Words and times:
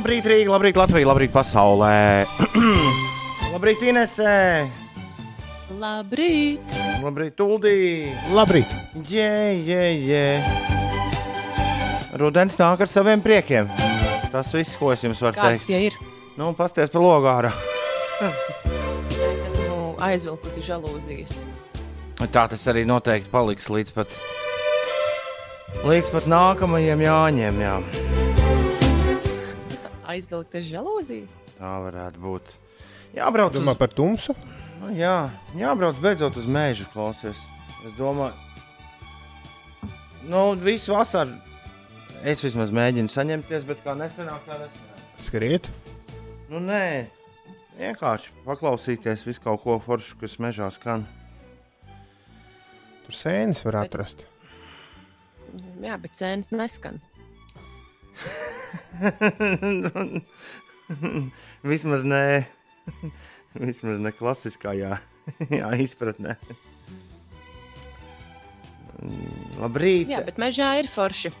Labrīt, 0.00 0.24
Rīga, 0.24 0.48
labrīt, 0.48 0.78
Latvija, 0.80 1.04
labrīt, 1.10 1.28
pasaulē. 1.34 2.24
labrīt, 3.52 3.82
Inesē. 3.84 4.64
Labrīt! 5.76 6.72
Labrīt, 7.02 7.42
Uldī. 7.44 7.74
Labrīt! 8.32 8.72
Jē, 9.10 9.60
jē, 9.60 9.82
jē. 10.08 10.22
Rudens 12.16 12.56
nāk 12.56 12.80
ar 12.80 12.88
saviem 12.88 13.20
priekiem. 13.20 13.68
Tas 14.32 14.54
viss, 14.56 14.72
ko 14.80 14.88
es 14.94 15.04
jums 15.04 15.20
varu 15.20 15.36
Kādi 15.36 15.60
teikt. 15.60 15.68
tie 15.68 15.82
ir? 15.90 15.98
Nu, 16.40 16.48
pasties 16.56 16.88
pa 16.88 17.02
logāra. 17.04 17.52
Es 19.20 19.44
esmu 19.50 19.98
aizvilkusi 20.00 20.64
žalūzijas. 20.64 21.42
Tā 22.32 22.46
tas 22.48 22.64
arī 22.72 22.86
noteikti 22.88 23.28
paliks 23.28 23.68
līdz 23.68 23.92
pat, 24.00 24.16
līdz 25.84 26.08
pat 26.16 26.24
nākamajiem 26.32 27.04
jāņem. 27.04 27.60
Jā. 27.68 27.76
Aizvilktas 30.10 30.66
žalūzijas? 30.68 31.38
Tā 31.58 31.74
varētu 31.86 32.22
būt. 32.22 32.50
Jābrauc 33.16 33.54
Domā 33.54 33.74
uz, 33.74 33.80
par 33.80 33.92
tumsu? 33.94 34.34
nu, 34.80 34.92
jā, 34.96 35.30
jābrauc 35.58 35.98
beidzot 36.02 36.38
uz 36.40 36.48
mežu, 36.50 36.86
klausies. 36.94 37.38
Es 37.86 37.94
domāju, 37.96 38.34
nu, 40.28 40.42
visu 40.60 40.94
vasaru 40.94 41.38
es 42.28 42.42
vismaz 42.44 42.72
mēģinu 42.76 43.12
saņemties, 43.12 43.64
bet 43.68 43.80
kā 43.84 43.94
nesenāk, 43.96 44.44
tā 44.48 44.58
nesenāk. 44.60 45.06
Skriet. 45.20 45.70
Nu, 46.50 46.60
nē, 46.64 47.08
vienkārši 47.78 48.34
paklausīties 48.44 49.24
visu 49.28 49.44
kaut 49.44 49.64
ko 49.64 49.78
foršu, 49.82 50.18
kas 50.20 50.38
mežā 50.42 50.68
skan. 50.74 51.06
Tur 53.06 53.16
sēnes 53.16 53.64
var 53.66 53.82
atrast. 53.84 54.26
Jā, 55.82 55.96
bet 55.98 56.14
cēnas 56.18 56.52
neskan. 56.54 57.00
Vismaz 61.70 62.04
ne, 62.04 62.44
vismaz 63.66 64.00
ne 64.02 64.12
klasiskā 64.14 64.74
jā, 64.78 64.98
jā, 65.60 65.70
izpratnē. 65.84 66.36
Labrīt! 69.60 70.10
Jā, 70.12 70.20
bet 70.26 70.40
mežā 70.40 70.74
ir 70.82 70.90
forši. 70.90 71.32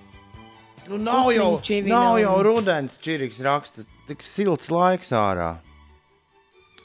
Nu, 0.88 0.96
nav 0.96 1.28
jau, 1.34 1.50
Putniņi 1.52 1.66
čivina 1.66 1.98
nav 1.98 2.16
jau 2.22 2.36
rudens, 2.46 2.96
čiriks 3.02 3.42
raksta. 3.44 3.84
Tik 4.08 4.24
silts 4.24 4.70
laiks 4.72 5.12
ārā. 5.14 5.52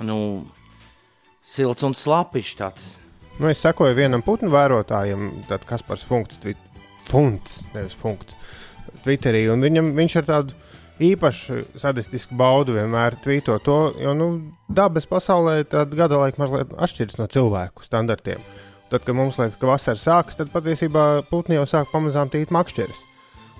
Nu, 0.03 0.17
silts 1.47 1.85
un 1.87 1.95
slapišs 1.95 2.59
tāds. 2.59 2.89
Nu, 3.39 3.47
es 3.49 3.63
sekoju 3.63 3.95
vienam 3.97 4.21
putnu 4.23 4.51
vērotājam, 4.51 5.29
tad 5.49 5.65
Kaspars 5.67 6.05
Funkts, 6.07 6.39
tvit, 6.43 6.59
Funkts, 7.07 7.65
nevis 7.73 7.95
Funkts, 7.99 8.35
Twitterī, 9.05 9.45
un 9.53 9.63
viņam, 9.63 9.93
viņš 9.97 10.17
ar 10.21 10.27
tādu 10.29 10.57
īpašu 11.03 11.61
sadistisku 11.79 12.35
baudu 12.39 12.77
vienmēr 12.77 13.17
tvīto 13.23 13.57
to, 13.63 13.79
jo, 13.99 14.13
nu, 14.15 14.29
dabas 14.71 15.07
pasaulē 15.09 15.63
gada 15.67 16.21
laika 16.21 16.41
mazliet 16.41 16.71
atšķiras 16.77 17.19
no 17.19 17.27
cilvēku 17.31 17.83
standartiem. 17.85 18.43
Tad, 18.91 19.01
kad 19.03 19.17
mums 19.17 19.39
liekas, 19.41 19.57
ka 19.59 19.67
vasara 19.67 19.99
sākas, 19.99 20.37
tad 20.39 20.53
patiesībā 20.53 21.25
putni 21.31 21.57
jau 21.57 21.65
sāk 21.67 21.89
pamazām 21.91 22.29
tīt 22.31 22.53
makšķeres. 22.53 23.01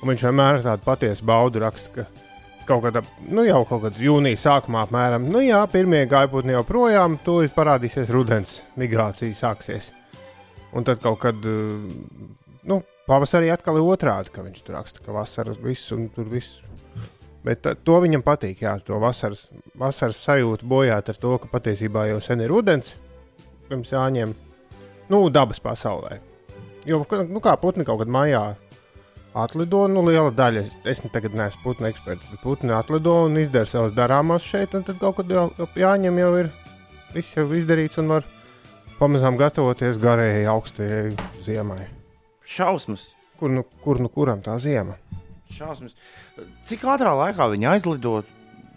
Un 0.02 0.12
viņš 0.12 0.24
vienmēr 0.28 0.60
ar 0.60 0.66
tādu 0.70 0.86
patiesu 0.86 1.26
baudu 1.28 1.64
raksta, 1.64 2.06
ka 2.06 2.26
kaut 2.70 2.86
kādā, 2.86 3.02
nu 3.34 3.46
jau 3.46 3.64
kaut 3.68 3.84
kādā 3.86 4.02
jūnija 4.06 4.40
sākumā, 4.42 4.86
apmēram, 4.86 5.28
nu 5.32 5.42
jā, 5.44 5.60
pirmie 5.72 6.04
gaiputni 6.10 6.56
jau 6.56 6.64
projām, 6.68 7.18
tūlīt 7.26 7.56
parādīsies 7.58 8.12
rudens, 8.14 8.60
migrācija 8.80 9.36
sāksies. 9.38 9.92
Un 10.76 10.86
tad 10.88 11.02
kaut 11.04 11.22
kad, 11.24 11.46
nu, 12.70 12.80
pavasarī 13.10 13.52
atkal 13.54 13.80
ir 13.80 13.88
otrādi, 13.88 14.34
ka 14.34 14.44
viņš 14.46 14.64
tur 14.66 14.78
raksta, 14.80 15.04
ka 15.06 15.16
vasaras 15.16 15.60
viss 15.62 15.94
un 15.96 16.08
tur 16.14 16.30
viss. 16.32 16.62
Bet 17.46 17.62
tā, 17.62 17.76
to 17.78 18.00
viņam 18.02 18.24
patīk, 18.26 18.64
jā, 18.66 18.74
to 18.82 18.98
vasaras, 19.02 19.46
vasaras 19.78 20.22
sajūtu 20.26 20.66
bojāt 20.66 21.12
ar 21.12 21.20
to, 21.22 21.36
ka 21.42 21.50
patiesībā 21.52 22.08
jau 22.10 22.22
sen 22.24 22.42
ir 22.42 22.50
rudens, 22.50 22.96
pirms 23.70 23.94
jāņem, 23.94 24.34
nu, 25.14 25.20
dabas 25.30 25.62
pasaulē. 25.62 26.18
Jo, 26.86 27.04
nu, 27.30 27.42
kā 27.42 27.54
putni 27.62 27.86
kaut 27.86 28.02
kad 28.02 28.10
mājā 28.10 28.44
atlido, 29.36 29.84
nu, 29.92 30.02
liela 30.08 30.32
daļa. 30.34 30.64
Es, 30.66 30.78
es 30.90 31.04
ne 31.06 31.12
tagad 31.14 31.36
neesmu 31.38 31.62
putnu 31.66 31.90
eksperts, 31.90 32.32
bet 32.32 32.42
putni 32.46 32.74
atlido 32.74 33.18
un 33.28 33.38
izdara 33.42 33.70
savus 33.70 33.94
darāmos 33.98 34.46
šeit, 34.46 34.74
un 34.78 34.86
tad 34.88 34.98
kaut 35.02 35.20
kad 35.20 35.34
jau, 35.34 35.50
jau 35.60 35.70
jāņem, 35.82 36.22
jau 36.24 36.32
ir 36.44 36.54
viss 37.14 37.38
jau 37.38 37.46
izdarīts 37.54 38.02
un 38.02 38.16
var 38.16 38.26
pamazām 39.00 39.38
gatavoties 39.40 40.02
garējai 40.02 40.48
augstajai 40.52 41.14
ziemai. 41.46 41.95
Šausmas. 42.46 43.10
Kur 43.40 43.52
nu, 43.52 43.64
kur 43.84 44.00
nu 44.00 44.10
kuram 44.10 44.42
tā 44.46 44.56
ziema? 44.64 44.96
Šausmas. 45.52 45.96
Cik 46.68 46.86
ātrā 46.88 47.12
laikā 47.18 47.50
viņi 47.52 47.70
aizlidot? 47.74 48.30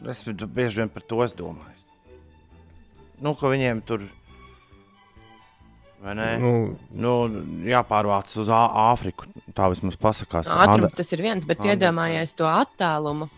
Es 0.08 0.22
bieži 0.24 0.80
vien 0.82 0.88
par 0.92 1.02
to 1.02 1.18
domāju. 1.38 1.74
Nu, 3.20 3.34
ka 3.34 3.50
viņiem 3.50 3.80
tur 3.86 4.04
vai 6.02 6.14
ne? 6.14 6.28
Nu, 6.38 6.52
Nu, 6.90 7.14
nu, 7.26 7.42
jāpārvāc 7.66 8.30
uz 8.38 8.48
Ā- 8.48 8.92
Āfriku. 8.92 9.26
Tā 9.54 9.66
vismaz 9.72 9.96
pasakās. 9.98 10.46
Ātrums 10.46 10.94
tas 10.94 11.12
ir 11.12 11.22
viens, 11.22 11.44
bet 11.46 11.58
iedomājies 11.58 12.34
to 12.38 12.46
attālumu 12.46 13.28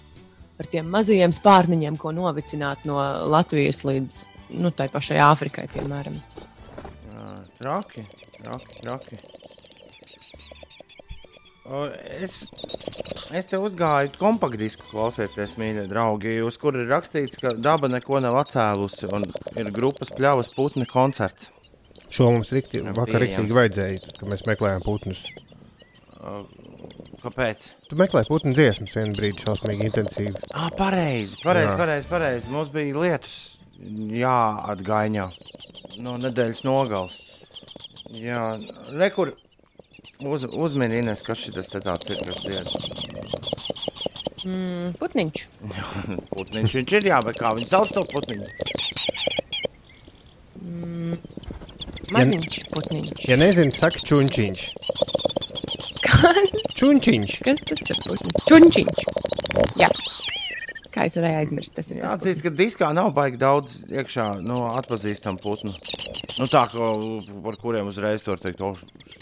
par 0.58 0.66
tiem 0.68 0.90
mazajiem 0.92 1.32
spārniņiem, 1.32 1.96
ko 1.96 2.12
novicināt 2.12 2.84
no 2.84 2.98
Latvijas 3.32 3.80
līdz 3.88 4.26
nu, 4.60 4.70
tai 4.70 4.88
pašai 4.92 5.16
Āfrikai, 5.24 5.68
piemēram. 5.72 6.20
Traki, 7.60 8.04
traki, 8.40 8.80
traki. 8.80 9.16
Es, 11.60 12.40
es 13.36 13.48
te 13.50 13.58
uzgāju 13.60 14.14
kompaktdisku, 14.16 14.86
klausieties, 14.90 15.58
mīļie 15.60 15.84
draugi, 15.90 16.38
uz 16.42 16.56
kura 16.58 16.80
ir 16.80 16.88
rakstīts, 16.90 17.38
ka 17.42 17.52
daba 17.52 17.90
neko 17.92 18.22
nav 18.24 18.38
atcēlusi 18.40 19.10
un 19.12 19.26
ir 19.60 19.68
grupas 19.76 20.10
pļavas 20.16 20.54
putni 20.56 20.88
koncerts. 20.88 21.50
šo 22.10 22.30
mums 22.32 22.50
rikti, 22.56 22.80
vakar 22.96 23.22
rīktīgi 23.22 23.54
vajadzēja, 23.54 24.00
kad 24.16 24.28
mēs 24.32 24.46
meklējām 24.48 24.82
putnus. 24.86 25.22
Kāpēc? 27.20 27.68
Tu 27.88 27.96
meklēji 28.00 28.28
putnu 28.32 28.54
dziesmas 28.56 28.96
vienu 28.96 29.14
brīdi 29.16 29.44
šausmīgi 29.44 29.86
intensīvi. 29.90 30.34
Ah, 30.56 30.70
pareizi, 30.76 31.36
pareizi, 31.44 31.76
pareizi, 31.76 32.08
pareizi. 32.08 32.52
Mums 32.52 32.72
bija 32.72 33.04
lietus 33.04 33.36
jāatgaiņā 34.16 35.28
no 36.04 36.16
nedēļas 36.24 36.64
nogals. 36.64 37.20
Jā, 38.16 38.56
rekur 38.96 39.34
uz, 40.26 40.44
uzminīties, 40.50 41.22
kas 41.26 41.44
šis 41.44 41.70
te 41.72 41.80
tāds 41.84 42.10
ir, 42.12 42.20
kas 42.26 42.38
dzied. 42.44 42.66
Mm, 44.40 44.92
putniņš. 45.00 45.46
Putniņš 46.34 46.76
viņš 46.78 46.94
ir, 46.96 47.08
jā, 47.12 47.18
bet 47.26 47.40
kā 47.40 47.52
viņi 47.56 47.68
sauc 47.68 47.90
to 47.92 48.04
putniņu? 48.12 48.48
Maziņš 52.10 52.62
putniņš. 52.72 53.26
Ja 53.30 53.36
nezini, 53.38 53.74
saka 53.76 54.00
čunčiņš. 54.02 54.62
Kas? 56.08 56.54
Čunčiņš. 56.78 57.36
Kas 57.46 57.62
tas 57.68 57.84
ir? 57.84 58.00
putniņš? 58.06 58.48
Čunčiņš. 58.48 59.02
Jā. 59.78 59.90
Kā 60.90 61.06
es 61.06 61.14
varēju 61.14 61.42
aizmirst? 61.44 61.76
Tas 61.76 61.92
ir 61.92 62.00
tas 62.00 62.08
Jāatzīst, 62.08 62.42
ka 62.42 62.50
diskā 62.56 62.88
nav 62.96 63.12
baigi 63.14 63.38
daudz 63.40 63.78
iekšā 63.92 64.26
no 64.42 64.64
atpazīstamu 64.80 65.38
putnu. 65.44 65.74
Nu, 66.40 66.46
tā, 66.48 66.62
ko, 66.72 66.86
par 67.44 67.56
kuriem 67.60 67.88
uzreiz 67.90 68.22
tur 68.24 68.38
teikt, 68.40 68.62
o, 68.64 68.70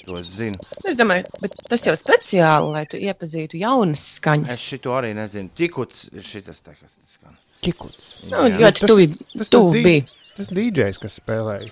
to 0.06 0.18
es 0.20 0.28
zinu. 0.38 0.54
Es 0.86 0.94
domāju, 0.98 1.26
bet 1.42 1.56
tas 1.72 1.82
jau 1.88 1.94
speciāli, 1.98 2.70
lai 2.76 2.84
tu 2.86 3.00
iepazītu 3.02 3.58
jaunas 3.58 3.98
Es 4.04 4.20
skaņas. 4.20 4.60
šito 4.62 4.94
arī 4.94 5.10
nezinu. 5.18 5.50
Tikuts 5.58 6.04
šitas 6.22 6.60
te, 6.62 6.76
kas 6.78 6.94
tas 7.00 7.16
skan. 7.18 7.34
Čikuts. 7.66 8.12
Nu, 8.30 8.44
jā. 8.46 8.54
ļoti 8.60 8.80
Tas- 8.84 8.90
tuvi, 8.92 9.08
tas- 9.18 9.38
tas 9.42 9.48
tuvi 9.56 9.78
di- 9.80 9.84
bija. 9.88 10.06
Tas 10.38 10.52
DJs, 10.54 10.98
kas 11.02 11.18
spēlēja 11.18 11.70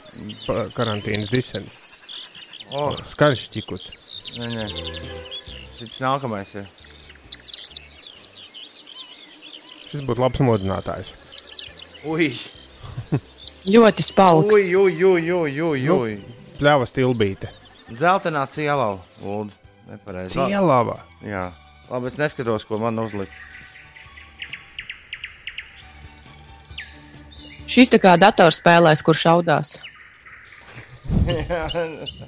karantīnas 0.74 1.30
disenis. 1.30 1.76
O, 2.74 2.88
Skaļš 3.06 3.44
čikuts. 3.54 3.92
nē, 4.34 4.48
nē. 4.50 4.66
Šis 5.78 6.00
nākamais 6.02 6.50
ir. 6.58 6.66
Šis 9.86 10.02
būtu 10.02 10.18
labs 10.24 10.42
modinātājs. 10.42 11.12
Ui, 12.10 12.32
Ļoti 13.66 14.02
spauks. 14.06 14.52
ui, 14.52 14.66
ui, 14.76 15.04
ui, 15.04 15.30
ui, 15.32 15.60
ui, 15.60 15.80
Nu. 15.86 15.96
ui. 16.02 16.18
Pļāvas 16.60 16.92
tilbīte. 16.94 17.48
Dzeltenā 17.90 18.46
cielā, 18.50 18.98
Ulu. 19.22 19.50
Nepareizi. 19.86 20.34
Cielāvā. 20.38 20.96
Jā, 21.22 21.52
labi, 21.90 22.06
es 22.10 22.16
neskatos, 22.18 22.64
ko 22.66 22.78
man 22.82 22.98
uzlika. 22.98 23.32
Šis 27.66 27.90
tā 27.90 27.98
kā 28.02 28.14
datorspēlēs, 28.18 29.02
kur 29.06 29.14
šaudās. 29.18 29.76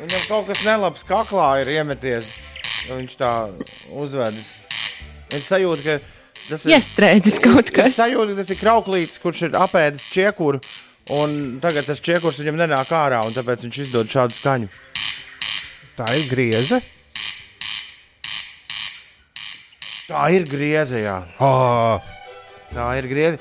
Viņam 0.00 0.24
kaut 0.28 0.48
kas 0.50 0.64
nelabs 0.66 1.04
kaklā 1.08 1.48
ir 1.62 1.70
iemeties. 1.78 2.34
Viņš 2.90 3.14
tā 3.20 3.30
uzvedas. 3.96 4.50
Es 5.32 5.46
sajūtu, 5.48 5.84
ka 5.86 5.98
tas 6.48 6.64
ir 6.66 6.74
iestrēdzis 6.76 7.38
kaut 7.42 7.70
kas. 7.74 7.92
Es 7.92 8.00
sajūtu, 8.00 8.32
ka 8.32 8.40
tas 8.42 8.52
ir 8.52 8.60
krauklīts, 8.60 9.20
kurš 9.22 9.46
ir 9.48 9.56
apēdis 9.58 10.08
čiekuru, 10.12 10.60
un 11.20 11.36
tagad 11.64 11.88
tas 11.88 12.02
čiekurs 12.04 12.40
viņam 12.42 12.60
nenāk 12.64 12.92
ārā, 12.96 13.22
un 13.24 13.36
tāpēc 13.36 13.64
viņš 13.66 13.80
izdod 13.86 14.12
šādu 14.12 14.36
skaņu. 14.36 14.70
Tā 15.94 16.08
ir 16.18 16.26
grieze. 16.30 16.80
Tā 20.04 20.26
ir 20.36 20.44
grieze, 20.48 21.00
jā. 21.06 21.20
Oh. 21.40 22.02
Tā 22.74 22.90
ir 22.98 23.06
grieze. 23.08 23.38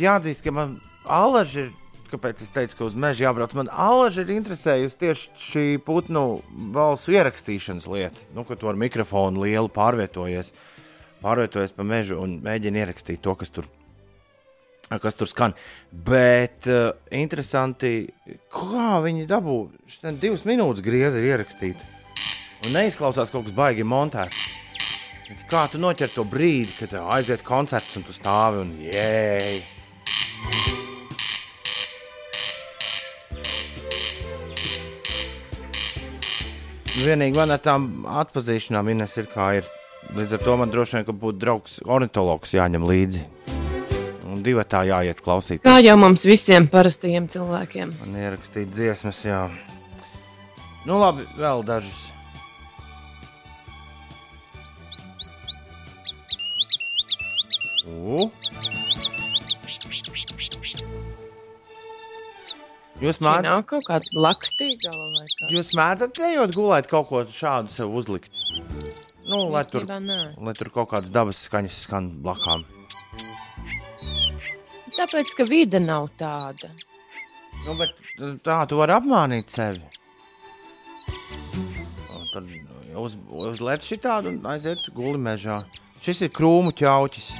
Jāatzīst, 0.00 0.42
ka 0.42 0.54
man 0.54 0.78
alerģija 1.04 1.68
ir 1.68 1.79
Kāpēc 2.10 2.40
es 2.42 2.50
teicu, 2.50 2.74
ka 2.78 2.86
uz 2.88 2.96
meža 2.98 3.28
jābrauc? 3.28 3.52
Man 3.54 3.68
alaži 3.70 4.24
ir 4.24 4.32
interesējusi 4.34 4.98
tieši 4.98 5.28
šī 5.38 5.64
putnu 5.86 6.40
balsu 6.74 7.14
ierakstīšanas 7.14 7.86
lieta. 7.90 8.24
Nu, 8.34 8.42
ka 8.48 8.58
tu 8.58 8.70
ar 8.70 8.78
mikrofonu 8.80 9.44
lielu 9.44 9.70
pārvietojies, 9.70 10.50
pārvietojies 11.22 11.76
pa 11.76 11.86
mežu 11.86 12.18
un 12.18 12.40
mēģini 12.42 12.82
ierakstīt 12.82 13.22
to, 13.22 13.36
kas 13.38 13.54
tur, 13.54 13.70
kas 14.90 15.18
tur 15.20 15.30
skan. 15.30 15.54
Bet 15.92 16.66
uh, 16.66 16.90
interesanti, 17.14 18.10
kā 18.50 18.98
viņi 19.06 19.30
dabū 19.30 19.60
šeit 19.86 20.18
divas 20.18 20.42
minūtes 20.50 20.82
griezi 20.82 21.22
ir 21.22 21.36
ierakstīta. 21.36 21.90
Un 22.66 22.74
neizklausās 22.74 23.30
kaut 23.30 23.46
kas 23.46 23.54
baigi 23.56 23.86
montēts. 23.86 24.48
Kā 25.50 25.68
tu 25.70 25.78
noķer 25.78 26.10
to 26.10 26.26
brīdi, 26.26 26.72
kad 26.82 26.98
aiziet 27.14 27.46
koncerts 27.46 27.94
un 28.00 28.08
tu 28.08 28.16
stāvi 28.16 28.64
un 28.64 28.74
jēj? 28.82 29.60
Vienīgi 36.90 37.38
man 37.38 37.52
ar 37.54 37.60
tām 37.62 37.84
atpazīšanām 38.18 38.88
Ines 38.90 39.14
ir 39.20 39.28
kā 39.30 39.52
ir. 39.60 39.68
Līdz 40.16 40.34
ar 40.36 40.42
to 40.42 40.54
man 40.58 40.72
droši 40.72 40.96
vien, 40.98 41.18
būtu 41.22 41.38
draugs 41.38 41.76
ornitologs 41.86 42.54
jāņem 42.56 42.86
līdzi. 42.88 43.22
Un 44.30 44.42
divi 44.42 44.64
tā 44.66 44.82
jāiet 44.88 45.20
klausīt. 45.22 45.62
Kā 45.62 45.76
jau 45.84 45.94
mums 46.00 46.24
visiem 46.26 46.66
parastajiem 46.70 47.28
cilvēkiem. 47.30 47.92
Man 48.02 48.18
ierakstīt 48.18 48.72
dziesmas, 48.74 49.22
jā. 49.26 49.44
Nu 50.86 50.98
labi, 50.98 51.26
vēl 51.38 51.62
dažas. 51.68 52.08
U. 57.86 58.30
Jūs 63.00 63.16
Šī 63.16 63.24
mācāt, 63.24 63.46
nav 63.48 63.62
kaut 63.70 63.86
kāda 63.88 64.10
lakstīgala 64.12 65.06
vai 65.14 65.24
kā? 65.32 65.48
jūs 65.54 65.70
mēdzat 65.78 66.20
ejot 66.26 66.52
gulēt 66.56 66.88
kaut 66.90 67.08
ko 67.08 67.22
šādu 67.32 67.72
sev 67.72 67.94
uzlikt. 67.96 68.28
Nu, 69.30 69.46
lai 69.52 69.62
tur, 69.70 69.86
lai 69.88 70.54
tur 70.58 70.68
kaut 70.74 70.90
kādas 70.92 71.12
dabas 71.14 71.40
skaņas 71.46 71.78
skan 71.86 72.10
blakām. 72.24 72.66
Tāpēc, 74.98 75.32
ka 75.38 75.46
vide 75.48 75.80
nav 75.80 76.10
tāda. 76.20 76.68
Nu, 77.64 77.76
bet 77.78 77.96
tā 78.44 78.58
tu 78.68 78.76
vari 78.80 78.98
apmānīt 78.98 79.52
sevi. 79.54 79.80
Un 81.08 82.26
Tad 82.34 82.50
uz, 83.00 83.16
uzliek 83.48 83.82
šī 83.84 83.96
tādu 84.04 84.34
un 84.34 84.44
aiziet 84.52 84.90
guli 84.94 85.18
mežā. 85.18 85.62
Šis 86.04 86.26
ir 86.28 86.34
krūmu 86.36 86.72
ķauķis. 86.76 87.30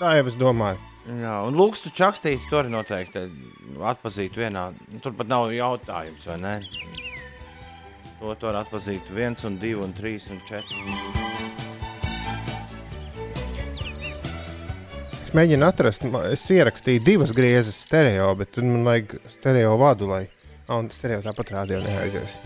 tā 0.00 0.16
jau 0.16 0.26
es 0.32 0.36
domāju. 0.40 0.80
Jā, 1.10 1.40
un 1.42 1.56
lūgstu 1.58 1.90
čakstīti 1.90 2.46
to 2.50 2.60
arī 2.60 2.70
noteikti 2.70 3.24
atpazīt 3.82 4.36
vienā. 4.38 4.68
Nu, 4.92 5.00
Tur 5.02 5.14
pat 5.18 5.30
nav 5.30 5.48
jautājums, 5.50 6.26
vai 6.30 6.36
ne? 6.38 6.52
To 8.20 8.34
tu 8.36 8.46
vari 8.46 8.60
atpazīt 8.60 9.08
viens, 9.16 9.42
un 9.48 9.56
divi, 9.58 9.80
un 9.82 9.94
trīs, 9.96 10.28
un 10.30 10.38
četri. 10.46 10.76
Es 15.24 15.32
mēģinu 15.34 15.66
atrast, 15.66 16.06
es 16.30 16.44
ierakstīju 16.54 17.02
divas 17.06 17.34
griezes 17.34 17.80
stereo, 17.86 18.28
bet 18.38 18.52
tur 18.54 18.68
man 18.68 18.86
vajag 18.86 19.16
stereo 19.34 19.74
vadu, 19.80 20.10
lai. 20.10 20.24
Ah, 20.70 20.84
stereo 20.94 21.24
tāpat 21.24 21.54
rādījā 21.56 21.80
neaizies. 21.86 22.36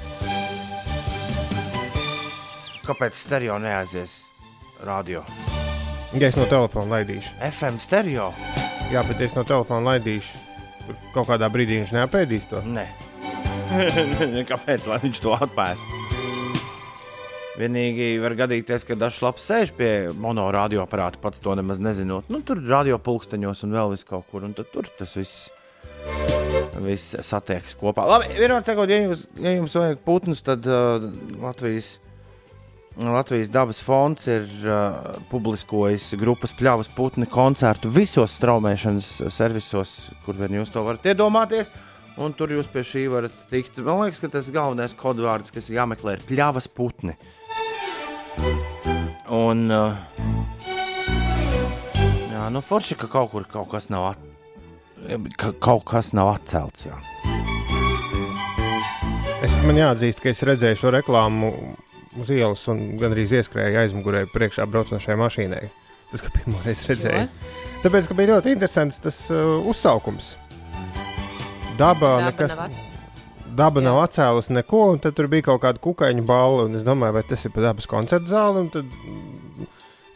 Kāpēc 2.85 3.19
stereo 3.19 3.59
neaizies 3.61 4.23
radio? 4.85 5.25
Ja 6.15 6.29
es 6.29 6.37
no 6.39 6.45
telefona 6.47 7.01
laidīšu, 7.01 7.35
FM 7.43 7.81
stereo? 7.83 8.29
jā, 8.93 9.03
bet 9.09 9.23
es 9.25 9.33
no 9.35 9.43
telefona 9.47 9.95
laidīšu, 9.95 10.39
tur 10.85 10.99
kaut 11.15 11.27
kādā 11.33 11.49
brīdī 11.51 11.81
viņš 11.81 11.95
neapēdīs 11.97 12.47
to. 12.51 12.61
Nē, 12.77 12.87
kāpēc 14.47 14.87
lai 14.91 15.01
viņš 15.03 15.23
to 15.25 15.35
atpēst? 15.35 15.93
Vienīgi 17.59 18.17
var 18.23 18.35
gadīties, 18.39 18.87
ka 18.87 18.97
dažs 18.99 19.21
labs 19.23 19.45
sēž 19.47 19.75
pie 19.79 19.91
monorādioaparāta, 20.19 21.21
pats 21.23 21.43
to 21.43 21.55
nemaz 21.55 21.79
nezinot. 21.83 22.31
Nu, 22.31 22.43
tur 22.47 22.63
radio 22.67 22.99
pulksteņos 22.99 23.63
un 23.67 23.77
vēl 23.77 23.95
vis 23.95 24.07
kaut 24.07 24.27
kur, 24.31 24.47
un 24.47 24.57
tad 24.59 24.71
tur 24.75 24.91
tas 24.99 25.15
viss. 25.19 25.49
Viss 26.83 27.15
satiekas 27.23 27.77
kopā. 27.79 28.07
Labi, 28.11 28.33
vienmēr 28.35 28.67
sakot, 28.67 28.91
ja 28.91 28.99
jums, 29.05 29.27
ja 29.39 29.55
jums 29.55 29.75
vajag 29.79 30.03
putnus, 30.07 30.43
tad 30.47 30.67
uh, 30.67 31.07
Latvijas, 31.43 31.95
Latvijas 32.95 33.51
dabas 33.51 33.81
fonds 33.83 34.29
ir 34.31 34.45
uh, 34.63 35.17
publiskojis 35.27 36.13
grupas 36.21 36.53
pļavas 36.55 36.93
putni 36.95 37.27
koncertu 37.27 37.91
visos 37.91 38.37
straumēšanas 38.39 39.09
servisos, 39.35 39.95
kur 40.23 40.39
vien 40.39 40.61
jūs 40.61 40.71
to 40.71 40.85
varat 40.87 41.09
iedomāties. 41.11 41.73
Un 42.23 42.31
tur 42.39 42.53
jūs 42.55 42.69
pie 42.71 42.85
šī 42.87 43.09
varat 43.11 43.35
tikt. 43.51 43.81
Man 43.83 44.05
liekas, 44.05 44.23
ka 44.23 44.31
tas 44.31 44.47
galvenais 44.55 44.95
kodvārds, 44.95 45.51
kas 45.51 45.67
ir 45.67 45.81
jāmeklē, 45.81 46.15
ir 46.15 46.27
pļavas 46.29 46.71
putni. 46.71 47.17
Un, 49.35 49.67
uh, 49.75 49.99
jā, 52.31 52.47
nu, 52.55 52.63
forši, 52.63 52.95
ka 53.01 53.11
kaut 53.11 53.33
kur 53.35 53.49
kaut 53.51 53.73
kas 53.75 53.91
nav, 53.91 54.13
at, 54.15 55.27
ka 55.35 55.51
kaut 55.59 55.83
kas 55.91 56.13
nav 56.15 56.37
atcelts. 56.37 56.87
Jā. 56.87 57.01
Es 59.43 59.59
man 59.67 59.83
jāatzīst, 59.83 60.23
ka 60.23 60.31
es 60.31 60.47
redzēju 60.47 60.79
šo 60.79 60.95
reklāmu 60.95 61.51
uz 62.21 62.31
ielas 62.35 62.63
un 62.73 62.83
gandrīz 63.01 63.35
ieskrēju 63.41 63.83
aizmugurē 63.85 64.25
priekšā 64.33 64.67
braucošajai 64.71 65.21
mašīnai. 65.21 65.65
Tas, 66.13 66.23
ka 66.23 66.31
pirmo 66.35 66.61
reizi 66.65 66.93
redzēju. 66.93 67.29
Tāpēc, 67.83 68.09
ka 68.09 68.17
bija 68.19 68.37
ļoti 68.37 68.55
interesants 68.55 69.01
tas 69.03 69.21
uh, 69.35 69.57
uzsaukums. 69.71 70.35
Daba, 71.75 71.97
Daba 71.99 72.19
nekas, 72.29 72.55
nav 72.55 72.83
daba 73.55 73.81
Jā. 73.81 73.87
nav 73.89 74.01
atcēlusi 74.05 74.55
neko, 74.57 74.83
un 74.95 75.03
tur 75.05 75.29
bija 75.31 75.49
kaut 75.51 75.63
kāda 75.65 75.83
kukaiņa 75.83 76.27
balva. 76.27 76.69
Es 76.75 76.87
domāju, 76.87 77.17
vai 77.19 77.25
tas 77.29 77.45
ir 77.47 77.55
pa 77.55 77.65
dabas 77.69 77.89
koncerta 77.91 78.31
zāli. 78.31 78.67
Tad 78.75 78.91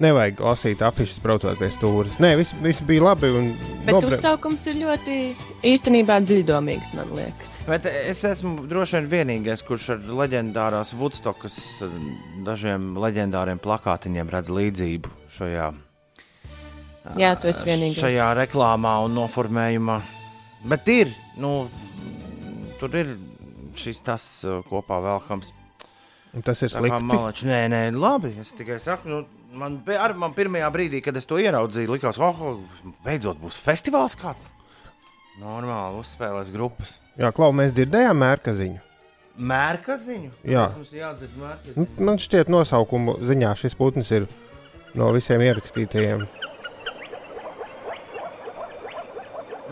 nevajag 0.01 0.39
lasīt 0.45 0.83
afišas, 0.87 1.19
braucot 1.25 1.59
pie 1.59 1.69
stūres. 1.75 2.19
Nē, 2.23 2.37
viss, 2.39 2.53
viss 2.63 2.83
bija 2.87 3.03
labi. 3.09 3.31
un 3.35 3.49
Bet 3.85 3.95
nobre- 3.97 4.15
uzsaukums 4.15 4.67
ir 4.71 4.77
ļoti 4.85 5.17
īstenībā 5.67 6.21
dziļdomīgs, 6.23 6.93
man 6.95 7.11
liekas. 7.17 7.55
Bet 7.73 7.87
es 7.91 8.23
esmu 8.25 8.67
droši 8.71 9.01
vien 9.01 9.09
vienīgais, 9.15 9.65
kurš 9.67 9.89
ar 9.97 9.99
leģendārās 10.21 10.95
Woodstockas 10.95 11.59
eh, 11.83 11.99
dažiem 12.47 12.93
leģendāriem 12.97 13.59
plakātiņiem 13.59 14.31
redz 14.31 14.51
līdzību 14.55 15.11
šajā, 15.39 15.73
Jā, 17.17 17.31
tu 17.41 17.49
esi 17.49 17.65
vienīgais. 17.65 18.03
šajā 18.05 18.29
reklāmā 18.37 18.99
un 19.07 19.15
noformējumā. 19.17 20.01
Bet 20.69 20.89
ir, 20.93 21.09
nu, 21.41 21.69
tur 22.79 22.93
ir 22.99 23.15
šis 23.79 24.03
tas 24.05 24.27
eh, 24.45 24.61
kopā 24.69 24.99
velkams. 25.03 25.53
un 26.37 26.43
tas 26.45 26.61
ir 26.63 26.69
Tā 26.69 26.75
kā 26.77 26.81
slikti. 26.85 27.05
malači, 27.09 27.47
nē, 27.49 27.61
nē, 27.73 27.83
labi. 27.97 28.35
Es 28.41 28.53
tikai 28.53 28.79
saku, 28.79 29.09
nu, 29.09 29.25
man, 29.53 29.79
ar, 29.99 30.15
man 30.19 30.35
pirmajā 30.37 30.69
brīdī, 30.75 31.01
kad 31.05 31.17
es 31.19 31.27
to 31.29 31.39
ieraudzīju, 31.41 31.93
likās, 31.95 32.19
oh, 32.21 32.59
beidzot 33.05 33.41
būs 33.43 33.59
festivāls 33.63 34.17
kāds. 34.19 34.51
Normāli 35.39 36.01
uzspēlēs 36.03 36.51
grupas. 36.51 36.97
Jā, 37.19 37.31
Klau, 37.35 37.53
mēs 37.55 37.73
dzirdējām 37.77 38.19
mērkaziņu. 38.19 38.81
Mērkaziņu? 39.39 40.33
Jā. 40.43 40.65
Kāpēc 40.67 40.81
Mums 40.81 40.95
jādzird 40.99 41.37
mērkaziņu. 41.39 41.79
Nu, 41.79 42.05
Man 42.09 42.19
šķiet, 42.19 42.51
nosaukumu 42.51 43.15
ziņā 43.23 43.53
šis 43.61 43.77
putns 43.79 44.11
ir 44.17 44.27
no 44.99 45.13
visiem 45.15 45.45
ierakstītajiem. 45.47 46.27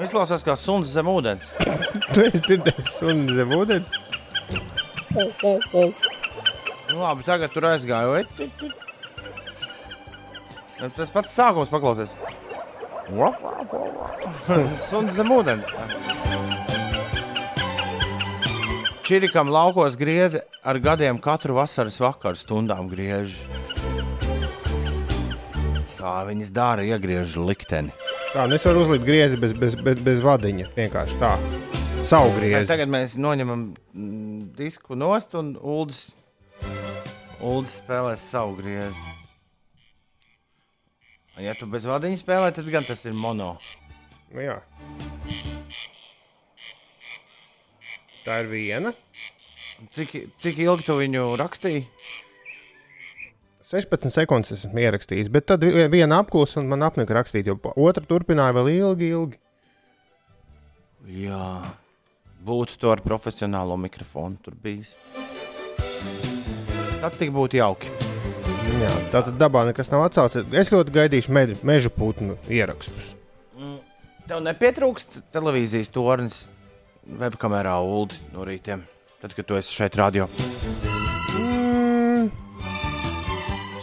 Izklausās 0.07 0.45
kā 0.47 0.55
suns 0.61 0.93
zem 0.93 1.09
ūdens. 1.11 1.47
Tu 2.15 2.23
esi 2.29 2.43
dzirdējis, 2.45 2.91
un 3.11 3.25
zem 3.35 3.55
ūdens. 3.57 3.91
Nu, 6.87 7.01
labi, 7.01 7.25
tagad 7.27 7.51
tur 7.51 7.67
aizgāju. 7.73 8.23
Nu, 10.77 10.91
Tas 10.93 11.09
pats 11.13 11.33
sākums 11.33 11.71
paklausies. 11.73 12.11
Suns 14.91 15.15
zem 15.17 15.31
ūdens. 15.33 15.69
Čirikam 19.07 19.49
laukos 19.55 19.95
griezi 19.97 20.43
ar 20.67 20.81
gadiem 20.83 21.21
katru 21.23 21.55
vasaras 21.57 22.01
vakaru 22.03 22.37
stundām 22.37 22.91
griež. 22.91 23.37
Kā 25.97 26.17
viņas 26.27 26.51
dara, 26.53 26.83
iegriež 26.85 27.39
likteni. 27.39 27.95
Tā, 28.35 28.45
nu 28.51 28.59
es 28.59 28.67
varu 28.67 28.83
uzlikt 28.85 29.07
griezi 29.07 29.39
bez, 29.41 29.55
bez, 29.57 29.79
bez, 29.81 30.03
bez 30.03 30.21
vadiņa. 30.27 30.73
Vienkārši 30.77 31.21
tā. 31.23 31.33
Savu 32.05 32.35
griezi. 32.37 32.69
Tagad 32.69 32.91
mēs 32.93 33.17
noņemam 33.23 33.69
mm, 33.73 34.41
disku 34.59 34.99
nost 34.99 35.39
un 35.39 35.55
Uldis, 35.57 36.09
Uldis 37.41 37.79
spēlēs 37.81 38.27
savu 38.35 38.59
griezu. 41.37 41.47
Ja 41.47 41.55
tu 41.55 41.67
bez 41.71 41.85
vadiņa 41.85 42.17
spēlē, 42.21 42.53
tad 42.57 42.69
gan 42.73 42.85
tas 42.85 43.05
ir 43.05 43.13
mono. 43.15 43.57
Nu, 44.33 44.41
jā. 44.41 44.59
Tā 48.27 48.41
ir 48.43 48.49
viena. 48.51 48.93
Cik, 49.93 50.15
cik 50.41 50.59
ilgi 50.59 50.87
tu 50.87 50.97
viņu 50.99 51.37
rakstīji? 51.39 51.85
16 53.67 54.11
sekundes 54.15 54.53
esmu 54.55 54.79
ierakstījis, 54.79 55.29
bet 55.31 55.47
tad 55.47 55.65
vi- 55.67 55.89
viena 55.91 56.21
apklusa 56.23 56.61
un 56.61 56.69
man 56.69 56.83
apnika 56.87 57.15
rakstīt, 57.15 57.47
jo 57.47 57.57
otra 57.77 58.05
turpināja 58.07 58.55
vēl 58.55 58.71
ilgi, 58.79 59.09
ilgi. 59.11 59.39
Jā, 61.07 61.75
būtu 62.45 62.79
to 62.79 62.91
ar 62.91 63.01
profesionālo 63.03 63.77
mikrofonu 63.77 64.39
tur 64.43 64.55
bijis. 64.55 64.95
Tad 67.01 67.19
tik 67.19 67.31
būtu 67.31 67.59
jauki. 67.59 68.06
Jā, 68.67 68.91
tā 69.13 69.23
tad 69.29 69.37
dabā 69.41 69.63
nekas 69.69 69.89
nav 69.93 70.09
atsaucies. 70.09 70.49
Es 70.53 70.73
ļoti 70.75 70.93
gaidīšu 70.95 71.33
meža, 71.35 71.57
meža 71.67 71.93
putnu 71.93 72.37
ierakstus. 72.51 73.15
Tev 74.27 74.41
nepietrūkst 74.43 75.21
televīzijas 75.35 75.93
tornis 75.95 76.41
webkamerā 77.07 77.77
ULDI 77.87 78.19
no 78.35 78.47
rītiem, 78.47 78.83
tad, 79.23 79.37
kad 79.39 79.47
tu 79.47 79.59
esi 79.59 79.71
šeit 79.71 79.95
radio. 80.01 80.27
Mm, 81.39 82.27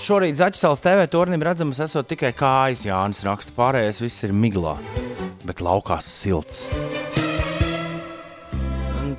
Šorīt 0.04 0.36
Zaķisāls 0.36 0.84
TV 0.84 1.08
tornim 1.08 1.44
redzamas 1.48 1.80
esot 1.86 2.12
tikai 2.12 2.34
kājas, 2.36 2.84
Jānis 2.84 3.24
raksta. 3.24 3.56
Pārējais 3.56 4.04
viss 4.04 4.28
ir 4.28 4.36
miglā, 4.36 4.76
bet 5.48 5.64
laukās 5.64 6.12
silts. 6.12 6.66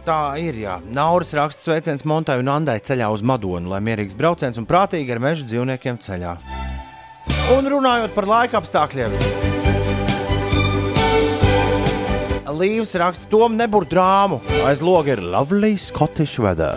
Tā 0.05 0.37
ir, 0.37 0.59
jā. 0.61 0.75
Nauris 0.93 1.31
raksta 1.33 1.65
sveiciens 1.65 2.03
Montai 2.05 2.37
un 2.43 2.51
Andai 2.53 2.77
ceļā 2.85 3.07
uz 3.09 3.23
Madonu, 3.25 3.71
lai 3.73 3.81
mierīgs 3.81 4.17
brauciens 4.19 4.61
un 4.61 4.67
prātīgi 4.69 5.15
ar 5.15 5.21
meža 5.25 5.47
dzīvniekiem 5.49 5.97
ceļā. 6.05 6.35
Un 7.55 7.71
runājot 7.73 8.13
par 8.13 8.29
laika 8.29 8.61
apstākļiem. 8.61 9.17
Līvs 12.55 12.93
raksta, 13.01 13.31
Tom 13.33 13.57
nebūs 13.57 13.89
drāmu. 13.89 14.43
Aiz 14.69 14.85
loga 14.85 15.17
ir 15.17 15.25
lovely 15.25 15.73
Scottish 15.81 16.37
weather. 16.37 16.77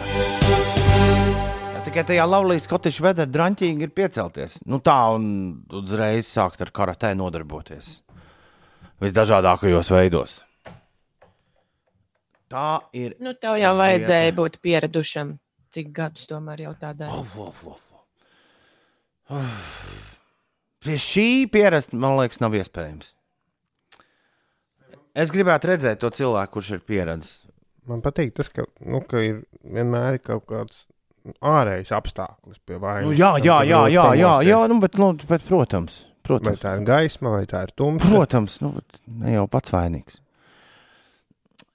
Ja 1.76 1.84
tikai 1.84 2.08
tajā 2.08 2.32
Latvijas 2.32 2.66
Scottish 2.72 3.04
weather 3.04 3.28
drāmķīgi 3.28 3.90
ir 3.90 3.92
piecelties. 3.92 4.62
Nu 4.72 4.80
tā 4.80 4.98
un 5.20 5.28
uzreiz 5.84 6.32
sākt 6.32 6.64
ar 6.64 6.72
karatē 6.72 7.12
nodarboties. 7.20 7.98
Visdažādākajos 9.04 9.92
veidos. 9.94 10.47
Tā 12.52 12.68
ir. 12.96 13.18
Nu, 13.24 13.34
tev 13.36 13.58
jau 13.60 13.74
vajadzēja 13.80 14.36
būt 14.38 14.62
pieradušam. 14.64 15.36
Cik 15.74 15.92
gadus 15.96 16.30
tomēr 16.30 16.64
jau 16.64 16.74
tā 16.80 16.94
dara? 16.96 17.20
Of, 17.20 17.34
of, 17.44 17.64
of. 17.74 17.84
Uf. 19.36 19.72
Pie 20.86 20.96
šī 21.02 21.30
pierast, 21.52 21.92
man 21.92 22.16
liekas, 22.22 22.40
nav 22.40 22.56
iespējams. 22.56 23.12
Es 25.18 25.34
gribētu 25.34 25.72
redzēt 25.72 26.00
to 26.00 26.12
cilvēku, 26.14 26.54
kurš 26.56 26.76
ir 26.78 26.84
pieradis. 26.88 27.34
man 27.90 28.04
patīk 28.06 28.36
tas, 28.38 28.52
ka, 28.54 28.68
nu, 28.86 29.02
ka 29.02 29.20
ir 29.24 29.42
vienmēr 29.64 30.20
ir 30.20 30.24
kaut 30.24 30.46
kāds 30.48 30.86
ārējs 31.44 31.92
apstākļus 31.96 32.62
pie 32.68 32.78
vainas. 32.80 33.10
Nu, 33.10 33.16
jā, 33.18 33.34
jā, 33.44 33.58
jā, 33.68 33.82
jā, 33.92 34.06
jā, 34.20 34.34
jā 34.46 34.60
nu, 34.72 34.80
bet, 34.84 34.96
nu, 35.02 35.12
bet, 35.28 35.44
protams, 35.48 36.04
Vai 36.04 36.28
protams, 36.28 36.62
tā 36.62 36.76
ir 36.78 36.86
gaisma, 36.88 37.34
vai 37.38 37.46
tā 37.50 37.64
ir 37.68 37.74
tumsa? 37.76 38.08
protams 38.12 38.60
nu, 38.64 38.74
bet 38.78 39.02
ne 39.08 39.36
jau 39.38 39.46
pats 39.52 39.74
vainīgs. 39.74 40.22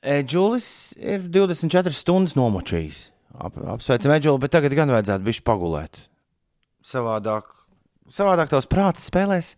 Džulis 0.02 0.68
ir 0.98 1.28
24 1.30 1.94
stundas 1.94 2.34
nomočījis. 2.34 3.06
Ap, 3.38 3.56
apsveicam, 3.76 4.16
Džuli, 4.18 4.42
bet 4.42 4.52
tagad 4.52 4.74
gan 4.76 4.90
vajadzētu 4.92 5.24
bišķi 5.28 5.44
pagulēt. 5.46 6.00
Savādāk, 6.84 7.48
savādāk 8.10 8.50
tavs 8.50 8.68
prāts 8.70 9.06
spēlēs, 9.08 9.54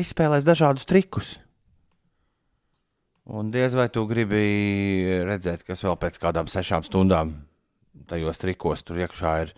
izspēlēs 0.00 0.48
dažādus 0.48 0.88
trikus. 0.88 1.36
Un 3.28 3.52
diez 3.54 3.76
vai 3.78 3.86
tu 3.92 4.02
gribi 4.10 4.42
redzēt, 5.28 5.62
kas 5.68 5.84
vēl 5.84 5.94
pēc 6.00 6.18
kādām 6.24 6.48
sešām 6.50 6.82
stundām 6.88 7.36
tajos 8.10 8.40
trikos 8.42 8.82
tur 8.82 8.98
iekšā 9.04 9.34
ir, 9.44 9.52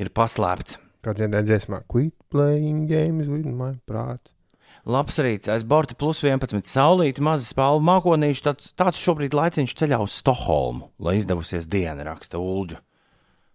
ir 0.00 0.10
paslēpts. 0.10 0.80
Kāds 1.04 1.20
dziedāja 1.20 1.46
dziesmā, 1.46 1.84
quit 1.86 2.16
playing 2.32 2.88
games 2.88 3.28
with 3.28 3.46
my 3.46 3.74
prāt. 3.86 4.33
Labs 4.84 5.16
rīts, 5.16 5.48
aiz 5.48 5.62
borta 5.64 5.94
plus 5.96 6.18
11 6.20 6.68
saulīti, 6.68 7.22
maza 7.24 7.46
spālu 7.48 7.80
mākonīši. 7.86 8.42
Tāds, 8.44 8.66
tāds 8.76 9.00
šobrīd 9.00 9.32
laiciņš 9.32 9.72
ceļā 9.80 9.96
uz 10.04 10.12
Stokholmu, 10.20 10.90
lai 11.00 11.16
izdevusies 11.16 11.64
diena, 11.72 12.04
raksta 12.04 12.36
Ulģa. 12.36 12.82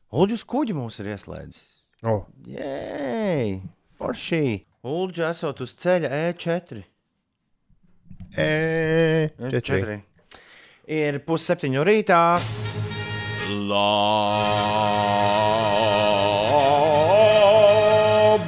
Ulģis 0.09 0.41
kuģi 0.49 0.73
mūs 0.73 0.97
ir 1.03 1.11
ieslēdzis. 1.13 1.67
Oh, 2.09 2.25
Jēj, 2.49 3.61
forši! 4.01 4.65
Ulģa 4.89 5.29
esot 5.35 5.61
uz 5.61 5.75
ceļa 5.77 6.09
E 6.09 6.33
E4. 6.33 6.81
e. 8.33 9.29
Ir 10.89 11.21
pusseptiņu 11.29 11.85
rītā. 11.85 12.41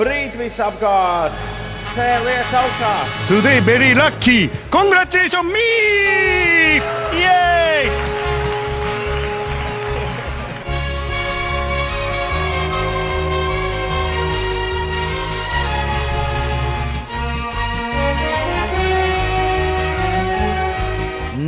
Labrīt 0.01 0.33
visapkārt! 0.41 1.50
Cēlies 1.91 2.51
augšā! 2.55 2.91
Today 3.27 3.59
very 3.59 3.93
lucky. 3.93 4.49
Congratulations 4.71 5.43
me! 5.51 6.79
Yay! 7.19 7.91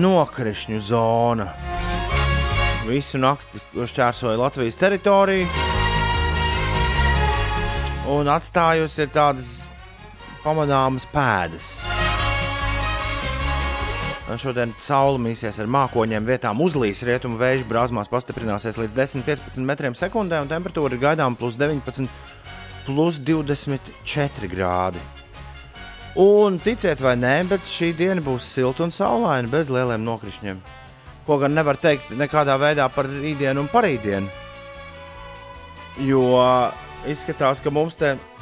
Nokrišņu 0.04 0.82
zona. 0.84 1.54
Visu 2.84 3.22
nakti 3.24 3.64
šķērsoja 3.80 4.36
Latvijas 4.44 4.76
teritoriju 4.76 5.48
un 8.12 8.28
atstājusi 8.28 9.08
tādas 9.16 9.63
pamanāmas 10.44 11.08
pēdas. 11.12 11.74
Un 14.24 14.40
Šodien 14.40 14.72
saule 14.80 15.20
mīsies 15.20 15.58
ar 15.60 15.68
mākoņiem, 15.72 16.24
vietām 16.28 16.62
uzlīs 16.64 17.04
rietumu 17.04 17.36
vēju 17.42 17.68
brāzmās, 17.68 18.10
pastiprināsies 18.12 18.80
līdz 18.80 18.96
10-15 18.96 19.68
metriem 19.68 19.98
sekundē, 20.00 20.40
un 20.44 20.52
temperatūra 20.52 20.96
ir 20.96 21.02
gaidām 21.02 21.36
plus 21.40 21.58
19, 21.60 22.08
plus 22.88 23.20
24 23.20 24.50
grādi. 24.52 25.04
Un 26.20 26.60
ticiet 26.62 27.02
vai 27.04 27.16
nē, 27.20 27.34
bet 27.50 27.68
šī 27.68 27.92
diena 27.98 28.24
būs 28.24 28.48
silta 28.56 28.86
un 28.86 28.94
saulaina, 28.96 29.50
bez 29.52 29.72
lieliem 29.74 30.04
nokrišņiem. 30.06 30.60
Ko 31.28 31.40
gan 31.42 31.56
nevar 31.56 31.80
teikt 31.82 32.12
nekādā 32.16 32.56
veidā 32.62 32.88
par 32.94 33.10
rītdienu 33.10 33.64
un 33.64 33.72
parītdienu. 33.72 34.30
Jo 36.08 36.24
izskatās, 37.10 37.60
ka 37.64 37.74
mums 37.74 37.98
te 38.00 38.16
ir 38.16 38.33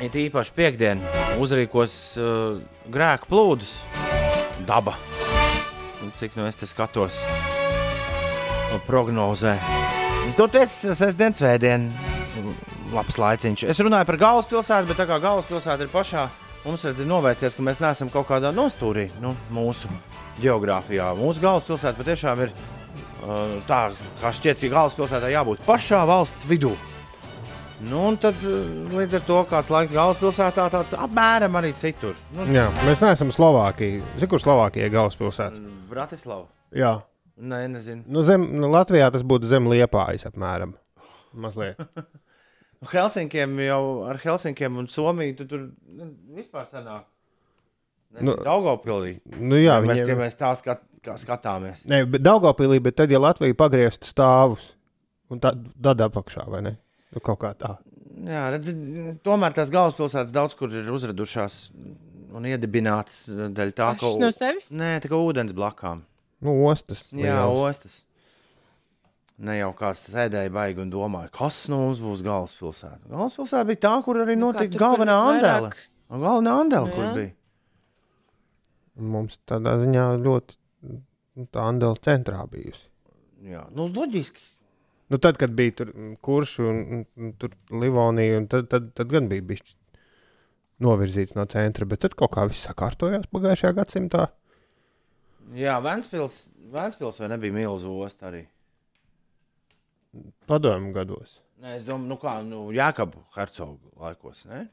īpaši 0.00 0.52
piekdiena, 0.56 1.00
uzrīkos 1.40 1.92
uh, 2.20 2.58
grēku 2.92 3.30
plūdus, 3.30 3.72
daba. 4.68 4.96
Un 6.04 6.12
cik 6.14 6.36
nu 6.36 6.46
es 6.46 6.56
te 6.56 6.68
skatos, 6.68 7.16
un 8.72 8.82
prognozē. 8.86 9.56
Un 10.26 10.34
Tur 10.36 10.50
tas 10.52 10.72
ir 10.84 10.96
sestdienas 10.98 11.40
vēdiens, 11.40 11.94
labs 12.92 13.18
laiciņš. 13.18 13.64
Es 13.70 13.80
runāju 13.80 14.08
par 14.08 14.18
galvaspilsētu, 14.20 14.90
bet 14.90 15.00
tā 15.00 15.06
kā 15.08 15.18
galvaspilsēta 15.22 15.86
ir 15.86 15.92
pašā, 15.92 16.26
mums 16.66 16.84
redz, 16.86 17.00
ir 17.00 17.08
novērsies, 17.10 17.56
ka 17.56 17.64
mēs 17.64 17.80
neesam 17.82 18.10
kaut 18.12 18.28
kādā 18.28 18.52
nostūrī 18.54 19.08
nu, 19.22 19.34
mūsu 19.54 19.90
geogrāfijā. 20.42 21.12
Mūsu 21.18 21.42
galvaspilsēta 21.42 21.96
patiešām 21.98 22.44
ir 22.46 22.52
uh, 22.52 23.56
tā, 23.70 23.80
kā 24.20 24.34
šķiet, 24.36 24.60
ka 24.60 24.74
galvaspilsētā 24.76 25.32
jābūt 25.32 25.64
pašā 25.66 26.04
valsts 26.08 26.48
vidū. 26.50 26.74
Nu, 27.84 27.98
un 28.08 28.16
tad 28.16 28.38
uh, 28.40 28.68
līdz 28.96 29.18
ar 29.18 29.24
to 29.28 29.40
kāds 29.50 29.68
laiks 29.72 29.92
galvaspilsētā 29.92 30.64
tāds 30.72 30.94
apmēram 30.96 31.58
arī 31.60 31.74
citur. 31.76 32.14
Nu, 32.32 32.46
Jā, 32.48 32.70
mēs 32.86 33.02
neesam 33.04 33.32
Slovākija. 33.34 34.00
Zinu, 34.16 34.30
kur 34.32 34.40
Slovākija 34.40 34.88
ir 34.88 34.94
galvaspilsēta? 34.94 35.60
Bratislava. 35.90 36.46
Jā, 36.76 36.94
Nē, 37.36 37.66
nezinu. 37.68 38.00
nu, 38.08 38.22
zem, 38.24 38.46
nu, 38.56 38.70
Latvijā 38.72 39.10
tas 39.12 39.24
būtu 39.28 39.48
zem 39.50 39.68
liepājas 39.68 40.24
apmēram. 40.30 40.76
Mazliet. 41.36 41.80
Nu, 42.76 42.90
Helsinkiem 42.90 43.54
jau 43.64 43.82
ar 44.04 44.18
Helsinkiem 44.20 44.74
un 44.76 44.84
Somiju 44.92 45.32
tu 45.38 45.46
tur 45.48 45.62
nu, 45.96 46.10
vispār 46.36 46.66
sanāk. 46.68 47.06
Nu, 48.20 48.34
Daugopilī. 48.44 49.14
Nu, 49.32 49.56
jā, 49.56 49.78
mēs, 49.80 50.02
viņiem... 50.02 50.10
ja 50.12 50.16
mēs 50.20 50.36
tā 50.36 50.50
skat, 50.60 50.82
kā 51.00 51.14
skatāmies. 51.16 51.86
Nē, 51.88 52.02
bet 52.12 52.20
Daugopilī, 52.20 52.76
bet 52.84 52.98
tad, 53.00 53.08
ja 53.12 53.20
Latvija 53.24 53.56
pagrieztu 53.56 54.12
stāvus, 54.12 54.74
un 55.32 55.40
tad, 55.40 55.64
tad 55.72 56.04
apakšā, 56.04 56.44
vai 56.52 56.60
ne? 56.68 56.74
Nu, 57.14 57.20
kaut 57.22 57.38
kā 57.44 57.52
tā. 57.58 57.76
Jā, 58.26 58.46
redz, 58.54 58.72
tomēr 59.26 59.52
tās 59.56 59.70
galvaspilsētas 59.70 60.32
daudz 60.34 60.54
kur 60.56 60.72
ir 60.72 60.88
uzradušās 60.90 61.58
un 62.36 62.46
iedibinātas 62.48 63.26
dēļ 63.30 63.70
tā, 63.76 63.90
ka 63.94 64.00
Pašas 64.00 64.18
no 64.22 64.30
sevis? 64.34 64.70
Nē, 64.72 64.94
tā 65.04 65.10
kā 65.12 65.20
ūdens 65.20 65.52
blakām. 65.56 66.02
Nu, 66.44 66.54
ostas. 66.68 67.06
Jā, 67.12 67.42
liels. 67.46 67.60
ostas. 67.70 68.02
Ne 69.38 69.58
jau 69.58 69.68
kāds 69.76 70.06
sēdēja 70.08 70.48
baigi 70.52 70.80
un 70.80 70.90
domāja, 70.92 71.28
kas 71.36 71.66
no 71.68 71.82
mums 71.84 72.00
būs 72.00 72.22
galvaspilsēta. 72.24 73.02
Galvaspilsēta 73.12 73.66
bija 73.68 73.82
tā, 73.84 73.94
kur 74.04 74.16
arī 74.24 74.36
Nu, 74.36 74.48
kā 74.52 74.62
notika 74.62 74.72
tur, 74.72 74.78
kur 74.78 74.86
galvenā 74.86 75.16
andēle. 75.30 75.70
visvairāk- 75.70 75.90
Un 76.08 76.20
Galvenā 76.22 76.52
andēle, 76.62 76.94
kur 76.94 77.04
jā. 77.04 77.12
bija. 77.18 77.32
Mums 78.96 79.38
tādā 79.48 79.74
ziņā 79.82 80.04
ļoti 80.24 80.56
nu, 80.88 81.46
tā 81.52 81.64
Andela 81.68 81.98
centrā 82.00 82.46
bijusi. 82.48 82.86
Jā, 83.44 83.66
nu, 83.76 83.88
loģiski. 83.92 84.40
Nu, 85.08 85.18
tad, 85.22 85.38
kad 85.38 85.52
bija 85.54 85.74
tur 85.80 85.92
mm, 85.94 86.16
kurš 86.24 86.58
un, 86.66 86.80
un, 86.96 87.04
un 87.20 87.34
tur 87.38 87.54
Livonija, 87.70 88.40
tad, 88.50 88.66
tad, 88.72 88.90
tad 88.98 89.12
gan 89.12 89.28
bija 89.30 89.44
bijis 89.46 89.76
novirzīts 90.82 91.36
no 91.38 91.46
centra, 91.50 91.86
bet 91.88 92.02
tad 92.04 92.16
kaut 92.18 92.34
kā 92.34 92.46
viss 92.50 92.66
sakārtojās 92.66 93.30
pagājušajā 93.32 93.76
gadsimtā. 93.78 94.26
Jā, 95.56 95.78
Vēnspils, 95.84 96.40
Vēnspils 96.74 97.22
vai 97.22 97.30
nebija 97.30 97.54
milzu 97.54 97.94
osta 98.02 98.32
arī? 98.32 98.42
Padomu 100.50 100.90
gados. 100.96 101.38
Nē, 101.62 101.76
es 101.78 101.86
domāju, 101.86 102.10
nu 102.10 102.18
kā, 102.20 102.34
nu, 102.44 102.64
Jākabu 102.74 103.22
hercogu 103.36 103.94
laikos, 104.02 104.44
ne? 104.50 104.66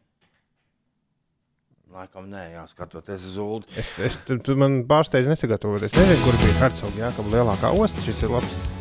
Laikam 1.94 2.26
nē, 2.32 2.48
jāskatoties 2.56 3.28
uz 3.30 3.36
ulu. 3.38 3.68
Es, 3.78 3.94
es 4.02 4.18
tu, 4.26 4.40
tu 4.42 4.58
man 4.58 4.82
pārsteidz 4.90 5.30
nesagatavot. 5.30 5.86
Es 5.86 5.94
nezinu, 5.94 6.24
kur 6.26 6.40
bija 6.42 6.62
Hercogs 6.64 6.98
Jākaba 6.98 7.36
lielākā 7.38 7.76
osta. 7.78 8.02
Šis 8.02 8.26
ir 8.26 8.34
labs. 8.34 8.73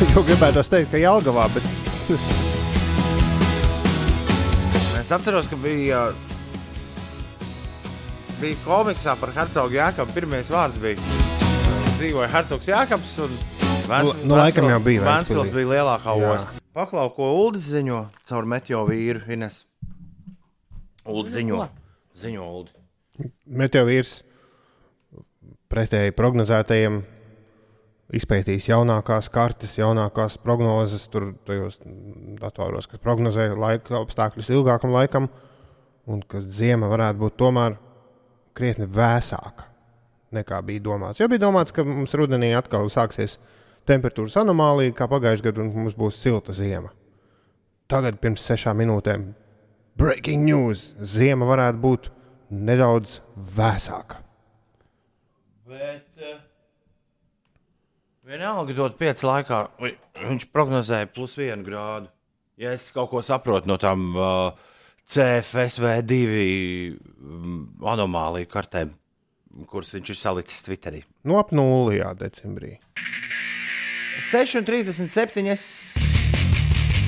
Jo 0.14 0.22
gribētu 0.24 0.62
teikt, 0.72 0.90
ka 0.94 0.98
Jālgavā, 1.00 1.44
bet 1.54 1.66
Es 5.00 5.10
atceros, 5.12 5.48
ka 5.50 5.56
bija, 5.60 6.00
bija 8.40 8.58
komiksā 8.64 9.16
par 9.20 9.32
hercogu 9.34 9.76
Jākabu. 9.76 10.14
Pirmais 10.14 10.50
vārds 10.52 10.78
bija 10.82 10.98
dzīvoja 11.98 12.28
hercogs 12.32 12.70
Jākabs. 12.70 13.16
Un 13.26 13.34
Vēns, 13.90 14.20
Nu, 14.22 14.36
laikam 14.38 14.68
jau 14.70 14.78
bija 14.84 15.02
Vēnspils 15.02 15.48
bija 15.50 15.66
lielākā 15.72 16.12
Jā. 16.20 16.28
osta. 16.36 16.60
Paklau, 16.78 17.08
ko 17.16 17.30
Uldis 17.40 17.66
ziņo 17.72 18.04
caur 18.28 18.46
meteo 18.46 18.84
vīru 18.86 19.24
Ines. 19.34 19.64
Uldis 21.10 21.34
ziņo. 21.40 21.64
Ziņo 22.20 22.44
Uldi. 22.46 22.70
meteorīts 23.50 24.20
pretēji 25.70 26.14
prognozētajiem 26.16 27.00
izpētījis 28.16 28.70
jaunākās 28.70 29.30
kartes, 29.32 29.76
jaunākās 29.78 30.38
prognozes, 30.42 31.06
tur 31.12 31.30
tajos 31.46 31.80
datoros, 32.40 32.88
kas 32.90 33.02
prognozē 33.02 33.50
laika 33.54 34.00
apstākļus 34.00 34.50
ilgākam 34.54 34.94
laikam, 34.94 35.28
un 36.10 36.22
ka 36.26 36.42
zima 36.42 36.90
varētu 36.90 37.22
būt 37.22 37.38
tomēr 37.40 37.76
krietni 38.56 38.88
vēsāka 38.90 39.68
nekā 40.34 40.60
bija 40.66 40.82
domāts. 40.84 41.20
Jo 41.20 41.28
bija 41.30 41.44
domāts, 41.46 41.74
ka 41.74 41.84
mums 41.86 42.14
rudenī 42.18 42.52
atkal 42.56 42.90
sāksies 42.92 43.38
temperatūras 43.88 44.38
anomālija, 44.40 44.94
kā 44.96 45.08
pagājušajā 45.10 45.50
gadā, 45.50 45.64
un 45.64 45.72
mums 45.74 45.96
būs 45.98 46.18
silta 46.22 46.54
zima. 46.56 46.92
Tagad, 47.90 48.20
pirms 48.22 48.44
sešām 48.46 48.78
minūtēm, 48.78 49.30
breaking 49.98 50.46
news! 50.46 50.92
Zima 51.02 51.48
varētu 51.48 51.82
būt 51.82 52.10
nedaudz 52.50 53.18
vēsāka. 53.56 54.20
Bet 55.70 56.09
vienalga 58.30 58.74
dot 58.76 58.96
pieci 58.98 59.26
laikā, 59.26 59.60
viņš 60.20 60.48
prognozēja 60.54 61.08
plus 61.10 61.34
vienu 61.38 61.66
grādu. 61.66 62.10
Ja 62.60 62.74
es 62.76 62.90
kaut 62.94 63.10
ko 63.10 63.22
saprotu 63.24 63.70
no 63.70 63.78
tām 63.80 64.10
uh, 64.14 64.52
CFSV2 65.10 66.20
um, 66.94 67.62
anomāliju 67.90 68.50
kartēm, 68.52 68.92
kuras 69.70 69.94
viņš 69.96 70.12
ir 70.12 70.20
salicis 70.20 70.62
Twitterī. 70.66 71.02
Nu, 71.26 71.40
ap 71.40 71.54
nulli, 71.56 71.98
jā, 71.98 72.12
decembrī. 72.20 72.76
6,37. 74.30 75.48
Es... 75.50 75.64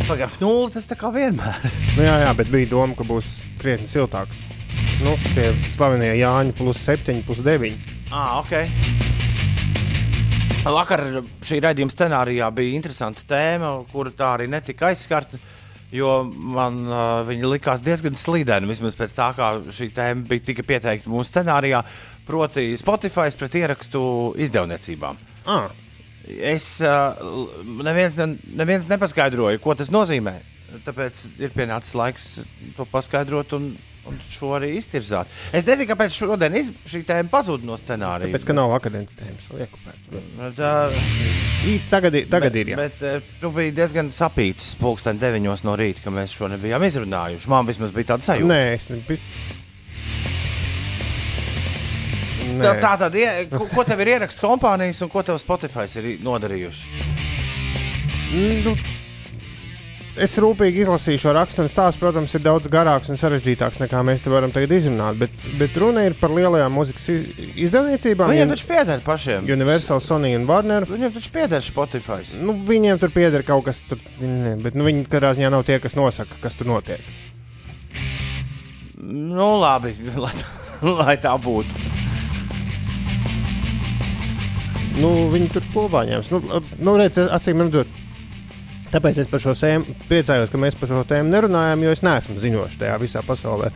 Pagaidām, 0.09 0.35
nulli 0.43 0.75
tas 0.75 0.91
tā 0.91 0.99
kā 0.99 1.12
vienmēr. 1.14 1.62
Nu, 1.93 2.07
jā, 2.09 2.19
jā, 2.25 2.35
bet 2.41 2.50
bija 2.50 2.73
doma, 2.73 2.97
ka 2.99 3.07
būs 3.07 3.37
krietni 3.62 3.87
siltāks. 3.93 4.43
Nu, 5.05 5.14
tie 5.37 5.52
slavenie 5.75 6.14
Jāņi 6.17 6.57
plus 6.59 6.83
7, 6.83 7.23
plus 7.26 7.45
9. 7.45 7.76
Ah, 8.11 8.41
ok. 8.41 9.12
Vakar 10.62 11.00
šī 11.42 11.59
raidījuma 11.64 11.90
scenārijā 11.90 12.47
bija 12.54 12.76
interesanta 12.76 13.25
tēma, 13.26 13.73
kura 13.90 14.12
tā 14.14 14.28
arī 14.37 14.47
netika 14.50 14.92
aizskarta. 14.92 15.40
Jo 15.92 16.23
man 16.25 16.78
uh, 16.86 17.00
viņa 17.28 17.49
likās 17.50 17.82
diezgan 17.84 18.15
slīdēna, 18.17 18.71
vismaz 18.71 18.95
pēc 18.97 19.13
tā, 19.13 19.26
kā 19.36 19.49
šī 19.75 19.91
tēma 19.93 20.25
bija 20.30 20.47
tika 20.47 20.65
pieteikta 20.65 21.10
mūsu 21.13 21.34
scenārijā, 21.34 21.82
proti, 22.25 22.71
Spotify 22.80 23.26
pret 23.36 23.58
ierakstu 23.60 24.02
izdevniecībām. 24.41 25.19
Ah, 25.50 25.69
Es 26.23 26.76
uh, 26.86 27.19
neviens, 27.82 28.15
ne, 28.15 28.36
neviens 28.54 28.86
nepaskaidroju, 28.86 29.58
ko 29.58 29.75
tas 29.75 29.91
nozīmē. 29.91 30.36
Tāpēc 30.86 31.25
ir 31.43 31.50
pienācis 31.52 31.97
laiks 31.99 32.26
to 32.76 32.86
paskaidrot 32.89 33.56
un, 33.58 33.73
un 34.08 34.19
šo 34.32 34.52
arī 34.56 34.73
iztirzāt. 34.78 35.30
Es 35.54 35.67
nezinu, 35.69 35.88
kāpēc 35.93 36.17
šodien 36.17 36.56
iz, 36.58 36.73
šī 36.91 37.04
tēma 37.08 37.30
pazuda 37.32 37.67
no 37.69 37.76
scenārija. 37.78 38.30
tāpēc, 38.30 38.47
ka 38.49 38.56
nav 38.56 38.75
akadēmiskas 38.78 39.19
tēmas. 39.21 40.56
Tā, 40.58 40.73
Ī, 41.62 41.76
Tagad, 41.86 42.17
tagad 42.26 42.50
bet, 42.50 42.58
ir. 42.58 42.73
Jā. 42.73 42.76
Bet 42.80 43.26
tu 43.38 43.52
biji 43.54 43.75
diezgan 43.76 44.10
sapīts 44.15 44.73
pulksten 44.80 45.21
9 45.23 45.62
no 45.62 45.76
rīta, 45.78 46.02
ka 46.02 46.10
mēs 46.10 46.34
šo 46.34 46.50
nebijām 46.50 46.82
izrunājuši. 46.88 47.50
Man 47.52 47.69
vismaz 47.69 47.95
bija 47.95 48.15
tāda 48.15 48.26
sajūta. 48.26 48.50
Nē, 48.50 48.62
es 48.75 48.88
nebiju. 48.91 49.21
Tā, 52.62 52.73
tā 52.82 52.91
tad, 53.00 53.15
ko, 53.52 53.67
ko 53.71 53.84
tev 53.86 54.02
ir 54.02 54.10
ierakstu 54.17 54.43
kompānijas 54.45 54.99
un 55.04 55.10
ko 55.12 55.23
tev 55.25 55.38
Spotify 55.41 55.86
ir 56.00 56.19
nodarījuši? 56.26 56.82
Nu, 58.67 58.75
es 60.20 60.34
rūpīgi 60.40 60.82
izlasīju 60.84 61.20
šo 61.22 61.32
rakstu, 61.36 61.62
un 61.64 61.68
stāsts, 61.72 61.98
protams, 62.00 62.34
ir 62.36 62.42
daudz 62.44 62.68
garāks 62.72 63.08
un 63.12 63.16
sarežģītāks 63.20 63.80
nekā 63.80 64.02
mēs 64.04 64.20
te 64.25 64.30
varam 64.32 64.52
tagad 64.52 64.75
izrunāt. 64.76 65.16
Bet, 65.20 65.30
bet 65.60 65.76
runa 65.80 66.04
ir 66.08 66.14
par 66.20 66.30
lielajām 66.36 66.75
mūzikas 66.76 67.06
iz- 67.14 67.28
izdevniecībām. 67.68 68.28
Viņiem 68.32 68.48
Un- 68.50 68.54
taču 68.56 68.66
pieder 68.68 69.00
pašiem. 69.06 69.48
Universal, 69.50 70.00
Sony 70.04 70.34
un 70.36 70.46
Warner. 70.46 70.84
Viņiem 70.90 71.14
taču 71.16 71.30
pieder 71.32 71.60
Spotify. 71.64 72.20
Nu, 72.40 72.52
viņiem 72.68 73.00
tur 73.00 73.10
pieder 73.14 73.42
kaut 73.42 73.64
kas, 73.64 73.80
tur, 73.88 73.98
ne, 74.20 74.56
bet 74.56 74.75
nu, 74.75 74.84
viņi 74.84 75.06
katrā 75.08 75.32
ziņā 75.38 75.50
nav 75.50 75.64
tie, 75.64 75.78
kas 75.80 75.94
nosaka, 75.96 76.36
kas 76.42 76.54
tur 76.54 76.66
notiek. 76.66 77.00
Nu, 79.02 79.58
labi, 79.60 79.94
lai, 80.16 80.32
tā- 80.32 80.96
lai 80.98 81.16
tā 81.16 81.32
būtu. 81.40 81.90
Nu, 85.00 85.08
viņi 85.32 85.48
tur 85.54 85.64
kopā 85.72 86.04
ņems. 86.04 86.28
Nu, 86.30 86.42
nu 86.84 86.96
acīm 87.00 87.62
redzot. 87.64 87.88
Tāpēc 88.93 89.23
es 89.23 89.28
par 89.31 89.41
šo 89.41 89.55
tēmu 89.57 89.95
priecājos, 90.09 90.50
ka 90.52 90.59
mēs 90.61 90.76
par 90.76 90.91
šo 90.91 91.00
tēmu 91.09 91.33
nerunājam, 91.33 91.81
jo 91.87 91.93
es 91.95 92.02
neesmu 92.05 92.37
ziņošs 92.43 92.78
tajā 92.83 92.99
visā 93.00 93.23
pasaulē. 93.25 93.71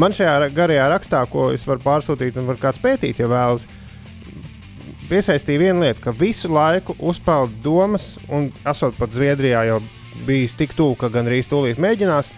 Man 0.00 0.14
šajā 0.16 0.36
ra- 0.40 0.52
garajā 0.54 0.86
rakstā, 0.94 1.20
ko 1.28 1.50
es 1.52 1.66
varu 1.68 1.84
pārsūtīt 1.84 2.38
un 2.40 2.48
var 2.48 2.60
kāds 2.62 2.80
pētīt, 2.80 3.20
ja 3.20 3.28
vēlas, 3.28 3.66
piesaistīja 5.10 5.60
viena 5.60 5.84
lieta, 5.84 6.00
ka 6.06 6.14
visu 6.16 6.48
laiku 6.52 6.96
uzpeld 7.04 7.58
domas, 7.64 8.14
un 8.32 8.48
esot 8.68 8.96
pat 8.96 9.12
Zviedrijā 9.12 9.66
jau 9.68 9.82
bijis 10.26 10.56
tik 10.56 10.72
tuvu, 10.78 10.96
ka 11.00 11.12
gan 11.12 11.28
arī 11.28 11.42
stūlīt 11.44 11.80
mēģinās, 11.82 12.32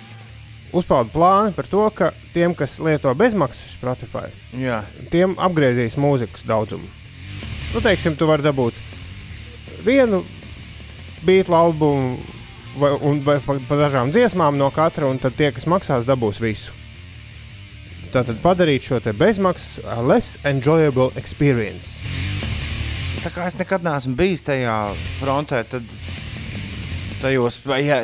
uzpeld 0.75 1.13
plāni 1.15 1.55
par 1.55 1.69
to, 1.71 1.87
ka 1.95 2.11
tiem, 2.35 2.55
kas 2.59 2.81
lieto 2.83 3.15
bezmaksas 3.15 3.77
Spotify, 3.79 4.27
Jā, 4.59 4.83
tiem 5.15 5.37
apgriezīs 5.39 5.95
mūzikas 6.03 6.43
daudzumu. 6.51 6.91
Nu, 7.75 7.83
teiksim, 7.83 8.19
tu 8.19 8.27
vari 8.27 8.43
dabūt 8.43 8.75
vienu 9.87 10.25
beigtu 11.27 11.55
albumu 11.57 12.19
vai, 12.79 12.93
un, 13.01 13.21
vai 13.25 13.39
pa, 13.45 13.59
pa 13.69 13.79
dažām 13.85 14.13
dziesmām 14.15 14.59
no 14.59 14.71
katra, 14.75 15.09
un 15.11 15.21
tad 15.23 15.37
tie, 15.39 15.51
kas 15.55 15.69
maksās, 15.71 16.07
dabūs 16.09 16.41
visu. 16.43 16.75
Tātad 18.15 18.39
padarīt 18.45 18.87
šo 18.87 19.01
te 19.03 19.13
bezmaksas, 19.17 19.83
less 20.07 20.39
enjoyable 20.47 21.11
experience. 21.19 21.99
tā 23.25 23.33
kā 23.33 23.47
es 23.49 23.57
nekad 23.59 23.83
neesmu 23.83 24.15
bijis 24.19 24.45
tajā 24.45 24.77
frontē, 25.19 25.65
tad 25.67 25.89
tajos, 27.23 27.63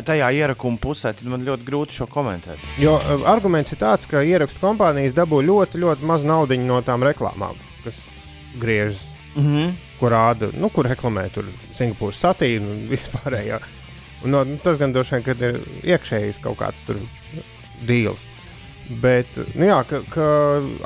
tajā 0.09 0.31
ierakuma 0.33 0.81
pusē, 0.81 1.13
tad 1.15 1.29
man 1.29 1.45
ļoti 1.47 1.67
grūti 1.67 1.99
šo 2.01 2.09
komentēt. 2.11 2.63
Jo 2.81 2.97
uh, 2.97 3.27
arguments 3.29 3.75
ir 3.75 3.83
tāds, 3.83 4.09
ka 4.09 4.25
ierakstu 4.25 4.63
kompānijas 4.65 5.15
dabū 5.15 5.43
ļoti, 5.45 5.83
ļoti 5.85 6.09
maz 6.09 6.25
naudas 6.27 6.63
no 6.65 6.81
tām 6.87 7.05
reklāmām, 7.07 7.59
kas 7.85 8.07
griežas 8.59 9.11
Mm 9.31 9.47
-hmm. 9.47 9.90
Kur 10.01 10.15
rāda, 10.15 10.51
nu, 10.57 10.73
kur 10.73 10.89
reklamē 10.89 11.29
tur 11.35 11.49
Singapūras 11.77 12.21
satīnu 12.25 12.75
un 12.75 12.83
vispārējā. 12.95 13.61
Un, 14.25 14.35
no, 14.35 14.43
nu, 14.45 14.59
tas 14.65 14.81
gan 14.81 14.93
droši 14.93 15.17
vien 15.17 15.25
kad 15.29 15.47
ir 15.47 15.63
iekšējs 15.95 16.43
kaut 16.45 16.61
kāds 16.61 16.85
tur 16.89 17.01
deals. 17.87 18.29
Bet, 18.91 19.37
nu 19.55 19.69
jā, 19.69 19.79
ka, 19.87 20.01
ka 20.11 20.27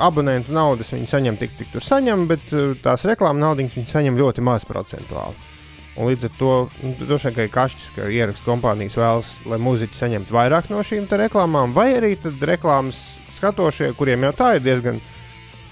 abonentu 0.05 0.53
naudas 0.53 0.91
viņi 0.93 1.09
saņem 1.09 1.39
tik, 1.41 1.55
cik 1.57 1.71
tur 1.73 1.83
saņem, 1.83 2.27
bet 2.29 2.53
uh, 2.53 2.75
tās 2.83 3.07
reklāmas 3.09 3.41
naudas 3.41 3.73
viņi 3.73 3.89
saņem 3.89 4.19
ļoti 4.19 4.45
maz 4.45 4.67
procentuāli. 4.69 5.53
Un 5.95 6.09
līdz 6.11 6.27
ar 6.27 6.31
to 6.37 6.53
nu, 6.83 6.91
droši 6.99 7.31
vien 7.31 7.47
ir 7.47 7.51
kašķis, 7.55 7.91
ka 7.95 8.07
ierakstu 8.11 8.45
kompānijas 8.45 8.97
vēlas, 8.99 9.31
lai 9.47 9.59
mūziķi 9.63 9.97
saņemtu 9.97 10.35
vairāk 10.35 10.67
no 10.69 10.83
šīm 10.83 11.07
reklāmām, 11.07 11.73
vai 11.75 11.93
arī 11.95 12.13
reklāmas 12.45 12.99
skatošie, 13.37 13.93
kuriem 13.97 14.27
jau 14.27 14.33
tā 14.35 14.49
ir 14.57 14.65
diezgan 14.65 14.99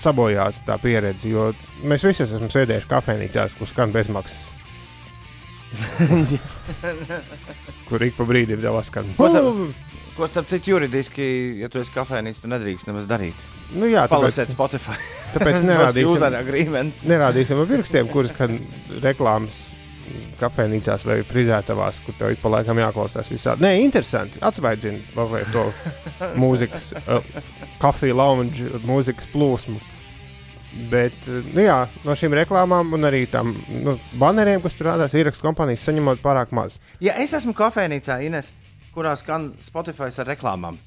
sabojāta 0.03 0.65
tā 0.67 0.75
pieredze, 0.83 1.31
jo 1.31 1.49
mēs 1.87 2.03
visi 2.07 2.25
esam 2.27 2.49
sēdējuši 2.51 2.89
kafejnīcās, 2.91 3.55
kur 3.59 3.69
skan 3.69 3.93
bezmaksas. 3.95 4.49
kur 7.89 8.03
ik 8.05 8.13
pa 8.17 8.25
brīdim 8.29 8.61
jau 8.63 8.77
skan. 8.85 9.13
Ko 9.17 9.29
sa- 9.31 9.43
Ko 10.13 10.27
starp 10.29 10.45
citu 10.45 10.75
juridiski, 10.75 11.25
ja 11.57 11.65
tu 11.73 11.79
esi 11.81 11.89
kafejnīcis, 11.89 12.43
tu 12.43 12.49
nedrīkst 12.51 12.85
nemaz 12.85 13.07
darīt. 13.09 13.39
Nu, 13.73 13.87
jā, 13.89 14.03
Palasēt 14.11 14.45
tāpēc, 14.51 14.53
Spotify. 14.53 14.97
tāpēc 15.33 15.63
nerādīsim, 15.65 16.91
nerādīsim 17.09 17.61
ar 17.63 17.69
pirkstiem, 17.71 18.11
kuras 18.13 18.29
skan 18.35 18.59
reklāmas 19.01 19.63
kafejnīcās 20.37 21.07
vai 21.09 21.15
frizētavās, 21.25 22.03
kur 22.05 22.13
tev 22.19 22.35
ik 22.35 22.43
pa 22.43 22.51
laikam 22.53 22.77
jāklausās 22.77 23.31
visādi. 23.33 23.65
Nē, 23.65 23.71
interesanti. 23.81 24.37
Atsvaidzina 24.45 25.01
mazliet 25.17 25.49
to 25.55 25.65
mūzikas, 26.43 26.91
uh, 27.07 27.25
kafiju 27.81 28.13
lounge, 28.21 28.69
mūzikas 28.85 29.25
plūsmu. 29.33 29.81
Bet 30.89 31.27
nu 31.53 31.61
jā, 31.61 31.83
no 32.01 32.15
šīm 32.17 32.33
reklāmām 32.39 32.95
un 32.97 33.05
arī 33.05 33.27
tam 33.29 33.51
nu, 33.69 33.93
baneriem, 34.19 34.61
kas 34.63 34.73
tur 34.77 34.89
rādās, 34.89 35.13
ierakstu 35.13 35.45
kompānijas 35.45 35.83
saņemot 35.85 36.23
pārāk 36.23 36.53
maz. 36.55 36.79
Ja 37.03 37.13
es 37.21 37.35
esmu 37.37 37.53
kafejnīcā, 37.57 38.17
Ines, 38.25 38.53
kurā 38.95 39.13
skan 39.19 39.51
Spotify 39.61 40.09
ar 40.09 40.31
reklāmām, 40.31 40.79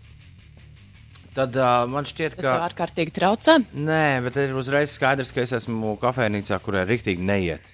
tad 1.36 1.54
uh, 1.60 1.84
man 1.90 2.08
šķiet, 2.08 2.34
Tas 2.40 2.48
ka. 2.48 2.56
ārkārtīgi 2.66 3.14
traucē. 3.14 3.60
Nē, 3.76 4.02
bet 4.26 4.40
ir 4.42 4.56
uzreiz 4.58 4.96
skaidrs, 4.96 5.30
ka 5.36 5.44
es 5.44 5.54
esmu 5.60 5.94
kafejnīcā, 6.02 6.58
kurai 6.64 6.82
rīktīgi 6.88 7.22
neiet. 7.22 7.70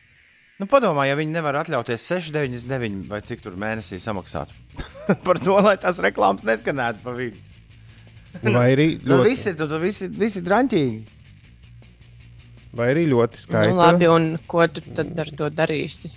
Nu, 0.60 0.68
padomā, 0.70 1.06
ja 1.08 1.16
viņi 1.18 1.32
nevar 1.34 1.56
atļauties 1.62 2.04
6,99 2.12 3.08
vai 3.10 3.22
cik 3.26 3.40
tur 3.42 3.56
mēnesī 3.58 3.96
samaksāt 4.02 4.52
par 5.26 5.40
to, 5.40 5.56
lai 5.64 5.78
tās 5.80 5.98
reklāmas 6.04 6.44
neskanētu 6.46 7.02
pa 7.02 7.16
vidu. 7.16 7.40
Vai 8.44 8.68
arī 8.76 8.86
Nu, 9.06 9.16
ļoti, 9.16 9.28
visi, 9.30 9.56
tu, 9.56 9.66
tu, 9.70 9.80
visi, 9.82 10.10
visi 10.12 10.44
draņķīgi. 10.44 11.21
Vai 12.76 12.90
arī 12.94 13.06
ļoti 13.10 13.40
skaisti. 13.44 13.72
Nu, 13.72 13.80
labi, 13.80 14.08
un 14.10 14.28
ko 14.50 14.66
tu 14.72 14.84
tad 14.96 15.12
ar 15.24 15.32
to 15.38 15.50
darīsi? 15.52 16.12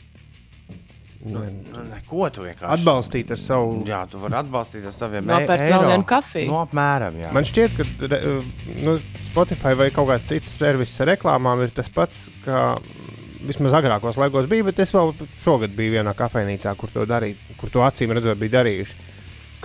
Nu, 1.25 1.41
neko 1.89 2.27
tu 2.29 2.43
vienkārši 2.45 2.69
Atbalstīt 2.75 3.31
ar 3.33 3.39
savu 3.41 3.79
Jā, 3.87 4.03
tu 4.09 4.19
vari 4.21 4.37
atbalstīt 4.37 4.83
ar 4.85 4.93
saviem 4.93 5.25
Nopērkt 5.25 5.63
e- 5.65 5.71
vēl 5.73 5.87
vienu 5.89 6.05
kafiju. 6.05 6.49
Nu, 6.51 6.59
apmēram, 6.61 7.17
jā. 7.17 7.31
Man 7.33 7.47
šķiet, 7.49 7.79
ka 7.79 8.09
re, 8.11 8.19
nu, 8.85 8.93
Spotify 9.31 9.73
vai 9.79 9.87
kaut 9.95 10.11
kāds 10.11 10.27
cits 10.29 10.53
servis 10.59 10.93
ar 11.01 11.09
reklāmām 11.15 11.63
ir 11.65 11.73
tas 11.73 11.89
pats, 11.89 12.27
kā 12.45 12.75
vismaz 13.45 13.73
agrākos 13.79 14.19
laikos 14.21 14.49
bija, 14.51 14.67
bet 14.69 14.83
es 14.85 14.93
vēl 14.93 15.15
šogad 15.41 15.73
biju 15.77 15.97
vienā 15.97 16.13
kafejnīcā, 16.17 16.75
kur 16.77 16.93
to 16.93 17.07
darīju, 17.09 17.57
kur 17.59 17.73
to 17.73 17.81
acīm 17.85 18.13
redzot, 18.13 18.37
bija 18.41 18.59
darījuši. 18.59 18.97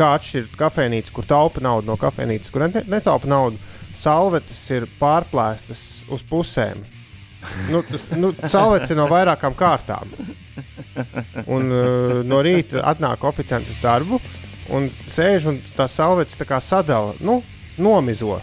Kā 0.00 0.14
atšķirt 0.16 0.57
kafejnīcu, 0.61 1.12
kur 1.12 1.29
taupa 1.29 1.61
naudu 1.64 1.92
no 1.92 1.98
kafejnīcas, 2.00 2.53
kur 2.55 2.64
ne, 2.70 2.85
netaupa 2.88 3.29
naudu. 3.29 3.61
Salvetes 4.00 4.60
ir 4.72 4.86
pārplēstas 5.00 5.82
uz 6.12 6.24
pusēm. 6.26 6.84
Nu, 7.72 7.80
nu, 8.20 8.30
salvetes 8.48 8.92
ir 8.92 8.98
no 9.00 9.06
vairākām 9.10 9.56
kārtām. 9.56 10.12
Un 11.48 11.72
uh, 11.72 12.20
no 12.26 12.40
rīta 12.44 12.84
atnāk 12.90 13.24
oficiāls 13.28 13.68
uz 13.72 13.80
darbu, 13.82 14.20
un 14.76 14.88
sēž 15.08 15.48
un 15.52 15.60
tās 15.76 15.96
salvetes 15.96 16.40
tā 16.40 16.48
kā 16.48 16.60
sadala, 16.64 17.16
nu, 17.24 17.40
nomizo 17.80 18.38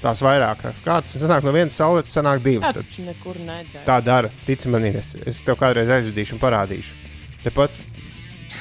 tās 0.00 0.22
vairākas 0.24 0.82
kārtas. 0.84 1.16
un 1.16 1.24
Sanāk, 1.24 1.44
no 1.44 1.52
vienas 1.54 1.76
salvetes 1.76 2.14
sanāk 2.16 2.42
divas. 2.44 2.72
Tad 2.72 2.84
taču 2.86 3.04
nekur 3.06 3.38
nedara. 3.40 3.84
tā 3.86 3.98
dara, 4.04 4.32
tic 4.46 4.64
man, 4.72 4.86
Ines. 4.88 5.14
Es 5.28 5.40
tev 5.44 5.58
kādreiz 5.60 5.92
aizvedīšu 5.92 6.36
un 6.36 6.42
parādīšu. 6.42 6.96
Tepat 7.44 7.76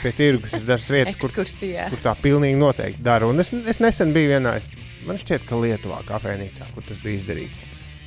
pie 0.01 0.12
tirgus 0.15 0.55
ir 0.58 0.65
dažas 0.67 0.89
vietas, 0.95 1.19
kur, 1.19 1.34
kur 1.34 2.03
tā 2.03 2.15
pilnīgi 2.21 2.60
noteikti 2.60 3.03
dara. 3.05 3.29
Un 3.29 3.39
es, 3.43 3.53
es 3.53 3.82
nesen 3.84 4.13
biju 4.15 4.34
vienā, 4.36 4.58
es, 4.60 4.69
man 5.10 5.19
šķiet, 5.19 5.45
ka 5.50 5.58
Lietuvā, 5.60 6.04
kafejnīcā, 6.08 6.69
kur 6.76 6.86
tas 6.88 7.00
bija 7.04 7.19
izdarīts 7.19 7.63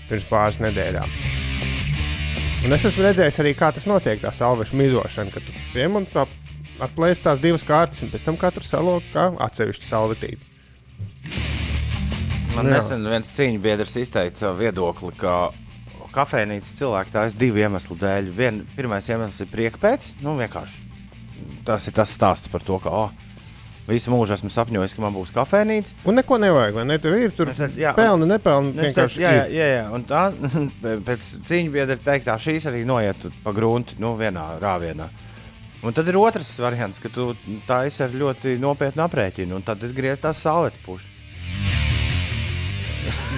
pirms 0.08 0.28
pāris 0.30 0.60
nedēļām. 0.62 1.16
Un 2.62 2.76
es 2.76 2.86
esmu 2.86 3.08
redzējis 3.08 3.40
arī, 3.42 3.52
kā 3.58 3.72
tas 3.74 3.88
notiek, 3.90 4.20
tā 4.22 4.30
salvešu 4.34 4.78
mizošana, 4.78 5.34
kad 5.34 5.42
tu 5.42 5.54
piem 5.72 5.98
un 5.98 6.06
tā 6.06 6.28
atplēs 6.82 7.22
tās 7.24 7.42
divas 7.42 7.66
kārtas, 7.66 8.04
un 8.04 8.12
pēc 8.12 8.28
tam 8.28 8.38
katru 8.38 8.62
salok 8.66 9.08
kā 9.14 9.26
atsevišķu 9.48 9.88
salvetīti. 9.88 10.46
Man 12.52 12.68
Jā. 12.68 12.76
nesen 12.76 13.04
viens 13.08 13.32
cīņu 13.32 13.62
biedrs 13.64 13.96
izteica 13.98 14.44
savu 14.44 14.60
viedokli, 14.60 15.10
ka 15.18 15.50
kafejnīcas 16.12 16.76
cilvēki 16.78 17.14
tā 17.14 17.26
ir 17.26 17.36
divu 17.40 17.62
iemeslu 17.64 17.96
dēļ. 17.98 18.32
Vien, 18.36 18.62
pirmais 18.76 19.08
iemesls 19.08 19.40
ir 19.42 19.50
prieka 19.50 19.80
pēc, 19.80 20.12
nu 20.22 20.36
vienkārši 20.38 20.92
tas 21.66 21.86
ir 21.88 21.94
tas 21.96 22.12
stāsts 22.12 22.50
par 22.52 22.64
to, 22.66 22.78
ka 22.82 22.92
oh, 22.92 23.12
visu 23.88 24.12
mūžu 24.12 24.36
esmu 24.36 24.50
sapņojis, 24.52 24.94
ka 24.96 25.02
man 25.04 25.14
būs 25.16 25.32
kafejnīca. 25.34 25.96
Un 26.08 26.18
neko 26.20 26.38
nevajag, 26.42 26.76
vai 26.78 26.86
ne? 26.88 26.98
Tev 27.02 27.16
ir 27.18 27.34
tur 27.34 27.50
pelna, 27.52 28.28
nepelna. 28.28 28.72
Nu, 28.72 28.86
Vienkārši 28.86 29.22
jā, 29.24 29.32
jā, 29.40 29.46
jā, 29.56 29.68
jā, 29.76 29.84
un 29.96 30.06
tā 30.08 30.22
pēc 31.08 31.30
cīņu 31.48 31.74
biedra 31.74 31.98
teiktā 31.98 32.38
šīs 32.40 32.68
arī 32.70 32.84
noiet 32.88 33.26
pa 33.44 33.54
grunti, 33.56 33.98
nu, 34.02 34.14
vienā 34.20 34.52
rāvienā. 34.62 35.08
Un 35.82 35.94
tad 35.96 36.06
ir 36.06 36.18
otrs 36.20 36.52
variants, 36.62 37.00
ka 37.02 37.10
tu 37.10 37.32
taisi 37.66 38.04
ar 38.04 38.12
ļoti 38.14 38.54
nopietnu 38.62 39.02
aprēķinu, 39.02 39.56
un 39.58 39.64
tad 39.66 39.82
ir 39.82 39.96
griezts 39.96 40.22
tās 40.28 40.42
saules 40.44 40.78
pušas. 40.84 41.10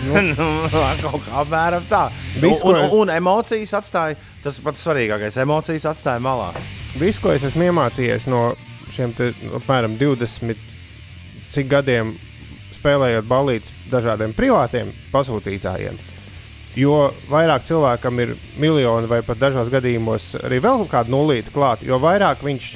Nu, 0.04 0.12
kaut 1.00 1.22
kā 1.24 1.38
apmēram 1.40 1.86
tā. 1.88 2.02
Viss, 2.36 2.60
un, 2.66 2.76
un, 2.76 2.90
un 2.98 3.12
emocijas 3.14 3.72
atstāja, 3.78 4.18
tas 4.44 4.58
pats 4.60 4.82
svarīgākais, 4.84 5.38
emocijas 5.40 5.86
atstāja 5.94 6.20
malā. 6.20 6.50
Viss, 7.00 7.22
ko 7.22 7.32
es 7.32 7.46
esmu 7.48 7.70
iemācījies 7.70 8.28
no 8.28 8.50
šiem 8.92 9.14
te, 9.16 9.32
apmēram 9.60 9.96
20 10.00 10.74
cik 11.54 11.70
gadiem 11.70 12.14
spēlējot 12.74 13.28
balīdzes 13.30 13.74
dažādiem 13.92 14.34
privātiem 14.36 14.92
pasūtītājiem. 15.12 15.98
Jo 16.74 17.12
vairāk 17.30 17.68
cilvēkam 17.68 18.18
ir 18.24 18.32
miljoni, 18.58 19.06
vai 19.06 19.20
pat 19.22 19.38
dažos 19.38 19.70
gadījumos 19.70 20.32
arī 20.42 20.58
vēl 20.64 20.88
kāda 20.90 21.12
nulīta 21.14 21.54
klāta, 21.54 21.86
jo 21.86 22.00
vairāk 22.02 22.42
viņš 22.42 22.72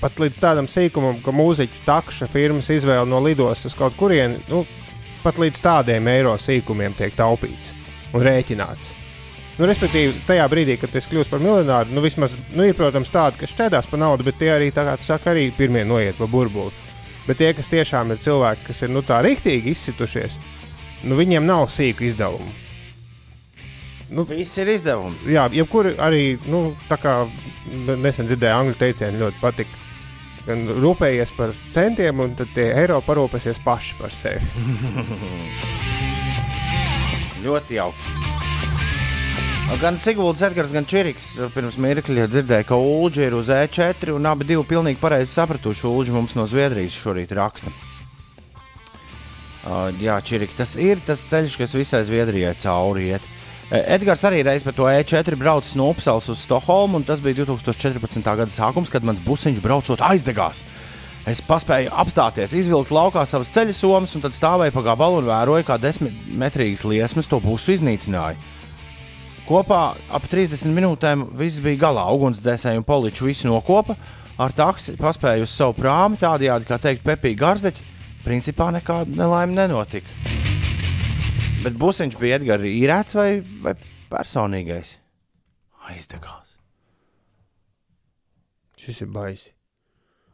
pat 0.00 0.20
līdz 0.22 0.38
tādam 0.40 0.68
sīkumam, 0.70 1.20
ka 1.20 1.34
mūziķu 1.34 1.84
takša 1.84 2.30
firmas 2.32 2.70
izvēle 2.72 3.04
no 3.10 3.20
lidostas 3.24 3.74
uz 3.74 3.78
kaut 3.78 3.98
kurieni, 3.98 4.40
nu, 4.48 4.64
pat 5.24 5.40
līdz 5.42 5.60
tādiem 5.64 6.08
eiro 6.08 6.38
sīkumiem 6.40 6.96
tiek 6.96 7.18
taupīts 7.18 7.74
un 8.14 8.24
rēķināts. 8.24 8.97
Nu, 9.58 9.66
respektīvi, 9.66 10.20
tajā 10.22 10.44
brīdī, 10.46 10.76
kad 10.78 10.94
es 10.94 11.08
kļūstu 11.10 11.34
par 11.34 11.40
miljonāru, 11.42 11.90
nu, 11.90 11.98
vismaz, 12.04 12.36
nu, 12.54 12.62
ir, 12.62 12.76
protams, 12.78 13.10
tādi, 13.10 13.40
kas 13.40 13.50
šķēdās 13.56 13.88
par 13.90 13.98
naudu, 13.98 14.22
bet 14.28 14.36
tie 14.38 14.52
arī, 14.54 14.68
tā 14.74 14.84
kā 14.86 14.92
tu 15.00 15.04
saki, 15.08 15.26
arī 15.32 15.48
pirmie 15.56 15.82
noiet 15.82 16.14
pa 16.14 16.28
burbuli. 16.30 16.70
Bet 17.26 17.40
tie, 17.40 17.48
kas 17.58 17.66
tiešām 17.72 18.12
ir 18.14 18.20
cilvēki, 18.22 18.62
kas 18.68 18.84
ir 18.86 18.92
nu, 18.94 19.02
tā 19.02 19.18
rīktīgi 19.26 19.72
izsitušies, 19.74 20.36
nu, 21.10 21.18
viņiem 21.18 21.42
nav 21.48 21.66
sīku 21.74 22.06
izdevumu. 22.06 22.46
Nu, 24.14 24.22
Viss 24.30 24.54
ir 24.56 24.70
izdevumi. 24.72 25.18
jā, 25.34 25.44
jebkuri 25.52 25.98
arī, 26.00 26.38
nu, 26.48 26.70
tā 26.88 26.96
kā 27.02 27.26
nesen 27.98 28.24
dzirdēju 28.30 28.54
angļu 28.62 28.76
teicienu, 28.80 29.20
ļoti 29.26 29.38
patika. 29.42 29.74
Gan 30.46 30.64
rūpējies 30.80 31.30
par 31.36 31.50
centiem, 31.74 32.22
un 32.24 32.32
tad 32.38 32.48
tie 32.54 32.70
eiro 32.78 33.02
parūpēsies 33.04 33.58
paši 33.66 33.98
par 33.98 34.10
sevi. 34.16 34.40
Ļoti 37.44 37.76
jauki. 37.76 38.17
Gan 39.76 39.98
Sigūda 40.00 40.40
Zedgars, 40.40 40.70
gan 40.72 40.86
Čiriks 40.88 41.26
pirms 41.52 41.76
mirkļa 41.76 42.24
dzirdēja, 42.32 42.64
ka 42.70 42.76
Ulģi 42.80 43.26
ir 43.26 43.34
uz 43.36 43.50
E4 43.52 44.14
un 44.16 44.24
abi 44.26 44.46
divi 44.48 44.64
pilnīgi 44.64 44.96
pareizi 44.98 45.34
sapratuši. 45.36 45.84
Ulģi 45.84 46.14
mums 46.14 46.32
no 46.38 46.46
Zviedrijas 46.48 46.96
šorīt 46.96 47.34
raksta. 47.36 47.70
Uh, 49.68 49.92
jā, 50.00 50.16
Čiriki, 50.24 50.56
tas 50.56 50.72
ir 50.80 51.04
tas 51.04 51.20
ceļš, 51.28 51.58
kas 51.60 51.76
visai 51.76 52.00
Zviedrijai 52.08 52.56
cauri 52.64 53.10
iet. 53.12 53.28
E, 53.68 53.84
Edgars 53.98 54.24
arī 54.24 54.40
reiz 54.48 54.64
par 54.64 54.72
to 54.72 54.88
E4 54.88 55.36
braucis 55.36 55.76
no 55.76 55.92
Upsals 55.92 56.32
uz 56.32 56.40
Stokholmu, 56.48 57.02
un 57.02 57.04
tas 57.04 57.20
bija 57.20 57.44
2014. 57.44 58.24
gada 58.24 58.48
sākums, 58.48 58.88
kad 58.88 59.04
mans 59.04 59.20
busiņš 59.20 59.60
braucot 59.60 60.00
aizdegās. 60.08 60.64
Es 61.28 61.44
paspēju 61.44 61.92
apstāties, 61.92 62.56
izvilkt 62.56 62.88
laukā 62.88 63.28
savas 63.28 63.52
ceļa 63.52 63.76
somas, 63.76 64.16
un 64.16 64.24
tad 64.24 64.32
stāvēju 64.32 64.72
pa 64.72 64.88
gabalu 64.94 65.20
un 65.20 65.28
vēroju, 65.28 65.68
kā 65.68 65.76
desmitmetrīgas 65.82 66.88
liesmas 66.88 67.28
to 67.28 67.44
pusu 67.44 67.76
iznīcināja. 67.76 68.56
Kopā 69.48 69.82
ap 70.12 70.26
30 70.28 70.74
minūtēm 70.76 71.22
viss 71.40 71.62
bija 71.64 71.86
galā. 71.86 72.02
Ugunsdzēsēji 72.12 72.82
un 72.82 72.84
poliči 72.84 73.24
visu 73.24 73.48
nokopa. 73.48 73.94
Ar 74.36 74.52
taksi 74.52 74.92
paspēju 74.98 75.46
uz 75.46 75.54
savu 75.56 75.72
prāmu, 75.78 76.18
tādējādi, 76.20 76.68
kā 76.68 76.76
teikt, 76.82 77.00
pepīgi 77.06 77.38
garzeķi. 77.40 77.86
Principā 78.26 78.68
nekāda 78.76 79.16
nelaime 79.16 79.56
nenotika. 79.56 80.12
Bet 81.64 81.80
busiņš 81.80 82.18
bija 82.20 82.36
Edgars 82.42 82.68
īrēts 82.68 83.16
vai, 83.16 83.30
vai 83.64 83.72
personīgais? 84.12 84.92
Aizdegās. 85.88 86.52
Šis 88.84 89.00
ir 89.06 89.12
baisi. 89.16 89.54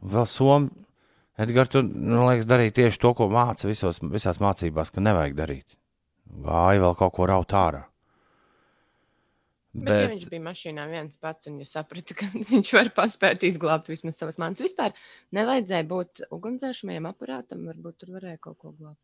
Vēl 0.03 0.27
Somija. 0.27 0.75
Edgars, 1.39 1.71
tu 1.71 1.87
man 1.87 2.33
liekas, 2.33 2.51
darīja 2.51 2.81
tieši 2.83 2.99
to, 2.99 3.15
ko 3.15 3.31
māca 3.31 3.71
visos, 3.71 4.03
visās 4.11 4.43
mācībās, 4.43 4.91
ka 4.91 5.03
nevajag 5.03 5.39
darīt. 5.39 5.79
Gāja 6.43 6.83
vēl 6.83 6.99
kaut 6.99 7.15
ko 7.15 7.31
raut 7.31 7.55
ārā. 7.55 7.85
Bet, 9.75 10.01
ja 10.01 10.07
viņš 10.13 10.27
bija 10.31 10.41
mašīnā 10.45 10.85
viens 10.89 11.17
pats 11.19 11.49
un 11.51 11.57
ja 11.59 11.65
saprata, 11.67 12.15
ka 12.15 12.29
viņš 12.51 12.69
var 12.77 12.89
paspēt 12.95 13.43
izglābt 13.43 13.89
vismaz 13.91 14.15
savas 14.21 14.37
manas, 14.39 14.61
vispār 14.63 14.93
nevajadzēja 15.35 15.87
būt 15.89 16.23
ugunsdzēsmajam 16.31 17.09
aparātam, 17.09 17.65
varbūt 17.67 17.97
tur 17.99 18.13
varēja 18.15 18.39
kaut 18.39 18.57
ko 18.61 18.71
glābt. 18.77 19.01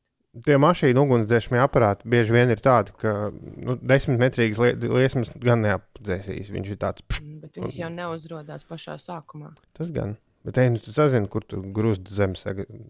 Tie 0.47 0.55
mašīnu 0.55 1.01
ugunsdzēsmie 1.03 1.59
aparāti 1.59 2.07
bieži 2.07 2.31
vien 2.31 2.53
ir 2.53 2.61
tādi, 2.63 2.93
ka 3.01 3.11
nu, 3.35 3.75
desmitmetrīgas 3.83 4.61
lie- 4.63 4.77
liesmas 4.95 5.33
gan 5.43 5.59
neapdzēsīs. 5.65 6.47
Viņš 6.55 6.69
ir 6.71 6.79
tāds 6.79 7.03
pš, 7.03 7.19
Mm, 7.25 7.39
Bet 7.41 7.57
viņas 7.59 7.79
jau 7.81 7.89
neuzrodās 7.91 8.63
pašā 8.69 8.95
sākumā. 8.95 9.51
tas 9.75 9.91
gan. 9.91 10.15
Bet, 10.45 10.57
ej, 10.57 10.69
nu, 10.71 10.79
tu 10.79 10.91
zini, 10.95 11.27
kur 11.27 11.43
tu 11.43 11.59
grūst 11.61 12.07
zemes, 12.07 12.45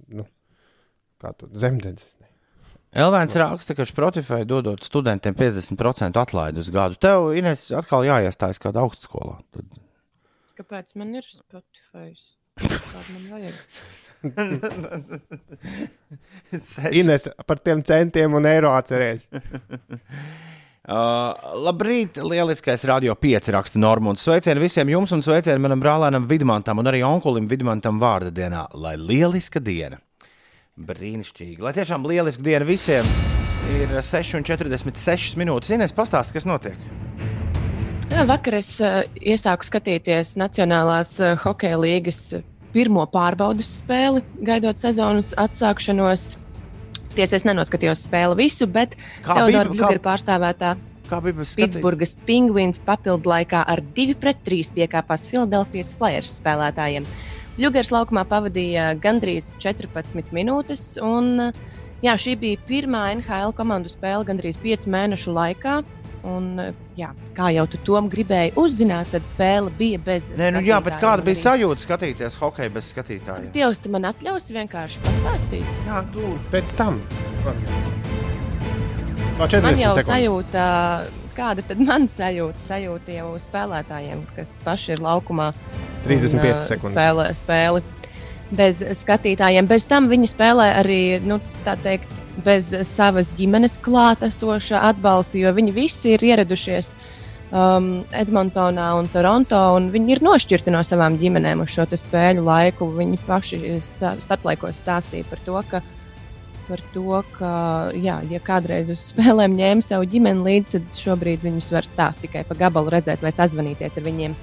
nu, 0.07 0.27
kā 1.19 1.33
tu 1.35 1.49
zemdedzi. 1.51 2.05
Elvēns 2.91 3.31
raksta, 3.39 3.71
ka 3.77 3.85
Spotify 3.87 4.43
dodot 4.43 4.83
studentiem 4.83 5.31
50% 5.37 6.19
atlaidi 6.19 6.59
uz 6.59 6.67
gadu. 6.73 6.97
Tev, 6.99 7.29
Ines, 7.39 7.71
atkal 7.75 8.03
jāiestājas 8.03 8.59
kādā 8.59 8.81
augstskolā. 8.83 9.37
Tad 9.55 9.65
Kāpēc 10.59 10.91
man 10.99 11.15
ir 11.15 11.23
Spotify? 11.25 12.11
Kādu 12.59 13.13
man 13.15 13.25
vajag? 13.31 13.55
Ines 17.01 17.23
par 17.47 17.57
tiem 17.63 17.79
centiem 17.87 18.33
un 18.37 18.45
eiro 18.49 18.69
atcerēs. 18.77 19.29
Uh, 20.81 21.37
labrīt, 21.61 22.17
lieliskais 22.25 22.81
radio 22.89 23.13
5 23.13 23.51
raksta 23.53 23.77
Normons. 23.79 24.17
Sveicieni 24.25 24.63
visiem 24.63 24.89
jums 24.89 25.11
un 25.13 25.21
sveicieni 25.21 25.61
manam 25.61 25.77
brālēnam 25.79 26.25
Vidmantam 26.27 26.81
un 26.81 26.89
arī 26.89 27.03
onkulim 27.05 27.45
Vidmantam 27.47 27.99
vārda 28.01 28.31
dienā. 28.33 28.65
Lai 28.73 28.95
lieliska 28.97 29.61
diena! 29.61 30.01
Brīnišķīgi! 30.79 31.59
Lai 31.59 31.73
tiešām 31.75 32.05
lieliska 32.07 32.43
diena 32.45 32.63
visiem! 32.63 33.07
Ir 33.75 33.91
6,46 33.91 35.35
minūtes. 35.39 35.71
Ines, 35.75 35.91
pastāsti, 35.95 36.33
kas 36.37 36.47
notiek? 36.47 36.77
Jā, 38.11 38.23
vakar 38.27 38.55
es 38.57 38.69
uh, 38.83 39.01
iesāku 39.19 39.67
skatīties 39.67 40.37
Nacionālās 40.39 41.17
uh, 41.19 41.35
hokeja 41.43 41.79
līgas 41.79 42.21
pirmo 42.71 43.03
pārbaudas 43.11 43.67
spēli, 43.81 44.23
gaidot 44.47 44.79
sezonas 44.79 45.33
atsākšanos. 45.39 46.37
Tiesa, 47.17 47.35
es 47.35 47.43
nenoskatījos 47.43 48.05
spēli 48.07 48.39
visu, 48.45 48.67
bet 48.71 48.95
Teodora 49.27 49.99
pārstāvētā 49.99 50.77
Kā 51.11 51.19
skatījuma? 51.19 51.59
Pitsburgas 51.59 52.15
Penguins 52.23 52.79
papildu 52.87 53.27
laikā 53.27 53.65
ar 53.67 53.83
2 53.99 54.15
pret 54.21 54.39
3 54.47 54.71
piekāpās 54.77 55.27
Filadelfijas 55.27 55.91
Flyers 55.99 56.37
spēlētājiem. 56.39 57.07
Bļūgers 57.57 57.91
laukumā 57.91 58.23
pavadīja 58.29 58.91
gandrīz 59.03 59.51
14 59.61 60.31
minūtes, 60.35 60.85
un 61.03 61.51
jā, 62.01 62.13
šī 62.15 62.37
bija 62.39 62.61
pirmā 62.67 63.07
NHL 63.17 63.51
komandu 63.57 63.91
spēle 63.91 64.25
gandrīz 64.27 64.59
5 64.61 64.87
mēnešu 64.91 65.33
laikā. 65.35 65.81
Un, 66.21 66.51
jā, 66.93 67.07
kā 67.33 67.47
jau 67.49 67.63
tu 67.65 67.79
tom 67.81 68.05
gribēji 68.11 68.51
uzzināt, 68.61 69.09
tad 69.09 69.25
spēle 69.25 69.71
bija 69.73 69.97
bez. 70.05 70.27
Nē, 70.37 70.51
nu 70.53 70.61
jā, 70.61 70.77
bet 70.85 70.99
kāda 71.01 71.25
bija 71.25 71.33
arī. 71.33 71.41
sajūta 71.47 71.81
skatīties 71.81 72.37
hokeju 72.37 72.73
bez 72.75 72.91
skatītājiem? 72.93 73.47
Dievs, 73.55 73.81
tu 73.81 73.89
man 73.89 74.05
atļausi 74.11 74.53
vienkārši 74.59 75.01
pastāstīt. 75.07 75.81
Jā, 75.87 76.03
tu. 76.13 76.27
Pēc 76.53 76.75
tam. 76.77 77.01
No 77.41 77.55
Man 79.41 79.49
40 79.49 79.79
jau 79.81 79.93
sekundes. 79.97 80.11
sajūta, 80.11 80.63
kāda 81.35 81.65
tad 81.67 81.81
man 81.83 82.07
sajūta, 82.11 82.61
sajūta 82.63 83.15
jau 83.15 83.31
spēlētājiem, 83.41 84.23
kas 84.35 84.59
paši 84.65 84.95
ir 84.95 85.03
laukumā. 85.03 85.51
35 86.05 86.37
un, 86.37 86.45
ā, 86.45 86.61
sekundes. 86.65 86.91
Spēlē, 86.91 87.27
spēli 87.37 87.83
bez 88.51 88.81
skatītājiem. 89.03 89.69
Bez 89.69 89.87
tam 89.89 90.09
viņi 90.11 90.31
spēlē 90.31 90.67
arī, 90.81 91.01
nu, 91.23 91.39
tā 91.65 91.77
teikt, 91.79 92.11
bez 92.45 92.71
savas 92.87 93.29
ģimenes 93.37 93.77
klātesoša 93.83 94.83
atbalsta, 94.91 95.39
jo 95.39 95.51
viņi 95.55 95.73
visi 95.75 96.15
ir 96.15 96.23
ieradušies 96.31 96.93
um, 97.51 97.89
Edmontonā 98.15 98.91
un 98.97 99.09
Toronto, 99.11 99.59
un 99.77 99.89
viņi 99.93 100.15
ir 100.15 100.23
nošķirti 100.25 100.73
no 100.73 100.83
savām 100.87 101.17
ģimenēm 101.21 101.63
uz 101.63 101.75
šo 101.75 101.87
spēļu 101.89 102.45
laiku. 102.47 102.89
Viņi 102.97 103.19
paši 103.27 103.61
starplaikos 103.81 104.79
stāstīja 104.83 105.27
par 105.29 105.43
to, 105.45 105.59
ka 105.69 105.83
par 106.71 106.81
to, 106.95 107.21
ka, 107.35 107.53
jā, 107.99 108.21
ja 108.31 108.39
kādreiz 108.43 108.91
uz 108.93 109.03
spēlēm 109.11 109.57
ņēma 109.59 109.83
savu 109.85 110.07
ģimeni 110.11 110.45
līdzi, 110.47 110.79
tad 110.79 110.99
šobrīd 111.03 111.43
viņus 111.43 111.71
var 111.75 111.87
tā 111.97 112.11
tikai 112.23 112.45
pa 112.47 112.55
gabalu 112.65 112.93
redzēt 112.95 113.23
vai 113.23 113.33
sazvanīties 113.35 113.99
ar 113.99 114.07
viņiem. 114.07 114.37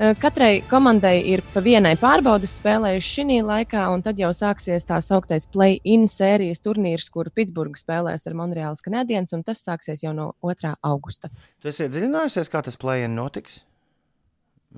Eh, 0.00 0.14
Katrai 0.16 0.62
komandai 0.64 1.18
ir 1.28 1.42
pa 1.52 1.60
vienai 1.60 1.92
pārbaudas 2.00 2.54
spēlējuši 2.56 3.10
šī 3.20 3.40
laikā, 3.44 3.82
un 3.92 4.00
tad 4.00 4.18
jau 4.18 4.30
sāksies 4.32 4.88
tā 4.88 4.96
sauktais 5.04 5.44
play-in 5.52 6.08
sērijas 6.08 6.64
turnīrs, 6.64 7.10
kur 7.12 7.28
Pitsburgā 7.28 7.76
spēlēs 7.76 8.24
ar 8.26 8.38
Monreālas 8.38 8.80
kanādiens, 8.80 9.34
un 9.36 9.44
tas 9.44 9.60
sāksies 9.60 10.06
jau 10.06 10.14
no 10.16 10.30
2. 10.40 10.72
augusta. 10.88 11.28
Tu 11.60 11.68
esi 11.68 11.84
iedziļinājusies, 11.84 12.48
kā 12.48 12.64
tas 12.64 12.80
plējiens 12.80 13.12
notiks? 13.12 13.60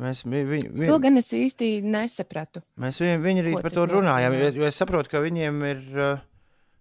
Mēs, 0.03 0.25
vi, 0.25 0.43
vi, 0.49 0.59
vi, 0.73 0.91
gan 1.05 1.21
es 1.21 1.31
īsti 1.37 1.71
nesapratu. 1.85 2.65
mēs 2.81 2.99
vi, 2.99 3.15
viņi 3.23 3.45
arī 3.45 3.55
par 3.63 3.75
to 3.77 3.87
runājām. 3.93 4.41
jo 4.57 4.67
es 4.67 4.79
saprotu, 4.81 5.13
ka 5.13 5.21
viņiem 5.23 5.65
ir 5.69 5.83
uh, 5.93 6.23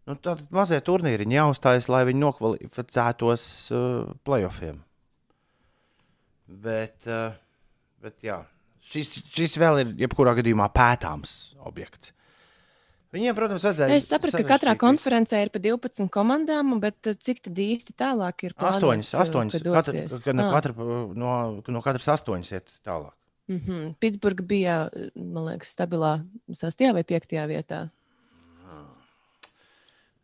nu, 0.10 0.16
tādi 0.16 0.46
mazie 0.50 0.80
turnīri 0.82 1.28
jāuzstājas, 1.30 1.90
lai 1.92 2.04
viņi 2.10 2.24
nokvalificētos 2.24 3.44
uh, 3.76 4.16
playoffiem. 4.28 4.82
Bet, 6.48 6.98
uh, 7.08 7.32
bet 8.04 8.18
jā, 8.26 8.42
šis, 8.84 9.22
šis 9.32 9.56
vēl 9.62 9.84
ir 9.86 9.94
jebkurā 10.06 10.34
gadījumā 10.40 10.68
pētāms 10.76 11.54
objekts. 11.68 12.12
Viņiem, 13.12 13.36
protams, 13.36 13.64
vajadzēja. 13.68 13.96
Es 14.00 14.06
sapratu, 14.08 14.40
ka 14.40 14.54
katrā 14.54 14.74
konferencē 14.80 15.42
ir 15.44 15.50
pa 15.52 15.60
12 15.60 16.08
komandām, 16.16 16.78
bet 16.80 17.10
eh, 17.12 17.18
cik 17.20 17.42
tad 17.44 17.58
īsti 17.60 17.96
tālāk 18.00 18.46
ir 18.48 18.54
Astoņas, 18.56 19.10
eh, 19.12 19.24
astoņas. 19.26 19.58
ka 19.58 19.74
Katra, 19.76 19.96
dosies? 19.98 20.24
ka 20.24 20.36
no, 20.38 20.46
Ah. 20.48 20.54
katra, 20.56 20.86
no, 21.20 21.34
no 21.76 21.82
katras 21.84 22.08
astoņas 22.16 22.52
iet 22.56 22.72
tālāk. 22.88 23.12
Mm 23.52 23.60
-hmm. 23.60 23.96
Pitsburgā 24.00 24.46
bija, 24.48 24.76
man 25.16 25.44
liekas, 25.50 25.76
stabilā 25.76 26.24
6. 26.56 26.94
vai 26.94 27.04
5. 27.04 27.36
vietā. 27.52 27.90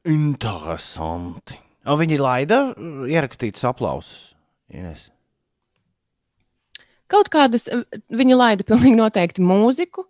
Interesanti. 0.07 1.57
O, 1.87 1.95
viņi 1.99 2.17
laida 2.19 2.61
uh, 2.71 3.03
ierakstītus 3.07 3.65
aplausus. 3.67 4.33
Ines. 4.67 5.07
Kaut 7.07 7.29
kādas, 7.31 7.69
eh, 7.71 7.85
viņi 8.11 8.35
laida 8.35 8.65
pilnīgi 8.67 8.97
noteikti 8.99 9.43
mūziku, 9.47 10.03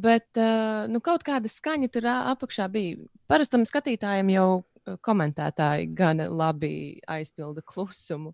bet 0.00 0.40
eh, 0.40 0.86
nu, 0.88 1.02
kaut 1.04 1.20
kāda 1.26 1.50
skaņa 1.52 1.90
tur 1.92 2.08
apakšā 2.08 2.70
bija. 2.72 3.02
Parastam 3.28 3.66
skatītājam 3.68 4.32
jau 4.32 4.48
komentētāji 5.04 5.90
gan 5.96 6.22
labi 6.32 6.72
aizpilda 7.08 7.60
klusumu 7.64 8.32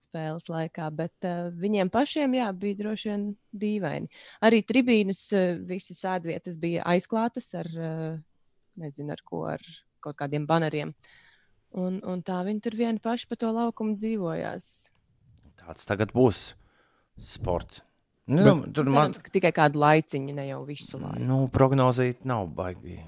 spēles 0.00 0.48
laikā, 0.50 0.88
bet 0.96 1.28
uh, 1.28 1.50
viņiem 1.54 1.90
pašiem 1.92 2.34
jā, 2.34 2.48
bija 2.56 2.78
droši 2.80 3.10
vien 3.10 3.26
dīvaini. 3.62 4.10
Arī 4.46 4.62
tribīnes, 4.66 5.20
uh, 5.36 5.52
visas 5.68 6.00
sēdvietas 6.02 6.58
bija 6.58 6.86
aizklātas 6.90 7.52
ar, 7.60 7.70
uh, 7.76 8.16
nezinu, 8.80 9.14
ar 9.14 9.22
ko, 9.22 9.44
ar 9.52 9.62
kaut 10.00 10.16
kādiem 10.20 10.46
baneriem. 10.48 10.94
Un, 11.78 12.00
un 12.02 12.22
tā 12.26 12.40
viņi 12.46 12.60
tur 12.64 12.74
vieni 12.74 12.98
paši 12.98 13.28
pa 13.30 13.36
to 13.38 13.52
laukumu 13.54 13.94
dzīvojās. 14.00 14.90
Tāds 15.60 15.86
tagad 15.86 16.10
būs 16.16 16.54
sports. 17.22 17.82
Nu, 18.30 18.42
Bet- 18.62 18.74
tur 18.74 18.84
man 18.86 19.12
Cerams, 19.12 19.18
ka 19.22 19.30
tikai 19.34 19.50
kādu 19.52 19.78
laiciņu, 19.82 20.34
ne 20.34 20.44
jau 20.48 20.64
visu 20.66 20.98
laiku. 20.98 21.18
nu, 21.26 21.48
prognozīt 21.50 22.24
nav 22.24 22.46
baigi. 22.54 23.00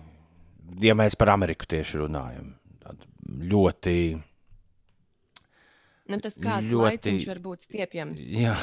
Ja 0.81 0.95
mēs 0.95 1.15
par 1.19 1.29
Ameriku 1.35 1.67
tieši 1.69 2.01
runājam, 2.07 2.55
tad 2.83 3.03
ļoti. 3.29 4.23
Nu, 6.11 6.19
tas 6.21 6.35
kāds 6.37 6.73
ļoti- 6.73 6.83
laiciņš 6.83 7.27
var 7.31 7.39
būt 7.45 7.63
stiepjams. 7.69 8.25
Jā. 8.35 8.57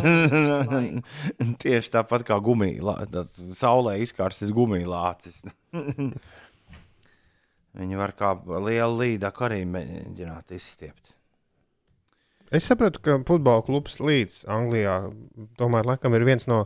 Laiku. 0.70 1.02
Tieši 1.60 1.90
tāpat 1.96 2.22
kā 2.28 2.38
gumija, 2.42 2.94
saulē 3.58 3.96
izkārsis 4.04 4.52
gumija 4.54 4.86
lācis. 4.88 5.42
Viņi 7.78 7.98
var 8.00 8.12
kā 8.18 8.32
liela 8.50 8.90
līda 8.90 9.30
arī 9.46 9.62
mēģināt 9.68 10.54
izstiept. 10.56 11.14
Es 12.50 12.66
saprotu, 12.66 12.98
ka 13.04 13.18
futbola 13.26 13.62
klubs 13.62 14.00
līdz 14.02 14.42
Anglijā 14.50 14.96
tomēr 15.58 15.86
laikam 15.86 16.16
ir 16.18 16.26
viens 16.26 16.48
no, 16.50 16.64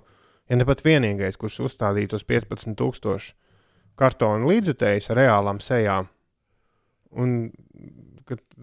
ja 0.48 0.56
ne 0.56 0.64
pat 0.64 0.80
vienīgais, 0.84 1.36
kurš 1.36 1.60
uzstādīja 1.68 2.14
tos 2.14 2.24
15,000 2.24 3.34
kartonu 4.00 4.48
līdzutējus 4.48 5.10
ar 5.12 5.20
reālām 5.20 5.60
sejām. 5.60 6.08
Un 7.20 7.36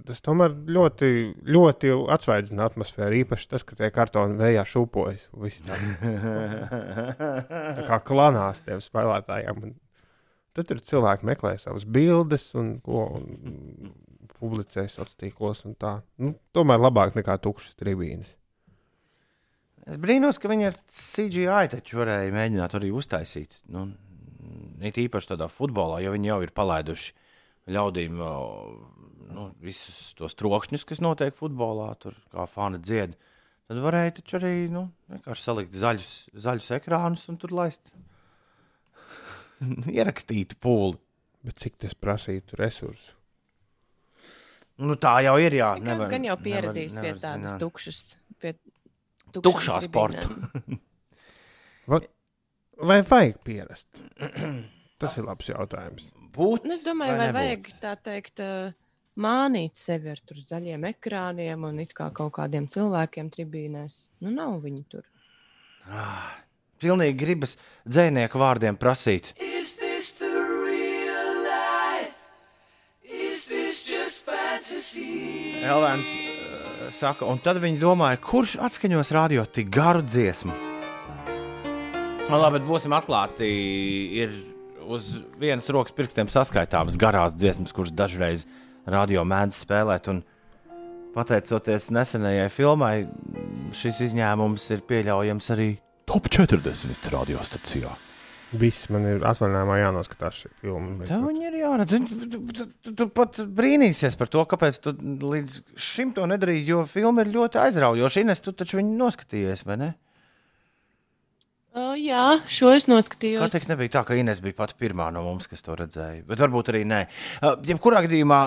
tas 0.08 0.24
tomēr 0.26 0.56
ļoti, 0.74 1.12
ļoti 1.46 1.94
atsvaidzina 2.16 2.66
atmosfēru. 2.72 3.22
Īpaši 3.22 3.50
tas, 3.54 3.66
ka 3.68 3.78
tie 3.78 3.92
kartoni 3.94 4.40
vējā 4.40 4.66
šūpojas. 4.74 5.30
Tā, 5.68 5.78
tā 7.78 7.86
kā 7.86 8.02
klanās 8.10 8.64
tiem 8.66 8.82
spēlētājiem. 8.84 9.62
Un 9.62 9.78
tad 10.58 10.70
tur 10.70 10.82
cilvēki 10.84 11.28
meklē 11.28 11.56
savas 11.62 11.86
bildes 11.88 12.50
un, 12.60 12.76
ko, 12.84 13.06
un 13.20 13.94
publicē 14.38 14.88
sociālos 14.90 15.18
tīklos. 15.20 15.64
Nu, 15.66 16.34
tomēr 16.56 16.82
labāk 16.82 17.18
nekā 17.20 17.38
tukšas 17.44 17.78
tribīnes. 17.80 18.36
Es 19.90 19.98
brīnos, 20.02 20.38
ka 20.38 20.50
viņi 20.52 20.68
ar 20.70 20.78
CGI 20.94 21.72
taču 21.72 22.02
varēja 22.02 22.34
mēģināt 22.36 22.76
arī 22.78 22.92
uztaisīt. 22.94 23.58
Nu, 23.74 23.88
it 24.82 25.00
īpaši 25.02 25.34
tādā 25.34 25.48
futbolā, 25.50 26.02
jo 26.04 26.14
viņi 26.14 26.30
jau 26.30 26.40
ir 26.46 26.54
palaiduši 26.58 27.16
ļaudīm 27.72 28.22
nu, 28.22 29.48
visus 29.64 30.14
tos 30.18 30.38
trokšņus, 30.38 30.86
kas 30.88 31.02
notiek 31.04 31.36
futbolā, 31.38 31.90
tur 32.02 32.18
kā 32.34 32.46
fani 32.50 32.82
dzied. 32.82 33.18
Tad 33.72 33.82
varēja 33.82 34.18
taču 34.20 34.38
arī 34.42 34.56
nu, 34.72 34.88
salikt 35.40 35.76
zaļus, 35.78 36.14
zaļus 36.46 36.72
ekrānus 36.78 37.28
un 37.32 37.38
tur 37.42 37.54
laist 37.56 37.86
ierakstītu 39.98 40.58
pūli. 40.62 40.98
Bet 41.42 41.58
cik 41.58 41.80
tas 41.82 41.96
prasītu 41.98 42.58
resursu? 42.60 43.16
Nu, 44.82 44.96
tā 44.98 45.16
jau 45.26 45.36
ir. 45.42 45.54
Jā, 45.58 45.72
Nevar, 45.82 46.10
gan 46.10 46.24
jau 46.26 46.36
pieradījis 46.42 46.96
pie 46.98 47.12
tādas 47.22 47.52
zināt. 47.54 47.60
tukšas, 47.62 48.00
pie 48.42 48.56
Tukšā 49.32 49.78
sporta. 49.86 50.28
tribīnēm. 51.92 52.08
Vai 52.82 52.98
vajag 53.06 53.38
pierast? 53.46 53.88
Tas 55.02 55.18
ir 55.18 55.26
labs 55.28 55.50
jautājums. 55.50 56.08
Būt, 56.36 56.66
Un 56.66 56.74
Es 56.76 56.82
domāju, 56.86 57.16
Vai 57.18 57.20
vai 57.20 57.28
nebūtu? 57.28 57.38
vajag 57.38 57.70
tā 57.84 57.92
teikt, 58.06 58.42
mānīt 59.22 59.78
sevi 59.82 60.12
ar 60.14 60.22
tur 60.26 60.40
zaļiem 60.48 60.86
ekrāniem 60.92 61.66
un 61.68 61.82
it 61.84 61.94
kā 61.98 62.08
kaut 62.16 62.32
kādiem 62.38 62.68
cilvēkiem 62.72 63.30
tribīnēs. 63.34 63.98
Nu, 64.24 64.32
nav 64.34 64.60
viņi 64.64 64.84
tur. 64.94 65.06
Ah, 65.90 66.32
pilnīgi 66.82 67.18
gribas 67.18 67.58
dzinieku 67.86 68.42
vārdiem 68.42 68.78
prasīt. 68.80 69.34
Elvēns 75.62 76.10
uh, 76.12 76.88
saka, 76.92 77.28
un 77.30 77.40
tad 77.44 77.62
viņi 77.62 77.80
domāja, 77.82 78.20
kurš 78.22 78.58
atskaņos 78.66 79.14
radio 79.16 79.46
tik 79.46 79.70
garu 79.74 80.02
dziesmu. 80.04 80.56
Nu, 82.32 82.40
labi, 82.40 82.58
bet 82.60 82.68
būsim 82.68 82.94
atklāti. 82.96 83.48
Ir 84.24 84.34
uz 84.88 85.14
vienas 85.40 85.70
rokas 85.72 85.96
pirkstiem 85.96 86.30
saskaitāmas 86.32 86.98
garās 87.00 87.36
dziesmas, 87.38 87.74
kuras 87.76 87.94
dažreiz 87.96 88.46
radio 88.90 89.26
mēdz 89.28 89.64
spēlēt. 89.66 90.10
Un, 90.12 90.22
pateicoties 91.16 91.90
nesenajai 91.92 92.50
filmai, 92.52 92.96
šis 93.76 94.02
izņēmums 94.08 94.68
ir 94.76 94.84
pieļaujams 94.88 95.50
arī 95.56 95.70
top 96.12 96.28
40 96.32 97.12
radiostacijā. 97.14 97.92
Viss 98.52 98.90
man 98.92 99.06
ir 99.08 99.22
atvaļinājumā 99.24 99.78
jānoskatās 99.80 100.42
šī 100.42 100.50
filma. 100.60 101.06
Tev 101.08 101.24
viņi 101.24 101.46
ir 101.48 101.54
jāredz. 101.62 101.94
Tu, 101.94 102.18
tu, 102.34 102.66
tu, 102.84 102.94
tu, 103.00 103.08
pat 103.16 103.40
brīnīsies 103.48 104.18
par 104.20 104.28
to, 104.34 104.44
kāpēc 104.52 104.82
tu 104.84 104.92
līdz 105.32 105.62
šim 105.80 106.12
to 106.18 106.28
nedarīji, 106.28 106.66
jo 106.68 106.82
filma 106.90 107.24
ir 107.24 107.32
ļoti 107.32 107.62
aizraujoša. 107.64 108.26
Ines, 108.26 108.44
tu 108.44 108.52
taču 108.52 108.82
viņu 108.82 108.98
noskatījies, 109.00 109.64
vai 109.70 109.80
ne? 109.80 109.90
Uh, 111.72 111.94
jā, 111.96 112.26
šo 112.52 112.74
es 112.76 112.90
noskatījos. 112.92 113.46
Kā 113.46 113.54
teikt, 113.56 113.72
nebija 113.72 113.96
tā, 113.96 114.04
ka 114.10 114.20
Ines 114.20 114.44
bija 114.44 114.60
pati 114.60 114.76
pirmā 114.84 115.08
no 115.16 115.24
mums, 115.24 115.48
kas 115.48 115.64
to 115.64 115.78
redzēja. 115.80 116.26
Bet 116.28 116.44
varbūt 116.44 116.74
arī 116.74 116.84
nē. 116.92 117.06
Uh, 117.40 117.54
jebkurā 117.72 118.04
gadījumā, 118.04 118.44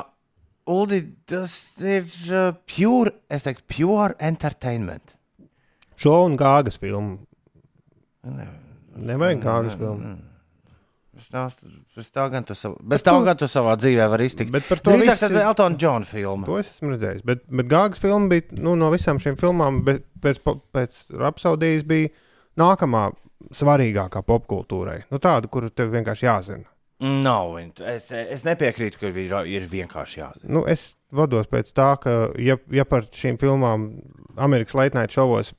Uldi, 0.68 1.00
tas 1.28 1.54
ir 1.80 2.04
uh, 2.28 2.52
pure, 2.68 3.16
es 3.32 3.44
teiktu, 3.44 3.64
pure 3.72 4.12
entertainment. 4.20 5.16
Šo 6.00 6.26
un 6.26 6.36
gāgas 6.40 6.76
filmu. 6.80 7.22
Nevajag 8.94 9.42
gāgas 9.42 9.76
filmu. 9.78 10.14
Es 11.14 11.28
tā, 12.10 12.24
gan 12.32 12.42
tu 12.46 12.56
savā, 12.58 12.74
bez 12.90 13.04
tā 13.06 13.12
gan 13.22 13.38
tu 13.38 13.46
savā 13.50 13.76
dzīvē 13.78 14.06
vari 14.10 14.26
iztikt. 14.26 14.50
Bet 14.54 14.66
par 14.66 14.80
to 14.82 14.96
Drīzāk 14.96 15.20
tad 15.22 15.36
Eltona 15.38 15.78
Džona 15.78 16.08
filma. 16.08 16.46
To 16.48 16.58
es 16.58 16.72
esmu 16.72 16.90
redzējis. 16.94 17.22
Bet, 17.28 17.44
bet 17.46 17.70
Gāgas 17.70 18.02
filma 18.02 18.32
bija 18.32 18.58
nu, 18.58 18.74
no 18.80 18.90
visām 18.94 19.20
šīm 19.22 19.38
filmām, 19.38 19.84
bet 19.86 20.02
pēc, 20.24 20.42
pēc 20.74 20.98
Rapsaudijas 21.20 21.86
bija 21.86 22.10
nākamā 22.58 23.08
svarīgākā 23.54 24.24
popkultūrai. 24.26 25.04
Nu, 25.12 25.20
tāda, 25.22 25.50
kuru 25.52 25.70
tev 25.70 25.94
vienkārši 25.94 26.26
jāzina. 26.26 26.70
Nav, 27.04 27.58
es, 27.90 28.06
es 28.10 28.44
nepiekrītu, 28.46 29.00
ka 29.00 29.10
ir, 29.10 29.34
ir 29.50 29.66
vienkārši 29.70 30.20
jāzina. 30.20 30.50
Nu, 30.56 30.62
es 30.70 30.94
vados 31.14 31.50
pēc 31.50 31.70
tā, 31.76 31.90
ka, 32.00 32.14
ja, 32.40 32.56
ja 32.72 32.86
par 32.88 33.06
šīm 33.12 33.38
filmām 33.42 33.90
Amerikas 34.40 34.74
Night 34.78 35.14
šovos 35.14 35.52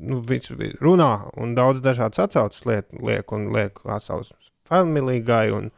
nu, 0.00 0.20
visu 0.22 0.54
runā 0.80 1.30
un 1.36 1.54
daudz 1.58 1.80
dažādas 1.84 2.20
atsauces 2.26 2.64
liek, 2.68 2.86
liek 3.02 3.32
un 3.32 3.48
liek 3.54 3.78
atsauces 3.84 4.50
familijai 4.68 5.50
un, 5.56 5.70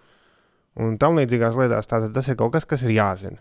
un 0.77 0.97
tam 0.99 1.17
līdzīgās 1.21 1.57
lietās, 1.59 1.87
tad 1.91 2.09
tas 2.15 2.29
ir 2.29 2.37
kaut 2.41 2.53
kas, 2.57 2.65
kas 2.67 2.83
ir 2.83 2.91
jāzina. 2.97 3.39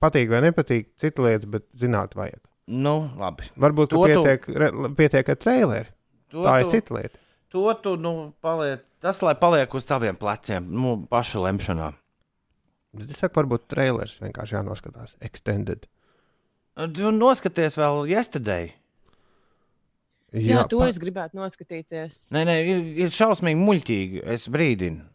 Patīk 0.00 0.30
vai 0.32 0.40
nepatīk, 0.46 0.94
cita 0.96 1.22
lieta, 1.26 1.46
bet 1.46 1.66
zināt 1.76 2.14
vajag. 2.16 2.40
Nu, 2.72 3.10
labi. 3.20 3.50
Varbūt 3.60 3.90
To 3.92 3.98
to 4.00 4.06
tu- 4.06 4.22
pietiek, 4.22 4.46
re, 4.56 4.70
pietiek 4.96 5.28
ar 5.28 5.36
traileri. 5.36 5.90
To 6.30 6.44
Tā 6.46 6.54
tu- 6.60 6.64
ir 6.64 6.70
cita 6.72 6.94
lieta. 6.96 7.18
To 7.50 7.74
tu, 7.82 7.96
nu, 8.00 8.32
paliek, 8.40 8.80
tas, 9.02 9.20
lai 9.26 9.34
paliek 9.34 9.74
uz 9.74 9.84
taviem 9.84 10.16
pleciem, 10.16 10.70
nu, 10.70 10.96
paša 11.10 11.42
lemšanā. 11.44 11.90
Bet 12.94 13.10
Es 13.10 13.18
saku, 13.22 13.42
varbūt 13.42 13.68
trailers 13.68 14.16
vienkārši 14.22 14.56
jānoskatās. 14.56 15.12
Extended. 15.20 15.84
Tu 16.94 17.10
noskaties 17.12 17.76
vēl 17.76 18.06
yesterday. 18.08 18.72
Jā, 20.32 20.60
jā 20.60 20.66
to 20.70 20.78
pa- 20.82 20.88
es 20.92 20.98
gribētu 21.02 21.38
noskatīties. 21.40 22.18
Nē, 22.34 22.44
nē, 22.46 22.56
ir, 22.72 22.82
ir 23.06 23.14
šausmīgi 23.14 23.58
muļķīgi. 23.60 24.22
Es 24.34 24.46
brīdinu. 24.48 25.06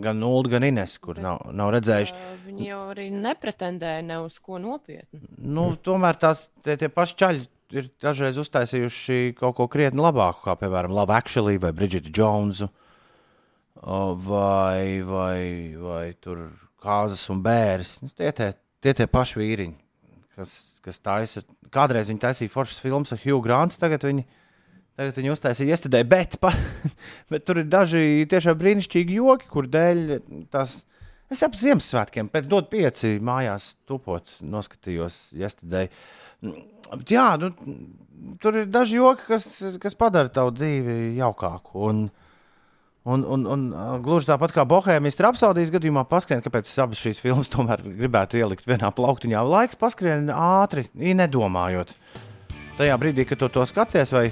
Gan 0.00 0.20
Ulu, 0.22 0.48
gan 0.52 0.62
Ines, 0.62 0.92
kur 1.02 1.18
nav, 1.18 1.40
nav 1.52 1.72
redzējuši. 1.74 2.12
Viņi 2.46 2.68
jau 2.68 2.82
arī 2.92 3.08
nepretendēja 3.10 4.04
ne 4.06 4.20
uz 4.22 4.36
ko 4.38 4.58
nopietnu. 4.62 5.18
Nu, 5.38 5.72
tomēr 5.76 6.14
tās 6.22 6.44
tie, 6.62 6.76
tie 6.78 6.88
paši 6.88 7.16
čaļi 7.18 7.42
ir 7.74 7.88
dažreiz 8.02 8.38
uztaisījuši 8.38 9.34
kaut 9.38 9.56
ko 9.58 9.66
krietni 9.70 10.02
labāku, 10.02 10.44
kā 10.46 10.54
piemēram 10.58 10.94
Love 10.94 11.14
Actually 11.14 11.58
vai 11.58 11.72
Bridget 11.74 12.06
Jones. 12.14 12.62
Vai, 13.80 15.00
vai, 15.06 15.74
vai 15.78 16.12
tur 16.20 16.50
kāzas 16.82 17.22
un 17.32 17.42
bērns. 17.44 17.96
Nu, 18.04 18.10
tie, 18.16 18.30
tie, 18.36 18.52
tie 18.82 18.94
tie 18.94 19.06
paši 19.10 19.38
vīriņi, 19.40 19.76
kas, 20.40 20.58
kas 20.84 21.00
taisa. 21.04 21.44
Kādreiz 21.74 22.10
viņi 22.10 22.22
taisīja 22.24 22.52
foršas 22.52 22.82
filmas 22.82 23.12
ar 23.14 23.20
Hugh 23.22 23.42
Grantu, 23.44 23.78
tagad 23.80 24.04
viņi, 24.08 24.24
tagad 24.98 25.20
viņi 25.20 25.34
uztaisīja 25.34 25.76
iestādē, 25.76 26.02
bet, 26.08 26.38
pa, 26.42 26.52
bet 27.32 27.46
tur 27.48 27.62
ir 27.62 27.68
daži 27.70 28.24
tiešām 28.30 28.58
brīnišķīgi 28.60 29.20
joki, 29.20 29.50
kur 29.52 29.68
dēļ 29.70 30.06
tas. 30.52 30.82
Es 31.30 31.44
ap 31.46 31.54
Ziemassvētkiem 31.54 32.26
pēc 32.32 32.48
dot 32.50 32.72
pieci 32.72 33.20
mājās 33.22 33.76
tupot, 33.86 34.32
noskatījos 34.42 35.28
yesterday. 35.38 35.86
Bet 36.42 37.12
Jā, 37.12 37.36
nu, 37.38 37.52
tur 38.42 38.62
ir 38.62 38.72
daži 38.72 38.98
joki, 38.98 39.28
kas, 39.28 39.46
kas 39.78 39.94
padara 39.98 40.32
tavu 40.32 40.50
dzīvi 40.56 41.14
jaukāku. 41.20 41.84
Un, 41.86 42.08
un, 43.04 43.24
un, 43.24 43.46
un 43.48 43.66
gluži 44.04 44.28
tāpat 44.28 44.54
kā 44.54 44.64
Bohēmijas 44.68 45.18
trapsaudijas 45.18 45.72
gadījumā, 45.74 46.04
paskrien, 46.10 46.42
kāpēc 46.44 46.70
abas 46.82 47.00
šīs 47.00 47.20
filmas 47.22 47.50
tomēr 47.52 47.82
gribētu 47.84 48.40
ielikt 48.40 48.68
vienā 48.68 48.92
plauktiņā. 48.96 49.44
Laiks 49.46 49.78
paskrien 49.80 50.30
ātri, 50.34 50.88
nedomājot. 50.94 51.94
Tajā 52.80 52.96
brīdī, 53.00 53.26
kad 53.28 53.40
tu 53.40 53.50
to 53.52 53.64
skaties, 53.68 54.12
vai, 54.16 54.28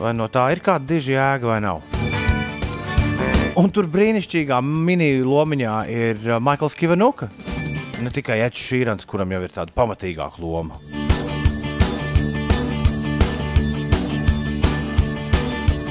vai 0.00 0.12
no 0.16 0.28
tā 0.32 0.50
ir 0.52 0.64
kāda 0.64 0.84
diži 0.88 1.16
jēga 1.16 1.52
vai 1.54 1.60
nav. 1.64 1.84
Un 3.54 3.70
tur 3.70 3.86
brīnišķīgā 3.86 4.58
mini-lomiņā 4.66 5.74
ir 5.92 6.24
Maikls 6.42 6.74
Kivanuka. 6.74 7.30
Ne 8.02 8.10
tikai 8.10 8.40
Edžers 8.42 8.66
Šīrans, 8.66 9.06
kuram 9.08 9.30
jau 9.30 9.44
ir 9.46 9.54
tāda 9.54 9.72
pamatīgāka 9.76 10.42
loma. 10.42 10.80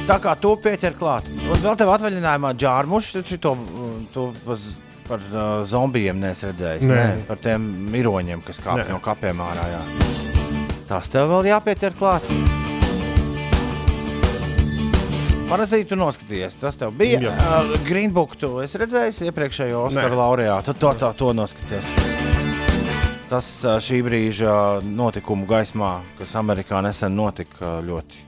Tā 0.04 0.18
kā 0.20 0.34
to 0.36 0.56
pieķer 0.60 0.98
klāt. 1.00 1.28
Un 1.48 1.62
vēl 1.64 1.78
tev 1.80 1.92
atvaļinājumā 1.94 2.50
džārmuši, 2.60 3.14
taču 3.22 3.38
to, 3.40 3.54
to 4.12 4.26
paz- 4.44 4.74
par 5.08 5.22
uh, 5.32 5.44
zombijiem 5.68 6.20
nes 6.20 6.42
redzējis. 6.44 6.84
Nē. 6.90 6.98
Nē, 6.98 7.22
par 7.28 7.40
tiem 7.44 7.64
miroņiem, 7.92 8.42
kas 8.44 8.60
kāpj 8.64 8.84
Nē. 8.84 8.90
no 8.92 9.00
kapiem 9.04 9.40
ārā. 9.44 9.64
Jā. 9.72 9.80
Tās 10.90 11.08
tev 11.12 11.32
vēl 11.32 11.48
jāpieķer 11.54 11.96
klāt. 12.00 12.28
Parazīti 15.48 15.92
tu 15.94 15.98
noskatījies. 16.00 16.56
Tas 16.60 16.80
tev 16.80 16.92
bija. 17.00 17.22
Jā. 17.24 17.34
Uh, 17.64 17.74
Greenbook, 17.88 18.36
tu 18.42 18.58
esi 18.64 18.80
redzējis 18.84 19.22
iepriekšējo 19.30 19.86
Oskaru 19.88 20.16
Nē. 20.18 20.20
laureātu. 20.20 20.76
To, 20.84 20.92
to, 21.00 21.14
to 21.20 21.32
noskaties. 21.38 21.92
Tas 23.32 23.54
uh, 23.64 23.80
šī 23.84 24.02
brīža 24.04 24.56
notikumu 24.84 25.48
gaismā, 25.50 25.96
kas 26.20 26.36
Amerikā 26.40 26.84
nesen 26.86 27.16
notika, 27.18 27.78
ļoti, 27.88 28.28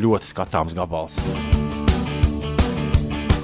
ļoti 0.00 0.30
skatāms 0.30 0.74
gabals. 0.76 1.16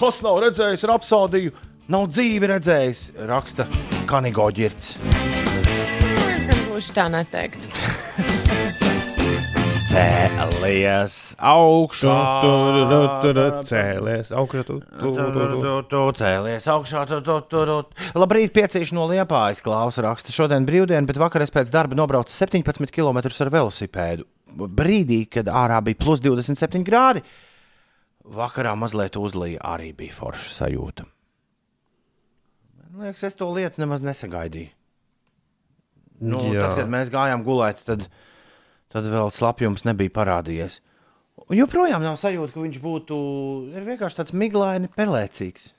Kas 0.03 0.19
nav 0.25 0.41
redzējis 0.43 0.83
rapsodiju, 0.91 1.53
nav 1.93 2.09
dzīvi 2.11 2.49
redzējis, 2.51 3.03
raksta 3.31 3.69
Kanigo 4.11 4.49
ģirts. 4.55 4.97
Gluži 6.67 6.97
tā 6.97 7.07
neteiktu. 7.13 7.71
Cēlies 9.93 11.15
augšā. 11.37 12.13
Tu, 12.41 12.51
tu, 12.51 12.83
tu, 12.89 13.01
tu, 13.23 13.33
tu, 13.37 13.63
Cēlies 13.69 14.31
augšā. 14.33 14.63
Tu, 14.65 14.79
tu, 14.81 14.99
Tu, 15.03 15.11
tu, 15.19 15.27
tu. 15.37 15.59
tu, 15.61 15.75
tu 15.91 16.03
cēlies 16.17 16.69
augšā. 16.73 17.05
Tu, 17.11 17.19
tu, 17.27 17.39
tu, 17.53 17.65
tu. 17.69 17.77
Labrīt, 18.17 18.55
piecīši 18.57 18.97
no 18.97 19.05
liepājas 19.11 19.61
klausa 19.65 20.07
raksta. 20.07 20.33
Šodien 20.35 20.65
brīvdiena, 20.69 21.05
bet 21.09 21.21
vakar 21.21 21.45
es 21.45 21.53
pēc 21.53 21.71
darba 21.75 21.99
nobraucu 21.99 22.33
17 22.33 22.89
km 22.95 23.21
ar 23.29 23.53
velosipēdu. 23.59 24.25
Brīdī, 24.57 25.25
kad 25.31 25.49
ārā 25.49 25.81
bija 25.85 25.99
plus 26.01 26.23
27 26.25 26.85
grādi. 26.87 27.23
Vakarā 28.23 28.75
mazliet 28.79 29.17
uzlīja, 29.19 29.59
arī 29.67 29.91
bija 29.97 30.15
forša 30.15 30.53
sajūta. 30.61 31.07
Man 32.93 33.09
liekas, 33.09 33.25
es 33.27 33.39
to 33.39 33.49
lietu 33.51 33.83
nemaz 33.83 34.05
nesagaidīju. 34.05 34.71
Nu, 36.23 36.39
Jā. 36.53 36.69
tad, 36.69 36.77
kad 36.79 36.91
mēs 36.93 37.11
gājām 37.11 37.43
gulēt, 37.43 37.81
tad, 37.87 38.07
tad 38.95 39.09
vēl 39.11 39.33
slapjums 39.35 39.83
nebija 39.89 40.13
parādījies. 40.15 40.79
Un 41.49 41.59
joprojām 41.59 42.05
nav 42.05 42.19
sajūta, 42.21 42.55
ka 42.55 42.63
viņš 42.63 42.79
būtu 42.83 43.17
ir 43.73 43.87
vienkārši 43.89 44.21
tāds 44.21 44.35
miglaini, 44.37 44.91
pelēcīgs. 44.95 45.73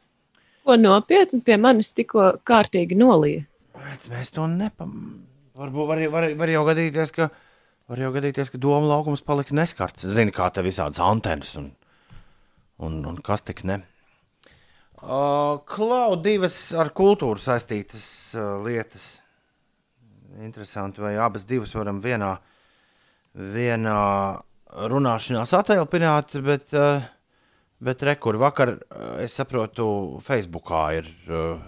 Ko 0.67 0.75
nopietni 0.79 1.39
pie 1.45 1.55
manis 1.61 1.93
tikko 1.95 2.33
kārtīgi 2.47 2.97
nolīja. 2.99 3.45
Bet 3.77 4.09
mēs 4.11 4.33
to 4.35 4.49
nepamanām. 4.49 5.21
Varbūt 5.53 5.85
var, 5.85 5.99
var, 6.09 6.25
var 6.33 6.49
jau 6.49 6.63
gadīties, 6.65 7.11
ka, 7.13 7.27
var 7.91 8.01
jau 8.03 8.11
gadīties, 8.15 8.51
ka 8.53 8.59
doma 8.61 8.87
laukums 8.93 9.23
palika 9.25 9.55
neskarts. 9.55 10.05
Zini, 10.15 10.33
kā 10.35 10.49
te 10.53 10.63
visādas 10.65 11.01
antenas 11.03 11.55
un, 11.59 11.71
un, 12.83 13.01
un 13.09 13.19
kas 13.25 13.45
tik 13.45 13.63
ne. 13.67 13.81
Uh, 15.03 15.59
Klau, 15.67 16.15
divas 16.23 16.55
ar 16.79 16.93
kultūru 16.95 17.41
saistītas 17.43 18.05
uh, 18.37 18.55
lietas. 18.63 19.17
Interesanti, 20.39 21.03
vai 21.03 21.17
abas 21.19 21.43
divas 21.45 21.75
varam 21.75 21.99
vienā, 22.01 22.37
vienā 23.35 23.99
runāšanās 24.89 25.51
atelpināti, 25.59 26.39
bet, 26.45 26.71
uh, 26.77 27.03
bet 27.83 28.05
rekur 28.07 28.39
vakar, 28.41 28.77
uh, 28.79 29.19
es 29.21 29.35
saprotu, 29.37 30.21
Facebookā 30.23 30.85
ir 31.01 31.11
uh, 31.27 31.59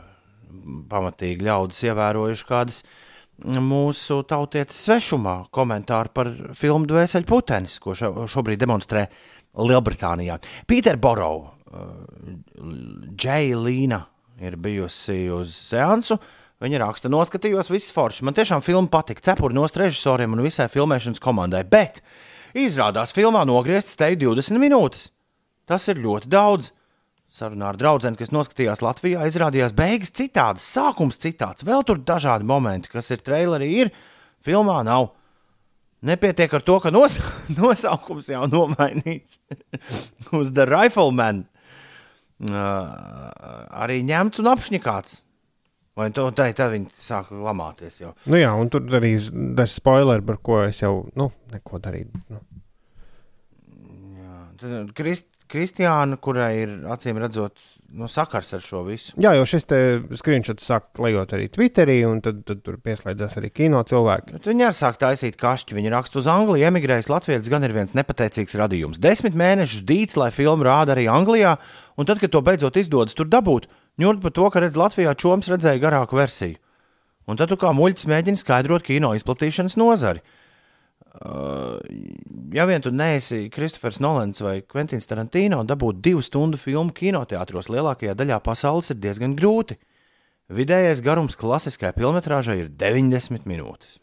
pamatīgi 0.89 1.45
ļaudis 1.45 1.83
ievērojuši 1.89 2.47
kādas 2.47 2.81
mūsu 3.43 4.21
tautietes 4.27 4.79
svešumā 4.85 5.45
komentāru 5.53 6.11
par 6.15 6.31
filmu 6.55 6.87
Dvēseli 6.87 7.27
putenis, 7.27 7.79
ko 7.83 7.95
šo, 7.97 8.27
šobrīd 8.31 8.61
demonstrē 8.61 9.05
Lielbritānijā. 9.55 10.39
Pīter 10.67 10.99
Borov, 11.01 11.49
Džeja 13.15 13.59
Līna 13.59 14.01
ir 14.43 14.57
bijusi 14.59 15.25
uz 15.33 15.55
seansu. 15.69 16.17
Viņa 16.63 16.79
raksta, 16.79 17.11
noskatījos 17.11 17.69
visu 17.69 17.91
foršu. 17.93 18.23
Man 18.25 18.35
tiešām 18.35 18.63
filma 18.63 18.87
patika. 18.91 19.23
Cepuri 19.27 19.55
no 19.57 19.65
režisoriem 19.67 20.33
un 20.33 20.43
visai 20.45 20.69
filmēšanas 20.71 21.19
komandai. 21.23 21.65
Bet 21.67 21.99
izrādās, 22.55 23.11
filmā 23.15 23.43
nogriezts 23.47 23.97
te 23.99 24.13
20 24.15 24.61
minūtes. 24.63 25.09
Tas 25.67 25.87
ir 25.91 25.99
ļoti 25.99 26.31
daudz. 26.31 26.71
Sarunā 27.35 27.73
ar 27.73 27.75
draugu, 27.75 28.13
kas 28.15 28.31
noskatījās 28.31 28.79
Latvijā, 28.85 29.25
izrādījās 29.27 29.73
beigas 29.75 30.13
citādas, 30.15 30.63
sākums 30.71 31.19
citāds. 31.19 31.65
Vēl 31.67 31.83
tur 31.83 31.99
dažādi 31.99 32.47
momenti, 32.47 32.87
kas 32.93 33.11
ir 33.11 33.23
trailerī, 33.25 33.67
ir 33.83 33.91
filmā 34.45 34.77
nav. 34.87 35.09
Nepietiek 36.05 36.53
ar 36.55 36.63
to, 36.63 36.77
ka 36.79 36.93
nos 36.95 37.17
nosaukums 37.59 38.29
jau 38.31 38.45
nomainīts 38.47 39.41
uz 40.39 40.53
The 40.55 40.67
Rifleman. 40.69 41.43
Uh, 42.45 43.31
arī 43.83 44.01
ņemts 44.07 44.39
un 44.43 44.51
apšņikāts. 44.51 45.21
Vai 45.95 46.09
to 46.15 46.27
tā, 46.35 46.49
tad 46.55 46.73
viņi 46.73 46.91
sāka 46.99 47.35
lamāties 47.39 48.01
jau? 48.01 48.11
Nu 48.27 48.39
jā, 48.39 48.49
un 48.59 48.71
tur 48.71 48.83
arī 48.95 49.13
ir 49.15 49.67
spoileri, 49.71 50.23
par 50.27 50.39
ko 50.43 50.63
es 50.65 50.81
jau, 50.83 51.05
nu, 51.19 51.29
neko 51.51 51.79
darīju. 51.83 52.23
Nu. 52.31 52.43
Krist, 54.95 55.27
Kristiāna, 55.51 56.17
kurai 56.21 56.51
ir 56.63 56.71
acīm 56.91 57.19
redzot, 57.21 57.59
nu, 57.95 58.07
sakars 58.11 58.49
ar 58.57 58.63
šo 58.65 58.81
visu. 58.87 59.13
Jā, 59.21 59.35
jo 59.37 59.45
šis 59.47 59.67
screenshots 60.19 60.65
sāk 60.67 60.89
klejot 60.97 61.35
arī 61.37 61.47
Twitterī, 61.53 61.99
un 62.07 62.21
tad, 62.25 62.41
tad 62.47 62.63
tur 62.65 62.79
pieslēdzas 62.83 63.37
arī 63.39 63.51
kino 63.53 63.83
cilvēki. 63.87 64.35
Bet 64.35 64.49
viņi 64.49 64.67
arī 64.67 64.77
sāk 64.77 64.99
taisīt 65.01 65.37
kašķi. 65.41 65.77
Viņi 65.77 65.93
raksta 65.93 66.19
uz 66.21 66.29
Angliju, 66.31 66.65
emigrējis 66.69 67.11
Latvijas 67.13 67.49
gan 67.51 67.67
ir 67.67 67.75
viens 67.77 67.95
nepateicīgs 67.97 68.57
radījums. 68.61 69.01
Desmit 69.03 69.37
mēnešus 69.37 69.85
dīts, 69.87 70.19
lai 70.19 70.31
filmu 70.35 70.67
rāda 70.67 70.95
arī 70.95 71.07
Anglijā, 71.11 71.55
un 71.95 72.09
tad, 72.09 72.21
kad 72.23 72.33
to 72.33 72.41
beidzot 72.45 72.81
izdodas 72.81 73.17
tur 73.17 73.29
dabūt, 73.29 73.69
ņurt 74.01 74.23
par 74.25 74.35
to, 74.35 74.49
ka 74.49 74.65
redz 74.65 74.79
Latvijā 74.79 75.13
čoms 75.19 75.51
redzēja 75.51 75.83
garāku 75.83 76.17
versiju. 76.19 76.57
Un 77.25 77.39
tad 77.39 77.49
tu 77.49 77.57
kā 77.57 77.71
muļķis 77.73 78.05
mēģini 78.09 78.37
skaidrot 78.37 78.85
kino 78.85 79.15
izplatīšanas 79.17 79.79
nozari. 79.81 80.21
Uh, 81.15 81.79
ja 82.51 82.65
vien 82.67 82.83
tu 82.83 82.91
neesi 82.91 83.45
Kristofers 83.53 84.01
Nolans 84.03 84.41
vai 84.43 84.57
Kventins 84.67 85.07
Tarantino, 85.07 85.61
dabūt 85.63 86.01
divu 86.03 86.23
stundu 86.25 86.59
filmu 86.59 86.91
kinoteātros 86.95 87.69
lielākajā 87.71 88.17
daļā 88.19 88.41
pasaules 88.43 88.91
ir 88.91 88.99
diezgan 88.99 89.37
grūti. 89.39 89.77
Vidējais 90.51 90.99
garums 91.05 91.37
klasiskai 91.39 91.93
filmatrāžai 91.95 92.57
ir 92.65 92.73
90 92.83 93.47
minūtes. 93.49 93.95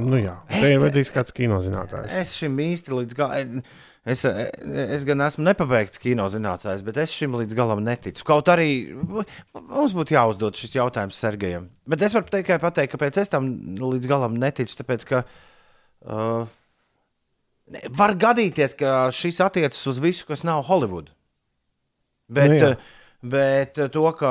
Nu 0.00 0.16
jā, 0.16 0.38
te 0.48 0.72
ir 0.72 0.80
vajadzīgs 0.80 1.12
kāds 1.12 1.34
kinozinātājs. 1.36 2.12
Es 2.22 2.32
šim 2.38 2.56
īsti 2.64 2.94
līdz 2.96 3.16
galam. 3.18 3.58
Es, 4.02 4.24
es 4.26 5.04
gan 5.06 5.22
esmu 5.22 5.44
nepabeigts 5.46 6.00
kinozinātājs, 6.02 6.80
bet 6.82 6.96
es 6.98 7.12
šim 7.14 7.36
līdz 7.38 7.54
galam 7.54 7.84
neticu. 7.86 8.24
Kaut 8.26 8.48
arī 8.50 8.90
mums 8.98 9.94
būtu 9.94 10.16
jāuzdod 10.16 10.58
šis 10.58 10.74
jautājums 10.74 11.20
Sergejam. 11.22 11.68
Bet 11.86 12.02
es 12.02 12.16
varu 12.16 12.26
tikai 12.32 12.58
pateikt, 12.62 12.96
kāpēc 12.96 13.20
es 13.22 13.30
tam 13.30 13.46
līdz 13.78 14.10
galam 14.10 14.34
neticu. 14.42 14.74
Tāpēc, 14.80 15.06
ka 15.06 15.22
uh, 15.22 16.50
var 17.94 18.16
gadīties, 18.26 18.74
ka 18.80 19.12
šis 19.14 19.38
attiecas 19.46 19.86
uz 19.92 20.02
visu, 20.02 20.26
kas 20.26 20.42
nav 20.48 20.64
Holivuda. 20.66 21.14
Bet, 22.32 22.56
nu, 22.58 22.72
uh, 22.72 23.01
Bet 23.22 23.78
to, 23.92 24.02
ka 24.18 24.30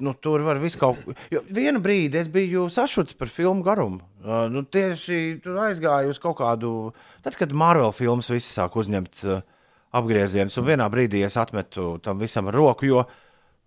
nu, 0.00 0.14
tur 0.16 0.40
var 0.46 0.56
visu 0.56 0.80
kaut 0.80 1.00
ko. 1.04 1.12
Vienu 1.52 1.82
brīdi 1.84 2.16
es 2.16 2.30
biju 2.32 2.70
sašuts 2.72 3.16
par 3.20 3.28
filmu 3.28 3.60
garumu. 3.66 4.00
Uh, 4.24 4.46
nu, 4.48 4.62
tieši 4.64 5.42
tur 5.44 5.58
aizgāju 5.66 6.14
uz 6.14 6.20
kaut 6.22 6.38
kādu. 6.38 6.70
Tad, 7.24 7.36
kad 7.36 7.52
Marvel 7.52 7.92
filmas 7.92 8.32
visi 8.32 8.48
sāk 8.48 8.78
uzņemt 8.80 9.26
uh, 9.28 9.42
apgriezienus, 9.92 10.56
un 10.56 10.68
vienā 10.70 10.86
brīdī 10.88 11.20
es 11.26 11.36
atmetu 11.36 11.98
tam 12.04 12.22
visam 12.24 12.48
roku, 12.48 12.88
jo 12.88 13.04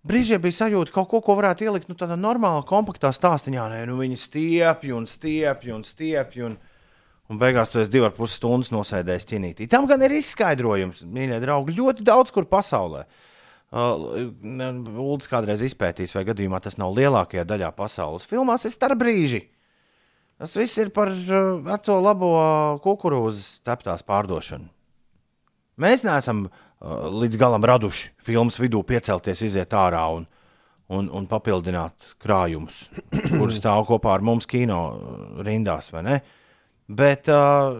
brīžiem 0.10 0.41
bija 0.41 0.64
sajūta, 0.64 0.89
ka 0.89 1.03
kaut 1.03 1.12
ko, 1.14 1.22
ko 1.30 1.38
varētu 1.38 1.70
ielikt 1.70 1.93
nu, 1.93 1.99
tādā 1.99 2.18
normālā, 2.18 2.66
kompaktā 2.66 3.14
stāstā. 3.14 3.53
Nē, 3.53 3.86
nu, 3.86 4.01
viņi 4.01 4.18
stiepjas 4.24 4.97
un 4.97 5.08
stiepjas 5.14 5.78
un 5.78 5.86
stiepjas. 5.86 6.49
Un, 6.49 6.58
un 7.30 7.45
beigās 7.45 7.70
tu 7.70 7.78
esi 7.84 7.93
divas 7.93 8.10
ar 8.10 8.18
pus 8.18 8.34
stundas 8.41 8.74
nosēdējis 8.74 9.32
ķinītī. 9.36 9.70
Tam 9.70 9.86
gan 9.86 10.01
ir 10.01 10.18
izskaidrojums, 10.18 11.05
mīļie 11.05 11.43
draugi, 11.45 11.78
ļoti 11.78 12.10
daudz 12.10 12.34
kur 12.34 12.49
pasaulē. 12.49 13.05
Uh, 13.05 13.24
Ulds 13.76 15.28
kādreiz 15.28 15.59
izpētīs, 15.68 16.13
vai 16.15 16.24
gadījumā 16.30 16.61
tas 16.63 16.78
nav 16.80 16.93
lielākajā 16.95 17.43
daļā 17.43 17.74
pasaules 17.76 18.28
filmās, 18.28 18.63
ir 18.63 18.72
starp 18.72 19.01
brīži. 19.01 19.43
Tas 20.39 20.53
viss 20.55 20.78
ir 20.80 20.93
par 20.95 21.11
veco 21.11 21.97
labo 21.99 22.32
kukurūzas 22.84 23.59
ceptās 23.65 24.05
pārdošanu. 24.07 24.70
Mēs 25.82 26.05
neesam 26.07 26.45
uh, 26.47 27.09
līdz 27.11 27.38
galam 27.38 27.65
raduši 27.65 28.13
filmas 28.24 28.57
vidū 28.61 28.82
piecelties, 28.88 29.43
iziet 29.45 29.76
ārā 29.76 30.05
un, 30.15 30.26
un, 30.88 31.11
un 31.11 31.28
papildināt 31.28 32.15
krājumus, 32.24 32.86
kurus 33.36 33.59
stāv 33.59 33.84
kopā 33.89 34.15
ar 34.15 34.26
mums 34.26 34.47
kino 34.49 34.80
rindās, 35.43 35.91
vai 35.91 36.05
ne? 36.07 36.18
Bet 36.88 37.28
uh, 37.28 37.76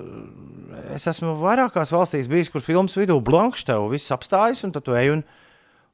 es 0.98 1.08
esmu 1.08 1.38
vairākās 1.40 1.94
valstīs 1.96 2.28
bijis, 2.28 2.52
kur 2.52 2.66
filmas 2.66 2.98
vidū 3.00 3.22
blankšķi 3.24 3.70
tev 3.72 3.88
viss 3.94 4.12
apstājas, 4.12 4.66
un 4.68 4.76
tu 4.76 4.84
ej 4.92 5.14
un 5.16 5.24
ej 5.24 5.46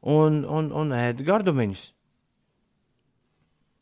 un, 0.03 0.43
un, 0.43 0.71
un 0.75 0.95
ēd 0.95 1.23
gardumiņus. 1.25 1.89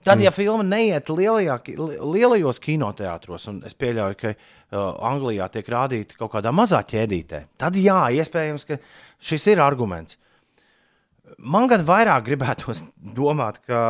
Tad, 0.02 0.22
ja 0.24 0.32
filma 0.34 0.64
neiet 0.66 1.12
lielajā, 1.14 1.60
lielajos 2.02 2.58
kinoteātros, 2.64 3.46
un 3.52 3.60
es 3.70 3.76
pieļauju, 3.78 4.18
ka 4.18 4.32
uh, 4.34 4.96
Anglijā 5.12 5.46
tiek 5.54 5.68
rādīta 5.70 6.18
kaut 6.18 6.32
kādā 6.34 6.54
mazā 6.56 6.80
ķēdītē, 6.90 7.44
tad 7.62 7.78
jā, 7.78 8.00
iespējams, 8.18 8.66
ka 8.66 8.80
šis 9.22 9.46
ir 9.54 9.62
arguments. 9.62 10.18
Man 11.38 11.70
gan 11.70 11.86
vairāk 11.86 12.26
gribētos 12.32 12.82
domāt, 13.20 13.62
ka 13.70 13.84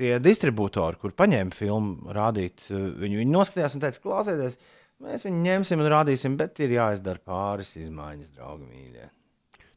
tie 0.00 0.16
distribūtori, 0.22 0.98
kur 0.98 1.14
paņēma 1.14 1.54
filmu 1.54 2.10
rādīt, 2.16 2.66
viņi, 2.66 3.22
viņi 3.22 3.30
noskatījās 3.30 3.78
un 3.78 3.86
teica, 3.86 4.02
klausieties, 4.02 4.58
mēs 5.06 5.28
viņu 5.28 5.46
ņemsim 5.46 5.86
un 5.86 5.92
rādīsim, 5.94 6.34
bet 6.42 6.58
ir 6.66 6.74
jāizdara 6.74 7.22
pāris 7.22 7.76
izmaiņas, 7.78 8.34
draugi 8.34 8.66
mīļie. 8.66 9.06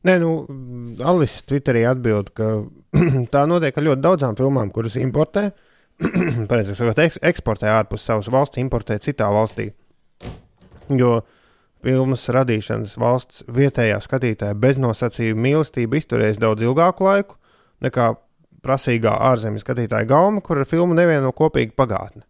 Nē, 0.04 0.18
nu, 0.20 0.32
Alice 1.08 1.46
Twitterī 1.48 1.86
atbild, 1.88 2.34
ka 2.36 2.50
tā 3.34 3.46
notiek 3.48 3.78
ar 3.80 3.88
ļoti 3.88 4.04
daudzām 4.04 4.36
filmām, 4.40 4.72
kuras 4.76 4.98
importē, 5.00 5.50
pareizāk 6.50 6.80
sakot, 6.80 7.00
eksportē 7.24 7.72
ārpus 7.72 8.04
savas 8.10 8.28
valsts, 8.34 8.60
importē 8.60 9.00
citā 9.04 9.30
valstī. 9.32 9.70
Jo 10.92 11.22
filmas 11.84 12.26
radīšanas 12.32 12.98
valsts 13.00 13.46
vietējā 13.52 14.00
skatītāja 14.04 14.58
beznosacījuma 14.60 15.48
mīlestība 15.48 16.00
izturēs 16.00 16.40
daudz 16.42 16.64
ilgāku 16.66 17.08
laiku 17.08 17.40
nekā 17.84 18.14
prasīgā 18.64 19.14
ārzemju 19.32 19.62
skatītāja 19.64 20.08
gauma, 20.08 20.44
kur 20.44 20.62
ar 20.62 20.68
filmu 20.70 20.96
nevieno 20.96 21.34
kopīgu 21.36 21.76
pagātni. 21.80 22.24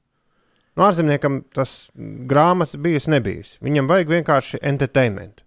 No 0.73 0.87
ārzemniekam 0.87 1.43
tas 1.53 1.91
grāmata 1.93 2.79
bijusi 2.81 3.11
nebijusi. 3.13 3.59
Viņam 3.61 3.89
vajag 3.91 4.13
vienkārši 4.15 4.61
entertainment. 4.65 5.43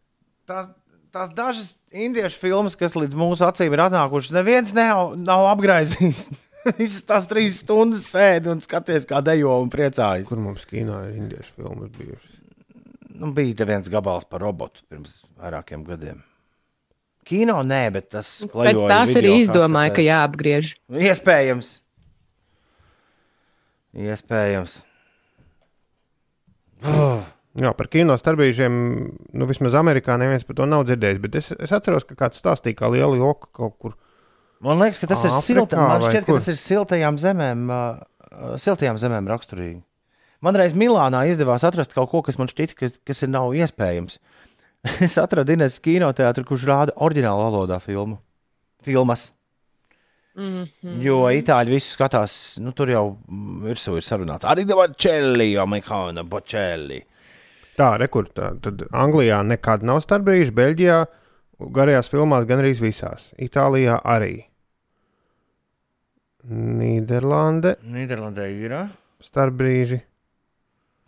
Tās, 0.46 0.68
tās 1.10 1.32
dažas 1.34 1.72
indiešu 1.96 2.40
filmas, 2.42 2.76
kas 2.78 2.96
līdz 2.98 3.16
mūsu 3.18 3.46
acīm 3.46 3.74
ir 3.74 3.86
atnākušas, 3.86 4.34
neviens 4.36 4.74
nav, 4.76 5.14
nav 5.18 5.48
apgraizījis. 5.54 6.28
Visas 6.80 7.04
tās 7.06 7.28
trīs 7.30 7.60
stundas 7.62 8.08
sēdi 8.10 8.50
un 8.52 8.62
skaties, 8.64 9.06
kā 9.08 9.22
dejo 9.24 9.54
un 9.62 9.70
priecājas. 9.72 10.30
Kur 10.32 10.42
mums 10.42 10.66
kino 10.68 10.98
ir 11.06 11.18
indiešu 11.20 11.54
filmas 11.54 11.92
bijušas? 11.94 12.32
Nu, 13.16 13.30
bija 13.32 13.64
viens 13.68 13.88
gabals 13.88 14.26
par 14.28 14.42
robotu 14.44 14.82
pirms 14.90 15.22
vairākiem 15.40 15.86
gadiem. 15.86 16.18
Kino 17.26 17.56
nē, 17.66 17.86
bet 17.94 18.10
tas 18.14 18.28
pēc 18.52 18.82
tās 18.86 19.14
arī 19.18 19.38
izdomāja, 19.40 19.94
ka 19.96 20.04
jāapgriež. 20.04 20.74
Iespējams. 21.06 21.78
Iespējams. 23.96 24.82
Oh. 26.86 27.24
Jā, 27.56 27.70
par 27.72 27.88
kino 27.88 28.16
starpbrīžiem, 28.20 28.74
nu, 29.32 29.46
vismaz 29.48 29.76
Amerikā 29.78 30.18
neviens 30.20 30.44
par 30.44 30.58
to 30.58 30.66
nav 30.68 30.84
dzirdējis. 30.88 31.20
Bet 31.24 31.38
es, 31.40 31.50
es 31.56 31.72
atceros, 31.72 32.04
ka 32.04 32.16
kāds 32.18 32.42
stāstīja, 32.42 32.76
kā 32.82 32.90
liela 32.92 33.16
joka 33.16 33.48
kaut 33.56 33.78
kur. 33.80 33.94
Man 34.64 34.80
liekas, 34.80 35.00
ka 35.00 35.08
tas 35.08 35.24
Āfrikā, 35.24 35.36
ir 35.36 35.44
silta, 35.44 35.80
man 35.80 36.04
šķiet, 36.04 36.26
ka 36.26 36.36
tas 36.36 36.48
ir 36.52 36.58
siltajām 36.60 37.20
zemēm, 37.20 37.64
uh, 37.72 38.56
siltajām 38.60 39.00
zemēm 39.00 39.30
raksturīgi. 39.32 39.80
Man 40.44 40.56
reiz 40.58 40.76
Milānā 40.76 41.22
izdevās 41.30 41.64
atrast 41.64 41.96
kaut 41.96 42.10
ko, 42.12 42.20
kas 42.24 42.36
man 42.40 42.50
šķita, 42.52 42.76
ka, 42.76 42.90
kas 43.08 43.24
ir 43.24 43.32
nav 43.32 43.56
iespējams. 43.56 44.20
es 45.06 45.16
atradu 45.20 45.56
Ines 45.56 45.80
kinoteātru, 45.82 46.44
kurš 46.48 46.68
rāda 46.68 46.96
oriģinālu 47.02 47.48
valodā 47.48 47.80
filmu. 47.82 48.20
Filmas. 48.84 49.30
Mm 50.36 50.68
-hmm. 50.68 50.96
Jo 51.00 51.18
itāļi 51.32 51.72
visu 51.72 51.94
skatās, 51.96 52.58
nu, 52.60 52.72
tur 52.76 52.90
jau 52.92 53.04
virsū 53.64 53.96
ir 53.96 54.04
sarunāts. 54.04 54.44
Arī 54.44 54.66
Bocelli, 54.68 55.54
Amerikāna 55.56 56.22
Bocelli. 56.22 57.00
Tā, 57.76 57.90
rekur, 58.00 58.28
tā, 58.32 58.54
tad 58.64 58.86
Anglijā 58.96 59.42
nekad 59.44 59.82
nav 59.84 60.00
starpbrīži, 60.04 60.52
Beļģijā 60.56 60.98
garajās 61.76 62.08
filmās 62.12 62.46
gan 62.48 62.62
arī 62.62 62.72
visās. 62.80 63.30
Itālijā 63.36 63.98
arī. 64.04 64.46
Nīderlande 66.46 67.74
Nīderlandē 67.82 68.46
ir. 68.54 68.74
starpbrīži. 69.24 70.00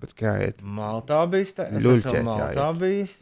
Pēc 0.02 0.12
kā 0.14 0.32
iet? 0.44 0.60
Maltā 0.62 1.24
bijis. 1.30 1.54
tā- 1.54 1.72
Es 1.72 1.82
Ļuļķēt 1.82 2.14
esmu 2.20 2.24
Maltā 2.24 2.54
jāiet. 2.54 2.78
bijis. 2.78 3.16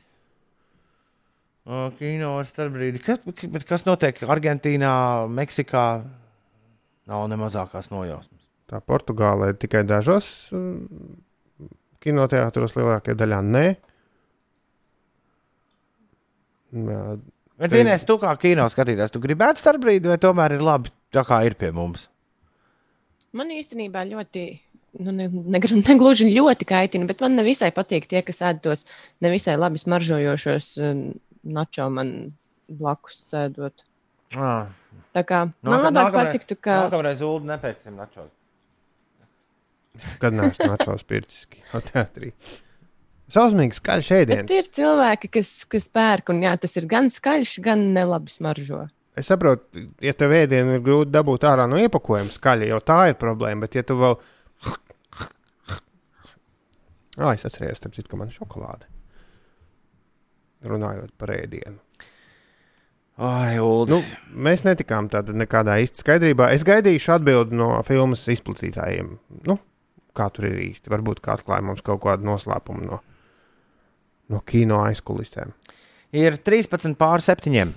O, 1.66 1.90
Kino 1.98 2.38
ar 2.38 2.44
starpbrīdi. 2.44 3.02
Kas, 3.02 3.18
kas 3.64 3.84
notiek 3.84 4.14
Argentīnā, 4.20 5.26
Meksikā? 5.28 6.04
Nav 7.06 7.28
ne 7.28 7.36
mazākās 7.36 7.90
nojausmas. 7.90 8.40
Tā 8.68 8.80
Portugālē 8.80 9.52
tikai 9.58 9.84
dažos 9.86 10.50
kinoteātros 12.04 12.76
lielākajā 12.76 13.16
daļā 13.22 13.40
nē. 13.46 13.64
Jā, 16.76 17.00
Bet 17.56 17.70
Te- 17.72 17.78
vienreiz 17.78 18.02
tu 18.04 18.18
kā 18.20 18.34
kino 18.36 18.66
skatītājs, 18.68 19.12
tu 19.14 19.20
gribētu 19.22 19.62
starpbrīdi, 19.62 20.10
vai 20.12 20.18
tomēr 20.20 20.58
ir 20.58 20.64
labi 20.66 20.90
tā 21.14 21.22
kā 21.24 21.38
ir 21.48 21.54
pie 21.56 21.70
mums? 21.72 22.02
Man 23.32 23.48
īstenībā 23.54 24.02
ļoti, 24.10 24.42
nu, 25.00 25.14
ne, 25.16 25.30
negr- 25.56 25.72
negluži 25.88 26.28
ļoti 26.34 26.68
kaitina, 26.68 27.08
bet 27.08 27.22
man 27.24 27.32
nevisai 27.40 27.70
patīk 27.72 28.04
tie, 28.10 28.20
kas 28.26 28.42
ēd 28.44 28.60
tos 28.66 28.84
nevisai 29.24 29.56
labi 29.56 29.80
smaržojošos 29.80 30.68
eh, 30.84 31.00
načo 31.48 31.88
man 31.96 32.12
blakus 32.68 33.22
sēdot. 33.32 33.86
Ah, 34.36 34.66
Tā 35.16 35.22
kā 35.24 35.46
Nu, 35.62 35.70
man 35.70 35.80
ka 35.80 35.88
labāk 35.88 35.96
nākamreiz- 36.12 36.26
patiktu, 36.34 36.56
ka 36.60 36.76
Nākamreiz 36.90 37.22
ulu 37.24 37.40
nepērksim 37.48 37.96
načos. 37.96 38.28
Kad 40.22 40.36
nāc 40.36 40.58
načos 40.62 41.04
pirciski 41.08 41.62
teātrī. 41.90 42.32
Sausmīgi 43.32 43.74
skaļš 43.74 44.08
Bet 44.12 44.20
ēdiens. 44.22 44.52
ir 44.54 44.68
cilvēki, 44.78 45.30
kas, 45.34 45.50
kas 45.70 45.88
pērk, 45.90 46.30
un 46.30 46.44
jā, 46.46 46.52
tas 46.62 46.76
ir 46.78 46.86
gan 46.90 47.10
skaļš, 47.10 47.56
gan 47.64 47.82
nelabi 47.96 48.30
smaržo. 48.30 48.84
Es 49.18 49.30
saprotu, 49.32 49.86
ja 50.04 50.12
tev 50.12 50.34
ēdienu 50.36 50.76
ir 50.76 50.82
grūti 50.84 51.10
dabūt 51.14 51.46
ārā 51.48 51.64
no 51.70 51.78
iepakojuma 51.80 52.30
skaļi, 52.34 52.68
jau 52.70 52.82
tā 52.84 52.98
ir 53.10 53.16
problēma. 53.18 53.64
Bet, 53.64 53.78
ja 53.80 53.86
tu 53.86 53.96
vēl. 53.98 54.18
Ah, 57.16 57.32
es 57.32 57.46
atceros, 57.48 57.80
citu, 57.80 58.10
ka 58.12 58.18
man 58.20 58.28
ir 58.28 58.36
šokolāde. 58.36 58.90
Runājot 60.68 61.14
par 61.16 61.32
ēdienu. 61.32 61.80
Ai, 63.16 63.56
ulu. 63.56 63.86
Nu, 63.88 63.98
mēs 64.44 64.66
netikām 64.66 65.08
tādā 65.08 65.32
nekādā 65.32 65.78
īsta 65.80 66.02
skaidrībā. 66.02 66.50
Es 66.52 66.66
gaidīšu 66.68 67.14
atbildi 67.14 67.56
no 67.56 67.70
filmas 67.88 68.26
izplatītājiem. 68.28 69.14
Nu, 69.48 69.56
kā 70.16 70.28
tur 70.34 70.48
ir 70.50 70.58
īsti? 70.68 70.92
Varbūt 70.92 71.22
kā 71.24 71.36
atklāja 71.36 71.64
mums 71.66 71.84
kaut 71.86 72.02
kādu 72.06 72.28
noslēpumu 72.28 72.86
no, 72.86 73.00
no 74.32 74.42
kino 74.48 74.82
aizkulisēm. 74.86 75.54
Ir 76.16 76.40
13 76.40 76.96
pār 76.98 77.24
7. 77.24 77.74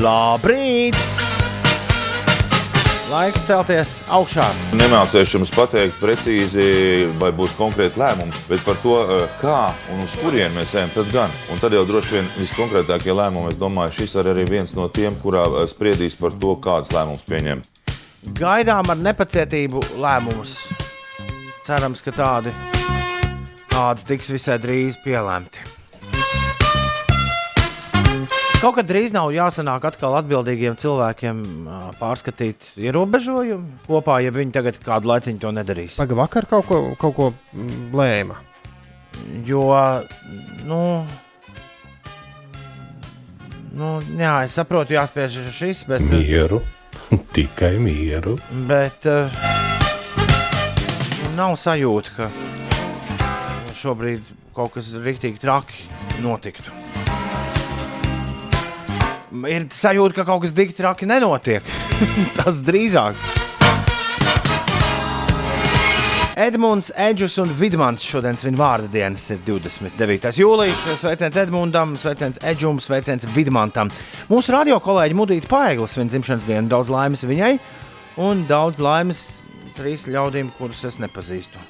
Labrīt! 0.00 1.20
Laiks 3.10 3.40
celties 3.42 3.92
augšā. 4.14 4.44
Nemācīšu 4.78 5.40
jums 5.40 5.50
pateikt 5.50 5.96
precīzi, 5.98 7.08
vai 7.18 7.32
būs 7.34 7.56
konkrēti 7.58 7.98
lēmumi, 7.98 8.30
bet 8.46 8.62
par 8.62 8.78
to, 8.84 9.00
eh, 9.02 9.24
kā 9.40 9.72
un 9.90 10.04
uz 10.04 10.14
kurien 10.20 10.54
mēs 10.54 10.76
ejam, 10.78 10.92
tad 10.94 11.10
gan. 11.10 11.30
Un 11.50 11.58
tad 11.58 11.72
jau 11.74 11.82
droši 11.88 12.12
vien 12.12 12.28
viskonkrētākie 12.38 13.10
lēmumi, 13.10 13.50
es 13.50 13.58
domāju, 13.58 13.96
šis 13.98 14.14
ir 14.14 14.30
arī 14.30 14.48
viens 14.48 14.76
no 14.78 14.86
tiem, 14.88 15.16
kurā 15.16 15.42
eh, 15.42 15.66
spriedīs 15.66 16.14
par 16.14 16.30
to, 16.30 16.54
kādas 16.54 16.94
lēmumus 16.94 17.26
pieņemt. 17.26 17.79
Gaidām 18.20 18.90
ar 18.92 18.98
nepacietību 19.00 19.80
lēmumus. 19.96 20.58
Cerams, 21.64 22.02
ka 22.04 22.12
tādi, 22.12 22.52
tādi 23.72 24.04
tiks 24.10 24.28
visai 24.34 24.58
drīz 24.60 24.98
pielēmti. 25.00 25.62
Kaut 28.60 28.76
kad 28.76 28.84
drīz 28.84 29.14
nav 29.16 29.30
jāsanāk 29.32 29.86
atkal 29.88 30.18
atbildīgiem 30.18 30.74
cilvēkiem 30.76 31.38
pārskatīt 31.96 32.66
ierobežojumu 32.76 33.86
kopā, 33.86 34.18
ja 34.20 34.34
viņi 34.36 34.52
tagad 34.52 34.76
kādu 34.84 35.08
laiciņu 35.08 35.40
to 35.40 35.52
nedarīs. 35.56 35.96
Pagaidām, 35.96 36.20
vakar 36.20 36.48
kaut 36.50 36.68
ko, 36.68 36.80
kaut 37.00 37.16
ko 37.16 37.30
lēma. 37.96 38.36
Jo, 39.48 39.64
nu, 40.68 40.82
nu, 43.80 43.94
jā, 44.20 44.34
es 44.44 44.60
saprotu, 44.60 44.98
jāspiež 44.98 45.40
šis, 45.56 45.86
bet, 45.88 46.04
Mieru, 46.12 46.60
tikai 47.34 47.76
mieru. 47.82 48.36
bet 48.68 49.06
uh, 49.10 49.30
nav 51.36 51.56
sajūta, 51.60 52.14
ka 52.16 52.30
šobrīd 53.80 54.26
kaut 54.56 54.74
kas 54.76 54.92
rīktīgi 54.94 55.40
traki 55.40 55.86
notiktu. 56.22 56.74
Ir 59.48 59.68
sajūta, 59.72 60.20
ka 60.20 60.26
kaut 60.28 60.42
kas 60.44 60.52
tik 60.56 60.74
traki 60.76 61.06
nenotiek. 61.08 61.64
Tas 62.38 62.60
drīzāk. 62.66 63.39
Edmunds, 66.40 66.88
Edžus 66.96 67.34
un 67.42 67.50
Vidmans 67.52 68.00
šodien 68.00 68.38
svin 68.40 68.56
vārda 68.56 68.88
dienas 68.88 69.26
ir 69.34 69.42
29. 69.44 70.30
jūlijas. 70.40 70.78
Sveiciens 70.96 71.36
Edmundam, 71.36 71.90
sveiciens 72.00 72.38
Edžum, 72.40 72.78
sveiciens 72.80 73.26
Vidmantam. 73.34 73.90
Mūsu 74.30 74.54
radio 74.54 74.78
kolēģi 74.80 75.18
Mudita 75.18 75.50
Paeglis 75.50 75.92
svin 75.92 76.08
dzimšanas 76.08 76.46
dienu. 76.48 76.70
Daudz 76.70 76.88
laimes 76.88 77.26
viņai 77.28 77.50
un 78.24 78.46
daudz 78.48 78.80
laimes 78.80 79.20
trīs 79.76 80.06
ļaudīm, 80.08 80.48
kurus 80.56 80.80
es 80.88 80.96
nepazīstu. 81.02 81.60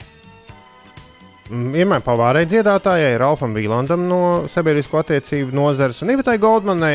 Mm, 1.51 1.73
Vienmēr 1.75 2.05
pavārēji 2.07 2.53
dziedātājai, 2.53 3.17
Ralfam 3.19 3.57
Vīlandam 3.59 4.05
no 4.07 4.21
sabiedrisko 4.53 5.01
attiecību 5.03 5.57
nozares 5.57 5.99
un 6.05 6.15
Ivitai 6.15 6.37
Goldmanai. 6.39 6.93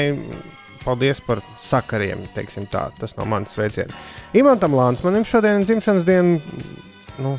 Paldies 0.85 1.19
par 1.25 1.41
sakariem, 1.59 2.23
tā. 2.37 2.85
Tas 3.01 3.17
no 3.19 3.27
manas 3.27 3.57
sveiciena. 3.57 3.91
Imantam 4.37 4.77
Lānsmanim 4.79 5.27
šodien 5.27 5.59
ir 5.59 5.67
dzimšanas 5.67 6.07
diena. 6.07 6.39
Nu, 7.19 7.35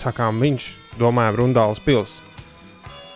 sakām, 0.00 0.40
viņš 0.42 0.68
domāja 1.00 1.34
Rundāls 1.36 1.80
pils. 1.84 2.18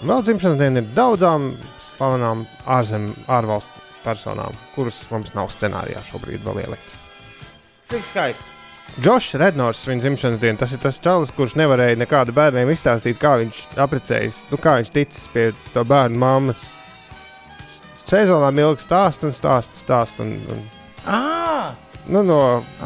Vēl 0.02 0.22
dzimšanas 0.22 0.60
diena 0.60 0.82
ir 0.82 0.92
daudzām 0.94 1.50
slavenām 1.82 2.44
ārzem, 2.70 3.08
ārvalstu 3.26 3.82
personām, 4.04 4.54
kuras 4.76 5.00
mums 5.10 5.34
nav 5.34 5.50
scenārijā 5.50 6.04
šobrīd 6.06 6.44
vēl 6.46 6.62
ieliktas. 6.66 7.00
Cik 7.90 8.04
skaisti! 8.12 8.54
Džošs 9.04 9.34
Rednors 9.36 9.82
viņa 9.84 10.00
dzimšanas 10.00 10.40
diena. 10.40 10.58
Tas 10.62 10.72
ir 10.72 10.80
tas 10.80 10.96
čalis, 11.04 11.30
kurš 11.36 11.58
nevarēja 11.60 11.98
nekādu 12.00 12.32
bērniem 12.32 12.70
izstāstīt, 12.72 13.18
kā 13.20 13.34
viņš 13.42 13.58
apprecējis, 13.84 14.38
nu, 14.48 14.58
kā 14.62 14.78
viņš 14.78 14.92
ticis 14.94 15.26
pie 15.34 15.50
to 15.74 15.84
bērnu 15.84 16.18
mammas. 16.18 16.70
Sezonā 18.00 18.48
ilgi 18.56 18.80
stāst 18.86 19.26
un 19.28 19.34
stāst, 19.36 19.74
stāst. 19.82 20.22
Un, 20.24 20.38
un, 20.48 20.62
Ah! 21.04 21.74
nu, 22.08 22.22
no 22.24 22.38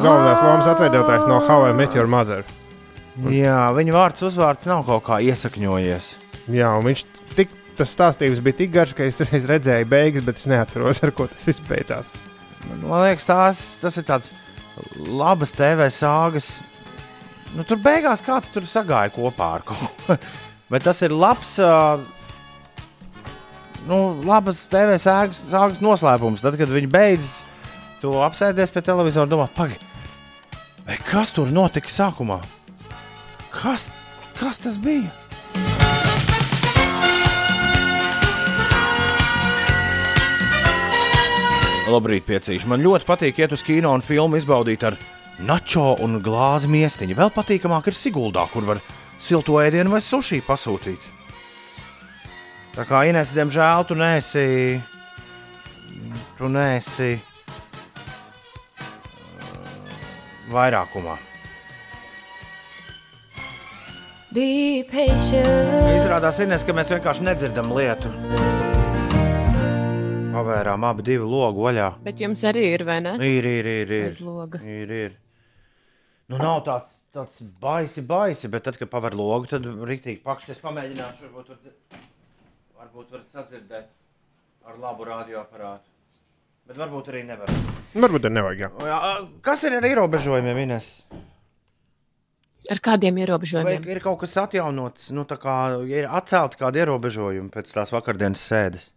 galvenās 0.03 0.43
lomas 0.43 0.67
atveidotājas 0.73 1.29
no 1.31 1.39
How 1.47 1.69
I 1.69 1.73
Met 1.79 1.95
Your 1.95 2.11
Mother. 2.11 2.43
Jā, 3.21 3.67
viņa 3.77 3.93
vārds 3.93 4.25
uzvārds 4.25 4.69
nav 4.71 4.87
kaut 4.87 5.05
kā 5.05 5.19
iesakņojies. 5.21 6.07
Jā, 6.55 6.71
un 6.79 6.87
viņš 6.89 7.03
tik, 7.37 7.53
tas 7.77 7.93
stāstījums 7.93 8.41
bija 8.45 8.59
tik 8.63 8.73
garš, 8.73 8.95
ka 8.97 9.05
es 9.05 9.21
reiz 9.29 9.45
redzēju 9.51 9.89
beigas, 9.91 10.25
bet 10.25 10.41
es 10.41 10.49
neatceros, 10.49 11.03
ar 11.05 11.13
ko 11.17 11.29
tas 11.29 11.45
viss 11.49 11.65
beidzās. 11.69 12.13
Man 12.71 13.05
liekas, 13.05 13.27
tās, 13.29 13.61
tas 13.83 13.99
ir 14.01 14.07
tāds 14.09 14.33
labs 14.97 15.53
TV 15.57 15.91
sāgas. 15.93 16.49
Nu, 17.53 17.67
tur 17.69 17.77
beigās 17.85 18.25
kāds 18.25 18.49
tur 18.53 18.65
sagāja 18.71 19.13
kopā 19.13 19.51
ar 19.59 19.67
kaut 19.67 20.03
ko. 20.07 20.17
Bet 20.73 20.87
tas 20.87 21.03
ir 21.05 21.13
labs. 21.13 21.59
Uh, 21.61 22.01
nu, 23.91 23.99
labas 24.25 24.65
TV 24.73 24.97
sāgas, 25.03 25.43
sāgas 25.51 25.83
noslēpums. 25.85 26.41
Tad, 26.41 26.57
kad 26.57 26.73
viņi 26.73 26.89
beidzas, 26.89 27.43
tu 28.01 28.15
apsēdies 28.25 28.73
pie 28.73 28.85
televizora 28.87 29.29
un 29.29 29.35
domā, 29.35 29.51
pagaidi, 29.53 29.85
kas 31.11 31.35
tur 31.37 31.53
notika 31.53 31.93
sākumā? 31.93 32.41
Kas, 33.53 33.91
kas 34.39 34.59
tas 34.65 34.79
bija? 34.81 35.11
Labrīt, 41.93 42.25
piecīši. 42.25 42.69
Man 42.71 42.81
ļoti 42.81 43.05
patīk 43.05 43.43
iet 43.43 43.53
uz 43.53 43.65
kino 43.67 43.91
un 43.93 44.05
filmu 44.05 44.39
izbaudīt 44.41 44.87
ar 44.89 44.97
načo 45.45 45.93
un 46.01 46.21
glāzi 46.25 46.71
miestiņu. 46.73 47.17
Vēl 47.19 47.33
patīkamāk 47.35 47.91
ir 47.91 47.99
Siguldā, 47.99 48.47
kur 48.53 48.65
var 48.65 48.81
silto 49.21 49.59
ēdienu 49.61 49.93
vai 49.93 50.01
sushi 50.01 50.41
pasūtīt. 50.47 51.11
Tā 52.73 52.87
kā 52.89 53.03
Inês, 53.11 53.35
diemžēl, 53.37 53.85
tu 53.85 53.99
nesi. 53.99 54.81
Tu 56.39 56.49
nesi. 56.49 57.11
uh, 57.19 57.33
Vairākumā. 60.53 61.32
Izrādās, 65.93 66.39
Inês, 66.41 66.63
ka 66.65 66.73
mēs 66.73 66.89
vienkārši 66.95 67.25
nedzirdam 67.27 67.69
lietu. 67.77 68.09
Pavērām 70.33 70.87
abi 70.89 71.05
divu 71.05 71.27
logu 71.29 71.67
vaļā. 71.67 71.89
Bet 72.07 72.23
jums 72.25 72.41
arī 72.49 72.63
ir, 72.73 72.85
vai 72.89 73.03
ne? 73.05 73.13
Ir, 73.21 73.45
ir, 73.45 73.69
ir. 73.69 73.93
ir. 73.99 74.15
Ir, 74.65 74.95
ir. 74.97 75.19
Nu, 76.33 76.39
nav 76.41 76.63
tāds, 76.65 76.95
tāds 77.13 77.43
baisi, 77.61 78.01
baisi, 78.09 78.49
bet 78.49 78.65
tad, 78.65 78.79
kad 78.81 78.89
paver 78.93 79.13
logu, 79.19 79.51
tad 79.51 79.67
rīktīgi 79.69 80.23
pakšķi. 80.25 80.55
Es 80.55 80.63
pamēģināšu, 80.65 81.29
varbūt, 81.29 81.53
var, 81.53 82.01
varbūt 82.81 83.13
varat 83.13 83.37
sadzirdēt 83.37 83.91
ar 84.65 84.81
labu 84.81 85.11
radioaparātu. 85.11 85.93
Bet 86.71 86.81
varbūt 86.81 87.13
arī 87.13 87.27
nevar. 87.29 87.53
Varbūt 87.93 88.31
arī 88.31 88.39
nevajag. 88.39 88.65
Jā. 88.65 88.89
Jā, 88.89 89.13
kas 89.45 89.67
ir 89.69 89.77
ar 89.77 89.91
ierobežojumiem, 89.91 90.63
Ines? 90.65 90.89
Ar 92.71 92.79
kādiem 92.79 93.17
Vai 93.17 93.25
ierobežojumiem? 93.25 93.87
ir 93.91 94.01
kaut 94.05 94.21
kas 94.21 94.37
atjaunots, 94.39 95.11
nu, 95.11 95.25
kā 95.27 95.57
ir 95.91 96.07
atcelti 96.07 96.61
kādi 96.61 96.83
ierobežojumi 96.85 97.51
pēc 97.51 97.73
tās 97.75 97.91
vakardienas 97.91 98.45
sēdes? 98.47 98.91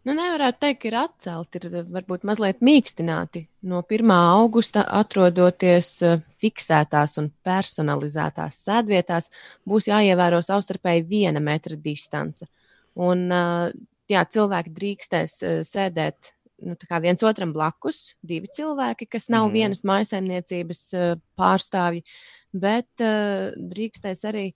Nu, 0.00 0.14
nevarētu 0.16 0.62
teikt, 0.62 0.78
ka 0.80 0.88
ir 0.88 0.94
atcelti, 0.96 1.60
ir 1.60 1.82
varbūt 1.92 2.22
mazliet 2.24 2.62
mīkstināti. 2.64 3.42
No 3.68 3.82
1. 3.84 4.12
augusta, 4.16 4.86
atrodoties 4.96 5.90
eh, 6.06 6.22
fiksētās 6.40 7.18
un 7.20 7.28
personalizētās 7.44 8.62
sēdvietās, 8.64 9.28
būs 9.68 9.90
jāievēro 9.90 10.40
savstarpēji 10.46 11.04
viena 11.10 11.42
metra 11.44 11.76
distance. 11.76 12.48
Un, 12.96 13.26
eh, 13.28 13.74
jā, 14.08 14.24
cilvēki 14.24 14.72
drīkstēs 14.78 15.36
eh, 15.44 15.60
sēdēt 15.68 16.32
nu, 16.64 16.76
viens 17.02 17.22
otram 17.26 17.52
blakus, 17.54 18.14
divi 18.22 18.50
cilvēki, 18.52 19.08
kas 19.10 19.28
nav 19.32 19.48
mm. 19.48 19.54
vienas 19.56 19.84
maisaimniecības 19.88 20.82
eh, 20.94 21.12
pārstāvji, 21.38 22.02
bet 22.50 23.04
uh, 23.04 23.52
drīkstēs 23.54 24.24
arī 24.26 24.50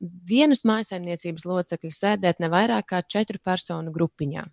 vienas 0.00 0.62
maisaimniecības 0.68 1.48
locekļi 1.48 1.90
sēdēt 1.94 2.38
ne 2.42 2.50
vairāk 2.52 2.92
kā 2.92 3.02
četru 3.02 3.40
personu 3.42 3.90
grupiņā. 3.94 4.44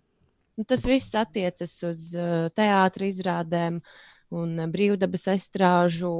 Nu, 0.56 0.64
Tas 0.66 0.86
viss 0.88 1.14
attiecas 1.14 1.76
uz 1.86 2.10
uh, 2.18 2.48
teātris 2.56 3.18
izrādēm 3.18 3.78
un 4.34 4.58
brīvdabas 4.72 5.28
estrāžu 5.36 6.10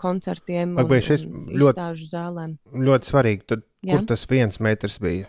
koncertiem 0.00 0.78
Ak, 0.80 0.86
un, 0.88 0.94
un 0.96 1.42
ļoti- 1.60 1.74
izstāžu 1.74 2.08
zālēm. 2.08 2.54
Ļoti 2.72 3.10
svarīgi. 3.10 3.44
Tad, 3.52 3.66
Jā. 3.84 3.98
kur 3.98 4.06
tas 4.14 4.24
viens 4.30 4.56
metrs 4.64 4.96
bija? 5.02 5.28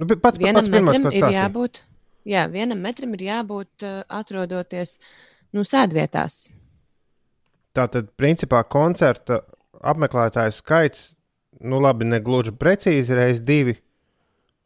Nu, 0.00 0.06
pats, 0.16 0.38
Vienam 0.40 0.62
pats 0.62 0.70
pirmais, 0.72 0.96
metram 0.96 1.12
ir 1.12 1.20
stāstīji. 1.20 1.36
jābūt, 1.36 1.80
jā, 2.32 2.46
vienam 2.52 2.80
metram 2.80 3.12
ir 3.18 3.24
jābūt 3.26 3.84
uh, 3.84 3.98
atrodoties 4.20 4.94
nu, 5.52 5.64
sēdvietās. 5.68 6.38
Tātad, 7.76 8.08
principā, 8.18 8.62
koncerta 8.64 9.42
apmeklētāju 9.92 10.54
skaits, 10.56 11.04
nu, 11.60 11.78
labi, 11.84 12.08
ne 12.08 12.18
gluži 12.24 12.54
precīzi 12.56 13.14
reizes 13.18 13.44
divi, 13.46 13.76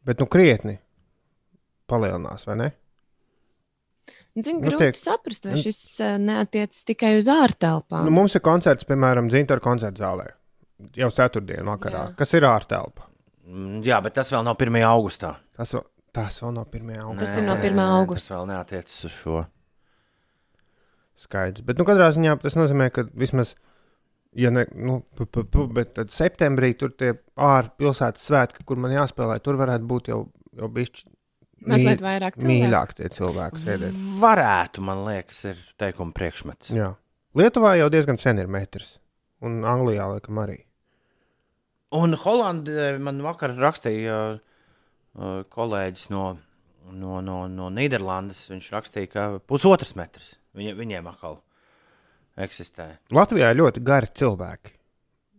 bet 0.07 0.23
nu 0.23 0.25
krietni 0.31 0.77
palielinās, 1.91 2.47
vai 2.47 2.55
ne? 2.63 2.71
Zinu, 4.35 4.59
Nu, 4.59 4.67
grūti 4.67 4.89
tiek- 4.89 4.97
saprast, 4.99 5.45
vai 5.47 5.53
nu- 5.55 5.61
šis 5.63 5.81
uh, 6.03 6.15
neatiecas 6.19 6.83
tikai 6.87 7.13
uz 7.19 7.27
ārtelpām. 7.31 8.03
Nu, 8.07 8.11
mums 8.11 8.35
ir 8.35 8.41
koncerts, 8.43 8.83
piemēram, 8.87 9.29
Zintra 9.31 9.59
koncerta 9.63 10.01
zālē. 10.03 10.25
Jau 10.99 11.07
ceturtdien 11.15 11.63
vakarā, 11.63 12.09
Jā. 12.09 12.15
kas 12.19 12.33
ir 12.35 12.43
ārtelpa. 12.43 13.05
Mm, 13.45 13.81
Jā, 13.85 13.99
bet 14.01 14.15
tas 14.17 14.31
vēl 14.33 14.43
nav 14.43 14.55
1. 14.57 14.81
augustā. 14.89 15.35
Tas, 15.55 15.73
vēl- 15.75 15.85
tas 16.13 16.39
vēl 16.41 16.53
no 16.55 16.63
1. 16.65 16.95
augusta 17.03 17.25
Tas 17.25 17.37
ir 17.37 17.43
no 17.45 17.55
1. 17.55 17.75
Nē, 17.77 17.85
augusta. 17.99 18.27
Tas 18.27 18.37
vēl 18.37 18.47
neatiecas 18.53 19.03
uz 19.05 19.11
šo. 19.19 19.45
skaidrs. 21.15 21.63
Bet, 21.65 21.77
nu, 21.79 21.85
katrā 21.87 22.09
ziņā 22.11 22.33
tas 22.41 22.57
nozīmē, 22.59 22.89
ka 22.91 23.05
vismaz, 23.15 23.53
ja 24.35 24.49
ne, 24.51 24.65
nu, 24.75 24.97
p, 25.15 25.23
p, 25.25 25.43
p, 25.47 25.65
bet 25.71 25.93
tad 25.95 26.11
septembrī 26.11 26.73
tur 26.77 26.91
tie 26.91 27.13
ārpilsētas 27.39 28.25
svētki, 28.27 28.65
kur 28.67 28.75
man 28.83 28.91
jāspēlē, 28.91 29.37
tur 29.43 29.55
varētu 29.61 29.87
būt 29.87 30.09
jau, 30.11 30.25
jau 30.59 30.67
bišķi 30.75 31.05
Mazliet 31.65 32.01
vairāk 32.03 32.35
cilvēku. 32.35 32.51
mīļāk 32.51 32.93
tie 32.99 33.07
cilvēki 33.15 33.61
sēdēt. 33.63 33.95
Varētu, 34.21 34.83
man 34.85 35.05
liekas, 35.07 35.39
ir 35.53 35.61
teikuma 35.79 36.11
priekšmets. 36.13 36.73
Jā. 36.75 36.91
Lietuvā 37.35 37.77
jau 37.79 37.87
diezgan 37.89 38.19
sen 38.19 38.39
ir 38.43 38.47
metrs, 38.51 38.97
un 39.41 39.61
Anglijā 39.63 40.05
laikam 40.11 40.43
arī. 40.43 40.59
Un 41.95 42.17
Holandē 42.19 42.95
man 42.99 43.21
vakar 43.23 43.53
rakstīja 43.55 44.19
uh, 44.35 45.41
kolēģis 45.55 46.09
no, 46.13 46.25
no, 46.91 47.19
no, 47.23 47.43
no 47.51 47.69
Nīderlandes. 47.73 48.45
Viņš 48.51 48.71
rakstīja, 48.75 49.11
ka 49.11 49.27
pusotrs 49.47 49.95
metrs 49.99 50.33
viņa, 50.57 50.75
viņiem 50.79 51.11
atkal 51.11 51.39
eksistē. 52.41 52.95
Latvijā 53.15 53.51
ir 53.53 53.61
ļoti 53.61 53.83
gari 53.85 54.11
cilvēki. 54.15 54.73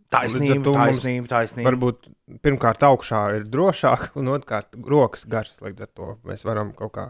Taisnība, 0.07 0.61
to 0.63 0.71
taisnība, 0.71 1.27
taisnība. 1.33 1.67
Varbūt 1.67 2.05
pirmkārt 2.45 2.85
augšā 2.87 3.23
ir 3.35 3.47
drošāk, 3.51 4.11
un 4.19 4.31
otrkārt 4.37 4.79
rokas 4.79 5.27
garas. 5.27 5.57
Līdz 5.63 5.83
ar 5.87 5.91
to 5.91 6.13
mēs 6.27 6.47
varam 6.47 6.71
kaut 6.77 6.95
kā. 6.95 7.09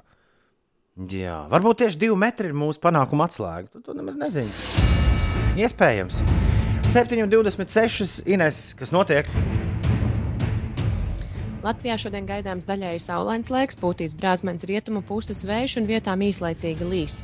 Jā, 1.13 1.43
varbūt 1.51 1.83
tieši 1.83 2.01
divi 2.07 2.17
metri 2.17 2.49
ir 2.49 2.57
mūsu 2.57 2.81
panākuma 2.81 3.29
atslēga. 3.29 3.69
Tu 3.69 3.85
to 3.85 3.93
nemaz 3.93 4.17
nezini. 4.17 4.49
Iespējams. 5.61 6.21
7,26 6.87 8.21
Ines, 8.25 8.73
kas 8.79 8.91
notiek? 8.95 9.27
Latvijā 11.65 11.97
šodien 11.99 12.23
gaidāms 12.29 12.63
daļēji 12.69 13.01
saulains 13.03 13.49
laiks, 13.51 13.75
pūtīs 13.81 14.13
brāzmens 14.15 14.63
rietumu 14.69 15.01
puses 15.03 15.41
vējš 15.43 15.73
un 15.81 15.87
vietām 15.89 16.21
īslaicīga 16.23 16.85
līs. 16.87 17.17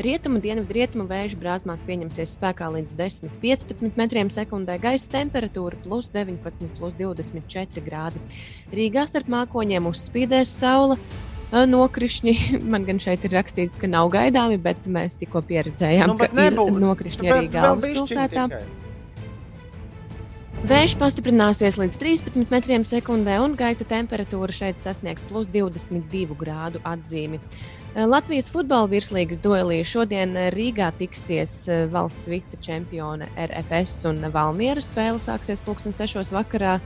Rietumu 0.00 0.40
dienvidu 0.40 0.72
rietumu 0.78 1.04
vēju 1.10 1.36
brāzmās 1.42 1.82
pieņemsies 1.84 2.32
spēkā 2.38 2.70
līdz 2.78 2.96
10-15 2.96 3.98
metriem 4.00 4.30
sekundē, 4.32 4.78
gaisa 4.80 5.10
temperatūra 5.18 5.76
plus 5.84 6.08
19, 6.14 6.70
plus 6.78 6.96
24 6.96 7.84
grādi. 7.84 8.22
Rīgā 8.72 9.04
starp 9.10 9.28
mākoņiem 9.36 9.90
uzspīdēs 9.90 10.54
saule. 10.62 10.96
ā, 11.52 11.66
Nokrišņi 11.68 12.36
man 12.72 12.88
gan 12.88 13.02
šeit 13.02 13.26
ir 13.28 13.36
rakstīts, 13.36 13.82
ka 13.82 13.90
nav 13.90 14.08
gaidāmi, 14.16 14.56
bet 14.56 14.88
mēs 14.88 15.18
tikko 15.20 15.42
pieredzējām, 15.44 16.14
Nu, 16.14 16.16
ka 16.16 16.30
ir 16.30 16.38
nebūtu. 16.40 16.80
nokrišņi 16.88 17.26
Bet 17.26 17.36
arī 17.36 17.52
galvaspilsētā. 17.58 18.48
tikai. 18.54 18.88
Vējš 20.60 20.92
pastiprināsies 21.00 21.78
līdz 21.80 21.96
13 21.96 22.50
metriem 22.52 22.82
sekundē, 22.84 23.38
un 23.40 23.54
gaisa 23.56 23.86
temperatūra 23.88 24.52
šeit 24.52 24.82
sasniegs 24.84 25.24
plus 25.24 25.46
22 25.48 26.34
grādu 26.36 26.82
atzīmi. 26.84 27.38
Eh, 27.40 28.04
Latvijas 28.04 28.50
futbola 28.52 28.84
virslīgas 28.92 29.40
duelī 29.40 29.78
šodien 29.88 30.36
eh, 30.36 30.50
Rīgā 30.52 30.90
tiksies 30.98 31.54
eh, 31.64 31.86
valsts 31.88 32.28
vicečempione 32.28 33.30
RFS 33.46 34.04
un 34.10 34.28
Valmiera 34.34 34.84
spēle 34.84 35.16
sāksies 35.24 35.64
pulksten 35.64 35.96
6. 35.96 36.28
vakarā 36.36 36.76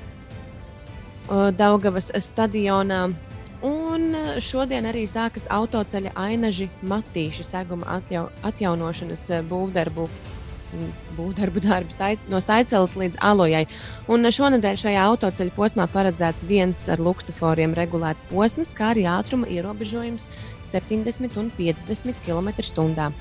Daugavas 1.58 2.12
stadionā. 2.22 3.08
Un 3.66 4.06
šodien 4.44 4.86
arī 4.86 5.02
sākas 5.10 5.50
autoceļa 5.50 6.14
ainaži 6.14 6.70
Matīša 6.86 7.50
seguma 7.50 7.98
atjau, 7.98 8.28
atjaunošanas 8.46 9.26
būvdarbu 9.50 10.06
būvdarbu 11.16 11.62
darbs 11.64 11.96
tai- 11.96 12.18
no 12.28 12.40
Staiceles 12.40 12.96
līdz 12.96 13.16
Alojai. 13.20 13.66
Un 14.08 14.22
šonadēļ 14.22 14.76
šajā 14.84 15.06
autoceļa 15.10 15.56
posmā 15.56 15.88
paredzēts 15.88 16.46
viens 16.46 16.88
ar 16.88 16.98
luksusforiem 16.98 17.74
regulēts 17.74 18.24
posms, 18.30 18.74
kā 18.74 18.94
arī 18.94 19.04
ātruma 19.08 19.46
ierobežojums 19.46 20.28
70 20.62 21.36
un 21.36 21.50
50 21.56 22.14
km/h. 22.26 23.12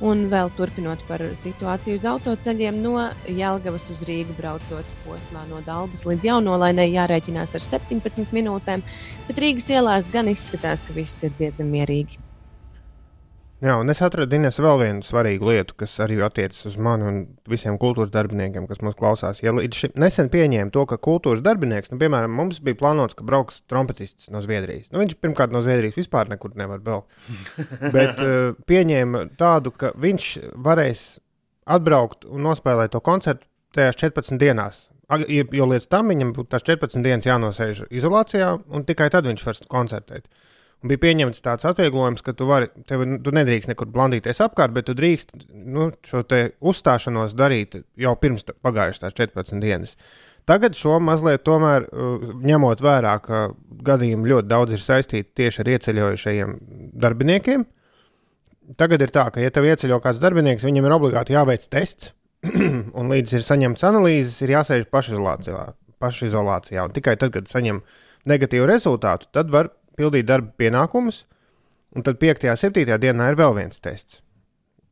Un 0.00 0.30
vēl 0.32 0.48
turpinot 0.56 1.02
par 1.06 1.18
situāciju 1.18 1.98
uz 1.98 2.06
autoceļiem, 2.08 2.78
no 2.80 3.10
Jālgavas 3.28 3.90
uz 3.92 4.00
Rīgu 4.08 4.32
braucot 4.38 4.94
posmā 5.04 5.42
no 5.50 5.60
Dabas 5.66 6.06
līdz 6.08 6.24
Jaunolainai 6.30 6.88
jārēķinās 6.94 7.54
ar 7.54 7.60
17 7.60 8.32
minūtēm, 8.32 8.80
bet 9.28 9.44
Rīgas 9.44 9.68
ielās 9.68 10.08
gan 10.10 10.32
izskatās, 10.32 10.86
ka 10.88 10.96
viss 10.96 11.22
ir 11.22 11.36
diezgan 11.36 11.68
mierīgi. 11.68 12.29
Jā, 13.60 13.74
un 13.76 13.92
es 13.92 13.98
atradu 14.00 14.38
Ines 14.38 14.56
vēl 14.56 14.78
vienu 14.80 15.04
svarīgu 15.04 15.50
lietu, 15.50 15.74
kas 15.82 15.98
arī 16.00 16.16
attiecas 16.24 16.64
uz 16.70 16.78
mani 16.80 17.04
un 17.04 17.18
visiem 17.50 17.76
kultūras 17.80 18.12
darbiniekiem, 18.14 18.64
kas 18.70 18.80
mūs 18.80 18.96
klausās. 18.96 19.42
Ja 19.44 19.52
līdz 19.52 19.80
šim 19.82 19.98
nesen 20.00 20.30
pieņēma 20.32 20.72
to, 20.72 20.86
ka 20.88 20.96
kultūras 20.96 21.42
darbinieks, 21.44 21.92
nu, 21.92 21.98
piemēram, 22.00 22.32
mums 22.32 22.62
bija 22.64 22.78
plānots, 22.80 23.18
ka 23.18 23.26
brauks 23.28 23.60
trompetists 23.68 24.30
no 24.32 24.40
Zviedrijas. 24.40 24.88
Nu, 24.94 25.02
viņš 25.02 25.18
pirmkārt 25.20 25.52
no 25.52 25.60
Zviedrijas 25.66 26.00
vispār 26.00 26.32
nekur 26.32 26.56
nevar 26.56 26.80
braukt. 26.84 27.12
Bet 27.96 28.24
uh, 28.24 28.56
pieņēma 28.70 29.26
tādu, 29.40 29.74
ka 29.76 29.92
viņš 30.00 30.30
varēs 30.64 31.04
atbraukt 31.68 32.24
un 32.24 32.48
nospēlēt 32.48 32.96
to 32.96 33.04
koncertu 33.04 33.44
tajās 33.76 34.00
14 34.00 34.40
dienās. 34.40 34.86
Jo 35.28 35.66
līdz 35.66 35.88
tam 35.90 36.08
viņam 36.12 36.32
būtu 36.36 36.54
tās 36.54 36.64
14 36.64 37.04
dienas 37.04 37.26
jānosēž 37.26 37.88
izolācijā, 37.90 38.54
un 38.70 38.86
tikai 38.86 39.10
tad 39.12 39.26
viņš 39.28 39.44
var 39.46 39.60
koncertēt. 39.68 40.30
Un 40.80 40.88
bija 40.88 41.02
pieņemts 41.02 41.42
tāds 41.44 41.66
atvieglojums, 41.68 42.22
ka 42.24 42.32
tu, 42.32 42.46
vari, 42.48 42.70
tev, 42.88 43.02
tu 43.20 43.32
nedrīkst 43.36 43.68
nekur 43.68 43.90
blandīties 43.92 44.40
apkārt, 44.40 44.72
bet 44.72 44.86
tu 44.88 44.94
drīkst 44.96 45.34
nu, 45.52 45.90
šo 46.08 46.22
uzstāšanos 46.72 47.34
darīt 47.36 47.82
jau 48.00 48.14
pirms 48.16 48.46
pagājušās 48.64 49.16
14 49.18 49.60
dienas. 49.60 49.96
Tagad 50.48 50.74
šo 50.78 50.96
mazliet 51.04 51.44
tomēr 51.44 51.84
uh, 51.84 52.30
ņemot 52.48 52.80
vērā, 52.80 53.12
ka 53.20 53.50
gadījumi 53.86 54.32
ļoti 54.32 54.48
daudz 54.48 54.74
ir 54.74 54.82
saistīti 54.82 55.28
tieši 55.42 55.60
ar 55.62 55.70
ieceļojušajiem 55.74 56.56
darbiniekiem. 57.04 57.66
Tagad 58.80 59.04
ir 59.04 59.12
tā, 59.12 59.26
ka, 59.34 59.42
ja 59.42 59.52
tev 59.52 59.68
ieceļo 59.68 60.00
kāds 60.02 60.22
darbinieks, 60.22 60.64
viņam 60.64 60.88
ir 60.88 60.96
obligāti 60.96 61.36
jāveic 61.36 61.66
tests, 61.68 62.14
un 62.98 63.12
līdz 63.12 63.36
ir 63.36 63.44
saņemts 63.44 63.84
analīzes, 63.84 64.38
ir 64.46 64.54
jāsēž 64.56 64.88
pašizolācijā. 64.88 65.66
pašizolācijā. 66.00 66.86
Tikai 66.96 67.18
tad, 67.20 67.34
kad 67.34 67.50
saņem 67.50 67.82
negatīvu 68.30 68.68
rezultātu, 68.70 69.28
tad 69.36 69.52
var 69.52 69.68
pildīt 70.00 70.28
darba 70.28 70.54
pienākumus. 70.58 71.24
Un 71.96 72.06
tad 72.06 72.20
5. 72.22 72.48
un 72.52 72.58
7. 72.60 72.98
dienā 73.02 73.30
ir 73.32 73.38
vēl 73.38 73.56
viens 73.58 73.82
tests. 73.82 74.22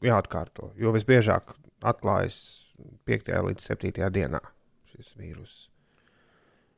jāatkārto. 0.03 0.73
Jo 0.79 0.93
visbiežāk 0.95 1.55
atklājas 1.87 2.39
5. 3.07 3.33
līdz 3.49 3.67
7. 3.73 4.11
dienā 4.15 4.41
šis 4.91 5.15
vīrus. 5.19 5.57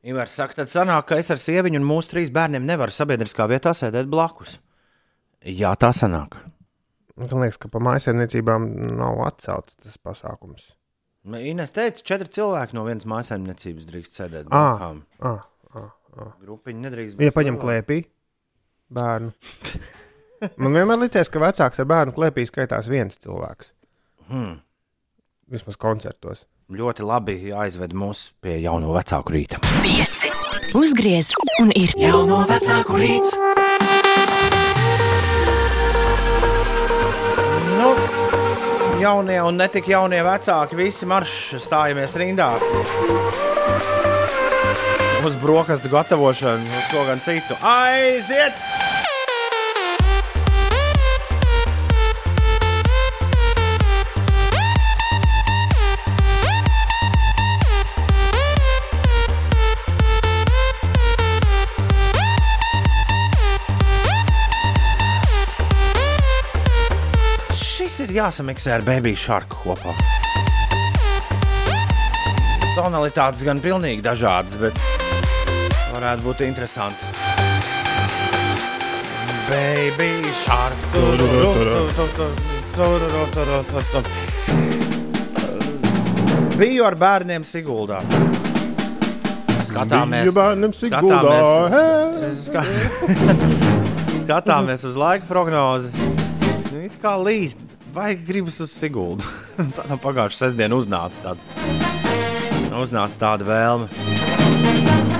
Ivars 0.01 0.33
saka, 0.33 0.57
tad 0.61 0.71
sanāk, 0.71 1.05
ka 1.09 1.19
es 1.21 1.29
ar 1.29 1.37
sieviņu 1.37 1.77
un 1.77 1.85
mūsu 1.85 2.15
trīs 2.15 2.31
bērniem 2.33 2.65
nevaru 2.65 2.93
sabiedriskā 2.93 3.45
vietā 3.49 3.73
sēdēt 3.77 4.09
blakus. 4.09 4.55
Jā, 5.45 5.75
tā 5.77 5.91
sanāk. 5.93 6.39
Man 7.17 7.29
liekas, 7.43 7.59
ka 7.61 7.69
pa 7.69 7.81
mājsaimniecībām 7.85 8.65
nav 8.97 9.21
atcelts 9.27 9.77
tas 9.77 9.99
pasākums. 10.01 10.71
Ines 11.37 11.73
teica, 11.75 12.01
četri 12.01 12.31
cilvēki 12.33 12.73
no 12.77 12.87
vienas 12.87 13.05
mājsaimniecības 13.09 13.89
drīkst 13.89 14.17
sēdēt. 14.17 14.49
Ah, 14.49 15.43
Grupiņi 16.41 16.81
nedrīkst 16.87 17.21
ja 17.21 17.33
paņem 17.35 17.61
klēpī 17.61 18.01
bērnu. 18.93 19.31
Man 20.57 20.73
vienmēr 20.73 21.03
liekas, 21.03 21.29
ka 21.29 21.41
vecāks 21.41 21.81
ar 21.81 21.89
bērnu 21.89 22.15
klēpī 22.15 22.47
skaitās 22.49 22.89
viens 22.89 23.19
cilvēks. 23.21 23.73
Hmm. 24.31 24.61
Vismaz 25.51 25.77
koncertos. 25.77 26.45
Ļoti 26.71 27.03
labi 27.03 27.35
aizved 27.51 27.91
mūs 27.97 28.29
pie 28.39 28.55
jauno 28.63 28.93
vecāku 28.95 29.35
rīta. 29.35 29.59
Pieci. 29.83 30.31
Uzgriez 30.77 31.33
un 31.59 31.73
ir 31.75 31.91
Jauno 31.99 32.45
vecāku 32.47 32.95
rīts. 33.01 33.35
Nu, 37.75 37.91
jaunie 39.03 39.41
un 39.43 39.59
ne 39.59 39.67
tik 39.73 39.91
jaunie 39.91 40.23
vecāki, 40.23 40.79
visi 40.79 41.09
marši 41.11 41.59
stājamies 41.59 42.15
rindā. 42.23 42.53
Uz 45.25 45.35
brokastu 45.35 45.89
gatavošanu, 45.89 46.63
uz 46.65 46.85
ko 46.91 47.03
gan 47.05 47.19
citu. 47.19 47.53
Aiziet! 47.61 48.53
Šis 67.53 67.99
ir 68.07 68.15
jāsamiksē 68.17 68.73
ar 68.79 68.87
Baby 68.87 69.13
Shark 69.13 69.53
kopā. 69.61 69.93
Tonalitātes 72.73 73.45
gan 73.45 73.61
pilnīgi 73.61 74.01
dažādas, 74.01 74.57
bet 74.57 74.90
varētu 76.01 76.25
būt 76.25 76.41
interesanti. 76.45 77.05
Baby 79.51 80.31
Shark. 80.41 80.77
Biju 86.57 86.85
ar 86.87 86.97
bērniem 86.97 87.45
Siguldā. 87.47 88.01
Skatāmies, 89.71 90.25
Biju 90.25 90.33
bērnam 90.35 90.73
Siguldā, 90.75 91.35
skatāmies, 91.69 92.39
ska, 92.47 92.63
skatāmies 94.23 94.87
uz 94.89 94.97
laika 94.99 95.29
prognozi. 95.29 95.93
Nu, 96.71 96.81
it 96.81 96.97
kā 97.03 97.13
līst, 97.21 97.61
vai 97.93 98.15
gribas 98.17 98.57
uz 98.63 98.73
Siguldu? 98.73 99.27
Tā 99.77 99.85
no 99.91 99.99
pagājušā 100.01 100.47
sestdiena 100.47 100.79
uznāca 100.79 101.29
tāds. 101.29 101.47
Uznāca 102.71 103.21
tāda 103.21 103.47
vēlme. 103.47 105.10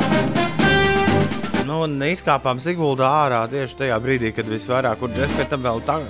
Nu, 1.72 1.78
un 1.88 1.94
izkāpām 2.04 2.60
Siguldā 2.60 3.08
ārā 3.24 3.42
tieši 3.48 3.78
tajā 3.80 3.96
brīdī, 4.04 4.34
kad 4.36 4.48
visvairāk, 4.52 5.00
un 5.08 5.14
es 5.24 5.32
pēc 5.38 5.52
tam 5.54 5.62
vēl 5.64 5.80
tā. 5.88 6.02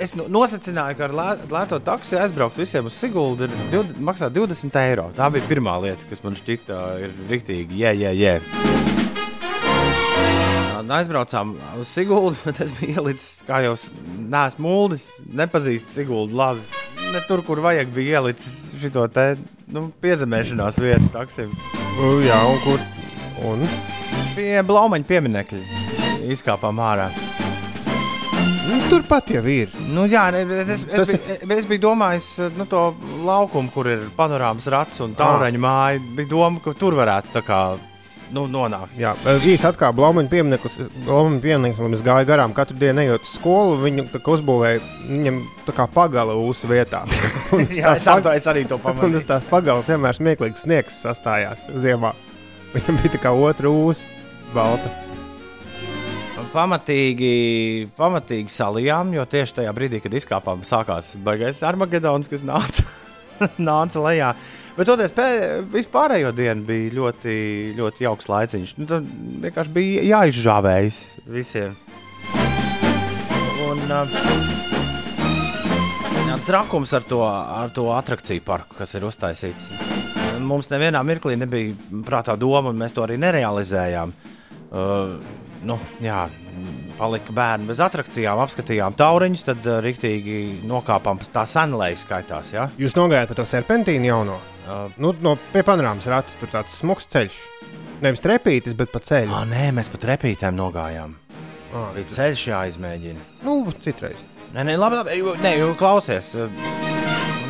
Es 0.00 0.14
nu- 0.16 0.24
nosacīju, 0.32 0.96
ka 0.96 1.04
ar 1.04 1.12
lē- 1.18 1.42
lēto 1.52 1.78
taksi 1.84 2.16
aizbraukt 2.22 2.56
visiem 2.56 2.86
uz 2.88 2.94
Siguldu 2.96 3.44
ir 3.44 3.50
div- 3.70 3.92
maksā 4.00 4.30
20 4.32 4.76
eiro. 4.80 5.10
Tā 5.16 5.28
bija 5.32 5.44
pirmā 5.50 5.74
lieta, 5.82 6.08
kas 6.08 6.22
man 6.24 6.34
šķita 6.34 6.78
ir 7.04 7.10
rīktīgi. 7.28 7.76
Jē, 7.84 7.92
jē, 8.00 8.12
jē. 8.22 8.40
Un 10.80 10.88
Aizbraucām 10.88 11.54
uz 11.80 11.88
Siguldu, 11.88 12.36
bet 12.46 12.60
es 12.60 12.72
biju 12.80 12.96
ielicis, 12.96 13.38
kā 13.46 13.62
jau 13.64 13.76
neesmu 14.18 14.64
mūldis, 14.68 15.06
nepazīstu 15.32 15.88
Siguldu 15.88 16.34
labi. 16.36 16.60
Ne 17.12 17.20
tur, 17.28 17.42
kur 17.42 17.60
vajag, 17.60 17.92
bija 17.94 18.20
ielicis 18.20 18.72
šo 18.80 19.06
te 19.12 19.36
nu, 19.68 19.92
piezemēšanās 20.02 20.80
vietu 20.80 21.12
taksim. 21.12 21.52
U, 22.00 22.18
Jā, 22.24 22.40
un 22.48 22.58
kur? 22.64 22.80
Un? 23.42 23.64
Pie 24.34 24.62
Blaumaņa 24.66 25.08
pieminiekļa 25.08 25.62
izkāpām 26.34 26.78
ārā. 26.80 27.08
Nu, 28.64 28.78
Turpat 28.88 29.28
jau 29.34 29.42
ir. 29.50 29.72
Nu, 29.92 30.06
jā, 30.08 30.28
ne, 30.32 30.44
es, 30.62 30.70
es, 30.70 30.84
Tas 30.88 31.10
biju, 31.12 31.56
es 31.58 31.66
biju 31.68 31.82
domājis 31.82 32.28
nu, 32.56 32.64
to 32.70 32.84
laukumu, 33.26 33.72
kur 33.74 33.90
ir 33.92 34.06
panorāmas 34.16 34.68
rats 34.72 35.02
un 35.04 35.12
tālruņa 35.18 35.60
māja. 35.60 36.00
Bija 36.16 36.30
doma, 36.30 36.62
ka 36.64 36.72
tur 36.78 36.96
varētu 36.96 37.34
tā 37.34 37.42
kā 37.44 37.58
nu, 38.34 38.46
nonākt. 38.50 38.96
Jā, 38.98 39.12
īsi 39.44 39.66
atkal 39.68 39.92
Blaumaņa 39.96 40.32
piemineklis. 40.32 40.78
Blaumaņa 41.04 41.42
piemineklis 41.44 41.98
es 41.98 42.04
gāju 42.06 42.28
garām 42.28 42.54
katru 42.56 42.78
dienu, 42.80 43.04
ejot 43.04 43.26
uz 43.26 43.34
skolu. 43.36 43.78
Viņu 43.84 44.08
uzbūvēja 44.36 44.82
viņam 45.10 45.42
tā 45.68 45.76
kā 45.76 45.88
pagala 45.94 46.36
ūsu 46.40 46.70
vietā. 46.70 47.04
Un 47.54 47.68
Jā, 47.68 47.94
es, 47.98 48.08
pag... 48.08 48.30
es 48.32 48.48
arī 48.50 48.64
to 48.70 48.78
Un 48.80 48.86
pamanīju. 48.88 49.24
tas 49.26 49.44
tās 49.44 49.50
pagalas 49.50 49.90
vienmēr 49.92 50.16
smieklīgs 50.18 50.64
sniegs 50.64 51.02
sastājās 51.04 51.68
ziemā. 51.84 52.14
Viņam 52.74 52.96
bija 52.98 53.12
tā 53.14 53.20
kā 53.22 53.30
otra 53.30 53.70
ūsa, 53.70 54.08
balta. 54.54 54.90
Pamatīgi, 56.54 57.30
pamatīgi 57.98 58.50
salijām, 58.50 59.10
jo 59.14 59.24
tieši 59.26 59.56
tajā 59.56 59.70
brīdī, 59.74 59.98
kad 60.02 60.14
izkāpām, 60.14 60.62
sākās 60.66 61.12
baigais 61.22 61.62
Armagedons, 61.66 62.30
kas 62.30 62.44
nāca, 62.46 62.84
nāca 63.70 64.02
lejā. 64.04 64.28
Bet 64.74 64.90
toties 64.90 65.14
vispārējo 65.70 66.30
dienu 66.34 66.66
bija 66.66 66.94
ļoti, 66.98 67.34
ļoti 67.78 68.06
jauks 68.06 68.30
laiciņš. 68.30 68.74
Nu, 68.78 68.86
tad 68.90 69.06
vienkārši 69.46 69.74
bija 69.74 70.06
jāizžāvējas 70.10 71.00
visiem. 71.30 71.78
Un, 73.70 73.78
uh, 73.86 74.06
trakums 76.46 76.90
ar 76.94 77.06
to, 77.06 77.22
ar 77.26 77.70
to 77.74 77.86
attrakciju 77.94 78.42
parku, 78.46 78.78
kas 78.78 78.98
ir 78.98 79.06
uztaisīts. 79.06 79.93
Mums 80.48 80.70
nevienā 80.72 81.02
mirklī 81.06 81.36
nebija 81.40 81.74
prātā 82.06 82.36
doma, 82.40 82.70
un 82.70 82.78
mēs 82.80 82.94
to 82.96 83.04
arī 83.06 83.18
nerealizējām. 83.22 84.12
Uh, 84.74 85.16
nu, 85.62 85.76
jā, 86.02 86.24
palika 86.98 87.34
bērni 87.34 87.68
bez 87.68 87.78
attrakcijām, 87.84 88.40
apskatījām 88.42 88.96
tauriņus, 88.98 89.44
tad 89.46 89.68
uh, 89.68 89.78
rīktīgi 89.84 90.64
nokāpām 90.66 91.20
tā 91.34 91.44
senlēja 91.46 92.00
skaitās. 92.02 92.50
Ja? 92.56 92.68
Jūs 92.80 92.96
nogājāt 92.98 93.30
pa 93.30 93.38
to 93.38 93.46
serpentīnu 93.48 94.10
jauno. 94.10 94.40
Uh, 94.64 94.88
Nu, 94.96 95.12
no 95.20 95.36
pie 95.52 95.62
panorāmas 95.66 96.08
rata 96.08 96.32
tur 96.40 96.50
tāds 96.52 96.74
smags 96.80 97.06
ceļš. 97.12 97.36
Nevis 98.04 98.22
trepītis, 98.24 98.74
bet 98.76 98.90
pa 98.92 99.00
ceļu. 99.04 99.32
ah, 99.36 99.44
nē, 99.48 99.68
mēs 99.76 99.92
pat 99.92 100.08
repītēm 100.14 100.56
nogājām. 100.58 101.14
Ah, 101.74 101.92
Bija 101.94 102.10
ceļš 102.18 102.48
jāizmēģina. 102.50 103.28
nu, 103.44 103.60
citreiz. 103.84 104.24
Nē, 104.54 104.64
nē, 104.70 104.76
labi, 104.78 105.02
labi 105.02 105.38
nē, 105.42 105.54
klausies. 105.78 106.34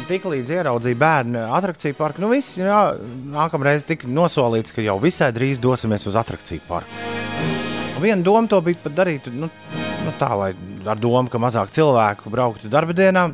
Tiklīdz 0.04 0.50
ieraudzīja 0.52 0.98
bērnu 1.00 1.42
attrakciju 1.56 1.96
parku, 1.96 2.20
nu 2.20 2.28
viss, 2.34 2.58
jā, 2.60 2.80
nākamreiz 3.32 3.86
tika 3.88 4.08
nosolīts, 4.10 4.74
ka 4.76 4.84
jau 4.84 4.98
visai 5.00 5.30
drīz 5.32 5.62
dosimies 5.62 6.04
uz 6.10 6.18
attrakciju 6.20 6.60
parku. 6.68 7.14
Un 7.94 8.02
viena 8.02 8.20
doma 8.26 8.50
to 8.50 8.60
bija 8.66 8.82
pat 8.82 8.98
darīt, 8.98 9.30
nu, 9.32 9.48
nu 10.04 10.14
tā, 10.20 10.28
lai 10.36 10.50
ar 10.84 11.00
domu, 11.00 11.32
ka 11.32 11.40
mazāk 11.40 11.72
cilvēku 11.72 12.32
brauktu 12.32 12.68
darba 12.68 12.96
dienā. 12.96 13.30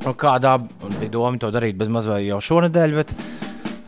Un 0.00 0.16
kādā 0.16 0.56
bija 0.96 1.12
doma 1.12 1.36
to 1.42 1.52
darīt 1.52 1.76
bez 1.76 1.92
mazliet 1.92 2.24
jau 2.24 2.40
šonadēļ, 2.48 2.96
bet, 3.02 3.12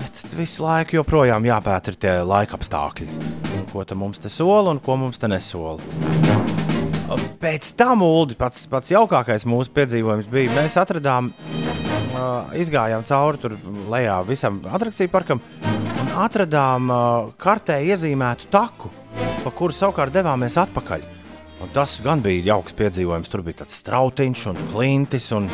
bet 0.02 0.36
visu 0.36 0.66
laiku 0.66 1.00
joprojām 1.00 1.48
jāpēta 1.48 1.96
tie 1.96 2.18
laika 2.20 2.60
apstākļi. 2.60 3.08
Un 3.56 3.68
Ko 3.72 3.86
mums 3.96 4.20
te 4.20 4.28
sola 4.28 4.74
un 4.74 4.84
ko 4.84 5.00
mums 5.00 5.16
te 5.16 5.32
nesola. 5.32 6.41
Pēc 7.42 7.72
tam, 7.78 8.04
Ulu, 8.06 8.36
pats, 8.38 8.66
pats 8.70 8.92
jaukākais 8.92 9.46
mūsu 9.48 9.72
piedzīvojums 9.76 10.28
bija, 10.32 10.52
mēs 10.56 10.78
atradām, 10.80 11.32
uh, 12.12 12.52
izgājām 12.58 13.04
cauri 13.08 13.42
tur 13.42 13.56
lejā 13.92 14.20
visam 14.28 14.60
attrakciju 14.68 15.12
parkam 15.12 15.42
un 16.02 16.12
atradām 16.24 16.90
uh, 16.92 17.32
kartē 17.40 17.80
iezīmētu 17.88 18.50
taku, 18.52 18.92
pa 19.42 19.50
kuru 19.54 19.74
savukārt 19.76 20.14
devāmies 20.14 20.58
atpakaļ. 20.60 21.04
Un 21.62 21.70
tas 21.70 21.94
gan 22.02 22.18
bija 22.22 22.42
jauks 22.50 22.74
piedzīvojums. 22.74 23.30
Tur 23.30 23.44
bija 23.46 23.60
tāds 23.60 23.76
strautiņš 23.78 24.46
un 24.50 24.56
klintis. 24.72 25.28
Un, 25.36 25.46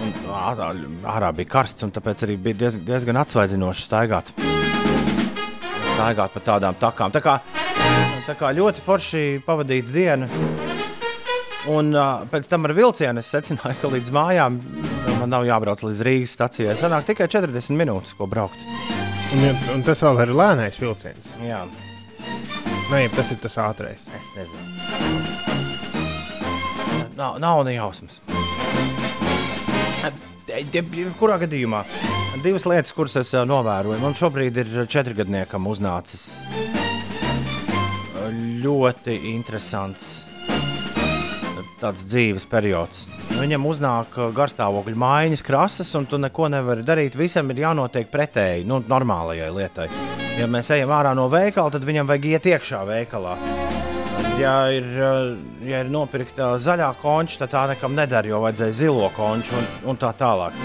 un 0.00 0.14
ārā, 0.32 0.70
ārā 1.12 1.28
bija 1.36 1.50
karsts, 1.58 1.84
un 1.84 1.92
tāpēc 1.92 2.24
arī 2.24 2.38
bija 2.40 2.62
diez, 2.62 2.78
diezgan 2.86 3.20
atsvaidzinoši 3.20 3.84
staigāt. 3.84 4.32
Staigāt 5.92 6.32
pa 6.32 6.44
tādām 6.46 6.78
takām. 6.80 7.12
Tā 7.12 7.20
kā, 7.24 7.36
tā 8.30 8.36
kā 8.38 8.52
ļoti 8.54 8.82
forši 8.84 9.20
pavadīta 9.42 9.90
diena. 9.90 10.28
Un 11.70 11.90
uh, 11.92 12.22
pēc 12.30 12.46
tam 12.48 12.68
ar 12.68 12.74
vilcienu 12.76 13.20
es 13.20 13.28
secināju, 13.34 13.76
ka 13.82 13.90
līdz 13.90 14.12
mājām 14.14 14.58
man 15.18 15.32
nav 15.32 15.44
jābrauc 15.48 15.82
līdz 15.84 16.02
Rīgas 16.06 16.34
stacijai. 16.38 16.76
Sanāk 16.78 17.08
tikai 17.10 17.26
40 17.30 17.76
minūtes, 17.76 18.14
ko 18.16 18.28
braukt. 18.30 18.56
Un, 19.34 19.42
ja, 19.44 19.52
un 19.74 19.82
tas 19.86 20.00
vēl 20.06 20.22
ir 20.24 20.32
lēnais 20.34 20.78
vilciens. 20.80 21.34
Jā, 21.44 21.64
Nē, 22.90 23.04
tas 23.14 23.28
ir 23.30 23.38
tas 23.38 23.54
ātrais. 23.62 24.02
es 24.02 24.30
nezinu. 24.34 24.64
nav, 27.14 27.36
nav 27.38 27.62
ne 27.66 27.76
jausmas. 27.76 28.18
Kurā 31.20 31.36
gadījumā? 31.38 31.84
Divas 32.42 32.66
lietas, 32.66 32.94
kuras 32.96 33.14
es 33.20 33.30
novēroju. 33.46 34.00
Man 34.02 34.18
šobrīd 34.18 34.58
ir 34.64 34.72
četrgadniekam 34.90 35.70
uznācis 35.70 36.32
ļoti 38.34 39.20
interesants 39.34 40.20
tāds 41.80 42.04
dzīves 42.04 42.46
periods. 42.50 43.06
Viņam 43.32 43.64
uznāk 43.70 44.16
ā, 44.18 44.28
garstāvokļa 44.36 45.00
maiņas, 45.00 45.42
krāsas, 45.46 45.92
un 45.98 46.06
tu 46.10 46.20
neko 46.20 46.50
nevari 46.52 46.84
darīt. 46.86 47.16
Visam 47.18 47.50
ir 47.52 47.62
jānotiek 47.64 48.10
pretēji 48.12 48.66
nu, 48.68 48.82
normālajai 48.90 49.50
lietai. 49.56 49.88
Ja 50.38 50.48
mēs 50.50 50.70
ejam 50.74 50.92
ārā 50.94 51.14
no 51.16 51.26
veikala, 51.32 51.72
tad 51.72 51.84
viņam 51.88 52.08
vajag 52.10 52.28
iet 52.34 52.50
iekšā 52.52 52.82
veikalā. 52.88 53.36
Ja 54.40 54.54
ir, 54.72 54.86
ā, 55.00 55.12
ja 55.68 55.82
ir 55.84 55.92
nopirkta 55.92 56.52
zaļā 56.60 56.90
konča, 57.00 57.42
tad 57.42 57.54
tā 57.54 57.64
nekam 57.74 57.96
nedara, 57.96 58.28
jo 58.28 58.42
vajadzēja 58.44 58.76
zilo 58.76 59.08
konču 59.16 59.56
un, 59.56 59.70
un 59.92 60.00
tā 60.00 60.12
tālāk. 60.16 60.56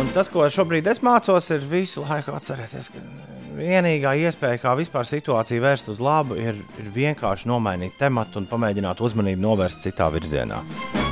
Un 0.00 0.10
tas, 0.14 0.30
ko 0.30 0.46
šobrīd 0.50 0.90
es 0.90 1.02
mācos, 1.06 1.52
ir 1.54 1.62
visu 1.70 2.02
laiku 2.02 2.34
atcerēties, 2.34 2.90
ka 2.90 3.33
vienīgā 3.54 4.14
iespēja, 4.26 4.60
kā 4.62 4.74
vispār 4.78 5.06
situāciju 5.08 5.62
vērst 5.64 5.90
uz 5.92 6.00
labu, 6.02 6.36
ir, 6.40 6.58
ir 6.80 6.90
vienkārši 6.94 7.48
nomainīt 7.50 7.96
tematu 8.00 8.40
un 8.40 8.48
pamēģināt 8.50 9.02
uzmanību 9.04 9.42
novērst 9.42 9.84
citā 9.86 10.08
virzienā. 10.14 10.60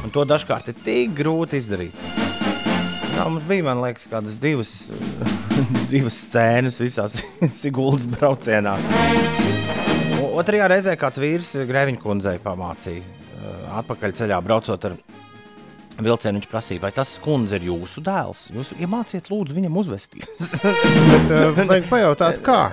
Un 0.02 0.12
to 0.14 0.24
dažkārt 0.28 0.72
ir 0.72 0.78
tik 0.84 1.14
grūti 1.18 1.60
izdarīt. 1.62 1.96
Jā, 3.12 3.26
mums 3.28 3.44
bija, 3.46 3.66
man 3.68 3.82
liekas, 3.84 4.08
kādas 4.10 4.38
divas, 4.42 4.74
divas 5.92 6.18
scēnas 6.26 6.80
visās 6.82 7.18
Siguldas 7.62 8.08
braucienā. 8.10 8.76
Otrajā 10.32 10.68
reizē 10.72 10.96
kāds 10.98 11.20
vīrs 11.20 11.54
Grēviņa 11.68 12.00
kundzei 12.02 12.38
pamācīja, 12.42 13.04
atpakaļ 13.82 14.16
ceļā 14.22 14.38
braucot 14.44 14.88
ar 14.88 14.96
vilcienu. 15.98 16.40
Viņš 16.40 16.48
prasīja, 16.50 16.82
vai 16.84 16.92
tas 16.96 17.16
kundze 17.22 17.58
ir 17.58 17.68
jūsu 17.70 18.02
dēls? 18.04 18.46
Jūs 18.54 18.72
iemāciet, 18.78 19.28
lūdzu, 19.32 19.56
viņam 19.58 19.76
uzvesties. 19.82 20.54
Bet 21.12 21.34
uh, 21.34 21.62
vajag 21.66 21.88
pajautāt, 21.90 22.42
kā. 22.46 22.60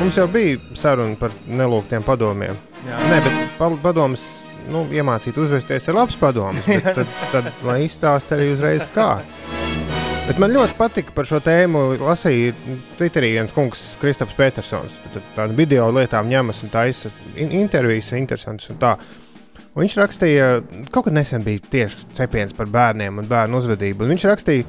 Mums 0.00 0.16
jau 0.18 0.26
bija 0.30 0.58
saruna 0.74 1.14
par 1.20 1.30
nelūgtiem 1.46 2.02
padomiem. 2.02 2.56
Jā. 2.88 2.96
Nē, 3.06 3.18
bet 3.22 3.34
pa- 3.60 3.68
padoms 3.84 4.24
nu, 4.72 4.82
iemācīt 4.90 5.36
uzvesties 5.38 5.86
ir 5.86 5.94
labs 5.94 6.16
padoms. 6.18 6.64
Tad, 6.66 7.06
tad 7.30 7.50
lai 7.66 7.84
izstāsta 7.86 8.34
arī 8.34 8.48
uzreiz, 8.56 8.86
kā. 8.94 9.20
Bet 10.26 10.38
man 10.42 10.52
ļoti 10.54 10.74
patika 10.78 11.14
par 11.14 11.26
šo 11.28 11.38
tēmu. 11.42 11.84
Lasīju 12.02 12.54
Twitterī 12.98 13.32
viens 13.36 13.54
kungs, 13.54 13.80
Kristofers 14.02 14.38
Petersons. 14.38 14.98
Tādu 15.36 15.56
video 15.58 15.88
lietām 15.94 16.30
ņemas 16.30 16.62
un 16.66 16.70
taisa 16.72 17.10
in 17.36 17.54
intervijas, 17.58 18.12
interesantas 18.18 18.70
un 18.72 18.78
tā. 18.82 18.96
Un 19.72 19.86
viņš 19.86 19.94
rakstīja, 19.96 20.46
kaut 20.92 21.06
kad 21.08 21.14
nesen 21.16 21.44
bija 21.46 21.62
tieši 21.72 22.10
cepiens 22.18 22.52
par 22.52 22.66
bērniem 22.68 23.22
un 23.22 23.28
bērnu 23.30 23.56
uzvedību. 23.56 24.04
Un 24.04 24.12
viņš 24.12 24.26
rakstīja 24.28 24.66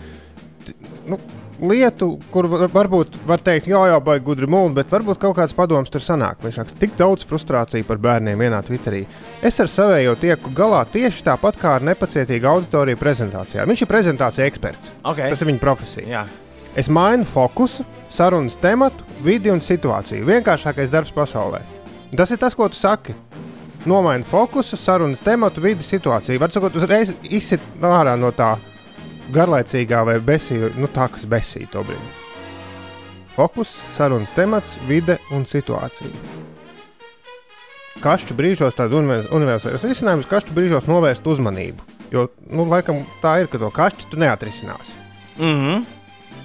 nu, 1.11 1.17
lietu, 1.63 2.07
kur 2.31 2.47
var- 2.47 2.69
varbūt 2.71 3.17
var 3.27 3.39
teikt, 3.43 3.67
jā, 3.67 3.81
jā, 3.91 3.97
baigi 4.03 4.23
gudri 4.25 4.47
mūli, 4.47 4.73
bet 4.73 4.87
varbūt 4.89 5.19
kaut 5.19 5.35
kāds 5.35 5.53
padoms 5.55 5.89
tur 5.91 5.99
sanāk. 6.01 6.39
Viņš 6.43 6.57
raksta, 6.61 6.79
tik 6.79 6.95
daudz 6.97 7.25
frustrāciju 7.27 7.85
par 7.85 7.97
bērniem 7.97 8.39
vienā 8.39 8.61
Twitterī. 8.63 9.05
Es 9.41 9.59
ar 9.59 9.67
savējo 9.67 10.15
tieku 10.19 10.53
galā 10.55 10.85
tieši 10.87 11.23
tāpat 11.23 11.59
kā 11.59 11.75
ar 11.75 11.81
nepacietīgu 11.81 12.47
auditoriju 12.47 12.97
prezentācijā. 12.97 13.67
Viņš 13.67 13.81
ir 13.81 13.87
prezentācija 13.91 14.47
eksperts. 14.47 14.91
Okay. 15.03 15.29
Tas 15.29 15.41
ir 15.41 15.47
viņa 15.51 15.59
profesija. 15.59 16.07
Jā. 16.07 16.25
Es 16.75 16.87
mainu 16.89 17.23
fokusu, 17.23 17.83
sarunas 18.09 18.55
tematu, 18.57 19.03
vidi 19.21 19.51
un 19.51 19.59
situāciju. 19.59 20.25
Vienkāršākais 20.25 20.89
darbs 20.89 21.11
pasaulē. 21.11 21.61
Tas 22.15 22.31
ir 22.31 22.37
tas, 22.37 22.55
ko 22.55 22.67
tu 22.69 22.75
saki. 22.75 23.13
Nomaini 23.85 24.23
fokusu, 24.23 24.77
sarunas 24.79 25.19
tematu, 25.19 25.61
vidi, 25.61 25.83
situāciju. 25.83 26.39
Var 26.39 26.51
sakot, 26.55 26.75
uzreiz 26.79 27.11
izsit 27.27 27.63
ārā 27.83 28.13
no 28.19 28.29
tā 28.31 28.53
garlaicīgā 29.35 30.03
vai 30.07 30.19
besīga, 30.23 30.69
nu 30.79 30.87
tā, 30.87 31.09
kas 31.11 31.25
besīja 31.27 31.67
to 31.73 31.83
brīdi. 31.87 32.11
Fokus, 33.35 33.73
sarunas 33.95 34.31
temats, 34.35 34.77
vide 34.87 35.17
un 35.33 35.43
situācija. 35.49 36.11
Kašķu 38.03 38.35
brīžos 38.37 38.77
univer- 38.77 39.27
universāls 39.35 39.83
risinājums, 39.83 40.29
kašķu 40.31 40.55
brīžos 40.55 40.87
novērst 40.87 41.27
uzmanību. 41.27 41.83
Jo, 42.13 42.27
nu, 42.47 42.65
laikam 42.69 43.03
tā 43.23 43.41
ir, 43.41 43.47
ka 43.51 43.57
to 43.57 43.71
kašķi 43.73 44.09
tu 44.11 44.17
neatrisināsi. 44.21 44.95
Mm 45.37 45.59
-hmm. 45.59 45.85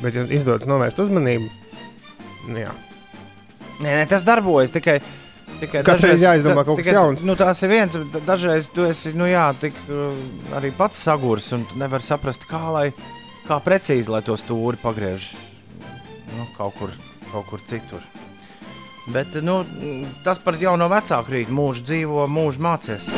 Bet, 0.03 0.15
ja 0.15 0.23
izdodas 0.25 0.67
novērst 0.67 0.99
uzmanību, 0.99 1.51
nu, 2.49 2.59
jā. 2.59 2.73
Nē, 3.81 3.95
nē, 3.95 4.07
tas 4.09 4.25
darbojas 4.25 4.71
tikai. 4.71 5.01
Tikai 5.61 5.83
Katru 5.87 6.11
reizi 6.11 6.25
jāizdomā 6.27 6.65
kaut 6.65 6.79
kas 6.81 6.87
tikai- 6.87 6.97
jauns. 6.97 7.25
Nu, 7.27 7.35
tas 7.39 7.63
ir 7.63 7.73
viens, 7.73 7.97
dažreiz 8.27 8.69
tu 8.75 8.85
esi 8.89 9.13
nu, 9.17 9.25
jā, 9.31 9.47
tik, 9.61 9.75
uh, 9.89 10.13
arī 10.59 10.73
pats 10.77 10.99
sagurs 11.03 11.51
un 11.53 11.65
tu 11.69 11.79
nevari 11.79 12.03
saprast, 12.07 12.47
kā, 12.51 12.63
lai, 12.73 12.93
kā 13.49 13.61
precīzi 13.65 14.09
lai 14.13 14.23
to 14.23 14.37
stūri 14.39 14.81
pagriež 14.83 15.33
nu, 16.37 16.47
kaut, 16.57 16.75
kur, 16.79 16.91
kaut 17.33 17.47
kur 17.51 17.61
citur. 17.67 18.03
Bet 19.09 19.35
nu, 19.43 19.63
tas 20.25 20.39
par 20.39 20.59
jauno 20.61 20.89
vecāku 20.93 21.33
rītu 21.33 21.55
mūžu 21.57 21.87
dzīvo, 21.89 22.27
mūžu 22.29 22.61
mācies. 22.61 23.09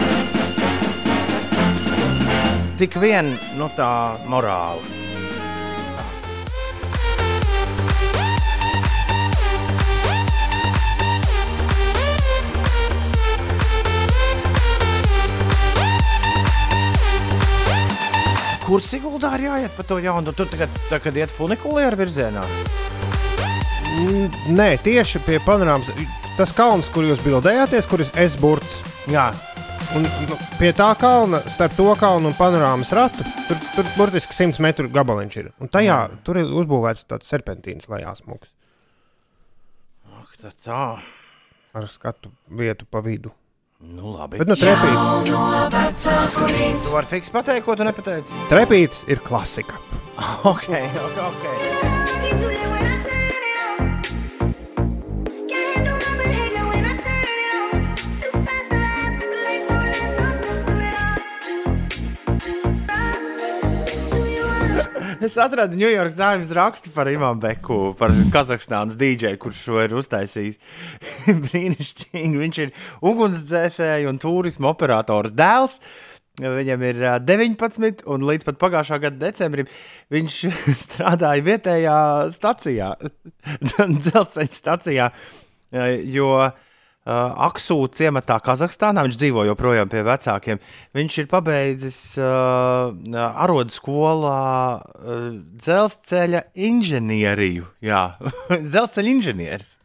Tik 2.79 2.95
vien 3.03 3.35
nu, 3.59 3.67
tā 3.77 3.91
morāla. 4.31 5.00
Kur 18.71 18.83
Siguldā 18.87 19.33
ir 19.35 19.49
jāiet 19.49 19.75
pa 19.75 19.83
to 19.83 19.99
jaunu? 19.99 20.31
Tur 20.37 20.47
tagad, 20.47 20.71
tagad 20.87 21.17
iet 21.19 21.33
funikulēra 21.35 21.99
virzienā. 21.99 22.45
Mm, 23.91 24.29
Nē, 24.55 24.69
tieši 24.85 25.19
pie 25.27 25.41
panorāmas. 25.43 25.91
Tas 26.39 26.55
kalns, 26.55 26.89
kur 26.95 27.03
jūs 27.09 27.19
bildējāties, 27.25 27.89
kur 27.91 28.05
ir 28.05 28.13
S-burts. 28.29 28.79
Jā, 29.11 29.33
Un, 29.91 30.05
nu, 30.31 30.37
pie 30.55 30.69
tā 30.71 30.87
kalna, 30.95 31.41
starp 31.51 31.73
to 31.75 31.89
kalnu 31.99 32.31
un 32.31 32.35
panorāmas 32.39 32.93
ratu, 32.95 33.25
tur, 33.49 33.59
tur 33.75 33.89
burtiski 33.97 34.37
100 34.37 34.63
metru 34.63 34.87
gabaliņš 34.87 35.39
ir. 35.41 35.49
Un 35.59 35.67
tajā 35.73 35.97
tur 36.23 36.39
ir 36.39 36.53
uzbūvēts 36.61 37.09
tāds 37.11 37.27
serpentīns, 37.27 37.89
lai 37.91 38.05
jāsmūgs 38.05 38.53
ak, 40.31 40.37
tā 40.39 40.51
tā. 40.63 41.03
ar 41.75 41.87
skatu 41.91 42.31
vietu 42.47 42.87
pa 42.87 43.03
vidu. 43.03 43.33
Nu, 43.81 44.13
labi. 44.13 44.37
Bet 44.37 44.49
nu, 44.51 44.55
trepīts, 44.61 46.09
Tu 46.85 46.93
vari 46.93 47.09
fiks 47.09 47.33
pateikt, 47.33 47.65
ko 47.65 47.77
tu 47.81 47.87
nepateici? 47.89 48.45
trepīts 48.53 49.07
ir 49.09 49.25
klasika. 49.25 49.81
ok, 50.53 50.69
ok. 50.69 51.25
okay. 51.31 52.00
Es 65.21 65.37
atradu 65.37 65.77
New 65.77 65.91
York 65.91 66.15
Times 66.17 66.49
rakstu 66.57 66.89
par 66.95 67.05
Imānu 67.13 67.43
Beku, 67.43 67.91
par 68.01 68.09
Kazahstānas 68.33 68.95
dīdžeju, 68.97 69.37
kurš 69.43 69.59
šo 69.67 69.83
ir 69.83 69.93
uztaisījis. 70.01 70.57
Brīnišķīgi. 71.45 72.39
Viņš 72.41 72.61
ir 72.65 72.73
ugunsdzēsēju 73.05 74.09
un 74.09 74.21
turismu 74.23 74.71
operators 74.71 75.35
dēls. 75.37 75.77
Viņam 76.41 76.87
ir 76.89 77.03
ā, 77.05 77.19
19, 77.21 78.07
un 78.09 78.25
līdz 78.31 78.49
pat 78.49 78.63
pagājušā 78.63 79.01
gada 79.03 79.21
decembrim 79.27 79.69
viņš 80.17 80.41
strādāja 80.87 81.45
vietējā 81.51 81.99
stacijā, 82.33 82.95
dzelzceļa 84.07 84.51
stacijā. 84.57 85.13
ā, 85.77 85.87
Jo 86.17 86.33
uh, 86.47 86.70
Aksu 87.09 87.87
ciematā, 87.97 88.37
Kazahstānā, 88.45 89.07
viņš 89.07 89.17
dzīvo 89.17 89.47
joprojām 89.49 89.89
pie 89.89 90.03
vecākiem. 90.05 90.61
Viņš 90.97 91.15
ir 91.23 91.29
pabeidzis 91.31 91.99
uh, 92.21 92.93
arodu 93.31 93.73
skolā 93.73 94.43
uh, 94.77 95.31
dzelzceļa 95.57 96.45
inženieriju. 96.69 97.71
Jā, 97.89 98.03
dzelzceļa 98.73 99.15
inženieris. 99.17 99.79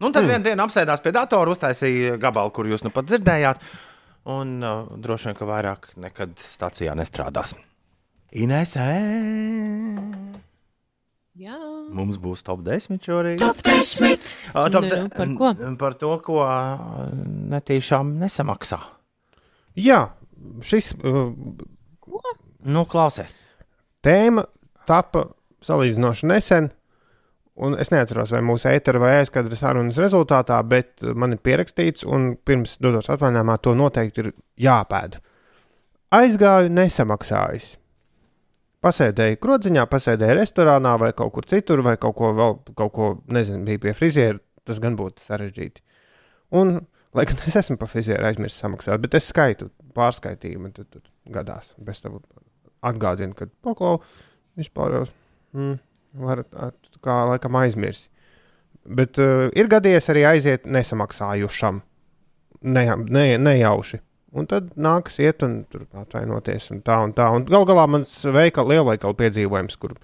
Nu, 0.00 0.12
tad 0.14 0.22
mm. 0.22 0.30
vienā 0.30 0.44
dienā 0.46 0.68
apsēdās 0.68 1.02
pie 1.04 1.12
datora, 1.12 1.50
uztaisīja 1.52 2.14
gabalu, 2.22 2.54
kur 2.54 2.70
jūs 2.70 2.86
nu 2.86 2.94
pat 2.94 3.10
dzirdējāt. 3.10 3.66
Un 4.30 4.60
uh, 4.62 4.86
droši 5.02 5.32
vien, 5.32 5.36
ka 5.40 5.50
vairāk 5.50 5.90
nekad 5.98 6.38
stācijā 6.46 6.94
nestrādās. 6.94 7.56
Inesē, 8.30 8.86
Jā, 11.40 11.56
mums 11.96 12.18
būs 12.20 12.42
top 12.44 12.60
10 12.66 13.00
šorīt. 13.00 13.40
Top 13.40 13.60
10. 13.64 14.24
Uh, 14.52 14.66
top 14.72 14.84
Nu, 14.84 14.96
nu, 15.06 15.12
par 15.14 15.30
ko? 15.38 15.52
Par 15.80 15.94
to, 15.96 16.10
ko 16.26 16.40
netīšām 17.54 18.10
nesamaksā. 18.20 18.80
Jā, 19.80 20.02
šis 20.60 20.92
uh, 20.98 21.30
Nu, 22.60 22.84
klausies. 22.84 23.38
tēma 24.04 24.44
tapa 24.88 25.30
salīdzinoši 25.64 26.28
nesen, 26.28 26.70
Un 27.60 27.74
es 27.76 27.90
neatceros, 27.92 28.30
vai 28.32 28.40
mūsu 28.46 28.70
ētera 28.70 29.00
vai 29.02 29.10
aizkadra 29.18 29.56
sarunas 29.58 29.98
rezultātā, 30.00 30.56
bet 30.64 31.02
man 31.12 31.34
ir 31.34 31.40
pierakstīts, 31.44 32.06
un 32.08 32.30
pirms 32.46 32.78
dodos 32.80 33.10
atvaļinājumā 33.12 33.56
to 33.60 33.74
noteikti 33.76 34.22
ir 34.22 34.30
jāpēda. 34.64 35.20
Aizgāju 36.16 36.70
nesamaksājis. 36.72 37.74
Pasēdēju 38.80 39.36
krodziņā, 39.42 39.82
pasēdēju 39.92 40.36
restorānā 40.38 40.94
vai 41.02 41.10
kaut 41.16 41.34
kur 41.34 41.44
citur, 41.48 41.82
vai 41.84 41.96
kaut 42.00 42.14
ko 42.16 42.30
vēl, 42.36 42.54
kaut 42.78 42.92
ko, 42.96 43.08
nezinu, 43.28 43.60
bija 43.66 43.82
pie 43.82 43.92
friziera. 43.96 44.38
Tas 44.64 44.78
gan 44.80 44.96
būtu 44.96 45.20
sarežģīti. 45.24 45.82
Un, 46.56 46.78
lai 47.16 47.24
gan 47.28 47.40
es 47.48 47.56
esmu 47.60 47.76
pa 47.80 47.88
frizieru 47.90 48.24
aizmirsis 48.28 48.60
samaksāt, 48.62 49.00
bet 49.02 49.16
es 49.18 49.28
skaitu, 49.32 49.68
pārskaitīju, 49.96 50.62
man 50.64 50.72
tur, 50.76 50.86
tur 50.92 51.04
gadās. 51.32 51.72
Bez 51.80 52.00
tam 52.04 52.18
atgādinu, 52.86 53.36
ka 53.36 53.48
paklau 53.66 53.98
vispār 54.60 54.96
jau 54.96 55.04
mm, 55.56 55.76
var 56.24 56.44
at- 56.46 56.90
kā 57.04 57.18
laikam 57.34 57.56
aizmirst. 57.60 58.08
Bet 58.88 59.18
uh, 59.20 59.48
ir 59.52 59.68
gadījies 59.68 60.08
arī 60.12 60.24
aiziet 60.30 60.64
nesamaksājušam, 60.64 61.82
ne, 62.64 62.84
ne, 63.12 63.24
nejauši. 63.44 64.00
Un 64.30 64.46
tad 64.46 64.68
nākas 64.78 65.18
iet 65.18 65.42
un 65.42 65.64
atvainoties 65.98 66.68
un 66.70 66.84
tā 66.86 67.00
un 67.02 67.14
tā. 67.16 67.26
Un 67.34 67.46
gal 67.48 67.66
galā 67.66 67.88
mans 67.90 68.12
veikala, 68.30 68.76
lielveikala 68.76 69.16
piedzīvojums, 69.18 69.78
kur, 69.82 69.96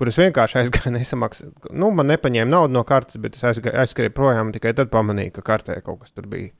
kur 0.00 0.08
es 0.08 0.16
vienkārši 0.20 0.62
aizgāju 0.62 0.94
nesamaksāt. 0.96 1.68
Nu, 1.76 1.90
man 1.92 2.08
nepaņēma 2.08 2.48
naudu 2.52 2.72
no 2.78 2.84
kartes, 2.88 3.20
bet 3.20 3.36
es 3.36 3.44
aizgāju, 3.44 3.76
aizskrēju 3.82 4.14
projām 4.16 4.48
un 4.48 4.56
tikai 4.56 4.72
tad 4.78 4.88
pamanīju, 4.94 5.34
ka 5.36 5.44
kartē 5.50 5.76
kaut 5.84 6.04
kas 6.04 6.16
tur 6.16 6.28
bija. 6.32 6.54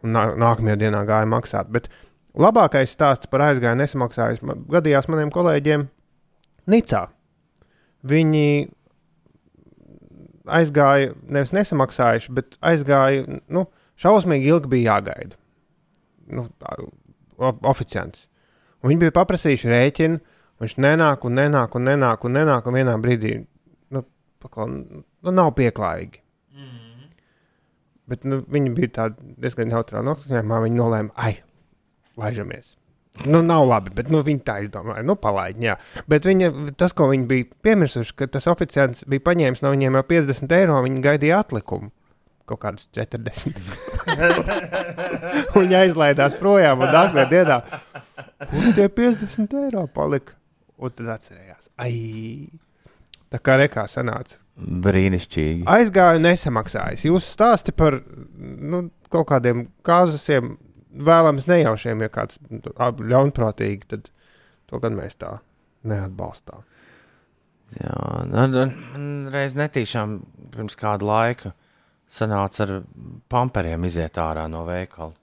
Un 0.00 0.16
nā, 0.16 0.30
nākamajā 0.40 0.78
dienā 0.80 1.02
gāja 1.08 1.28
maksāt. 1.28 1.68
Bet 1.74 1.90
labākais 2.32 2.94
stāsts 2.96 3.28
par 3.28 3.44
aizgāju 3.50 3.76
nesamaksājis 3.82 4.40
man, 4.48 4.64
gadījās 4.72 5.10
maniem 5.12 5.32
kolēģiem 5.34 5.90
Nicā. 6.70 7.02
Viņi 8.08 8.70
aizgāja, 10.48 11.12
nevis 11.28 11.52
nesamaksājuši, 11.52 12.32
bet 12.32 12.56
aizgāja, 12.64 13.26
nu, 13.52 13.66
šausmīgi 14.00 14.48
ilgi 14.54 14.72
bija 14.72 14.94
jāgaida. 14.94 15.36
Nu, 16.30 16.46
oficiants. 17.68 18.26
Un 18.80 18.92
viņi 18.92 19.04
bija 19.04 19.16
paprasījuši 19.18 19.70
rēķinu, 19.70 20.20
viņš 20.62 20.78
nenāk, 20.80 21.26
un 21.28 21.36
nenāk, 21.36 21.76
un 21.76 21.88
nenāk, 21.88 22.24
un 22.24 22.36
nenāk, 22.38 22.66
un 22.68 22.76
vienā 22.78 22.96
brīdī, 23.02 23.36
nu, 23.94 24.04
paklau, 24.42 24.68
nu 24.70 25.34
nav 25.36 25.52
pieklājīgi. 25.58 26.22
Bet 28.10 28.26
nu, 28.26 28.40
viņi 28.50 28.74
bija 28.74 29.06
diezgan 29.14 29.70
neutrāli 29.70 30.08
noskaņojumā. 30.08 30.60
Viņi 30.64 30.80
nolēma, 30.80 31.14
ai, 31.14 31.36
laižamies. 32.18 32.74
Nu, 33.26 33.42
nav 33.44 33.66
labi, 33.68 33.92
bet 33.94 34.10
nu, 34.10 34.22
viņi 34.26 34.42
tā 34.46 34.56
izdomāja. 34.64 35.04
Nu, 35.06 35.16
palaid, 35.20 35.58
jā. 35.62 35.76
Bet 36.10 36.26
viņa, 36.26 36.50
tas, 36.80 36.94
ko 36.96 37.10
viņi 37.10 37.26
bija 37.30 37.48
piemirsuši, 37.66 38.14
ka 38.16 38.28
tas 38.32 38.48
oficiāls 38.50 39.04
bija 39.10 39.26
paņēmis 39.28 39.62
no 39.62 39.72
viņiem 39.74 39.98
jau 39.98 40.04
50 40.14 40.54
eiro, 40.56 40.78
viņi 40.86 41.02
gaidīja 41.04 41.42
atlikumu. 41.44 41.90
Kaut 42.50 42.58
kādus 42.64 42.88
40. 42.96 43.60
viņi 45.54 45.76
aizlaidās 45.84 46.34
projām 46.40 46.82
un 46.82 46.90
nākamajā 46.90 47.28
dienā. 47.30 47.58
Kur 48.50 48.72
tie 48.74 48.88
50 48.90 49.54
eiro 49.60 49.84
palika? 49.94 50.34
Un 50.80 50.94
tad 50.96 51.12
atcerējās. 51.14 51.68
Ai, 51.78 51.92
tā 53.30 53.38
kā 53.44 53.54
rekā 53.60 53.84
sanāca. 53.90 54.40
Brīnišķīgi. 54.58 55.62
Aizgāju 55.70 56.24
nesamaksājis. 56.24 57.06
Jūs 57.06 57.28
stāstāt 57.36 57.76
par 57.78 58.00
nu, 58.02 58.88
kaut 59.12 59.28
kādiem 59.30 59.68
kāzasiem, 59.86 60.56
vēlams 60.90 61.46
nejaušiem, 61.46 62.02
ja 62.02 62.10
kāds 62.12 62.40
nu, 62.50 62.74
ļaunprātīgi, 63.14 63.92
tad 63.94 64.10
to 64.66 64.82
gan 64.82 64.98
mēs 64.98 65.20
tā 65.20 65.36
neatbalstām. 65.86 66.66
Jā, 67.78 67.96
nu, 68.26 68.46
nu, 68.50 68.66
reiz 69.30 69.54
netīšām 69.54 70.18
pirms 70.50 70.74
kāda 70.78 71.06
laika 71.06 71.54
sanāca 72.10 72.66
ar 72.66 72.76
pamperiem 73.30 73.86
iziet 73.88 74.18
ārā 74.20 74.48
no 74.50 74.64
veikala. 74.68 75.14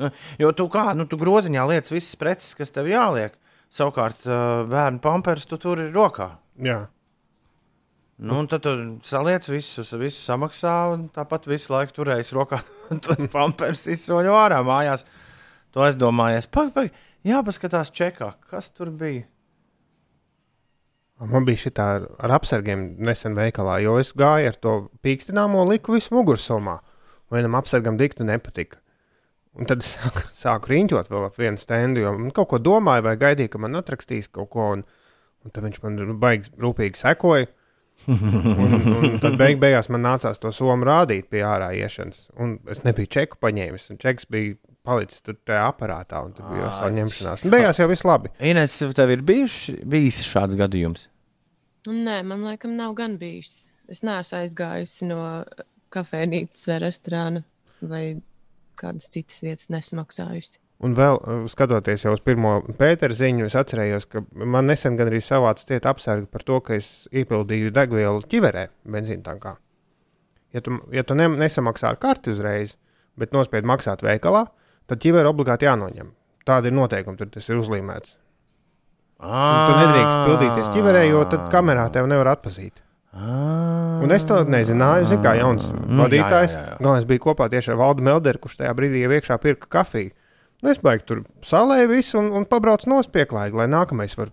Nu, 0.00 0.08
jo 0.40 0.52
tu 0.56 0.66
kā, 0.72 0.92
nu, 0.96 1.06
tu 1.06 1.18
groziņā 1.20 1.66
liec 1.68 1.90
visas 1.92 2.16
preces, 2.18 2.54
kas 2.58 2.72
tev 2.74 2.88
jāliek. 2.90 3.34
Savukārt, 3.72 4.24
bērnu 4.68 5.00
pampers 5.04 5.48
tu 5.48 5.56
tur 5.60 5.80
ir 5.80 5.92
rokā. 5.94 6.34
Jā. 6.60 6.82
Nu, 8.22 8.42
tad 8.46 8.62
tu 8.62 8.72
saliec 9.08 9.46
visus, 9.50 9.90
visu 9.98 10.20
samaksā, 10.22 10.74
un 10.94 11.08
tāpat 11.14 11.48
visu 11.50 11.72
laiku 11.72 11.96
turējies 11.96 12.30
rokā. 12.36 12.60
Tur 13.02 13.24
pampers 13.32 13.88
izsoļo 13.90 14.36
ārā 14.38 14.60
mājās. 14.62 15.02
To 15.74 15.82
es 15.86 15.96
domāju, 15.98 16.44
pagaidi, 16.52 16.74
pagaidi, 16.76 17.06
jāpaskatās 17.26 17.90
čekā, 17.96 18.34
kas 18.52 18.68
tur 18.76 18.92
bija. 18.94 19.24
Man 21.30 21.46
bija 21.46 21.60
šī 21.64 21.70
tā 21.76 21.88
ar, 21.96 22.06
ar 22.18 22.34
apsargiem 22.38 22.86
nesen 23.06 23.36
veikalā, 23.38 23.76
jo 23.84 23.98
es 24.00 24.10
gāju 24.18 24.50
ar 24.50 24.56
to 24.58 24.72
pīkstināmo 25.06 25.62
liku 25.68 25.94
visu 25.94 26.16
mugursomā. 26.16 26.80
Vienam 27.32 27.54
apsargam 27.56 27.98
dikti 28.00 28.26
nepatika. 28.26 28.80
Un 29.52 29.68
tad 29.68 29.84
es 29.84 29.94
sāku, 29.98 30.24
sāku 30.34 30.72
riņķot 30.72 31.10
vēl 31.12 31.26
ap 31.28 31.38
vienu 31.40 31.60
stendu, 31.60 32.02
jo 32.02 32.12
man 32.16 32.32
kaut 32.34 32.50
ko 32.52 32.60
domāju, 32.62 33.04
vai 33.06 33.18
gaidīju, 33.20 33.52
ka 33.52 33.60
man 33.60 33.78
atrakstīs 33.78 34.30
kaut 34.32 34.50
ko. 34.54 34.70
Un, 34.78 34.86
un 35.44 35.52
tad 35.54 35.66
viņš 35.66 35.82
man 35.84 36.00
baigi 36.22 36.54
rūpīgi 36.62 37.02
sekoja. 37.02 37.50
un, 38.08 38.72
un 38.96 39.18
tad 39.22 39.36
beig, 39.38 39.60
beigās 39.62 39.90
man 39.92 40.02
nācās 40.02 40.40
to 40.42 40.50
somu 40.54 40.88
rādīt 40.88 41.28
pie 41.30 41.44
ārā 41.46 41.70
iešanas. 41.78 42.24
Un 42.40 42.56
es 42.72 42.82
nebiju 42.86 43.12
čeku 43.18 43.38
paņēmis, 43.44 43.90
un 43.92 44.00
čeks 44.02 44.26
bija 44.32 44.56
palicis 44.82 45.22
tur 45.22 45.36
tajā 45.38 45.68
aparātā, 45.68 46.24
un 46.24 46.32
tur 46.34 46.48
bija 46.50 46.72
savu 46.74 46.96
ņemšanās. 46.96 47.44
Un 47.46 47.54
beigās 47.54 47.78
jau 47.78 47.86
viss 47.92 48.08
labi. 48.08 48.32
Ines, 48.42 48.80
tev 48.96 49.12
ir 49.14 49.22
bijuši, 49.28 49.82
bijis 49.86 50.24
šāds 50.32 50.58
gadījums? 50.58 51.11
Nē, 51.90 52.20
man 52.22 52.44
laikam 52.46 52.76
nav 52.78 52.94
gan 52.94 53.16
bijis. 53.18 53.66
Es 53.90 54.04
neesmu 54.06 54.38
aizgājusi 54.38 55.08
no 55.08 55.22
kafejnīcas 55.92 56.68
vai 56.70 56.76
restorāna 56.84 57.42
vai 57.82 58.04
kādas 58.78 59.10
citas 59.10 59.42
vietas 59.42 59.70
nesamaksājusi. 59.72 60.60
Un 60.82 60.94
vēl 60.98 61.18
uh, 61.18 61.42
skatoties 61.50 62.06
jau 62.06 62.14
uz 62.14 62.22
pirmo 62.24 62.56
pētera 62.78 63.14
ziņu, 63.14 63.46
es 63.46 63.58
atcerējos, 63.58 64.08
ka 64.10 64.22
man 64.34 64.66
nesen 64.70 64.96
gan 64.98 65.10
arī 65.10 65.20
savāca 65.22 65.66
cieta 65.66 65.92
apsarga 65.92 66.26
par 66.30 66.46
to, 66.46 66.58
ka 66.64 66.74
es 66.78 67.08
iepildīju 67.14 67.74
degvielu 67.74 68.24
ķiverē, 68.30 68.64
benzīna 68.94 69.26
tankā. 69.28 69.56
Ja 70.54 70.62
tu, 70.62 70.78
ja 70.94 71.04
tu 71.06 71.18
ne, 71.18 71.28
nesamaksā 71.38 71.92
ar 71.92 72.00
karti 72.02 72.34
uzreiz, 72.34 72.76
bet 73.18 73.34
nospied 73.34 73.66
maksāt 73.68 74.02
veikalā, 74.06 74.48
tad 74.90 75.02
ķivere 75.02 75.30
obligāti 75.30 75.68
jānoņem. 75.70 76.10
Tāda 76.46 76.70
ir 76.70 76.74
noteikuma, 76.74 77.18
tur 77.18 77.30
tas 77.30 77.46
ir 77.48 77.62
uzlīmēts. 77.62 78.16
Tu, 79.22 79.58
tu 79.68 79.74
nedrīkst 79.78 80.22
pildīties 80.26 80.70
ķiverē, 80.74 81.02
jo 81.06 81.22
tad 81.30 81.46
kamerā 81.52 81.86
tev 81.94 82.08
nevar 82.10 82.32
atpazīt. 82.34 82.82
Un 83.12 84.10
es 84.10 84.24
to 84.26 84.40
nezināju, 84.48 85.06
zinu, 85.10 85.22
kā 85.22 85.34
jauns 85.36 85.68
Nu, 85.70 86.00
vadītājs. 86.00 86.56
Galvenais 86.80 87.06
bija 87.06 87.22
kopā 87.22 87.46
tieši 87.52 87.74
ar 87.74 87.78
Valdu 87.78 88.04
Melderu, 88.06 88.40
kurš 88.42 88.58
tajā 88.62 88.72
brīdī 88.74 89.04
iekšā 89.04 89.36
pirka 89.42 89.68
kafiju. 89.70 90.10
Nu, 90.62 90.70
es 90.72 90.80
baigi 90.82 91.06
tur 91.06 91.20
salēju 91.44 91.90
visu 91.90 92.18
un, 92.20 92.30
un 92.38 92.46
pabraucu 92.48 92.90
nospieklājīgi, 92.90 93.58
lai 93.58 93.68
nākamais 93.70 94.16
var 94.18 94.32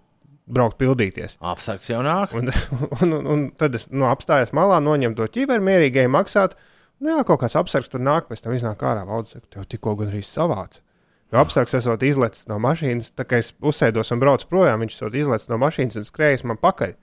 braukt 0.50 0.80
pildīties. 0.82 1.38
Apsargs 1.42 1.90
jau 1.92 2.02
nāk. 2.06 2.34
Un, 2.38 2.50
un, 3.02 3.14
un, 3.20 3.30
un 3.34 3.46
tad 3.60 3.78
es 3.78 3.90
nu, 3.92 4.08
apstājos 4.10 4.56
malā, 4.58 4.80
noņemu 4.82 5.18
to 5.18 5.30
ķīveru, 5.38 5.66
mierīgi 5.66 6.08
maksāt. 6.10 6.56
Nu, 7.00 7.14
jā, 7.14 7.24
kaut 7.28 7.44
kāds 7.44 7.58
apsargs 7.60 7.92
tur 7.92 8.02
nāk, 8.04 8.30
pēc 8.30 8.46
tam 8.46 8.56
iznāk 8.56 8.82
ārā. 8.86 9.06
Valdes 9.10 9.38
tev 9.54 9.68
tikko 9.70 9.96
gan 10.00 10.10
arī 10.14 10.24
savāds. 10.26 10.82
Jo 11.30 11.44
apsargs 11.44 11.76
esot 11.78 12.04
izlecis 12.08 12.48
no 12.50 12.58
mašīnas, 12.64 13.12
tā 13.18 13.26
kā 13.30 13.38
es 13.42 13.52
uzsēdos 13.62 14.10
un 14.16 14.22
braucu 14.22 14.48
projām, 14.50 14.82
viņš 14.82 14.96
esot 14.96 15.18
izlecis 15.20 15.52
no 15.52 15.60
mašīnas 15.62 16.00
un 16.02 16.08
skrējis 16.08 16.46
man 16.50 16.58
pakaļ. 16.62 16.96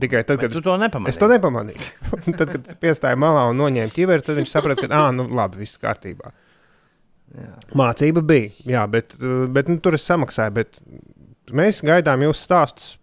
Tikai 0.00 0.20
tad, 0.22 0.38
Bet 0.38 0.44
kad 0.44 0.52
tu 0.54 0.62
to 0.62 0.76
nepamanīji? 0.78 1.10
Es 1.10 1.18
to 1.18 1.26
nepamanīju. 1.30 1.86
Un 2.20 2.36
tad, 2.38 2.52
kad 2.52 2.68
piestāja 2.82 3.18
malā 3.18 3.48
un 3.50 3.58
noņēma 3.58 3.90
ķiveri, 3.94 4.22
tad 4.26 4.38
viņš 4.38 4.52
saprata, 4.52 4.84
ka, 4.84 5.00
ah, 5.00 5.08
nu, 5.16 5.26
labi, 5.34 5.64
viss 5.64 5.80
kārtībā. 5.82 6.30
Jā. 7.34 7.50
Mācība 7.78 8.22
bija, 8.26 8.52
jā, 8.70 8.84
bet, 8.90 9.16
bet 9.54 9.70
nu, 9.70 9.80
tur 9.82 9.96
es 9.98 10.06
samaksāju. 10.06 10.54
Bet 10.60 10.78
mēs 11.56 11.82
gaidām 11.86 12.22
jūsu 12.26 12.44
stāstus. 12.46 12.94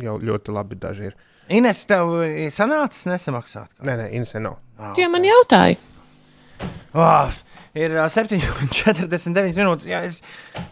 Jau 0.00 0.16
ļoti 0.18 0.54
labi 0.54 0.78
daži 0.80 1.10
ir. 1.10 1.18
Ines, 1.54 1.82
tev 1.86 2.14
sanācis 2.54 3.04
nesamaksāt. 3.06 3.68
Nē, 3.84 3.98
nē, 4.00 4.06
Inese 4.16 4.40
nav. 4.42 4.56
Tie 4.96 5.06
man 5.12 5.26
jautāja. 5.26 5.76
Oh, 6.94 7.30
ir 7.78 7.96
ā, 7.98 8.06
7,49 8.12 9.58
minūtes. 9.58 9.86
Jā, 9.90 10.02
es, 10.06 10.20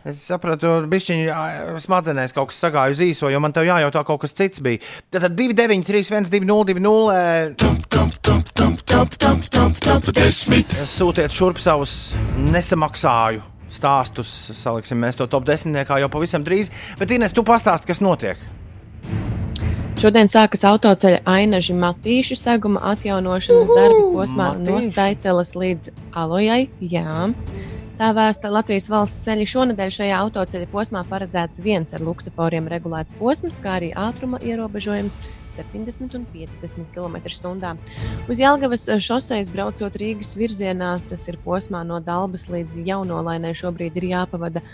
es 0.09 0.23
sapratu, 0.27 0.87
ka 0.87 1.79
smadzenēs 1.83 2.35
kaut 2.37 2.53
kas 2.53 2.63
sagāja 2.63 2.95
uz 2.95 3.03
īso, 3.05 3.31
jo 3.33 3.41
man 3.43 3.55
te 3.55 3.65
jājautā, 3.67 4.05
kaut 4.07 4.23
kas 4.25 4.37
cits 4.39 4.63
bija. 4.65 4.79
Tad 5.13 5.35
293, 5.35 6.03
120, 6.13 6.43
202. 6.79 7.57
Sūtiet 10.93 11.35
šurp 11.35 11.59
savus 11.63 12.15
nesamaksāju 12.39 13.43
stāstus. 13.73 14.31
Saliksim 14.57 15.01
mēs 15.03 15.19
to 15.19 15.27
top 15.31 15.47
desmitniekā 15.49 16.01
jau 16.03 16.11
pavisam 16.13 16.45
drīz. 16.47 16.71
Bet, 17.01 17.15
Ines, 17.15 17.35
tu 17.35 17.45
pastāsti, 17.47 17.89
kas 17.91 18.03
notiek. 18.05 18.39
Šodien 20.03 20.27
sākas 20.27 20.65
autoceļa 20.67 21.21
ainaži 21.31 21.77
matīšu 21.79 22.35
seguma 22.35 22.81
atjaunošanas 22.91 23.69
darbi 23.71 24.01
posmā 24.17 24.49
no 24.59 24.81
Staicelas 24.83 25.53
līdz 25.55 25.93
Alojai. 26.19 26.65
Jā. 26.91 27.29
Tā 28.03 28.09
vēsta 28.11 28.51
Latvijas 28.51 28.89
valsts 28.91 29.21
ceļi. 29.23 29.45
Šonadēļ 29.47 29.93
šajā 29.95 30.17
autoceļa 30.25 30.67
posmā 30.73 31.05
paredzēts 31.07 31.61
viens 31.63 31.95
ar 31.95 32.03
luksusforiem 32.03 32.67
regulēts 32.67 33.15
posms, 33.15 33.61
kā 33.63 33.77
arī 33.79 33.93
ātruma 33.95 34.41
ierobežojums 34.43 35.21
70 35.55 36.17
un 36.19 36.25
50 36.33 36.89
km/h. 36.97 37.71
Uz 38.27 38.43
Jālgavas 38.43 38.89
šoseis 39.07 39.53
braucot 39.55 40.01
Rīgas 40.03 40.35
virzienā, 40.35 40.97
tas 41.13 41.29
ir 41.31 41.39
posmā 41.47 41.85
no 41.87 42.01
Dalbas 42.03 42.49
līdz 42.51 42.81
Jaunolainai, 42.91 43.55
šobrīd 43.63 44.03
ir 44.03 44.09
jāpavada 44.17 44.65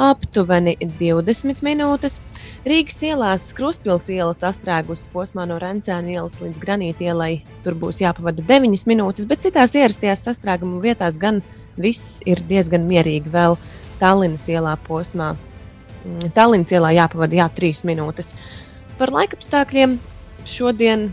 aptuveni 0.00 0.78
20 0.80 1.60
minūtes. 1.68 2.22
Rīgas 2.64 3.04
ielās 3.04 3.50
Kruspils 3.52 4.08
iela 4.16 4.32
sastrēgusi 4.32 5.12
posmā 5.12 5.44
no 5.44 5.60
Rencēna 5.60 6.16
ielas 6.16 6.40
līdz 6.40 6.64
Granīta 6.64 7.10
ielai. 7.12 7.32
Tur 7.68 7.76
būs 7.76 8.00
jāpavada 8.00 8.40
9 8.48 8.88
minūtes, 8.88 9.28
bet 9.28 9.44
citās 9.44 9.76
ierastajās 9.76 10.24
sastrēguma 10.30 10.80
vietās 10.88 11.20
gan 11.20 11.44
viss 11.80 12.18
ir 12.28 12.42
diezgan 12.48 12.86
mierīgi. 12.88 13.30
Vēl 13.32 13.58
Tallinas 14.00 14.46
ielā 14.50 14.76
posmā. 14.86 15.32
Mm, 16.04 16.32
Tallinas 16.36 16.74
ielā 16.74 16.94
jāpavada 16.96 17.40
jā, 17.40 17.48
3 17.60 17.84
minūtes. 17.88 18.34
Par 18.98 19.12
laikapstākļiem 19.14 19.98
šodien 20.48 21.08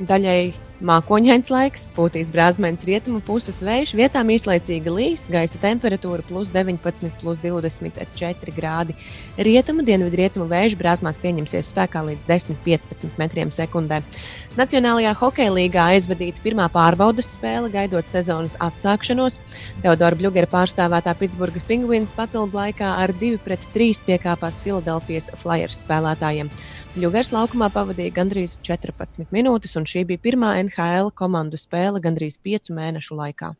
daļai 0.00 0.52
Mākoņains 0.80 1.50
laiks, 1.52 1.82
pūtīs 1.92 2.30
brāzmēns 2.32 2.86
rietumu 2.88 3.18
puses 3.20 3.58
vējš, 3.60 3.90
vietām 3.98 4.30
īslaicīga 4.32 4.94
līs, 4.94 5.26
gaisa 5.28 5.60
temperatūra 5.60 6.24
plus 6.24 6.48
19, 6.54 7.10
plus 7.20 7.42
24 7.42 8.54
grādi. 8.56 8.96
Rietumu 9.36 9.84
dienvidu 9.84 10.22
rietumu 10.22 10.46
vējš 10.48 10.78
brāzmās 10.80 11.20
pieņemsies 11.20 11.74
spēkā 11.74 12.00
līdz 12.06 12.24
10-15 12.30 13.20
metriem 13.20 13.52
sekundē. 13.52 14.00
Nacionālajā 14.56 15.12
hokeja 15.20 15.52
līgā 15.52 15.84
aizvadīta 15.98 16.40
pirmā 16.42 16.64
pārbaudas 16.72 17.28
spēle, 17.36 17.68
gaidot 17.70 18.08
sezonas 18.08 18.56
atsākšanos. 18.64 19.36
Teodora 19.84 20.16
Bļūgera 20.16 20.48
pārstāvētā 20.48 21.12
Pitsburgas 21.20 21.68
pingvīns 21.68 22.16
papildu 22.16 22.56
laikā 22.56 22.96
ar 23.04 23.12
2-3 23.20 24.00
piekāpās 24.08 24.64
Filadelfijas 24.64 25.28
Flyers 25.44 25.84
spēlētājiem. 25.84 26.48
Bļūgers 26.96 27.28
laukumā 27.30 27.68
pavadīja 27.70 28.16
gandrīz 28.16 28.56
14 28.66 29.28
minūtes, 29.30 29.76
un 29.78 29.84
šī 29.86 30.02
bija 30.08 30.24
pirmā 30.24 30.56
NHL 30.70 31.10
komandu 31.14 31.58
spēle 31.60 32.00
gandrīz 32.02 32.38
5 32.42 32.72
mēnešu 32.76 33.18
laikā. 33.18 33.54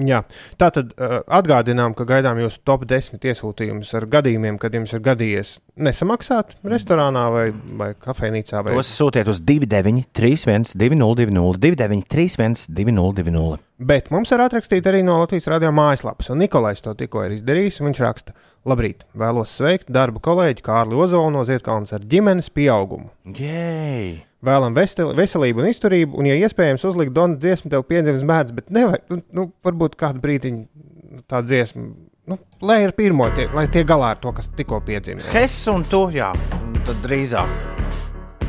Jā, 0.00 0.20
tā 0.56 0.68
tad 0.72 0.92
uh, 0.94 1.18
atgādinām, 1.26 1.96
ka 1.98 2.06
gaidām 2.08 2.38
jūsu 2.40 2.60
top 2.64 2.86
10 2.88 3.24
iesūtījumus 3.26 3.90
ar 3.98 4.06
gadījumiem, 4.08 4.56
kad 4.62 4.74
jums 4.74 4.94
ir 4.94 5.02
gadījies 5.04 5.56
nesamaksāt 5.76 6.54
restorānā 6.64 7.24
vai, 7.34 7.46
vai 7.52 7.90
kafejnīcā. 7.98 8.62
Vai... 8.64 8.76
Tos 8.78 8.92
sūtiet 8.96 9.28
uz 9.28 9.42
29, 9.42 10.06
31, 10.16 10.70
2020, 10.78 11.58
29, 11.58 12.06
31, 12.14 12.70
2020. 12.70 13.69
Bet 13.80 14.10
mums 14.12 14.28
ir 14.28 14.42
atrakstīta 14.44 14.90
arī 14.90 15.00
no 15.00 15.14
Latvijas 15.22 15.46
radio 15.48 15.70
mājaslapas, 15.72 16.28
un 16.32 16.42
Nikolais 16.42 16.82
to 16.84 16.92
tikko 16.98 17.22
ir 17.24 17.32
izdarījis. 17.32 17.78
Viņš 17.80 18.00
raksta, 18.04 18.34
labrīt, 18.68 19.06
vēlos 19.16 19.54
sveikt 19.56 19.88
darba 19.94 20.20
kolēģi 20.20 20.64
Kārli 20.66 20.98
Ozolu 21.00 21.30
no 21.32 21.46
Ziedkalnas 21.48 21.94
ar 21.96 22.04
ģimenes 22.04 22.52
pieaugumu. 22.52 23.08
Jej! 23.24 24.18
Vēlam 24.44 24.76
vesel, 24.76 25.14
veselību 25.16 25.64
un 25.64 25.70
izturību, 25.70 26.16
un, 26.20 26.28
ja 26.28 26.36
iespējams, 26.40 26.84
uzlikt 26.88 27.12
Donu 27.16 27.36
dziesmu, 27.40 27.72
tev 27.72 27.84
piedzimts 27.88 28.24
bērns, 28.28 28.54
bet 28.56 28.68
nevajag, 28.72 29.04
nu, 29.12 29.20
nu, 29.36 29.44
varbūt 29.64 29.96
kādu 30.00 30.20
brīdiņu 30.24 31.24
tā 31.28 31.42
dziesma, 31.44 31.84
nu, 32.32 32.40
lai 32.64 32.82
ir 32.86 32.96
pirmo, 32.96 33.28
tie, 33.36 33.50
lai 33.56 33.66
tie 33.72 33.84
galā 33.88 34.14
ar 34.14 34.20
to, 34.20 34.32
kas 34.36 34.48
tikko 34.56 34.80
piedzima. 34.84 35.24
Hess 35.32 35.68
un 35.72 35.84
tu, 35.88 36.06
jā, 36.16 36.32
un 36.60 36.80
tad 36.88 37.00
drīzāk. 37.04 37.56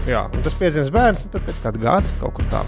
Jā, 0.08 0.26
un 0.32 0.44
tas 0.48 0.60
piedzimts 0.60 0.92
bērns, 0.96 1.28
tad 1.32 1.44
pēc 1.48 1.64
kāda 1.68 1.88
gada 1.88 2.20
kaut 2.24 2.40
kur 2.40 2.52
tā. 2.56 2.64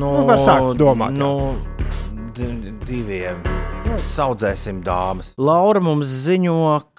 Nu, 0.00 0.10
Nu, 0.16 0.26
var 0.28 0.38
sākt 0.40 0.78
domāt, 0.80 1.12
jā. 1.12 1.20
Nu, 1.20 2.70
diviem. 2.88 3.42
Nu, 3.84 3.98
saudzēsim 4.14 4.80
dāmas. 4.86 5.34
Laura 5.36 5.82
mums 5.84 6.08
ziņo, 6.24 6.56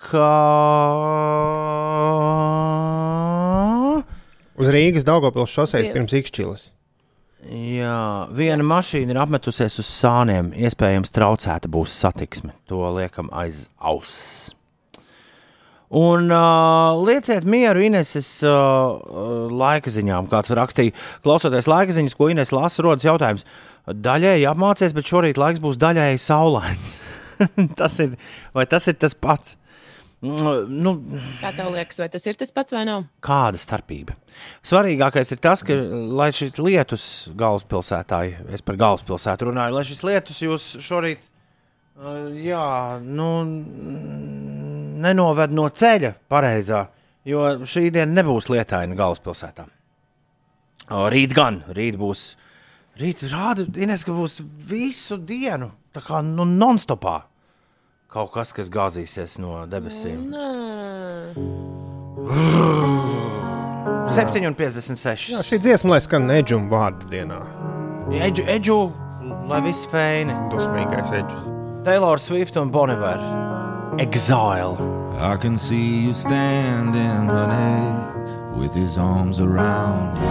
ka. 0.10 0.28
Uz 4.62 4.70
Rīgas 4.70 5.06
Daugopils 5.08 5.50
šoseis 5.50 5.88
Jā. 5.88 5.96
pirms 5.96 6.14
Ikšķilas. 6.20 6.68
Jā, 7.50 8.28
viena 8.38 8.62
mašīna 8.70 9.16
ir 9.16 9.20
apmetusies 9.24 9.80
uz 9.82 9.88
sāniem. 9.90 10.52
Iespējams, 10.54 11.10
traucēta 11.16 11.72
būs 11.74 11.96
satiksme. 12.04 12.54
To 12.70 12.84
liekam 12.94 13.32
aiz 13.34 13.64
auss. 13.80 14.52
Un 15.92 16.30
uh, 16.32 16.96
lieciet 17.04 17.44
mieru 17.44 17.82
Ineses 17.84 18.30
uh, 18.48 18.52
uh, 18.52 19.50
laika 19.52 19.92
ziņām. 19.92 20.30
Kāds 20.32 20.52
rakstīja, 20.56 20.96
klausoties 21.26 21.68
laika 21.68 21.92
ziņas, 21.98 22.16
ko 22.16 22.30
Ines 22.32 22.54
lasa, 22.56 22.86
rodas 22.86 23.04
jautājums. 23.08 23.44
Daļēji 23.92 24.46
apmācies, 24.48 24.94
bet 24.96 25.10
šorīt 25.10 25.40
laiks 25.42 25.60
būs 25.60 25.80
daļēji 25.82 26.22
saulains. 26.24 26.94
tas 27.80 27.98
ir, 28.00 28.16
vai 28.56 28.64
tas 28.72 28.88
ir 28.88 28.96
tas 29.02 29.18
pats? 29.18 29.58
Mm, 30.22 30.70
Nu, 30.70 30.92
Kā 31.42 31.50
tev 31.58 31.72
liekas, 31.74 31.98
vai 31.98 32.08
tas 32.14 32.28
ir 32.30 32.38
tas 32.38 32.52
pats 32.54 32.76
vai 32.76 32.84
nav? 32.86 33.08
kāda 33.26 33.58
starpība? 33.58 34.14
Svarīgākais 34.62 35.34
ir 35.34 35.40
tas, 35.42 35.64
ka, 35.66 35.74
lai 36.14 36.28
šis 36.38 36.60
lietus 36.62 37.06
galvaspilsētā, 37.36 38.20
es 38.54 38.62
par 38.62 38.78
galvaspilsētu 38.78 39.50
runāju, 39.50 39.74
lai 39.80 39.84
šis 39.90 40.04
lietus 40.06 40.44
jūs 40.46 40.68
šorīt, 40.86 41.26
jā, 42.02 42.66
nu, 43.06 43.30
nenoved 45.02 45.54
no 45.54 45.68
ceļa 45.70 46.14
pareizā, 46.32 46.86
jo 47.28 47.44
šī 47.62 47.90
diena 47.94 48.22
nebūs 48.22 48.50
lietaina 48.52 48.98
galvaspilsētā. 48.98 49.68
Rīt 51.12 51.36
gan, 51.38 51.62
rīt 51.72 51.96
būs, 52.00 52.24
rīt 53.00 53.24
rāda, 53.32 53.68
Ines, 53.80 54.04
ka 54.08 54.16
būs 54.16 54.42
visu 54.68 55.18
dienu, 55.18 55.72
tā 55.96 56.04
kā 56.06 56.24
nu, 56.26 56.48
non-stopā. 56.48 57.22
Kaut 58.12 58.34
kas, 58.34 58.52
kas 58.52 58.68
gāzīsies 58.68 59.38
no 59.40 59.62
debesīm. 59.72 60.26
Nē. 60.34 60.50
7,56. 64.12 65.30
Jā, 65.32 65.46
šī 65.48 65.62
dziesma 65.64 65.96
lai 65.96 66.02
skan 66.04 66.28
Edžuma 66.36 66.68
vārdu 66.74 67.08
dienā. 67.14 67.40
Edžu, 68.12 68.44
edžu, 68.52 68.78
lai 69.48 69.64
viss 69.64 69.88
feini. 69.94 70.36
Dusmīgais 70.52 71.16
Edžus. 71.22 71.61
Taylor 71.84 72.20
Swift 72.20 72.56
un 72.58 72.70
Boniver. 72.70 73.20
Exile. 73.98 74.78
I 75.20 75.36
can 75.36 75.58
see 75.58 76.06
you 76.06 76.14
standing, 76.14 77.28
honey, 77.28 78.06
with 78.56 78.72
his 78.76 79.00
arms 79.00 79.40
around 79.40 80.16
you. 80.18 80.30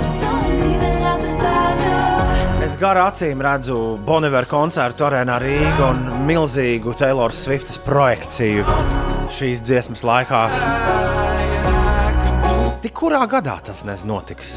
Es 2.62 2.76
garā 2.78 3.08
acīm 3.10 3.42
redzu 3.42 3.98
Boniver 4.06 4.46
koncertu 4.46 5.08
arēnā 5.08 5.40
Rīgā 5.42 5.90
un 5.90 6.06
milzīgu 6.28 6.94
Taylor 6.94 7.34
Swiftas 7.34 7.82
projekciju 7.82 8.62
šīs 9.34 9.66
dziesmas 9.66 10.06
laikā. 10.06 10.46
Tik 12.84 12.94
kurā 12.94 13.26
gadā 13.26 13.58
tas 13.64 13.82
notiks? 14.06 14.54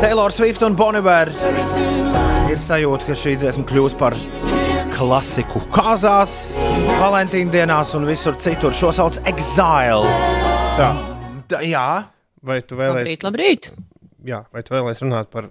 Taylor 0.00 0.32
Swift 0.32 0.64
un 0.64 0.76
Boniver 0.76 1.28
ir 2.48 2.56
sajūta, 2.56 3.04
ka 3.04 3.12
šī 3.12 3.36
dziesma 3.36 3.68
kļūs 3.68 3.98
par 4.00 4.16
klasiku 4.98 5.60
kāzās, 5.74 6.32
Valentīna 6.98 7.52
dienās 7.54 7.92
un 7.98 8.06
visur 8.08 8.34
citur. 8.42 8.74
Šo 8.74 8.90
sauc 8.94 9.18
Exile. 9.30 10.10
Tā, 10.78 10.88
Da, 11.48 11.62
jā, 11.64 11.84
vai 12.44 12.58
tu 12.60 12.76
Labrīt, 12.76 13.06
vēlēsies 13.06 13.22
labrīt. 13.24 13.68
jā, 14.28 14.42
vai 14.52 14.60
tu 14.66 14.74
vēlēsies 14.74 15.00
runāt 15.06 15.30
par 15.32 15.46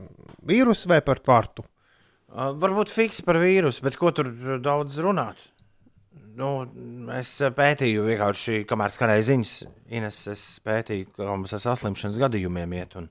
vīrusu 0.46 0.92
vai 0.92 1.00
par 1.02 1.18
tvartu? 1.24 1.64
Uh, 2.30 2.52
varbūt 2.54 2.92
fiks 2.94 3.24
par 3.26 3.40
vīrusu, 3.42 3.82
bet 3.82 3.96
ko 3.98 4.12
tur 4.14 4.30
daudz 4.62 5.00
runāt? 5.02 5.40
Nu, 6.38 6.68
es 7.18 7.32
pētīju 7.42 8.04
vienkārši, 8.06 8.60
kamēr 8.70 8.94
skanēja 8.94 9.26
ziņas, 9.32 9.54
Ines, 9.98 10.20
es 10.30 10.44
pētīju, 10.62 11.08
kā 11.18 11.32
mums 11.32 11.56
ar 11.58 11.64
saslimšanas 11.64 12.20
gadījumiem 12.22 12.76
iet. 12.78 12.94
Un 13.00 13.10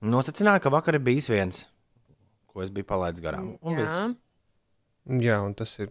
nosacināju, 0.00 0.64
ka 0.64 0.72
vakar 0.72 0.96
ir 0.96 1.04
bijis 1.04 1.28
viens, 1.28 1.66
ko 2.48 2.64
es 2.64 2.72
biju 2.72 2.88
palaidis 2.88 3.20
garām. 3.20 3.58
Un 3.60 3.76
Jā. 3.76 3.84
viss. 3.84 4.16
Jā, 5.08 5.38
un 5.44 5.54
tas 5.56 5.70
ir 5.80 5.88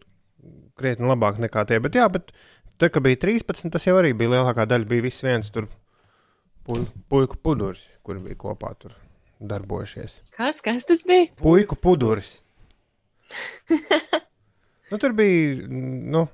krietni 0.77 1.07
labāk 1.09 1.39
nekā 1.41 1.63
tie. 1.69 1.79
Bet, 1.81 1.95
jā, 1.97 2.05
bet 2.13 2.29
te, 2.77 2.89
kad 2.93 3.01
bija 3.05 3.17
13, 3.23 3.71
tas 3.73 3.87
jau 3.87 3.95
arī 3.97 4.13
bija 4.17 4.35
lielākā 4.37 4.67
daļa. 4.69 4.85
Bija 4.89 5.05
viss 5.07 5.23
viens 5.25 5.49
tur 5.53 5.65
pu- 6.67 6.83
puiku 7.09 7.39
puduris, 7.41 7.81
kur 8.05 8.19
bija 8.21 8.37
kopā 8.37 8.73
tur 8.77 8.93
darbojušies. 9.41 10.19
Kas, 10.37 10.61
kas 10.65 10.85
tas 10.89 11.01
bija? 11.09 11.31
Puiku 11.41 11.75
puduris. 11.81 12.35
nu, 14.91 14.97
tur 15.01 15.13
bija 15.17 15.65
nu, 15.67 16.27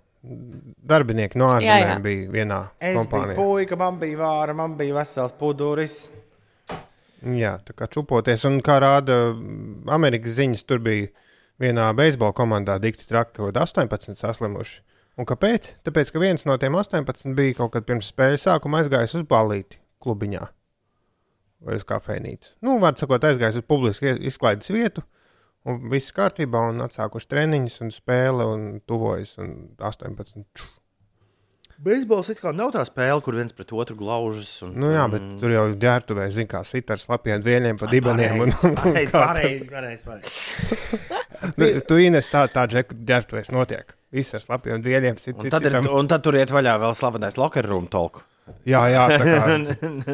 darbinieki 0.87 1.39
no 1.41 1.49
ārzemēm, 1.55 2.03
bija 2.05 2.29
vienā 2.31 2.59
Es 2.79 2.93
biju 2.93 2.99
kompānijā. 3.01 3.37
puika, 3.39 3.79
man 3.79 3.97
bija 4.01 4.19
vāra, 4.21 4.55
man 4.55 4.75
bija 4.79 4.95
vesels 4.99 5.33
puduris. 5.39 5.97
Jā, 7.23 7.55
tā 7.63 7.71
kā 7.79 7.87
čupoties, 7.87 8.43
un 8.49 8.59
kā 8.63 8.77
rāda 8.83 9.17
Amerikas 9.95 10.35
ziņas, 10.37 10.63
tur 10.67 10.81
bija 10.83 11.07
vienā 11.63 11.87
beisbola 11.97 12.35
komandā 12.35 12.75
dikti 12.83 13.07
traki, 13.09 13.37
kaut 13.37 13.53
kādi 13.53 13.63
18 13.63 14.19
saslimuši. 14.19 14.81
Un 15.17 15.29
kāpēc? 15.29 15.75
Tāpēc, 15.85 16.11
ka 16.11 16.21
viens 16.21 16.45
no 16.49 16.57
tiem 16.59 16.75
18 16.79 17.35
bija 17.37 17.59
kaut 17.61 17.75
kad 17.75 17.87
pirms 17.87 18.09
spēles 18.11 18.45
sākuma 18.47 18.81
aizgājis 18.81 19.15
uz 19.19 19.25
balīti 19.29 19.79
klubiņā 20.03 20.45
vai 21.63 21.77
uz 21.79 21.85
kafejnīcu. 21.87 22.57
Nu, 22.65 22.75
var 22.83 22.97
sakot, 22.99 23.23
aizgājis 23.23 23.61
uz 23.61 23.67
publisku 23.69 24.09
izklaides 24.27 24.71
vietu, 24.73 25.05
Un 25.63 25.85
viss 25.91 26.11
kārtībā, 26.15 26.59
un 26.73 26.83
atsākuši 26.83 27.29
treniņus, 27.31 27.77
un 27.85 27.91
spēle, 27.95 28.47
un 28.51 28.63
tuvojas, 28.87 29.37
un 29.39 29.53
18. 29.79 30.43
ču. 30.51 30.65
Beisbols 31.83 32.29
it 32.29 32.39
kā 32.43 32.51
nav 32.55 32.73
tā 32.75 32.83
spēle, 32.87 33.21
kur 33.25 33.37
viens 33.37 33.55
pret 33.55 33.71
otru 33.73 33.95
glaužas. 33.99 34.51
Un, 34.65 34.75
Nu, 34.83 34.91
jā, 34.93 35.03
bet 35.11 35.25
tur 35.41 35.53
jau 35.53 35.65
ģērbtuvē, 35.79 36.27
zina, 36.33 36.49
kā 36.51 36.61
sit 36.67 36.91
ar 36.93 37.01
slapjiem 37.01 37.41
dvieliem 37.43 37.79
pa 37.79 37.89
dibeniem. 37.91 38.43
Un, 38.45 38.53
un, 38.53 38.75
Pareizi, 38.77 39.15
pareizi, 39.15 39.69
pareizi, 39.71 40.03
pareizi. 40.07 41.01
Nu, 41.59 41.67
tu 41.89 41.97
Ines 41.99 42.29
tā, 42.31 42.45
tā 42.53 42.63
džeku 42.71 42.95
ģērbtuvēs 43.03 43.49
notiek. 43.51 43.95
Viss 44.13 44.35
ar 44.37 44.43
slapjiem 44.43 44.83
dvieliem 44.85 45.17
sit 45.19 45.33
Un 45.35 45.41
cits 45.43 45.55
tad, 45.55 45.65
ir, 45.67 45.89
un 45.89 46.07
tad 46.07 46.23
tur 46.23 46.37
iet 46.37 46.53
vaļā 46.53 46.77
vēl 46.79 46.93
slavenais 46.95 47.35
locker 47.41 47.65
room 47.67 47.89
talk. 47.91 48.21
Jā, 48.67 48.83
jā, 48.91 49.03
tā 49.17 49.25
kā. 49.25 49.43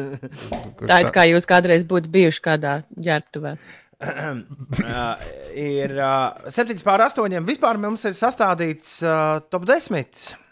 Tā 0.90 0.98
ir 1.04 1.12
kā 1.14 1.26
jūs 1.28 1.46
kādreiz 1.50 1.84
būtu 1.86 2.10
bijuši 2.14 2.42
kādā 2.44 2.74
ģērbtuvē. 2.96 3.54
uh, 4.00 5.24
ir 5.60 5.92
uh, 5.98 6.48
7 6.48 6.80
pār 6.86 7.04
8. 7.04 7.36
Vispār 7.46 7.80
mums 7.82 8.06
ir 8.08 8.16
sastādīts 8.16 9.00
uh, 9.04 9.42
top 9.52 9.66
10. 9.68 10.06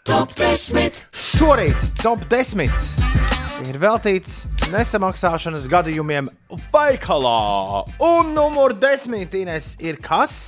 Top 0.07 0.31
10. 0.37 0.95
Šorīt 1.11 1.89
top 1.99 2.21
10 2.31 2.69
ir 3.67 3.79
veltīts 3.81 4.45
nesamaksāšanas 4.71 5.67
gadījumiem 5.71 6.29
veikalā. 6.71 7.83
Un 8.03 8.31
numur 8.37 8.75
10 8.79 9.35
Ines, 9.41 9.73
ir 9.83 9.99
kas? 10.03 10.47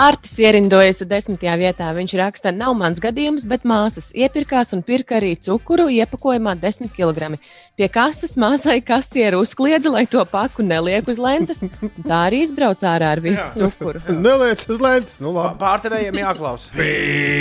Artis 0.00 0.32
ierindojas 0.40 1.02
desmitajā 1.04 1.58
vietā. 1.60 1.90
Viņš 1.92 2.12
raksta, 2.16 2.50
nav 2.56 2.72
mans 2.78 3.02
gadījums, 3.04 3.44
bet 3.44 3.66
māsas 3.68 4.06
iepirkās 4.16 4.72
un 4.72 4.80
pirka 4.86 5.18
arī 5.18 5.34
cukuru 5.36 5.90
iepakojumā 5.92 6.54
10 6.62 6.88
kg. 6.94 7.34
Pie 7.76 7.88
kases 7.92 8.32
māsai 8.40 8.78
kasieru 8.80 9.42
uzkliedza, 9.44 9.92
lai 9.92 10.06
to 10.08 10.24
paku 10.24 10.64
neliek 10.64 11.04
uz 11.12 11.20
lentes. 11.20 11.60
Tā 12.00 12.22
arī 12.30 12.40
izbrauc 12.46 12.80
ārā 12.80 13.12
ar 13.12 13.20
visu 13.20 13.44
cukuru. 13.58 14.00
Neliec 14.26 14.64
uz 14.72 14.80
lentes. 14.80 15.20
Nu, 15.20 15.34
labi. 15.36 15.60
Pārtevējiem 15.60 16.20
jāklausa. 16.22 16.72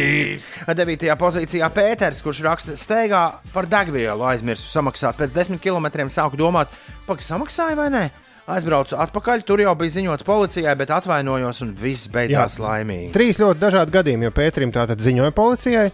9. 0.83 1.09
pozīcijā 1.23 1.71
Pēters, 1.71 2.19
kurš 2.25 2.43
raksta, 2.43 2.75
steigā 2.79 3.23
par 3.55 3.71
degvielu 3.71 4.33
aizmirsu 4.33 4.67
samaksāt. 4.67 5.15
Pēc 5.15 5.31
10 5.45 5.63
km 5.63 6.09
sāku 6.11 6.35
domāt, 6.39 6.75
pagaidi, 7.07 7.31
samaksāju 7.31 7.79
vai 7.79 7.93
nē? 7.95 8.09
Aizbraucu 8.49 8.97
atpakaļ, 8.97 9.43
tur 9.45 9.61
jau 9.61 9.75
bija 9.77 9.93
ziņots 9.93 10.25
policijai, 10.25 10.71
bet 10.79 10.89
atvainojos, 10.95 11.59
un 11.61 11.73
viss 11.77 12.09
beidzās 12.09 12.55
Jā. 12.57 12.63
laimīgi. 12.63 13.11
Trīs 13.13 13.37
ļoti 13.37 13.61
dažādi 13.61 13.93
gadījumi, 13.93 14.25
jo 14.25 14.33
Pēterim 14.33 14.71
tā 14.73 14.87
tad 14.89 15.03
ziņoja 15.05 15.35
policijai. 15.37 15.85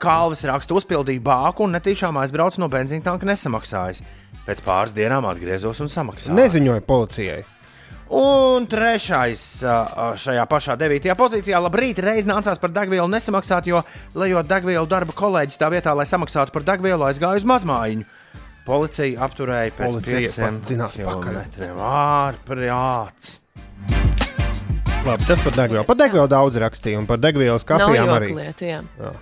Kalvis 0.00 0.46
raksta, 0.48 0.76
uzpildīju 0.78 1.20
bāku 1.24 1.66
un 1.66 1.76
netīšām 1.76 2.16
aizbraucu 2.22 2.62
no 2.62 2.70
benzīna 2.72 3.04
tanka 3.10 3.28
nesamaksājis. 3.28 4.00
Pēc 4.48 4.64
pāris 4.64 4.96
dienām 4.96 5.28
atgriezos 5.28 5.84
un 5.84 5.92
samaksāju. 5.92 6.36
Neziņoja 6.38 6.84
policijai. 6.88 7.42
Un 8.08 8.64
trešais 8.64 9.42
šajā 10.24 10.46
pašā 10.48 10.78
devītajā 10.80 11.12
pozīcijā. 11.18 11.60
Labrīt, 11.60 12.00
reiz 12.00 12.24
nācās 12.28 12.60
par 12.62 12.72
degvielu 12.72 13.04
nesamaksāt, 13.12 13.68
jo, 13.68 13.82
lejot 14.16 14.48
degvielu 14.48 14.88
darba 14.88 15.12
kolēģis 15.12 15.60
tā 15.60 15.68
vietā, 15.74 15.92
lai 15.92 16.08
samaksātu 16.08 16.56
par 16.56 16.64
degvielu, 16.70 17.04
aizgāju 17.10 17.42
uz 17.42 17.48
mazmājiņu. 17.52 18.08
Policija 18.68 19.24
apturēja 19.24 19.72
pēc 19.78 19.94
Policija 19.94 20.18
pieciem 20.20 20.58
kilometriem. 20.92 21.78
Ārprāts! 21.88 23.38
Labi, 25.06 25.24
tas 25.24 25.40
par 25.40 25.54
degvielu. 25.56 25.86
Par 25.88 25.96
degvielu 25.96 26.28
daudz 26.28 26.58
rakstīja, 26.60 26.98
un 27.00 27.06
par 27.08 27.20
degvielas 27.22 27.64
kafijām 27.64 28.10
arī. 28.12 28.32
joklieta, 28.34 28.66
jā. 28.68 28.80
Jā. 29.00 29.12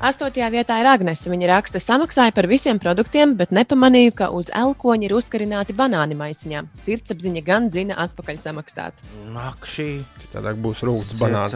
Astotajā 0.00 0.46
vietā 0.48 0.78
ir 0.80 0.86
Agnese. 0.88 1.28
Viņa 1.28 1.48
raksta, 1.50 1.76
samaksāja 1.76 2.32
par 2.32 2.46
visiem 2.48 2.78
produktiem, 2.80 3.34
bet 3.36 3.50
nepamanīju, 3.52 4.14
ka 4.16 4.30
uz 4.32 4.48
elkoņa 4.56 5.04
ir 5.04 5.12
uzkarināti 5.12 5.74
banāni 5.76 6.16
maisiņā. 6.16 6.62
Sirdsapziņa 6.80 7.42
gan 7.44 7.66
zina 7.68 7.98
atpakaļ 8.06 8.38
samaksāt. 8.40 9.02
Nakšī! 9.34 9.90
Tādā 10.32 10.54
būs 10.56 10.80
rūkts 10.88 11.18
banāns. 11.20 11.52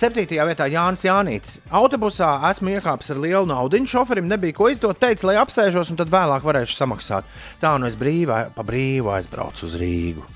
Septītajā 0.00 0.48
vietā 0.50 0.66
Jānis 0.72 1.06
Jānītis. 1.06 1.60
Autobusā 1.70 2.32
esmu 2.50 2.74
iekāpis 2.74 3.14
ar 3.14 3.22
lielu 3.22 3.46
naudu. 3.46 3.78
Šoferim 3.86 4.26
nebija 4.26 4.58
ko 4.58 4.66
izdot, 4.72 4.98
teica, 4.98 5.28
lai 5.30 5.36
apsēžos, 5.38 5.94
un 5.94 6.02
tad 6.02 6.10
vēlāk 6.10 6.42
varēšu 6.42 6.74
samaksāt. 6.74 7.30
Tā 7.62 7.76
nu 7.78 7.86
es 7.86 7.94
brīvā, 8.00 8.48
pa 8.58 8.66
brīvu 8.66 9.14
aizbraucu 9.14 9.68
uz 9.70 9.78
Rīgu. 9.78 10.26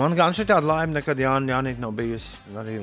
Man 0.00 0.16
gan 0.16 0.32
šī 0.32 0.48
tāda 0.48 0.64
laime 0.64 0.96
nekad 0.96 1.20
Jānis 1.20 1.52
Jānītis 1.52 1.84
nav 1.84 1.92
bijusi. 2.00 2.40
Arī, 2.56 2.80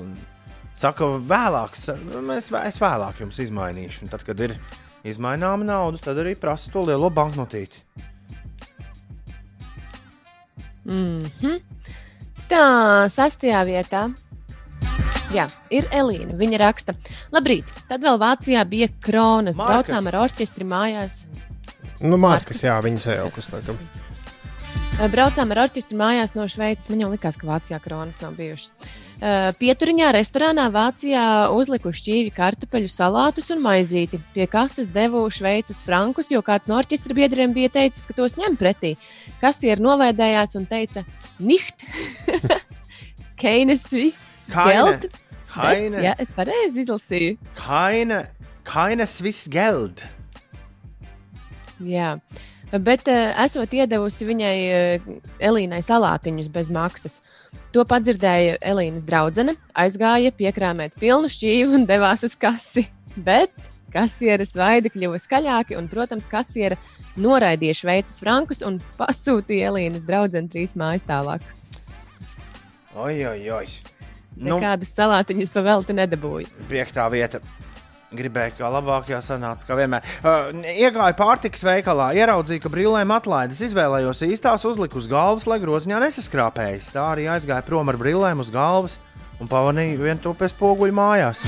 saka, 0.75 1.07
vēlāk, 1.19 1.77
mēs, 2.25 2.51
es 2.65 2.81
vēlāk 2.81 3.21
jums 3.23 3.39
izmainīšu. 3.45 4.05
Un 4.05 4.13
tad, 4.13 4.25
kad 4.27 4.39
ir 4.39 4.57
izmaināma 5.05 5.67
nauda, 5.67 6.01
tad 6.01 6.19
arī 6.23 6.35
prasa 6.39 6.71
to 6.73 6.85
lielo 6.87 7.09
banknotīti. 7.09 7.83
Mm 10.85 11.19
-hmm. 11.41 11.59
Tā, 12.49 13.09
sastajā 13.09 13.63
vietā. 13.65 14.13
Jā, 15.33 15.47
ir 15.73 15.87
Elīna. 15.91 16.35
Viņa 16.37 16.57
raksta, 16.61 16.93
labrīt. 17.33 17.71
Tad 17.89 18.03
vēl 18.05 18.19
Vācijā 18.21 18.65
bija 18.69 18.87
kronas. 19.01 19.57
Markas. 19.57 19.73
Braucām 19.73 20.07
ar 20.07 20.15
orķestri 20.15 20.67
mājās. 20.69 21.25
Nu, 22.01 22.17
Markas, 22.17 22.63
jā, 22.63 22.75
viņa 22.83 22.99
sajaukas. 22.99 23.49
laikam. 23.51 23.77
Braucām 25.11 25.51
ar 25.51 25.63
orķestri 25.65 25.97
mājās 25.97 26.35
no 26.35 26.45
Šveices. 26.47 26.89
Man 26.89 26.99
jau 26.99 27.09
likās, 27.11 27.37
ka 27.37 27.47
Vācijā 27.47 27.81
kronas 27.83 28.21
nav 28.21 28.37
bijušas. 28.37 28.71
Uh, 29.15 29.53
Pieturiņā 29.55 30.09
restorānā 30.11 30.65
Vācijā 30.73 31.23
uzliku 31.55 31.93
šķīvi 31.95 32.33
kartupeļu 32.35 32.89
salātus 32.91 33.47
un 33.55 33.61
maizīti. 33.63 34.19
Pie 34.35 34.43
kases 34.51 34.89
devu 34.91 35.21
šveices 35.31 35.79
frankus, 35.85 36.33
jo 36.33 36.41
kāds 36.43 36.67
no 36.67 36.75
orķestra 36.75 37.15
biedriem 37.15 37.53
bija 37.55 37.71
teicis, 37.77 38.03
ka 38.09 38.15
tos 38.17 38.35
ņem 38.35 38.57
pretī. 38.59 38.95
Kasieri 39.39 39.83
novēdējās 39.85 40.57
un 40.59 40.67
teica, 40.67 41.05
niht! 41.39 41.87
Keines 43.41 43.87
viss 43.91 44.51
geld. 44.51 45.07
Keine. 45.51 45.95
Bet, 45.95 46.03
jā, 46.03 46.13
es 46.19 46.35
pareizi 46.35 46.83
izlasīju. 46.83 47.37
Kaina, 47.55 48.25
kainas 48.67 49.15
viss 49.23 49.47
geld. 49.51 50.03
Jā. 51.83 52.17
Bet 52.83 53.07
uh, 53.11 53.29
esot 53.45 53.73
iedavusi 53.75 54.27
viņai 54.27 54.55
uh, 54.65 55.05
Elīnai 55.43 55.81
salātiņus 55.85 56.49
bez 56.51 56.71
maksas. 56.73 57.21
To 57.75 57.85
padzirdēja 57.87 58.57
Elīnas 58.65 59.05
draudzene, 59.07 59.55
aizgāja 59.77 60.33
piekrāmēt 60.35 60.97
pilnu 60.99 61.29
šķīvi 61.31 61.79
un 61.79 61.87
devās 61.87 62.25
uz 62.27 62.35
kasi. 62.39 62.87
Bet 63.15 63.53
kasieres 63.95 64.55
vaidi 64.57 64.91
kļuva 64.91 65.19
skaļāki, 65.21 65.77
un, 65.79 65.87
protams, 65.91 66.27
kasiere 66.31 66.79
noraidīja 67.15 67.77
šveices 67.79 68.19
frankus 68.19 68.63
un 68.65 68.81
pasūtīja 68.99 69.71
Elīnas 69.71 70.03
draudzeni 70.07 70.51
trīs 70.51 70.75
mājas 70.79 71.07
tālāk. 71.07 71.45
Oi, 72.95 73.19
oi, 73.27 73.39
oi. 73.51 73.67
Nu, 74.35 74.57
Nekādas 74.57 74.91
salātiņas 74.97 75.51
pavelti 75.53 75.95
nedabūja. 75.95 76.49
Piektā 76.71 77.07
vieta. 77.11 77.39
Gribēju, 78.13 78.59
kā 78.59 78.69
labākajā 78.69 79.17
sanāca, 79.25 79.65
kā 79.65 79.77
vienmēr. 79.79 80.05
Uh, 80.21 80.51
iegāju 80.75 81.17
pārtikas 81.17 81.65
veikalā, 81.65 82.11
ieraudzīju, 82.19 82.61
ka 82.61 82.69
brīvlēm 82.69 83.13
atlaides, 83.15 83.63
izvēlējos 83.65 84.21
īstās, 84.27 84.65
uzliku 84.69 85.01
uz 85.01 85.09
galvas, 85.09 85.47
lai 85.49 85.57
groziņā 85.63 86.03
nesaskrāpējas. 86.05 86.91
Tā 86.93 87.07
arī 87.15 87.25
aizgāju 87.33 87.65
prom 87.65 87.89
ar 87.89 87.97
brīvlēm 87.97 88.43
uz 88.45 88.53
galvas 88.53 88.99
un 89.41 89.49
pamanīju 89.49 90.03
vienu 90.05 90.21
to 90.21 90.35
pēc 90.37 90.53
poguļu 90.59 90.95
mājās. 90.95 91.41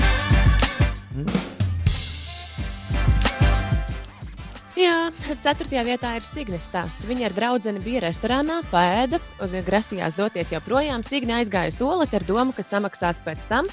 Jā, 4.78 5.08
ceturtajā 5.42 5.82
vietā 5.86 6.12
ir 6.14 6.26
Signes 6.26 6.68
stāsts. 6.68 7.06
Viņa 7.08 7.30
ar 7.30 7.32
draugu 7.34 7.72
bija 7.82 8.04
restorānā, 8.04 8.60
pēda 8.70 9.18
un 9.42 9.56
grasījās 9.66 10.18
doties 10.18 10.52
jau 10.54 10.60
projām. 10.62 11.02
Signe 11.02 11.34
aizgāja 11.40 11.72
uz 11.72 11.78
toleti 11.80 12.18
ar 12.18 12.26
domu, 12.26 12.54
ka 12.54 12.62
samaksās 12.66 13.18
pēc 13.24 13.48
tam. 13.50 13.66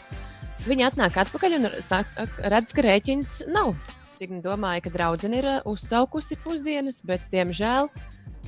Viņa 0.66 0.88
atnāk 0.90 1.18
atpakaļ 1.22 1.56
un 1.60 1.68
saka, 1.86 2.26
redz, 2.50 2.74
ka 2.74 2.82
rēķins 2.82 3.36
nav. 3.54 3.76
Signe 4.18 4.40
domāja, 4.42 4.82
ka 4.86 4.92
draudzene 4.96 5.38
ir 5.38 5.48
uh, 5.52 5.58
uzsaukusi 5.70 6.40
pusdienas, 6.42 7.04
bet, 7.06 7.28
diemžēl, 7.30 7.92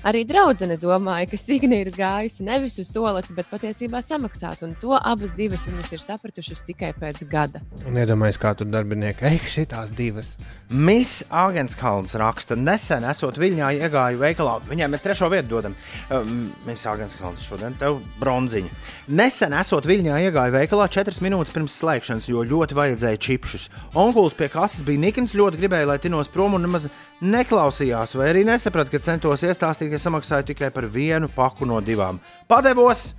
arī 0.06 0.24
draudzene 0.28 0.78
domāja, 0.82 1.30
ka 1.32 1.40
Signe 1.40 1.80
ir 1.82 1.92
gājusi 1.96 2.46
nevis 2.46 2.78
uz 2.82 2.92
toleti, 2.94 3.34
bet 3.38 3.50
patiesībā 3.52 4.02
samaksāt. 4.06 4.64
Un 4.68 4.76
to 4.82 4.94
abas 4.98 5.34
divas 5.38 5.66
viņas 5.70 5.94
ir 5.96 6.04
sapratušas 6.04 6.66
tikai 6.68 6.94
pēc 6.98 7.24
gada. 7.32 7.62
Un 7.88 7.98
iedomājieties, 7.98 8.42
kā 8.42 8.54
tur 8.58 8.70
darbinieki. 8.70 9.26
Ei, 9.28 9.42
šitās 9.42 9.94
divas. 9.96 10.36
Miss 10.70 11.24
Agenskalns 11.32 12.18
raksta, 12.20 12.58
nesen 12.60 13.06
esot 13.08 13.38
Viļņā 13.40 13.72
iegāju 13.88 14.20
veikalā. 14.20 14.58
Viņai 14.68 14.90
mēs 14.92 15.06
trešo 15.06 15.30
vietu 15.32 15.56
dodam. 15.56 15.78
Um, 16.12 16.50
Miss 16.68 16.88
Agenskalns 16.90 17.46
šodien 17.48 17.78
tev 17.80 18.02
bronziņu. 18.20 18.74
Nesen 19.16 19.56
esot 19.56 19.88
Viļņā 19.88 20.20
iegāju 20.28 20.58
veikalā 20.58 20.90
4 20.92 21.24
minūtes 21.24 21.56
pirms 21.56 21.78
slēgšanas, 21.82 22.28
jo 22.32 22.44
ļoti 22.44 22.76
vajadzēja 22.78 23.22
čipšus. 23.28 23.70
Onkulis 23.98 24.36
pie 24.38 24.50
kases 24.52 24.84
bija 24.88 25.06
Nikins, 25.06 25.38
ļoti 25.38 25.62
gribēja, 25.62 25.88
lai 25.94 26.00
tinos 26.04 26.28
prom 26.32 26.58
un 26.58 26.68
nemaz 26.68 26.90
neklausījās, 27.24 28.14
vai 28.18 28.30
arī 28.34 28.44
nesaprata, 28.48 28.92
ka 28.94 29.02
centos 29.02 29.46
iestāstīt, 29.48 29.87
ka 29.92 30.00
samaksāju 30.02 30.50
tikai 30.52 30.70
par 30.74 30.86
vienu 30.92 31.28
paku 31.34 31.66
no 31.70 31.82
divām. 31.82 32.20
Padevos 32.48 33.14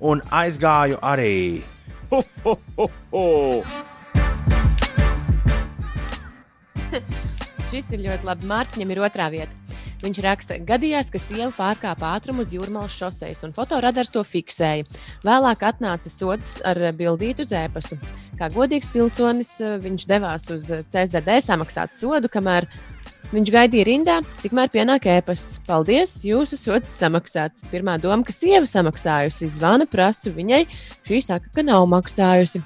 un 0.00 0.22
aizgāju 0.30 0.98
arī. 1.02 1.62
Ho, 2.10 2.22
ho, 2.44 2.54
ho, 2.78 2.88
ho. 3.12 3.24
Šis 7.70 7.90
ir 7.94 8.04
ļoti 8.06 8.28
labi. 8.28 8.48
Mārtiņam 8.50 8.94
ir 8.94 9.02
otrā 9.08 9.28
vieta. 9.32 9.64
Viņš 10.04 10.18
raksta, 10.20 10.56
gadījās, 10.68 11.08
ka 11.08 11.16
sieva 11.22 11.48
pārkāpa 11.56 12.10
ātrumu 12.18 12.44
uz 12.44 12.50
jūrmālas 12.52 12.92
šoseis, 12.92 13.40
un 13.46 13.54
fotoradars 13.56 14.12
to 14.12 14.20
fiksēja. 14.26 14.84
Vēlāk 15.24 15.64
atnāca 15.64 16.12
sots 16.12 16.58
ar 16.68 16.76
bildītu 16.98 17.46
uz 17.46 17.54
ēpastu. 17.56 17.96
Kā 18.36 18.50
godīgs 18.52 18.90
pilsonis, 18.92 19.54
viņš 19.80 20.04
devās 20.10 20.50
uz 20.52 20.68
CSDD 20.92 21.38
samaksāt 21.46 21.96
sodu, 21.96 22.28
kamēr 22.28 22.68
Viņš 23.32 23.50
gaidīja 23.50 23.86
rindā, 23.88 24.18
tikmēr 24.42 24.70
pienāk 24.70 25.08
ēpasts. 25.10 25.58
Paldies, 25.66 26.20
jūsu 26.26 26.58
sots 26.60 26.98
samaksāts. 27.00 27.64
Pirmā 27.70 27.96
doma, 28.02 28.22
ka 28.26 28.34
sieva 28.36 28.68
samaksājusi, 28.68 29.48
zvana 29.56 29.88
prasu 29.90 30.34
viņai. 30.34 30.64
Šī 31.08 31.22
saka, 31.24 31.50
ka 31.54 31.64
nav 31.66 31.88
maksājusi. 31.90 32.62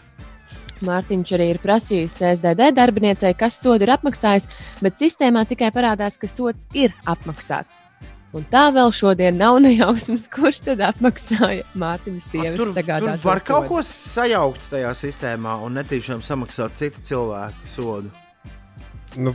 Mārtiņš 0.85 1.33
arī 1.35 1.49
ir 1.55 1.59
prasījis 1.63 2.15
CSDD 2.21 2.71
darbiniecei, 2.77 3.33
kas 3.39 3.57
sodu 3.59 3.87
ir 3.87 3.95
apmaksājis, 3.97 4.47
bet 4.85 5.01
sistēmā 5.01 5.43
tikai 5.49 5.73
parādās, 5.75 6.19
ka 6.21 6.31
sots 6.31 6.69
ir 6.77 6.95
apmaksāts. 7.09 7.83
Un 8.37 8.45
tā 8.53 8.67
vēl 8.75 8.93
šodien 8.93 9.39
nav 9.41 9.57
nejausmas, 9.65 10.29
kurš 10.31 10.61
tad 10.67 10.85
apmaksāja 10.85 11.65
Mārtiņa 11.81 12.23
sievas 12.23 12.59
Tur, 12.61 12.69
tur 12.69 12.75
sagādāto 12.77 13.25
var 13.25 13.41
kaut 13.41 13.65
sodu. 13.65 13.69
ko 13.73 13.83
sajaukt 13.89 14.71
tajā 14.75 14.93
sistēmā 15.01 15.57
un 15.65 15.81
netīšām 15.81 16.23
samaksāt 16.25 16.77
citu 16.79 17.05
cilvēku 17.09 17.73
sodu. 17.73 18.13
Nu, 19.17 19.33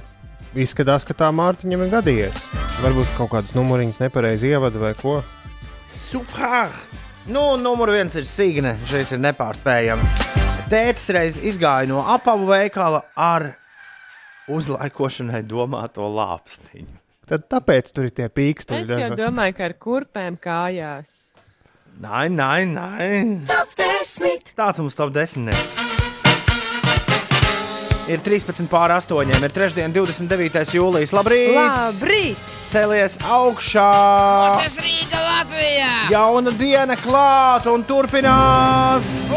izskatās, 0.56 1.06
ka 1.08 1.16
tā 1.18 1.30
Mārtiņam 1.34 1.86
ir 1.86 1.92
gadījies. 1.94 2.46
Varbūt 2.84 3.14
kaut 3.18 3.32
kādas 3.34 3.54
numuriņas 3.58 4.02
nepareizi 4.04 4.52
ievada 4.54 4.82
vai 4.82 4.94
ko. 4.98 5.20
Super! 5.88 6.72
Nu, 7.28 7.54
numur 7.56 7.94
viens 7.96 8.16
ir 8.20 8.26
Signe. 8.28 8.76
Šis 8.90 9.14
ir 9.16 9.22
nepārspējams. 9.24 10.26
Tētis 10.72 11.10
reiz 11.16 11.38
izgāja 11.40 11.88
no 11.88 12.02
apavu 12.12 12.50
veikala 12.50 13.04
ar 13.16 13.52
uzlaikošanai 14.52 15.44
domāto 15.48 16.08
lāpstiņu. 16.12 17.00
Tad 17.30 17.46
tāpēc 17.52 17.94
tur 17.96 18.10
ir 18.10 18.16
tie 18.18 18.26
Es 18.28 18.34
pīksturi. 18.36 18.84
jau 19.00 19.14
domāju, 19.16 19.56
ka 19.56 19.70
ar 19.70 19.78
kurpēm 19.80 20.36
kājās. 20.44 21.32
Nē, 22.04 22.26
nē, 22.34 22.52
nē. 22.74 23.10
Tāds 24.58 24.82
mums 24.84 24.98
top 25.00 25.14
desmitnieks. 25.16 25.93
Ir 28.04 28.20
13 28.20 28.68
pār 28.68 28.92
8, 28.92 29.30
ir 29.32 29.54
3. 29.56 29.88
29. 29.96 30.74
jūlijas. 30.76 31.14
Labrīt! 31.16 31.54
Labrīt! 31.56 32.56
Cēlies 32.68 33.16
augšā! 33.24 33.88
Tas 34.60 34.76
Rīga 34.84 35.22
Latvijā! 35.24 35.92
Jauna 36.12 36.52
diena 36.60 36.98
klāt 37.00 37.70
un 37.72 37.86
turpinās! 37.88 39.32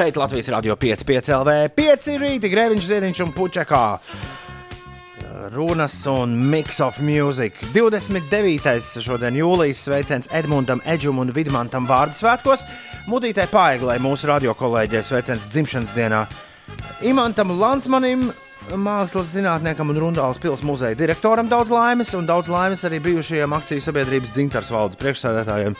Šeit 0.00 0.16
Latvijas 0.16 0.48
Rādio 0.48 0.78
5, 0.80 1.04
5 1.04 1.32
LV, 1.42 1.58
5 1.76 2.14
rīta, 2.22 2.48
Grēviņš, 2.48 2.86
Ziedņš 2.88 3.20
un 3.26 3.34
Puķekā. 3.36 3.84
Runas 5.52 6.06
un 6.06 6.50
mix 6.50 6.80
of 6.80 7.00
music. 7.00 7.56
29. 7.72 9.00
šodien 9.02 9.34
jūlijas 9.34 9.80
sveiciens 9.82 10.28
Edmundam, 10.30 10.78
Edžum 10.86 11.18
un 11.18 11.32
Vidmantam 11.34 11.88
vārdu 11.90 12.14
svētkos. 12.14 12.62
Mudītai 13.10 13.48
Paiglai 13.50 13.96
mūsu 13.98 14.30
radio 14.30 14.54
kolēģei 14.54 15.02
sveiciens 15.02 15.48
dzimšanas 15.50 15.96
dienā. 15.96 16.20
Imantam 17.02 17.50
Lansmanim, 17.58 18.28
mākslas 18.78 19.34
zinātniekam 19.34 19.90
un 19.90 19.98
Rundāls 20.04 20.38
pilsētas 20.38 20.62
muzeja 20.68 20.98
direktoram 21.00 21.50
daudz 21.50 21.74
laimes, 21.74 22.14
un 22.14 22.30
daudz 22.30 22.46
laimes 22.52 22.86
arī 22.86 23.02
bijušajiem 23.08 23.58
akciju 23.58 23.82
sabiedrības 23.88 24.36
dzintars 24.36 24.70
valdes 24.70 25.02
priekšsēdētājiem 25.02 25.74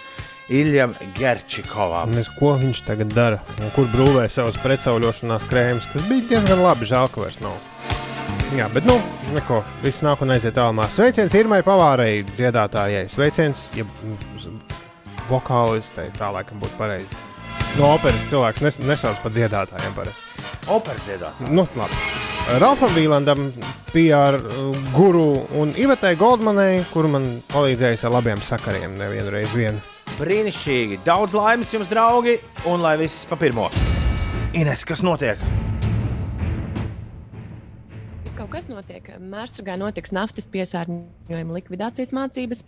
Iljam 0.51 0.99
Gerčikovam. 1.15 2.11
Mēs, 2.19 2.35
ko 2.41 2.57
viņš 2.59 2.83
tagad 2.91 3.15
dara? 3.15 3.39
Kur 3.79 3.87
brūvē 3.95 4.27
savus 4.27 4.59
pretsauļošanās 4.67 5.47
krēmus, 5.47 5.93
kas 5.95 6.11
bija 6.11 6.33
diezgan 6.35 6.67
labi. 6.67 6.91
Žēl, 6.91 7.13
ka 7.15 7.29
vairs 7.29 7.39
nav. 7.45 7.61
Jā, 8.57 8.67
bet 8.75 8.87
nu, 8.89 8.97
neko. 9.35 9.61
Viss 9.85 10.03
nāk 10.03 10.25
un 10.25 10.35
aiziet 10.35 10.57
tālumā. 10.57 10.89
Sveiciens 10.91 11.35
Irmai 11.39 11.61
Pavārai, 11.67 12.25
dziedātājai. 12.35 13.05
Sveiciens, 13.11 13.69
ja 13.79 13.87
vokālistei 15.31 16.11
tā 16.17 16.33
laikam 16.35 16.59
būtu 16.63 16.79
pareizi. 16.81 17.19
No 17.79 17.93
operas 17.95 18.25
cilvēks 18.31 18.65
nes, 18.65 18.81
nesauc 18.83 19.21
par 19.23 19.35
dziedātājiem 19.37 19.95
parasti. 19.95 20.43
Opera 20.71 20.99
dziedātāja. 21.07 21.53
Nu, 21.55 21.67
labi. 21.79 22.01
Ralfam 22.59 22.91
Vīlandam, 22.97 23.51
PR 23.93 24.41
guru 24.97 25.45
un 25.61 25.71
Ivetai 25.79 26.17
Goldmanai, 26.19 26.83
kur 26.91 27.07
man 27.13 27.29
palīdzējis 27.53 28.03
ar 28.09 28.17
labiem 28.17 28.43
sakariem 28.43 28.99
nevienu 28.99 29.31
reizi 29.37 29.61
vien. 29.61 29.81
Brīnišķīgi! 30.19 30.99
Daudz 31.07 31.37
laimes 31.39 31.71
jums, 31.71 31.89
draugi, 31.93 32.41
un 32.67 32.83
lai 32.83 32.97
viss 33.01 33.23
pa 33.31 33.39
pirmo. 33.39 33.71
Ines, 34.59 34.83
kas 34.89 35.05
notiek? 35.07 35.39
Kas 38.51 38.67
notiek. 38.67 39.07
Mērsragā 39.23 39.77
notiks 39.79 40.11
naftas 40.11 40.49
piesārņojuma 40.51 41.55
likvidācijas 41.55 42.11
mācības. 42.17 42.65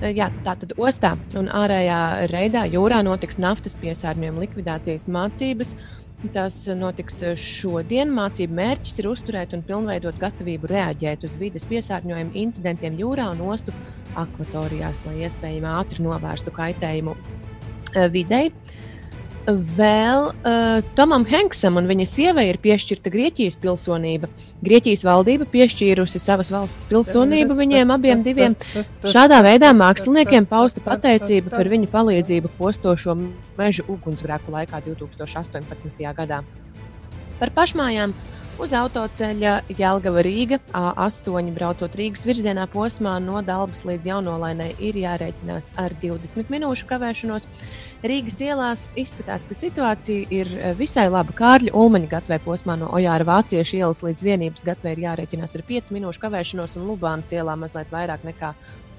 Eh, 0.00 0.14
Jā, 0.16 0.30
tātad 0.46 0.72
ostā 0.80 1.12
un 1.36 1.50
ārējā 1.52 1.98
reidā 2.32 2.64
jūrā 2.72 3.02
notiks 3.04 3.36
naftas 3.42 3.76
piesārņojuma 3.82 4.46
likvidācijas 4.46 5.04
mācības. 5.12 5.74
Tas 6.32 6.62
notiks 6.72 7.20
šodien. 7.36 8.08
Mācību 8.16 8.56
mērķis 8.56 9.02
ir 9.02 9.10
uzturēt 9.10 9.52
un 9.52 9.64
pilnveidot 9.66 10.16
gatavību 10.22 10.72
reaģēt 10.72 11.28
uz 11.28 11.36
vides 11.36 11.68
piesārņojuma 11.68 12.32
incidentiem 12.32 12.96
jūrā 12.96 13.28
un 13.34 13.44
ostu 13.50 13.76
akvatorijās, 14.16 15.04
lai 15.04 15.26
iespējami 15.26 15.68
ātri 15.74 16.08
novērstu 16.08 16.56
kaitējumu 16.56 17.12
eh, 17.12 18.08
videi. 18.08 18.48
Vēl 19.46 20.24
uh, 20.32 20.80
Tomam 20.98 21.22
Henksam 21.28 21.76
un 21.78 21.86
viņa 21.86 22.06
sievai 22.10 22.48
ir 22.48 22.58
piešķirta 22.58 23.12
Grieķijas 23.14 23.58
pilsonība. 23.62 24.26
Grieķijas 24.66 25.04
valdība 25.06 25.46
piešķīrusi 25.52 26.18
savas 26.22 26.50
valsts 26.50 26.88
pilsonību 26.90 27.54
viņiem 27.54 27.92
abiem 27.94 28.24
diviem. 28.26 28.56
Šādā 29.06 29.38
veidā 29.46 29.70
māksliniekiem 29.76 30.48
pausta 30.50 30.82
pateicība 30.82 31.54
par 31.54 31.70
viņu 31.70 31.90
palīdzību 31.92 32.50
postošo 32.58 33.14
meža 33.58 33.86
ugunsgrēku 33.86 34.50
laikā 34.50 34.82
2018. 34.88 36.02
gadā. 36.18 36.42
Par 37.38 37.52
pašmājām 37.54 38.16
uz 38.58 38.72
autoceļa 38.74 39.56
Jālgava 39.76 40.22
Rīga 40.24 40.58
A8 40.74 41.50
braucot 41.54 41.98
Rīgas 41.98 42.24
virzienā 42.26 42.66
posmā 42.72 43.16
no 43.22 43.42
Dabas 43.44 43.84
līdz 43.88 44.10
Jaunolainai 44.10 44.70
ir 44.82 44.96
jārēķinās 45.02 45.74
ar 45.80 45.94
20 46.02 46.50
minūšu 46.52 46.88
kavēšanos. 46.88 47.46
Rīgas 48.04 48.36
ielās 48.44 48.80
izskatās, 48.98 49.46
ka 49.48 49.56
situācija 49.56 50.26
ir 50.34 50.50
eh, 50.60 50.72
visai 50.78 51.06
laba. 51.08 51.32
Kārļa 51.36 51.72
Ulmaņa 51.74 52.10
gatavē 52.12 52.38
posmā 52.44 52.76
no 52.78 52.90
Ojāra 52.94 53.24
Vāciešu 53.26 53.78
ielas 53.80 54.02
līdz 54.04 54.26
vienības 54.26 54.66
gatavē 54.68 54.92
ir 54.96 55.04
jārēķinās 55.06 55.56
ar 55.56 55.64
5 55.68 55.94
minūšu 55.96 56.22
kavēšanos 56.26 56.76
un 56.76 56.90
Lubānas 56.90 57.32
ielā 57.32 57.56
mazliet 57.58 57.88
vairāk 57.94 58.26
nekā 58.28 58.52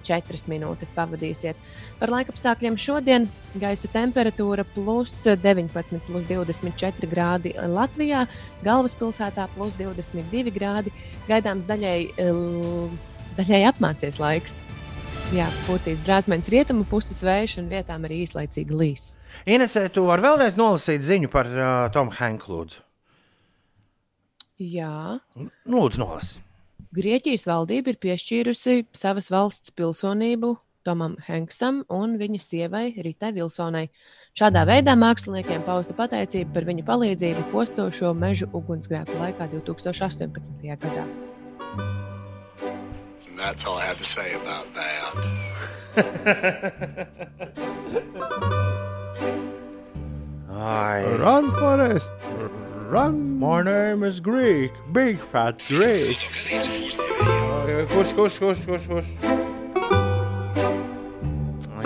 4 0.07 0.41
minūtes 0.49 0.94
pavadīsiet. 0.95 1.60
Par 1.99 2.10
laikapstākļiem 2.14 2.78
šodien 2.80 3.28
gaisa 3.60 3.90
temperatūra 3.91 4.65
plus 4.74 5.19
19, 5.28 6.02
plus 6.07 6.26
24 6.30 7.10
grādi 7.11 7.53
Latvijā, 7.57 8.24
galvaspilsētā 8.65 9.49
plus 9.56 9.76
22 9.80 10.53
grādi. 10.56 10.95
Gaidāms 11.30 11.68
daļai, 11.69 11.99
l- 12.24 12.90
daļai 13.38 13.61
apmācies 13.69 14.19
laiks. 14.24 14.61
Jā, 15.36 15.49
būtīs 15.68 15.99
brāzmēns 16.06 16.48
rietumu 16.54 16.86
puses 16.88 17.18
vējš 17.20 17.58
un 17.60 17.66
vietām 17.68 18.06
arī 18.08 18.22
īslaicīgi 18.24 18.72
līs. 18.72 19.08
Inesē, 19.44 19.90
tu 19.91 20.06
vari 20.08 20.24
vēlreiz 20.24 20.56
nolasīt 20.56 21.04
ziņu 21.04 21.28
par 21.34 21.49
uh, 21.52 21.66
Tomu 21.91 22.16
Henku. 22.16 22.54
Lūdzu, 22.54 22.80
Jā. 24.58 25.20
Nu, 25.36 25.49
lūdzu 25.70 26.02
nolasi. 26.02 26.40
Grieķijas 26.95 27.44
valdība 27.45 27.91
ir 27.91 27.99
piešķīrusi 28.02 28.88
savas 28.95 29.28
valsts 29.30 29.74
pilsonību 29.76 30.56
Tomam 30.88 31.18
Henksam 31.28 31.84
un 31.91 32.16
viņa 32.18 32.40
sievai 32.41 32.86
Ritai 32.95 33.34
Vilsonai. 33.36 33.90
Šādā 34.38 34.64
veidā 34.70 34.95
māksliniekiem 34.95 35.66
pausta 35.68 35.94
pateicība 35.98 36.56
par 36.56 36.70
viņu 36.70 36.88
palīdzību 36.88 37.49
postošo 37.52 38.14
mežu 38.16 38.48
ugunsgrēku 38.56 39.20
laikā 39.20 39.49
2018. 39.52 40.72
gadā. 40.80 41.06
That's 43.38 43.68
all 43.68 43.78
I 43.78 43.86
have 43.86 43.98
to 43.98 44.04
say 44.04 44.34
about 44.34 44.74
that. 44.74 44.97
Ai. 50.57 51.02
Run, 51.18 51.52
Forest! 51.57 52.14
Run! 52.90 53.40
My 53.40 53.64
name 53.64 54.03
is 54.03 54.19
Greek, 54.19 54.72
Big 54.94 55.19
Fat 55.19 55.57
Greek. 55.68 56.18
Kurš, 57.90 58.14
kurš, 58.14 58.38
kurš, 58.40 58.65
kurš? 58.65 58.86
kurš? 58.91 59.07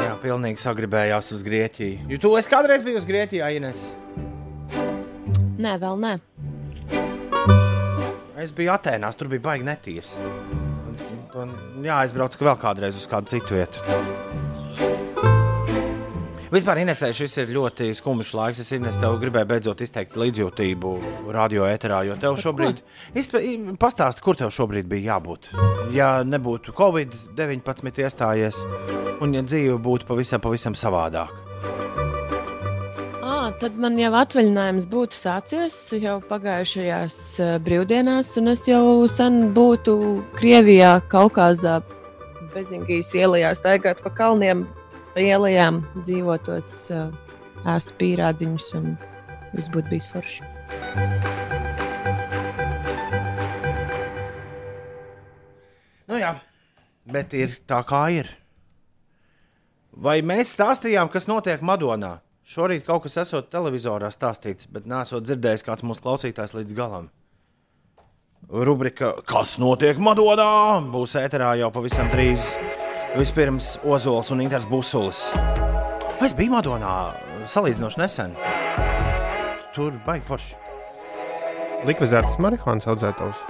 Jā, 0.02 0.14
pilnīgi 0.24 0.60
sagribējās 0.60 1.32
uz 1.36 1.44
Grieķiju. 1.48 2.12
Jo 2.12 2.18
tu 2.20 2.36
esi 2.40 2.52
kādreiz 2.52 2.84
bijis 2.84 3.04
uz 3.06 3.08
Grieķiju, 3.08 3.48
Ines? 3.58 3.80
Nē, 5.62 5.78
vēl 5.80 5.96
nē. 6.04 6.14
Es 8.42 8.52
biju 8.56 8.72
Atēnās, 8.76 9.16
tur 9.16 9.28
bija 9.32 9.44
baigi 9.52 9.68
netīrs. 9.68 10.12
Un- 11.36 11.54
un 11.80 11.84
Jā, 11.86 12.02
aizbraucu 12.04 12.38
vēl 12.44 12.58
kādreiz 12.62 12.98
uz 12.98 13.08
kādu 13.10 13.32
citu 13.32 13.56
vietu. 13.56 13.80
Vispār, 16.52 16.82
Inesē, 16.82 17.14
šis 17.16 17.38
ir 17.40 17.52
ļoti 17.56 17.94
skumjš 17.96 18.34
laiks. 18.36 18.60
Es 18.60 18.72
Ines, 18.76 18.98
tev 19.00 19.14
gribēju 19.22 19.48
beidzot 19.48 19.84
izteikt 19.86 20.18
līdzjūtību 20.20 20.92
radio 21.32 21.64
ēterā, 21.64 22.02
jo 22.10 22.18
tev 22.20 22.36
šobrīd, 22.44 22.82
pastāsti, 23.80 24.22
kur 24.26 24.36
tev 24.36 24.52
šobrīd 24.52 24.90
bija 24.92 25.14
jābūt. 25.16 25.48
Ja 25.96 26.10
nebūtu 26.28 26.76
Covid-19 26.76 28.04
iestājies, 28.04 28.60
un 29.24 29.32
ja 29.34 29.46
dzīve 29.48 29.80
būtu 29.80 30.10
pavisam, 30.12 30.44
pavisam 30.44 30.76
savādāka. 30.76 31.51
Tad 33.60 33.76
man 33.82 33.98
jau 34.00 34.12
atvaļinājums 34.16 34.86
būtu 34.90 35.18
sācies 35.18 35.76
jau 35.98 36.20
pagājušajās 36.30 37.16
eh, 37.42 37.50
brīvdienās, 37.66 38.36
un 38.40 38.54
es 38.54 38.68
jau 38.70 39.08
sen 39.12 39.50
būtu 39.56 39.96
Krievijā, 40.38 41.00
Kaukazā, 41.12 41.80
Bezingijas 42.54 43.12
ielā, 43.18 43.52
staigāt 43.58 44.00
pa 44.06 44.14
kalniem, 44.16 44.64
pa 45.12 45.26
ielām, 45.26 45.82
dzīvotos, 46.00 46.72
eh, 46.96 47.36
ēst 47.74 47.96
pīrādziņus, 48.00 48.72
un 48.80 48.96
viss 49.58 49.74
būtu 49.74 49.90
bijis 49.92 50.10
forši. 50.14 50.48
Nu 56.08 56.24
jā, 56.24 56.36
bet 57.08 57.34
ir 57.34 57.60
tā 57.68 57.84
kā 57.88 58.06
ir. 58.22 58.32
Vai 59.92 60.22
mēs 60.22 60.56
stāstījām, 60.56 61.12
kas 61.12 61.28
notiek 61.28 61.64
Madonā? 61.64 62.20
Šorīt 62.52 62.84
kaut 62.84 63.06
kas 63.06 63.14
esot 63.22 63.46
televizorā 63.48 64.10
stāstīts, 64.12 64.68
bet 64.68 64.84
nesot 64.90 65.24
dzirdējis 65.24 65.64
kāds 65.64 65.86
mūsu 65.88 66.04
klausītājs 66.04 66.52
līdz 66.58 66.74
galam. 66.76 67.06
Rubrika 68.52 69.14
Kas 69.24 69.54
notiek 69.62 69.96
Madonā? 70.04 70.82
būs 70.92 71.16
ēterā 71.16 71.54
jau 71.62 71.70
pavisam 71.72 72.10
drīz. 72.12 72.50
Vispirms 73.16 73.78
Ozols 73.88 74.34
un 74.36 74.44
Inters 74.44 74.68
Busulis. 74.68 75.22
Es 76.20 76.36
biju 76.36 76.52
Madonā 76.58 76.92
salīdzinoši 77.48 78.04
nesen. 78.04 78.36
Tur 79.72 79.96
baigi 80.04 80.28
forši. 80.28 80.60
Likvidētas 81.88 82.36
marihuānas 82.44 82.92
audzētājs. 82.92 83.48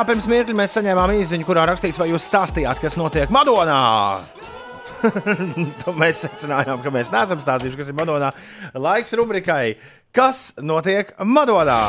Kā 0.00 0.06
pirms 0.08 0.26
mirkļa 0.30 0.56
mēs 0.56 0.74
saņēmām 0.78 1.10
īsiņu, 1.18 1.44
kurā 1.44 1.66
rakstīts, 1.68 1.98
vai 2.00 2.06
jūs 2.08 2.24
stāstījāt, 2.30 2.78
kas 2.80 2.94
notiek 2.96 3.32
Madonā. 3.34 3.80
Tad 5.82 5.98
mēs 6.00 6.22
secinājām, 6.24 6.80
ka 6.80 6.92
mēs 6.94 7.10
neesam 7.12 7.40
stāstījuši, 7.42 7.76
kas 7.76 7.90
ir 7.92 7.98
Madonā. 7.98 8.30
Laiks 8.80 9.12
rubrikai, 9.18 9.74
kas 10.16 10.54
notiek 10.56 11.12
Madonā? 11.20 11.82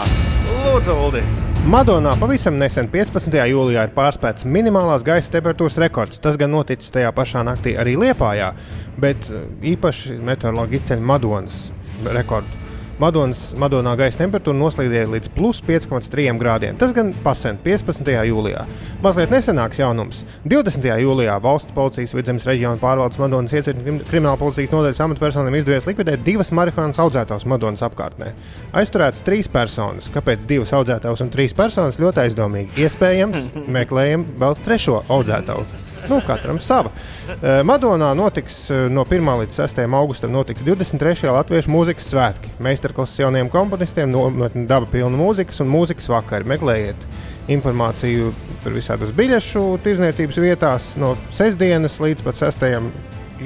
Lūdzu, 0.50 0.98
Uldi! 1.06 1.24
Madonā 1.72 2.18
pavisam 2.20 2.58
nesen, 2.60 2.90
15. 2.92 3.38
jūlijā, 3.54 3.86
ir 3.88 3.96
pārspēts 3.96 4.48
minimālās 4.50 5.06
gaisa 5.08 5.32
temperatūras 5.38 5.80
rekords. 5.80 6.20
Tas 6.20 6.40
gan 6.42 6.52
noticis 6.52 6.92
tajā 6.92 7.14
pašā 7.16 7.46
naktī 7.48 7.78
arī 7.80 7.96
Liepājā, 8.02 8.52
bet 9.00 9.30
eh, 9.32 9.46
īpaši 9.72 10.20
meteorologi 10.20 10.82
izceļ 10.82 11.06
Madonas 11.14 11.70
rekordu. 12.12 12.61
Madonas, 13.02 13.56
Madonā 13.58 13.96
gaisa 13.98 14.20
temperatūra 14.20 14.60
noslīdēja 14.60 15.08
līdz 15.10 15.32
plus 15.34 15.58
5,3 15.66 16.36
grādiem. 16.38 16.76
Tas 16.78 16.94
gan 16.94 17.10
pasen 17.24 17.58
15. 17.64 18.12
jūlijā. 18.30 18.68
Mazliet 19.02 19.34
nesenāks 19.34 19.82
jaunums. 19.82 20.22
20. 20.46 20.86
jūlijā 21.02 21.40
valsts 21.42 21.74
policijas 21.74 22.14
vidzemes 22.14 22.46
reģiona 22.46 22.78
pārvaldes 22.82 23.18
Madonas 23.22 23.58
iecirkņa 23.58 24.06
krimināla 24.06 24.38
policijas 24.38 24.76
nodaļas 24.76 25.02
amatpersonām 25.08 25.58
izdevies 25.58 25.90
likvidēt 25.90 26.22
divas 26.28 26.54
marihuānas 26.54 27.02
audzētājas 27.02 27.50
Madonas 27.50 27.82
apkārtnē. 27.90 28.36
Aizturēts 28.78 29.26
trīs 29.26 29.50
personas. 29.50 30.12
Kāpēc 30.14 30.46
divas 30.46 30.76
audzētājas 30.78 31.26
un 31.26 31.34
trīs 31.34 31.58
personas 31.58 31.98
ļoti 32.02 32.28
aizdomīgi? 32.28 32.86
Iespējams, 32.86 33.50
meklējam 33.66 34.30
vēl 34.38 34.62
trešo 34.62 35.02
audzētāju. 35.10 35.91
Nu, 36.12 36.18
katram 36.28 36.58
sava. 36.60 36.90
Eh, 37.32 37.62
Madonā 37.64 38.10
notiks 38.20 38.66
eh, 38.68 38.90
no 38.92 39.06
1. 39.08 39.30
līdz 39.46 39.60
6. 39.62 39.78
augustam 39.96 40.34
notiks 40.36 40.60
23. 40.68 41.30
Latviešu 41.32 41.72
mūzikas 41.72 42.10
svētki. 42.12 42.52
Meistarklases 42.60 43.22
jauniem 43.22 43.48
komponistiem 43.54 44.12
nometni 44.12 44.66
daba 44.68 44.90
pilna 44.92 45.16
mūzikas 45.16 45.62
un 45.64 45.72
mūzikas 45.72 46.10
vakari. 46.12 46.50
Meklējiet 46.52 47.06
informāciju 47.56 48.34
par 48.66 48.76
visādas 48.76 49.14
biļešu 49.16 49.64
tirzniecības 49.86 50.42
vietās 50.44 50.90
no 51.00 51.14
sestdienas 51.32 51.96
līdz 52.04 52.28
pat 52.28 52.42
6. 52.44 52.68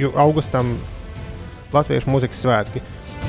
ju- 0.01 0.15
augustam 0.17 0.73
Latviešu 1.75 2.09
mūzikas 2.09 2.41
svētki. 2.47 2.81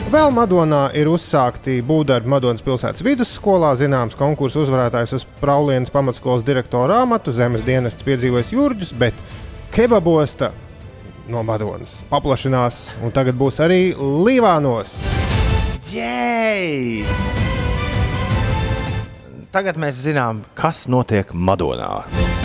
Vēl 0.07 0.31
Madonā 0.31 0.85
ir 0.95 1.09
uzsākti 1.11 1.81
būvdarbi 1.83 2.31
Madonas 2.31 2.63
pilsētas 2.63 3.03
vidusskolā. 3.03 3.73
Zināms, 3.75 4.15
konkursu 4.15 4.63
uzvarētājs 4.63 5.17
uz 5.19 5.25
Praulienas 5.41 5.91
pamatskolas 5.91 6.47
direktora 6.47 7.01
amatu 7.03 7.35
zemes 7.35 7.65
dienests 7.67 8.07
piedzīvojis 8.07 8.53
Jurģus, 8.55 8.93
bet 9.01 9.19
kebabosta 9.75 10.53
no 11.27 11.43
Madonas 11.43 11.99
paplašinās, 12.13 12.93
un 13.03 13.11
tagad 13.11 13.35
būs 13.35 13.59
arī 13.67 13.81
Līvānos. 13.99 14.95
Jej! 15.91 17.03
Tagad 19.51 19.83
mēs 19.83 19.99
zinām, 20.07 20.47
kas 20.55 20.87
notiek 20.87 21.35
Madonā. 21.35 22.36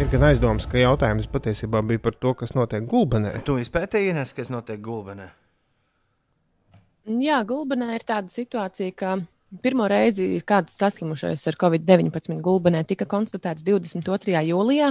Ir 0.00 0.08
gan 0.08 0.22
aizdoms, 0.24 0.64
ka 0.64 0.78
jautājums 0.80 1.26
patiesībā 1.28 1.82
bija 1.84 2.00
par 2.00 2.14
to, 2.16 2.30
kas 2.32 2.54
notiek 2.56 2.86
Gulbenē. 2.88 3.34
Tu 3.44 3.58
izpētīji, 3.60 4.14
Ines, 4.14 4.30
kas 4.32 4.48
notiek 4.48 4.80
Gulbenē. 4.80 5.26
Jā, 7.20 7.42
Gulbenē 7.44 7.90
ir 7.98 8.06
tāda 8.08 8.32
situācija, 8.32 8.94
ka 8.96 9.18
pirmo 9.60 9.90
reizi 9.92 10.40
kāds 10.48 10.80
saslimušais 10.80 11.44
ar 11.52 11.60
covid-19 11.60 12.40
Gulbenē 12.40 12.80
tika 12.88 13.04
konstatēts 13.04 13.66
22. 13.68 14.40
jūlijā, 14.48 14.90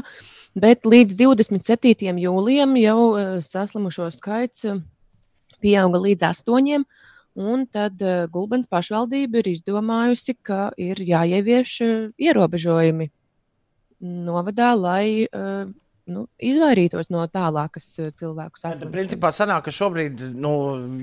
bet 0.53 0.85
līdz 0.85 1.17
27. 1.17 2.13
jūlijam 2.29 2.77
jau 2.77 3.01
eh, 3.17 3.35
saslimušo 3.41 4.13
skaits 4.13 4.69
eh, 4.69 4.81
pieauga 5.57 6.05
līdz 6.05 6.29
astoņiem. 6.35 6.85
Un 7.39 7.65
tad 7.71 8.01
uh, 8.03 8.25
Gulbens 8.29 8.67
pašvaldība 8.67 9.39
ir 9.39 9.55
izdomājusi, 9.55 10.33
ka 10.43 10.73
ir 10.81 10.99
jāievieš 11.01 11.79
ierobežojumi 12.19 13.15
novadā, 14.01 14.73
lai 14.79 15.25
uh, 15.25 15.69
nu, 16.09 16.25
izvairītos 16.41 17.11
no 17.13 17.25
tālākas 17.31 17.89
uh, 18.01 18.11
cilvēku 18.15 18.61
saslimšanas. 18.61 18.93
Principā 18.95 19.31
sanāk, 19.35 19.65
ka 19.67 19.75
šobrīd 19.75 20.21
nu, 20.39 20.53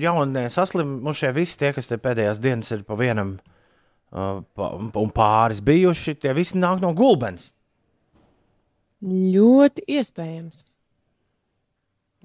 jaunie 0.02 0.46
saslimušie 0.52 1.32
visi 1.36 1.58
tie, 1.60 1.72
kas 1.76 1.90
te 1.90 2.00
pēdējās 2.00 2.42
dienas 2.44 2.72
ir 2.74 2.86
pa 2.88 2.98
vienam 3.00 3.36
uh, 3.36 4.40
pa, 4.56 4.70
un 4.76 5.12
pāris 5.14 5.62
bijuši, 5.64 6.16
tie 6.22 6.36
visi 6.36 6.58
nāk 6.60 6.80
no 6.84 6.94
Gulbens. 6.96 7.50
Ļoti 9.06 9.84
iespējams. 9.92 10.64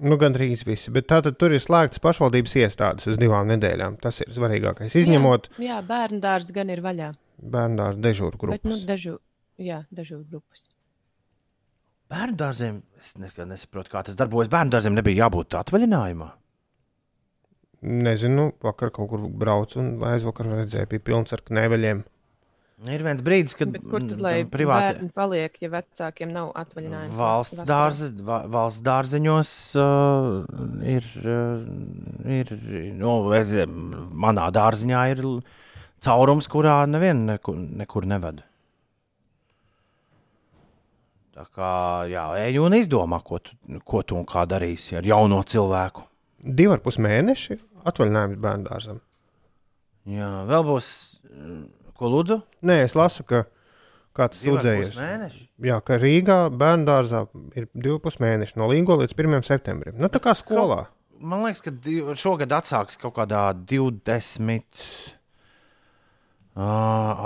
Nu, 0.02 0.16
gan 0.18 0.34
drīz 0.34 0.64
visi. 0.66 0.90
Bet 0.90 1.06
tātad 1.12 1.36
tur 1.38 1.52
ir 1.54 1.62
slēgts 1.62 2.00
pašvaldības 2.02 2.56
iestādes 2.58 3.06
uz 3.12 3.18
divām 3.20 3.46
nedēļām. 3.52 4.00
Tas 4.02 4.18
ir 4.24 4.32
svarīgākais. 4.34 4.96
Izņemot 4.98 5.52
Jā, 5.52 5.66
jā 5.68 5.76
bērnu 5.86 6.18
dārsts 6.24 6.54
gan 6.56 6.72
ir 6.74 6.82
vaļā. 6.82 7.12
bērnu 7.38 7.78
dārza 7.78 8.02
dežūru 8.02 8.40
grupu. 8.40 8.56
Bet, 8.56 8.66
nu, 8.66 8.80
dežu, 8.88 9.18
jā, 9.60 9.82
dežūru 9.94 10.24
grupas. 10.28 10.68
Bērnu 12.12 12.36
dārziem 12.36 12.82
es 13.00 13.14
nekad 13.16 13.48
nesaprotu, 13.48 13.92
kā 13.92 14.02
tas 14.04 14.16
darbojas. 14.18 14.50
Bērnu 14.52 14.74
dārziem 14.74 14.96
nebija 14.98 15.24
jābūt 15.24 15.56
atvaļinājumā. 15.62 16.28
Nezinu, 17.82 18.52
vakar 18.62 18.92
kaut 18.94 19.08
kur 19.10 19.24
braucu 19.26 19.80
un 19.80 19.94
aizvakar 20.06 20.50
redzēju, 20.60 20.90
bija 20.92 21.06
pilns 21.08 21.34
ar 21.34 21.42
knēveļiem. 21.48 22.02
Ir 22.90 23.02
viens 23.06 23.22
brīdis, 23.22 23.54
kad 23.54 23.70
Bet 23.70 23.84
kur 23.86 24.02
tad, 24.02 24.18
lai 24.22 24.34
privāti 24.50 24.98
bērni 24.98 25.12
paliek, 25.14 25.58
ja 25.62 25.70
vecākiem 25.70 26.32
nav 26.34 26.50
atvaļinājums? 26.58 27.18
valsts, 27.18 27.62
dārze, 27.68 28.08
va, 28.26 28.40
valsts 28.50 28.82
dārzeņos 28.86 29.52
uh, 29.78 30.40
ir, 30.90 31.06
uh, 31.22 31.60
ir 32.26 32.54
nu, 32.98 33.12
manā 34.26 34.48
dārziņā 34.54 35.02
ir 35.14 35.22
caurums, 36.02 36.50
kurā 36.50 36.80
nevienu 36.90 37.28
nekur, 37.36 37.60
nekur 37.82 38.08
neved. 38.10 38.42
Tā 41.32 41.46
kā 41.48 41.68
jā, 42.12 42.26
ej 42.44 42.58
un 42.60 42.74
izdomā, 42.76 43.22
ko 43.24 43.38
tu, 43.40 43.54
ko 43.88 44.02
tu 44.04 44.18
un 44.18 44.26
kā 44.28 44.42
darīsi 44.48 44.98
ar 44.98 45.06
jauno 45.08 45.38
cilvēku. 45.48 46.04
Divi 46.42 46.74
ar 46.74 46.82
pus 46.84 46.98
mēneši 47.00 47.56
atvaļinājums 47.88 48.40
bērnu 48.42 48.66
dārzam. 48.68 48.98
Jā, 50.12 50.28
vēl 50.50 50.66
būs, 50.66 50.88
mm, 51.30 51.62
ko 51.96 52.10
lūdzu? 52.12 52.36
Nē, 52.68 52.82
es 52.84 52.96
lasu, 52.98 53.24
ka 53.24 53.44
kāds 54.18 54.42
sūdzējies. 54.42 54.98
Jā, 55.62 55.78
ka 55.86 55.96
Rīgā 56.02 56.36
bērnu 56.52 56.84
dārzā 56.90 57.24
ir 57.56 57.70
divi 57.72 57.96
pus 58.02 58.18
mēneši 58.20 58.58
no 58.60 58.68
līgo 58.68 58.98
līdz 59.00 59.16
1. 59.16 59.40
septembrim. 59.48 59.96
Nu, 59.96 60.10
tā 60.12 60.20
kā 60.20 60.34
skolā. 60.36 60.84
Man 61.22 61.46
liekas, 61.46 61.62
ka 61.64 61.70
div- 61.70 62.12
šogad 62.18 62.52
atsāks 62.52 62.98
kaut 63.00 63.14
kādā 63.16 63.46
20. 63.54 64.66
Uh, 66.52 66.60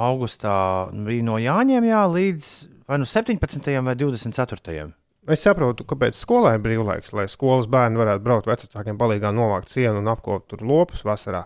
augustā 0.07 0.87
bija 0.93 1.25
no 1.27 1.41
Jāņiem 1.43 1.89
jā, 1.89 2.05
līdz 2.07 2.51
vai 2.89 2.99
nu 3.03 3.07
17. 3.09 3.71
vai 3.85 3.95
24. 3.99 4.93
Es 5.27 5.43
saprotu, 5.43 5.83
kāpēc 5.91 6.15
skolā 6.15 6.55
ir 6.55 6.63
brīvlaiks, 6.63 7.11
lai 7.17 7.27
skolas 7.29 7.67
bērni 7.67 7.99
varētu 7.99 8.23
braukt 8.23 8.47
vecākiem 8.47 8.99
palīgā 8.99 9.33
novākt 9.35 9.73
sienu 9.73 9.99
un 9.99 10.13
apkopot 10.13 10.47
tur 10.53 10.63
lopus 10.63 11.03
vasarā. 11.07 11.43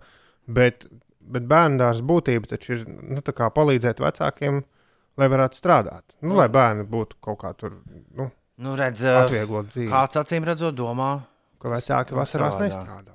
Bet 0.46 0.84
bet 1.30 1.46
bērnu 1.50 1.78
dārza 1.80 2.04
būtība 2.06 2.50
taču 2.50 2.74
ir 2.74 2.84
nu, 2.88 3.22
palīdzēt 3.22 4.02
vecākiem, 4.02 4.60
lai 5.20 5.28
varētu 5.30 5.58
strādāt. 5.58 6.04
Nu, 6.24 6.36
lai 6.38 6.48
bērni 6.52 6.86
būtu 6.90 7.20
kaut 7.24 7.40
kā 7.44 7.54
tur 7.56 7.78
nu, 8.16 8.30
Nu, 8.60 8.74
redz, 8.76 9.00
atvieglot 9.08 9.70
dzīvi. 9.72 9.88
kāds 9.88 10.18
acīm 10.20 10.44
redzot, 10.44 10.74
domā, 10.76 11.22
Ka 11.60 11.70
vecāki 11.72 12.12
vasarās 12.12 12.58
strādā. 12.58 12.66
nestrādā. 12.68 13.14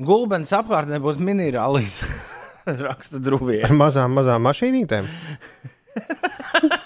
Gulbens 0.00 0.52
apkārtnē 0.56 0.96
būs 1.04 1.18
minerālis. 1.20 1.98
Raksta 2.86 3.20
drūvie. 3.20 3.60
Ar 3.68 3.76
mazām, 3.76 4.16
mazām 4.16 4.48
mašīnītēm. 4.48 5.04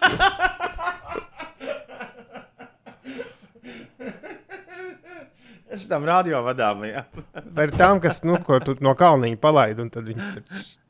Es 5.70 5.86
tam 5.90 6.06
radio 6.08 6.42
vadām, 6.42 6.82
jā. 6.88 7.04
Vai 7.54 7.68
ir 7.68 7.74
tām, 7.78 8.00
kas 8.02 8.24
nu, 8.26 8.38
no 8.82 8.94
kalniņa 8.98 9.38
palaid, 9.42 9.82
un 9.82 9.90
tad 9.94 10.08
viņas 10.10 10.32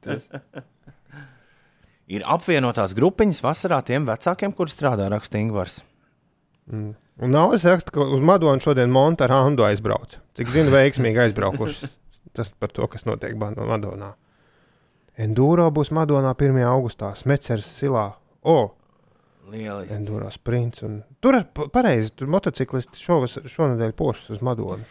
tur. 0.05 0.65
Ir 2.11 2.25
apvienotās 2.27 2.97
grupiņas 2.99 3.43
vasarā 3.45 3.83
tiem 3.87 4.09
vecākiem, 4.09 4.55
kuriem 4.57 4.73
strādā 4.73 5.07
rakstīgvars. 5.13 5.79
Mm. 6.71 6.95
Un 7.21 7.35
Nauris 7.35 7.67
raksta, 7.69 7.93
ka 7.95 8.07
uz 8.17 8.25
Madonu 8.25 8.63
šodien 8.63 8.91
Monta 8.91 9.29
Randu 9.31 9.67
aizbrauc. 9.67 10.17
Cik 10.39 10.51
zinu, 10.55 10.73
veiksmīgi 10.75 11.27
aizbraukuši. 11.27 11.91
Tas 12.37 12.53
par 12.55 12.73
to, 12.75 12.87
kas 12.91 13.07
notiek 13.07 13.35
Madonā. 13.37 14.15
Enduro 15.21 15.67
būs 15.75 15.91
Madonā 15.95 16.33
1. 16.33 16.61
augustā, 16.71 17.13
Smetsers 17.19 17.69
silā. 17.69 18.07
O, 18.41 18.73
Lieliski. 19.51 19.97
Enduro 19.99 20.31
sprints. 20.31 20.85
Un... 20.87 21.01
Tur 21.21 21.41
ir 21.41 21.47
pa- 21.55 21.69
pareizi, 21.73 22.13
tur 22.15 22.31
motociklisti 22.31 23.01
šovas, 23.01 23.39
šonadēļ 23.51 23.95
pošas 23.99 24.37
uz 24.37 24.45
Madonu. 24.47 24.87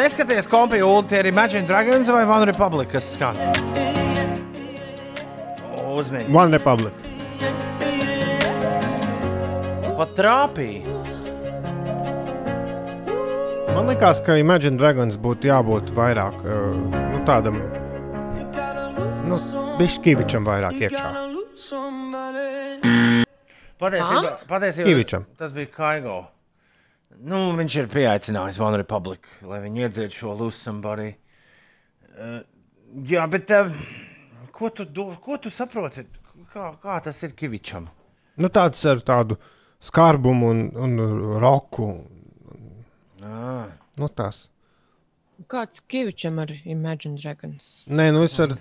Neskaties, 0.00 0.46
kompija 0.48 0.86
tie 1.10 1.18
ir 1.20 1.28
Imagine 1.28 1.66
Dragons 1.68 2.08
vai 2.08 2.24
One 2.24 2.46
Republic, 2.48 2.88
kas 2.94 3.12
skan. 3.18 3.36
Uzmanīgi. 5.90 6.32
One 6.32 6.56
Republic. 6.56 6.94
Pat 10.00 10.14
trāpīja. 10.16 10.99
Man 13.80 13.88
liekas, 13.88 14.18
ka 14.20 14.34
Imagine 14.36 14.76
Dragons 14.76 15.14
būtu 15.16 15.48
jābūt 15.48 15.88
vairāk 15.96 16.34
uh, 16.44 16.74
nu, 16.92 17.20
tādam, 17.24 17.54
nu, 19.24 19.38
Bišķīvičam 19.78 20.44
vairāk 20.44 20.76
iekšā. 20.84 21.12
Patiesībā, 23.80 24.34
patiesībā 24.50 24.84
Kivičam. 24.84 25.24
tas 25.40 25.54
bija 25.56 25.70
Kaigo. 25.72 26.18
Nu, 27.24 27.40
viņš 27.56 27.78
ir 27.80 27.88
pieaicinājis 27.96 28.60
One 28.60 28.82
Republic, 28.82 29.24
lai 29.48 29.62
viņi 29.64 29.86
iedzietu 29.86 30.18
šo 30.18 30.36
Lose 30.42 30.60
Somebody. 30.60 31.14
Uh, 32.12 32.42
jā, 33.00 33.24
bet 33.32 33.48
uh, 33.56 33.72
ko, 34.52 34.68
tu, 34.76 34.84
do- 34.84 35.16
ko 35.24 35.40
tu 35.40 35.48
saproti? 35.48 36.04
Kā, 36.52 36.74
kā 36.84 37.00
tas 37.08 37.24
ir 37.24 37.32
Kivičam? 37.32 37.88
Nu, 38.36 38.52
tāds 38.52 38.84
ar 38.92 39.00
tādu 39.00 39.40
skarbumu 39.80 40.52
un, 40.52 40.66
un 40.76 40.98
roku. 41.40 41.94
Ah. 43.30 43.68
Nu, 44.00 44.08
tas. 44.08 44.48
Kāds 45.50 45.80
Kivičam 45.88 46.40
ar 46.42 46.50
Imagine 46.68 47.16
Dragons? 47.16 47.86
Nē, 47.88 48.10
nu 48.12 48.24
es 48.26 48.34
ar 48.42 48.52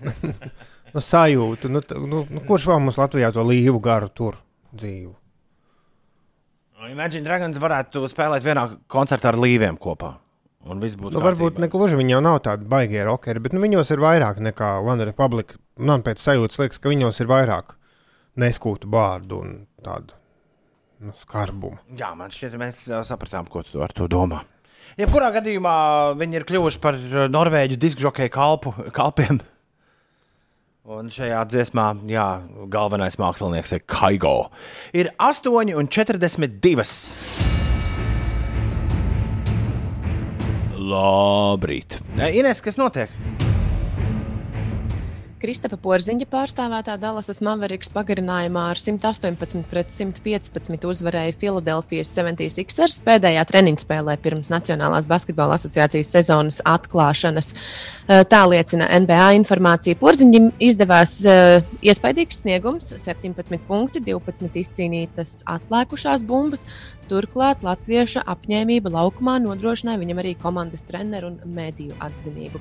nu, 0.94 1.02
sajūtu, 1.04 1.72
nu, 1.74 1.82
nu, 2.06 2.22
nu, 2.30 2.44
kurš 2.48 2.70
vēl 2.70 2.86
mums 2.86 3.00
Latvijā 3.02 3.34
to 3.36 3.44
līvu 3.44 3.82
garu 3.84 4.08
tur 4.16 4.40
dzīvu. 4.72 5.12
Imagine 6.90 7.26
Dragons 7.28 7.60
varētu 7.60 8.06
spēlēt 8.08 8.46
vienā 8.46 8.64
koncertā 8.90 9.34
ar 9.34 9.38
līviem 9.42 9.76
kopā. 9.82 10.14
Un 10.70 10.82
viss 10.84 10.98
būtu 11.00 11.16
Nu, 11.16 11.24
varbūt 11.24 11.60
ne 11.62 11.70
gluži 11.72 11.98
viņi 12.00 12.16
jau 12.16 12.22
nav 12.24 12.40
tādi 12.44 12.68
baigie 12.68 13.04
rockeri, 13.08 13.42
bet 13.44 13.56
nu, 13.56 13.62
viņos 13.64 13.92
ir 13.96 14.02
vairāk 14.04 14.40
nekā 14.44 14.72
One 14.84 15.08
Republic. 15.08 15.56
Man 15.80 16.04
pēc 16.04 16.24
sajūtas 16.24 16.60
liekas, 16.60 16.82
ka 16.84 16.92
viņos 16.92 17.22
ir 17.24 17.30
vairāk 17.32 17.76
neskūtu 18.40 18.90
vārdu 18.92 19.40
un 19.44 19.54
tādu 19.84 20.16
nu, 21.04 21.16
skarbumu. 21.20 21.80
Jā, 22.00 22.12
man 22.20 22.32
šķiet, 22.34 22.58
mēs 22.60 22.82
sapratām, 23.08 23.48
ko 23.52 23.64
tu 23.68 23.84
ar 23.84 23.96
to 23.96 24.08
domā. 24.12 24.44
Jebkurā 24.98 25.30
gadījumā 25.36 25.76
viņi 26.20 26.40
ir 26.40 26.46
kļuvuši 26.50 26.80
par 26.82 26.98
ā, 26.98 27.28
norvēģu 27.32 27.78
diskžokeju 27.82 28.32
kalpu, 28.34 28.74
kalpiem. 28.96 29.42
Un 30.90 31.12
šajā 31.14 31.44
dziesmā, 31.52 31.92
jā, 32.10 32.26
galvenais 32.74 33.20
mākslinieks 33.22 33.76
ir 33.76 33.84
Kaigo. 33.86 34.50
Ir 34.98 35.12
8,42. 35.22 36.88
Labrīt. 40.80 42.00
Ē, 42.18 42.32
Ines, 42.40 42.64
kas 42.66 42.80
notiek? 42.82 43.14
Kristapa 45.40 45.78
Porziņa 45.80 46.26
pārstāvētā 46.28 46.98
Dallasas 47.00 47.38
Mavericks 47.40 47.88
pagarinājumā 47.96 48.66
ar 48.74 48.80
118 48.82 49.62
pret 49.72 49.94
115 49.96 50.84
uzvarēja 50.90 51.38
Filadelfijas 51.40 52.12
76ers 52.18 52.98
pēdējā 53.06 53.46
treniņa 53.48 53.84
spēlē 53.86 54.18
pirms 54.20 54.52
Nacionālās 54.52 55.08
basketbola 55.08 55.56
asociācijas 55.56 56.12
sezonas 56.12 56.60
atklāšanas. 56.68 57.54
Tā 58.34 58.42
liecina 58.52 58.90
NBA 59.00 59.32
informācija. 59.40 59.96
Porziņam 60.04 60.52
izdevās 60.60 61.16
iespaidīgs 61.24 62.44
sniegums- 62.44 62.92
17 63.08 63.64
punkti, 63.64 64.04
12 64.12 64.60
izcīnītas 64.60 65.40
atlikušās 65.48 66.28
bumbas. 66.28 66.68
Turklāt 67.08 67.64
latvieša 67.64 68.28
apņēmība 68.28 68.92
laukumā 68.92 69.40
nodrošināja 69.48 70.04
viņam 70.04 70.20
arī 70.20 70.36
komandas 70.36 70.84
treneru 70.84 71.32
un 71.32 71.40
mediju 71.46 71.96
atzinību. 71.96 72.60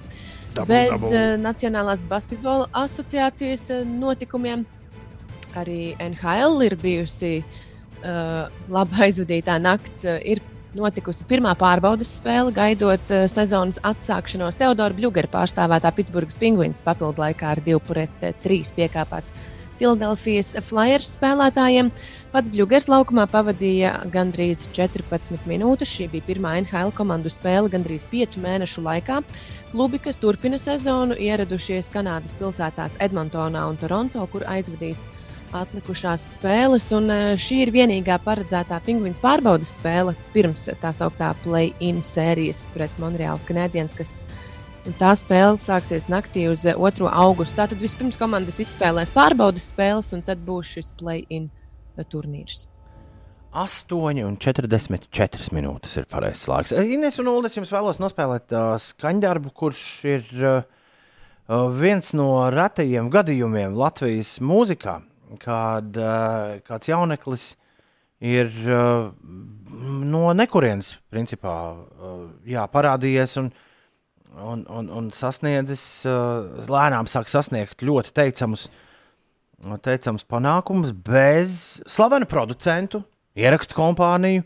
Dabu, 0.58 0.68
Bez 0.72 0.92
dabu. 0.92 1.12
uh, 1.14 1.38
Nacionālās 1.42 2.04
basketbola 2.08 2.68
asociācijas 2.84 3.68
uh, 3.74 3.86
notikumiem 3.86 4.66
arī 5.58 5.96
NHL 6.02 6.62
ir 6.66 6.76
bijusi 6.80 7.32
uh, 7.40 8.46
labi 8.72 9.02
aizvadītā 9.08 9.58
nakts. 9.62 10.06
Uh, 10.06 10.18
ir 10.22 10.42
notikusi 10.78 11.24
pirmā 11.28 11.54
pārbaudas 11.58 12.10
spēle, 12.20 12.52
gaidot 12.54 13.12
uh, 13.14 13.26
sezonas 13.30 13.80
atsākšanos. 13.86 14.58
Teodora 14.60 14.96
Bļūgera 14.96 15.30
pārstāvētā 15.32 15.94
Pitsburgas 15.96 16.38
Penguins 16.40 16.82
papildu 16.84 17.24
laikā 17.24 17.54
ar 17.54 17.62
2 17.64 17.80
pret 17.88 18.26
3 18.44 18.74
piekāpās 18.76 19.32
Filadelfijas 19.78 20.56
Flyers 20.66 21.12
spēlētājiem. 21.18 21.92
Pats 22.38 22.52
Bļūgers 22.54 22.84
laukumā 22.86 23.24
pavadīja 23.26 23.96
gandrīz 24.14 24.60
14 24.70 25.48
minūtes. 25.50 25.90
Šī 25.90 26.04
bija 26.12 26.22
pirmā 26.28 26.52
NHL 26.60 26.92
komandu 26.94 27.32
spēle 27.34 27.66
gandrīz 27.72 28.04
5 28.06 28.36
mēnešu 28.38 28.84
laikā. 28.84 29.16
Klubi, 29.72 29.98
kas 30.04 30.22
turpina 30.22 30.54
sezonu, 30.62 31.16
ieradušies 31.18 31.90
Kanādas 31.90 32.36
pilsētās 32.38 32.94
Edmontonā 33.02 33.64
un 33.66 33.80
Toronto, 33.80 34.22
kur 34.30 34.46
aizvadīs 34.46 35.08
atlikušās 35.50 36.28
spēles. 36.36 36.86
Un 36.94 37.10
eh, 37.10 37.32
šī 37.34 37.64
ir 37.64 37.74
vienīgā 37.74 38.20
paredzētā 38.22 38.78
pingvīns 38.86 39.18
pārbaudas 39.18 39.74
spēle 39.80 40.14
pirms 40.30 40.70
tā 40.78 40.94
sauktā 40.94 41.34
play-in 41.42 42.04
sērijas 42.06 42.68
pret 42.70 43.02
Monreāls 43.02 43.50
Canadiens, 43.50 43.98
kas 43.98 44.20
tā 45.02 45.10
spēle 45.18 45.58
sāksies 45.58 46.06
naktī 46.06 46.46
uz 46.54 46.68
eh, 46.70 46.78
2. 46.78 47.10
augustu. 47.10 47.64
Tātad 47.64 47.82
vispirms 47.82 48.22
komandas 48.22 48.62
izspēlēs 48.62 49.10
pārbaudas 49.10 49.72
spēles, 49.74 50.14
un 50.14 50.22
tad 50.22 50.46
būs 50.46 50.76
šis 50.78 50.94
play-in 51.02 51.50
turnīrs. 52.06 52.66
8,44 53.58 55.52
minūtes 55.56 55.96
ir 55.96 56.08
pareizais 56.10 56.48
laiks. 56.50 56.72
Ines 56.76 57.16
un 57.22 57.30
Ulas 57.32 57.56
jums 57.56 57.72
vēlos 57.72 58.00
nospēlēt 58.02 58.52
uh, 58.52 58.74
skaņdarbu, 58.82 59.52
kurš 59.56 59.84
ir 60.06 60.26
uh, 60.42 60.58
uh, 61.48 61.68
viens 61.72 62.12
no 62.16 62.28
retajiem 62.52 63.08
gadījumiem 63.12 63.76
Latvijas 63.78 64.36
mūzikā, 64.44 64.98
kad 65.40 65.96
uh, 65.96 66.58
kāds 66.68 66.90
jauneklis 66.92 67.46
ir 68.20 68.52
uh, 68.68 69.08
no 70.04 70.26
nekurienes 70.36 70.96
principā, 71.10 71.54
uh, 71.72 72.20
jā, 72.48 72.66
parādījies 72.68 73.38
un, 73.40 73.50
un, 74.36 74.66
un, 74.68 74.92
un 75.00 75.08
sasniedzis, 75.14 75.86
uh, 76.04 76.66
lēnām 76.68 77.08
sāk 77.08 77.30
sasniegt 77.32 77.82
ļoti 77.86 78.12
teicamus, 78.16 78.68
teicams 79.82 80.26
panākumus 80.28 80.92
bez 80.92 81.80
slavenu 81.90 82.28
producentu, 82.30 83.02
ierakstu 83.38 83.76
kompāniju 83.78 84.44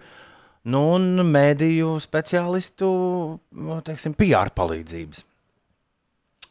nu, 0.73 0.81
un 0.97 1.27
mēdīju 1.29 1.97
speciālistu 2.03 2.89
nu, 3.39 3.83
teiksim, 3.85 4.17
PR 4.19 4.53
palīdzības. 4.57 5.27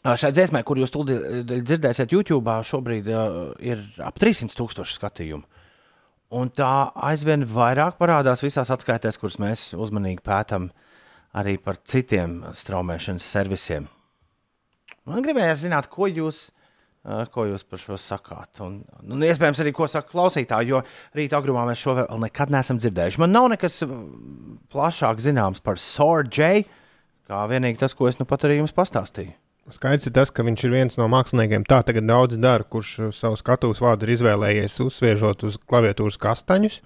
Šai 0.01 0.31
dziesmai, 0.33 0.63
kur 0.65 0.79
jūs 0.81 0.89
tūlīt 0.93 1.51
dzirdēsiet 1.61 2.13
YouTube, 2.13 2.53
šobrīd 2.65 3.09
ir 3.61 3.83
ap 4.01 4.17
300 4.21 4.57
tūkstoši 4.57 4.97
skatījumu. 4.97 5.45
Un 6.31 6.49
tā 6.55 6.89
aizvien 7.11 7.43
vairāk 7.45 7.99
parādās 7.99 8.41
visās 8.41 8.71
atskaitēs, 8.73 9.19
kuras 9.21 9.37
mēs 9.41 9.65
uzmanīgi 9.75 10.23
pētām 10.25 10.69
arī 11.37 11.57
par 11.61 11.77
citiem 11.85 12.39
straumēšanas 12.55 13.27
servisiem. 13.35 13.85
Man 15.05 15.21
gribējās 15.25 15.65
zināt, 15.65 15.89
ko 15.91 16.07
jūs 16.09 16.49
Ko 17.01 17.47
jūs 17.49 17.63
par 17.65 17.81
šo 17.81 17.95
sakāt? 17.97 18.59
Un, 18.61 18.75
un 19.09 19.23
iespējams, 19.25 19.63
arī 19.63 19.71
ko 19.73 19.87
saka 19.89 20.11
klausītāji, 20.11 20.69
jo 20.69 20.83
rīta 21.17 21.39
agrumā 21.39 21.63
mēs 21.65 21.81
šo 21.81 21.95
vēl 21.97 22.19
nekad 22.27 22.53
neesam 22.53 22.77
dzirdējuši. 22.77 23.21
Man 23.23 23.33
nav 23.33 23.47
nekas 23.55 23.79
mm, 23.87 24.59
plašāk 24.69 25.23
zināms 25.25 25.63
par 25.65 25.81
Sorģēju, 25.81 26.67
kā 27.25 27.39
vienīgi 27.49 27.81
tas, 27.81 27.97
ko 27.97 28.05
es 28.11 28.21
nu 28.21 28.27
pat 28.29 28.45
arī 28.45 28.59
jums 28.59 28.75
pastāstīju. 28.77 29.33
Skaidrs 29.71 30.09
ir 30.09 30.13
tas, 30.13 30.29
ka 30.33 30.45
viņš 30.45 30.67
ir 30.67 30.73
viens 30.73 30.97
no 30.99 31.07
māksliniekiem, 31.09 31.65
tā 31.69 31.79
tagad 31.87 32.05
daudz 32.05 32.37
dara, 32.41 32.65
kurš 32.67 32.93
uh, 32.99 33.11
savu 33.15 33.37
skatuves 33.39 33.81
vārdu 33.81 34.05
ir 34.05 34.15
izvēlējies 34.17 34.77
uzsviežot 34.85 35.45
uz 35.47 35.57
klaviatūras 35.69 36.21
kastaņus. 36.21 36.81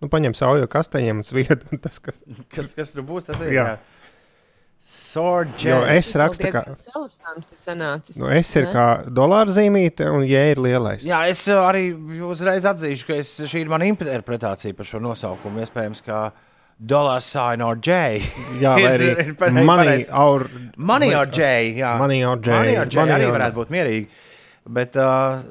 Nu, 0.00 0.08
paņem 0.10 0.34
sauju 0.34 0.66
kastaņiem 0.72 1.20
un 1.20 1.26
svied, 1.26 1.66
un 1.70 1.80
tas, 1.84 2.02
kas, 2.02 2.22
Kas, 2.50 2.72
kas 2.74 2.94
tur 2.94 3.04
būs? 3.06 3.28
Tas 3.28 3.42
ir 3.44 3.54
Jā. 3.54 3.66
Sorģēju. 4.80 5.68
Jo 5.70 5.80
es 5.92 6.08
rakstu, 6.16 6.48
ka 6.54 6.62
Salasāms 6.78 7.50
ir 7.52 7.58
sanācis. 7.64 8.16
nu, 8.18 8.30
S 8.32 8.54
ir 8.56 8.64
ne? 8.66 8.72
kā 8.72 8.84
dolāra 9.12 9.52
zīmīte, 9.52 10.06
un 10.08 10.24
J 10.26 10.44
ir 10.54 10.60
lielais. 10.64 11.04
Jā, 11.06 11.20
es 11.28 11.42
uh, 11.52 11.60
arī 11.68 11.90
uzreiz 12.26 12.64
atzīšu, 12.64 13.06
ka 13.10 13.18
es, 13.20 13.34
šī 13.44 13.60
ir 13.66 13.68
mana 13.72 13.84
interpretācija 13.90 14.74
par 14.78 14.88
šo 14.88 15.00
nosaukumu. 15.04 15.60
Iespējams, 15.66 16.00
ka 16.06 16.30
Dollar 16.80 17.20
sign 17.20 17.60
or 17.60 17.76
J. 17.76 18.22
Jā, 18.62 18.72
vai 18.80 18.86
Ir- 18.88 18.96
arī 18.96 19.10
ir 19.28 19.34
pareizi- 19.36 19.66
money 19.68 19.86
pareizi. 19.90 20.10
or 20.16 20.46
Money 20.76 21.12
or 21.14 21.26
J. 21.26 21.50
Jā, 21.82 21.98
Money 22.00 22.22
or 22.24 22.38
J. 22.40 22.56
Money 22.56 22.76
or 22.80 22.86
J 22.86 23.00
Money 23.04 23.14
arī 23.18 23.28
or- 23.28 23.36
varētu 23.38 23.58
būt 23.60 23.74
mierīgi. 23.76 24.08
Bet 24.80 24.96
uh. 24.96 25.42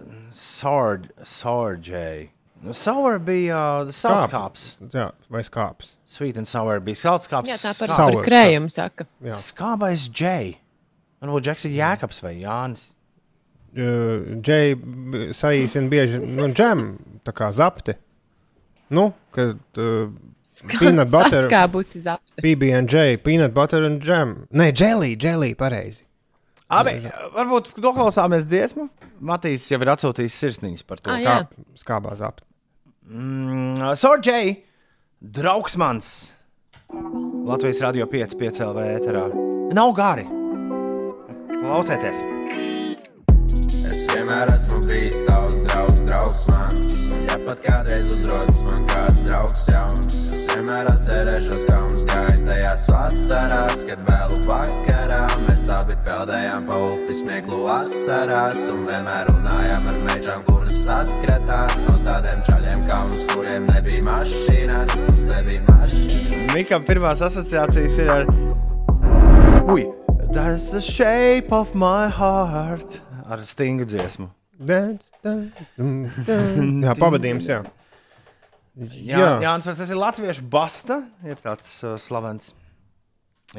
Nu, 2.61 2.73
Sour 2.73 3.19
bija 3.23 3.59
uh, 3.85 3.87
salskāps. 3.93 4.65
Jā, 4.93 5.11
vai 5.31 5.41
skāps. 5.47 5.93
Sweet 6.09 6.39
and 6.41 6.49
sour 6.49 6.79
bija 6.81 6.97
salskāps. 6.97 7.49
Jā, 7.51 7.59
tā 7.61 7.75
par, 7.77 7.91
Sour, 7.93 8.15
par 8.17 8.25
krējumu 8.25 8.71
saka. 8.73 9.05
Jā. 9.21 9.35
Skābais 9.45 10.07
J. 10.09 10.55
Varbūt 11.21 11.45
Džeks 11.45 11.67
ir 11.69 11.75
Jēkabs 11.77 12.23
vai 12.25 12.31
Jānis. 12.39 12.87
Džei 13.77 14.73
saīsina 15.37 15.91
bieži 15.91 16.21
nu, 16.23 16.47
džem, 16.49 16.81
tā 17.27 17.33
kā 17.37 17.51
zapti. 17.53 17.93
Nu, 18.89 19.11
kad 19.35 19.59
uh, 19.77 20.09
peanut 20.79 21.11
butter, 21.13 21.45
Kā 21.51 21.67
būs 21.69 21.93
izapta? 21.99 22.41
PB&J, 22.41 23.19
peanut 23.21 23.53
butter 23.53 23.85
and 23.85 24.01
jam. 24.01 24.33
Nē, 24.49 24.71
jelly, 24.73 25.13
jelly, 25.13 25.53
pareizi. 25.59 26.07
Abi, 26.69 26.95
varbūt 27.33 27.71
noklausāmies 27.81 28.45
dziesmu. 28.49 28.87
Matīs 29.25 29.65
jau 29.71 29.79
ir 29.81 29.89
atsūtījis 29.93 30.35
sirsniņas 30.41 30.85
par 30.89 31.01
to. 31.01 31.13
Ah. 31.13 31.45
Kā 31.45 31.77
skābā 31.81 32.13
zapti. 32.17 32.45
Mm, 33.09 33.93
Sorģēji, 33.97 34.51
draugs 35.19 35.77
mans. 35.77 36.33
Latvijas 37.45 37.81
radio 37.81 38.05
5, 38.07 38.37
5 38.39 38.59
LV 38.65 38.89
ēterā. 38.97 39.23
Nav 39.73 39.93
gari. 39.97 40.25
Klausieties! 41.59 42.38
Vienmēr 44.09 44.49
esmu 44.55 44.79
bijis 44.89 45.19
tavs 45.27 45.59
draugs, 45.67 45.99
draugs 46.07 46.45
mans. 46.49 46.93
Ja 47.27 47.35
pat 47.45 47.59
kādreiz 47.61 48.07
uzrodas 48.13 48.63
man 48.65 48.85
kāds 48.89 49.19
draugs 49.25 49.67
jauns, 49.69 50.15
es 50.33 50.45
vienmēr 50.49 50.89
atcerēšos, 50.89 51.65
kā 51.69 51.77
mums 51.83 52.05
gāja 52.09 52.37
tajās 52.47 52.87
vasarās, 52.89 53.83
kad 53.89 54.01
vēlu 54.07 54.39
vakarā 54.49 55.21
mēs 55.43 55.67
abi 55.75 55.97
peldējām 56.07 56.65
pa 56.69 56.79
upi 56.87 57.17
smieklu 57.19 57.59
asarās 57.73 58.63
un 58.73 58.87
vienmēr 58.87 59.29
runājām 59.29 59.89
ar 59.91 59.99
mežām, 60.07 60.45
kuras 60.47 60.79
atkritās 60.95 61.83
no 61.85 61.97
tādiem 62.07 62.41
čaļiem 62.47 62.81
kā 62.87 63.01
mums, 63.03 63.27
kuriem 63.33 63.67
nebija 63.69 64.07
mašīnas, 64.07 64.95
nebija 65.29 65.67
mašīnas. 65.67 66.49
Mikam 66.55 66.87
pirmās 66.87 67.21
asociācijas 67.29 67.99
ir 68.01 68.09
ar. 68.15 68.33
Ui, 69.69 69.85
that's 70.33 70.71
the 70.73 70.81
shape 70.81 71.53
of 71.53 71.75
my 71.75 72.09
heart. 72.09 73.03
Ar 73.29 73.43
stingu 73.45 73.85
dziesmu. 73.85 74.29
Jā, 75.79 76.95
pavadījums, 76.99 77.47
jā. 77.49 77.59
Jā, 78.79 79.19
jā. 79.19 79.29
Jānis, 79.43 79.67
tas 79.67 79.91
ir 79.91 79.99
latviešu 79.99 80.45
basta. 80.51 81.01
Ir 81.27 81.39
tāds 81.41 81.71
uh, 81.83 81.97
slavens 81.99 82.53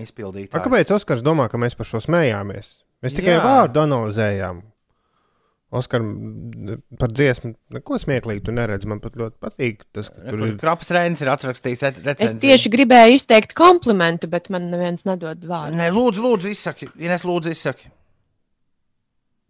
izpildītājs. 0.00 0.56
A, 0.56 0.62
kāpēc 0.64 0.92
Oskars 0.96 1.22
domā, 1.26 1.48
ka 1.52 1.60
mēs 1.60 1.76
par 1.78 1.88
šo 1.88 2.00
smējāmies? 2.02 2.66
Mēs 3.04 3.16
tikai 3.16 3.34
Jā. 3.36 3.42
vārdu 3.44 3.82
analizējām. 3.82 4.60
Oskar, 5.70 6.02
par 6.98 7.12
dziesmu, 7.14 7.52
neko 7.76 7.98
smieklīgu 8.02 8.42
tu 8.48 8.54
neredzi. 8.54 8.88
Man 8.90 8.98
pat 9.02 9.14
ļoti 9.18 9.36
patīk. 9.38 9.84
Tas, 9.94 10.08
ka 10.10 10.24
tur 10.26 10.42
ir 10.48 10.56
Krapas 10.58 10.90
Rēns 10.96 11.22
ir 11.22 11.30
atrakstījis 11.30 11.84
et- 11.86 12.00
Es 12.00 12.06
recenziju. 12.08 12.42
tieši 12.42 12.72
gribēju 12.74 13.20
izteikt 13.20 13.54
komplimentu, 13.54 14.26
bet 14.28 14.50
man 14.50 14.66
neviens 14.72 15.06
nedod 15.06 15.38
vārdu. 15.46 15.78
Nē, 15.78 15.92
lūdzu, 15.94 16.24
lūdzu, 16.26 16.50
izsaki. 16.50 16.90
Ines, 16.98 17.22
lūdzu, 17.22 17.54
izsaki. 17.54 17.86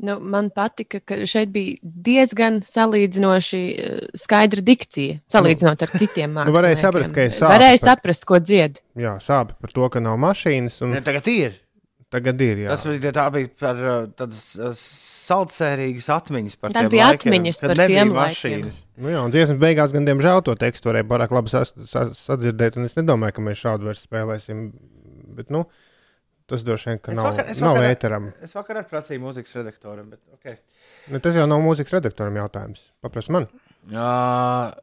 Nu, 0.02 0.14
man 0.20 0.48
patika, 0.50 1.00
ka 1.04 1.18
šeit 1.28 1.50
bija 1.52 1.76
diezgan 1.82 2.62
salīdzinoši 2.64 3.58
eh, 3.76 3.98
skaidra 4.16 4.62
dikcija, 4.64 5.18
salīdzinot 5.28 5.82
ar 5.84 5.90
citiem 6.00 6.32
Nu, 6.32 6.46
varēja 6.54 6.76
māksliniekiem. 6.78 6.80
saprast, 6.80 7.12
ka 7.14 7.26
ir 7.26 7.34
sāpes 7.36 7.52
Varēja 7.52 7.76
par- 7.76 7.84
saprast, 7.88 8.24
ko 8.24 8.38
dzied. 8.40 8.80
jā, 8.96 9.16
sāpes 9.20 9.58
par 9.60 9.70
to, 9.76 9.88
ka 9.92 10.00
nav 10.00 10.16
mašīnas. 10.22 10.80
Un 10.86 10.94
Ne, 10.96 11.02
tagad 11.04 11.28
ir. 11.28 11.58
tagad 12.10 12.40
ir. 12.42 12.56
Jā. 12.64 12.68
Tas 12.72 12.82
bija, 12.86 13.12
tā 13.12 13.26
bija 13.32 13.48
par 13.60 13.76
uh, 13.76 14.06
tādas 14.18 14.40
uh, 14.58 14.72
saldsērīgas 14.74 16.08
atmiņas 16.16 16.56
par 16.58 16.72
Tas 16.74 16.88
bija 16.90 17.10
laikiem, 17.12 17.30
atmiņas 17.36 17.60
par 17.62 17.76
tiem 17.76 18.10
laikiem. 18.10 18.16
mašīnas. 18.16 18.80
Nu, 18.98 19.12
jā, 19.12 19.20
un 19.24 19.30
dziesmas 19.30 19.60
beigās 19.62 19.92
gan, 19.94 20.08
diemžēl, 20.08 20.42
to 20.48 20.54
tekstu 20.58 20.90
varēja 20.90 21.06
pārāk 21.12 21.30
labi 21.36 21.52
sadzirdēt. 21.52 22.76
un 22.80 22.88
Es 22.88 22.96
nedomāju, 22.98 23.36
ka 23.36 23.42
mēs 23.46 23.62
šādu 23.62 23.86
vairs 23.90 24.02
spēlēsim. 24.08 24.70
Bet, 25.36 25.50
nu, 25.54 25.66
tas 26.50 26.64
droši 26.66 26.90
vien, 26.90 26.98
ka 27.02 27.12
Es 27.14 27.18
nav, 27.20 27.30
vakar- 27.30 27.50
es 27.54 27.60
nav 27.64 27.76
vakar- 27.78 27.94
ēteram. 27.94 28.28
Es 28.44 28.54
vakar 28.56 28.82
prasīju 28.90 29.22
mūzikas 29.24 29.56
redaktoram, 29.60 30.10
bet 30.12 30.20
ok. 30.34 30.56
Nu, 31.14 31.20
tas 31.22 31.38
jau 31.38 31.46
nav 31.50 31.62
mūzikas 31.64 31.94
redaktoram 31.98 32.36
jautājums. 32.42 32.88
Paprasti 33.02 33.32
man. 33.36 33.46
Uh, 33.90 34.74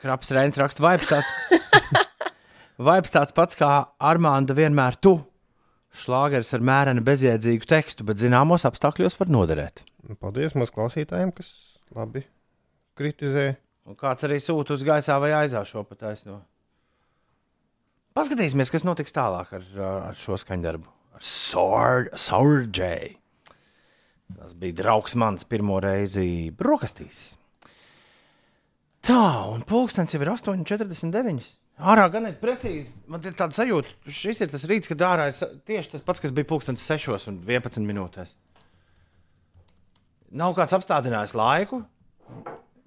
Kraps 0.00 0.30
Reins 0.36 0.58
raksta, 0.60 0.84
vibes 0.84 1.08
tāds, 1.10 1.32
vibes 2.90 3.12
tāds 3.14 3.34
pats 3.36 3.56
kā 3.58 3.70
Armānda 3.98 4.54
vienmēr 4.56 4.98
tu. 5.02 5.16
Šlāgeris 5.96 6.50
ar 6.52 6.60
mēreni 6.60 7.00
bezjēdzīgu 7.00 7.64
tekstu, 7.70 8.04
bet 8.04 8.20
zināmos 8.20 8.66
apstākļos 8.68 9.14
var 9.16 9.30
noderēt. 9.32 9.80
Nu, 10.04 10.14
Paldies 10.20 10.52
mūsu 10.58 10.74
klausītājiem, 10.76 11.32
kas 11.38 11.48
labi 11.96 12.26
kritizē. 13.00 13.54
Un 13.88 13.96
kāds 13.96 14.26
arī 14.26 14.36
sūta 14.42 14.74
uz 14.76 14.82
gaisā 14.84 15.16
vai 15.22 15.30
aizā 15.38 15.62
šo 15.64 15.84
pataisno. 15.88 16.42
Paskatīsimies, 18.16 18.72
kas 18.72 18.86
notiks 18.86 19.12
tālāk 19.12 19.50
ar, 19.58 19.64
ar 20.08 20.16
šo 20.16 20.38
skaņdarbu. 20.40 20.88
Ar 21.16 22.08
Sorģēju. 22.16 23.16
Tas 24.36 24.54
bija 24.58 24.74
draugs 24.80 25.14
mans 25.14 25.44
pirmo 25.46 25.76
reizi 25.82 26.50
brokastīs. 26.56 27.36
Tā, 29.06 29.20
un 29.52 29.62
pulkstenis 29.68 30.16
jau 30.16 30.22
ir 30.24 30.32
8,49. 30.32 31.52
Ārā 31.76 32.08
gan 32.10 32.26
ir 32.26 32.38
precīzi. 32.40 32.96
Man 33.06 33.22
ir 33.22 33.36
tāds 33.38 33.60
sajūta, 33.60 33.92
šis 34.08 34.42
ir 34.42 34.50
tas 34.50 34.64
rīts, 34.66 34.88
kad 34.90 35.04
ārā 35.06 35.28
ir 35.30 35.54
tieši 35.68 35.92
tas 35.92 36.02
pats, 36.02 36.24
kas 36.24 36.32
bija 36.34 36.48
pulkstenis 36.48 36.82
6 36.88 37.28
un 37.30 37.38
11 37.44 37.84
minūtēs. 37.86 38.32
Nav 40.36 40.56
kāds 40.56 40.74
apstādinājis 40.74 41.36
laiku. 41.38 41.84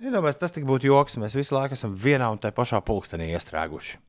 Iedomājieties, 0.01 0.41
tas 0.41 0.57
tik 0.57 0.67
būtu 0.67 0.89
joks. 0.89 1.19
Mēs 1.21 1.37
visu 1.37 1.55
laiku 1.55 1.77
esam 1.77 1.93
vienā 1.95 2.27
un 2.33 2.41
tajā 2.41 2.57
pašā 2.57 2.81
pulkstenī 2.83 3.29
iestrēguši. 3.37 4.08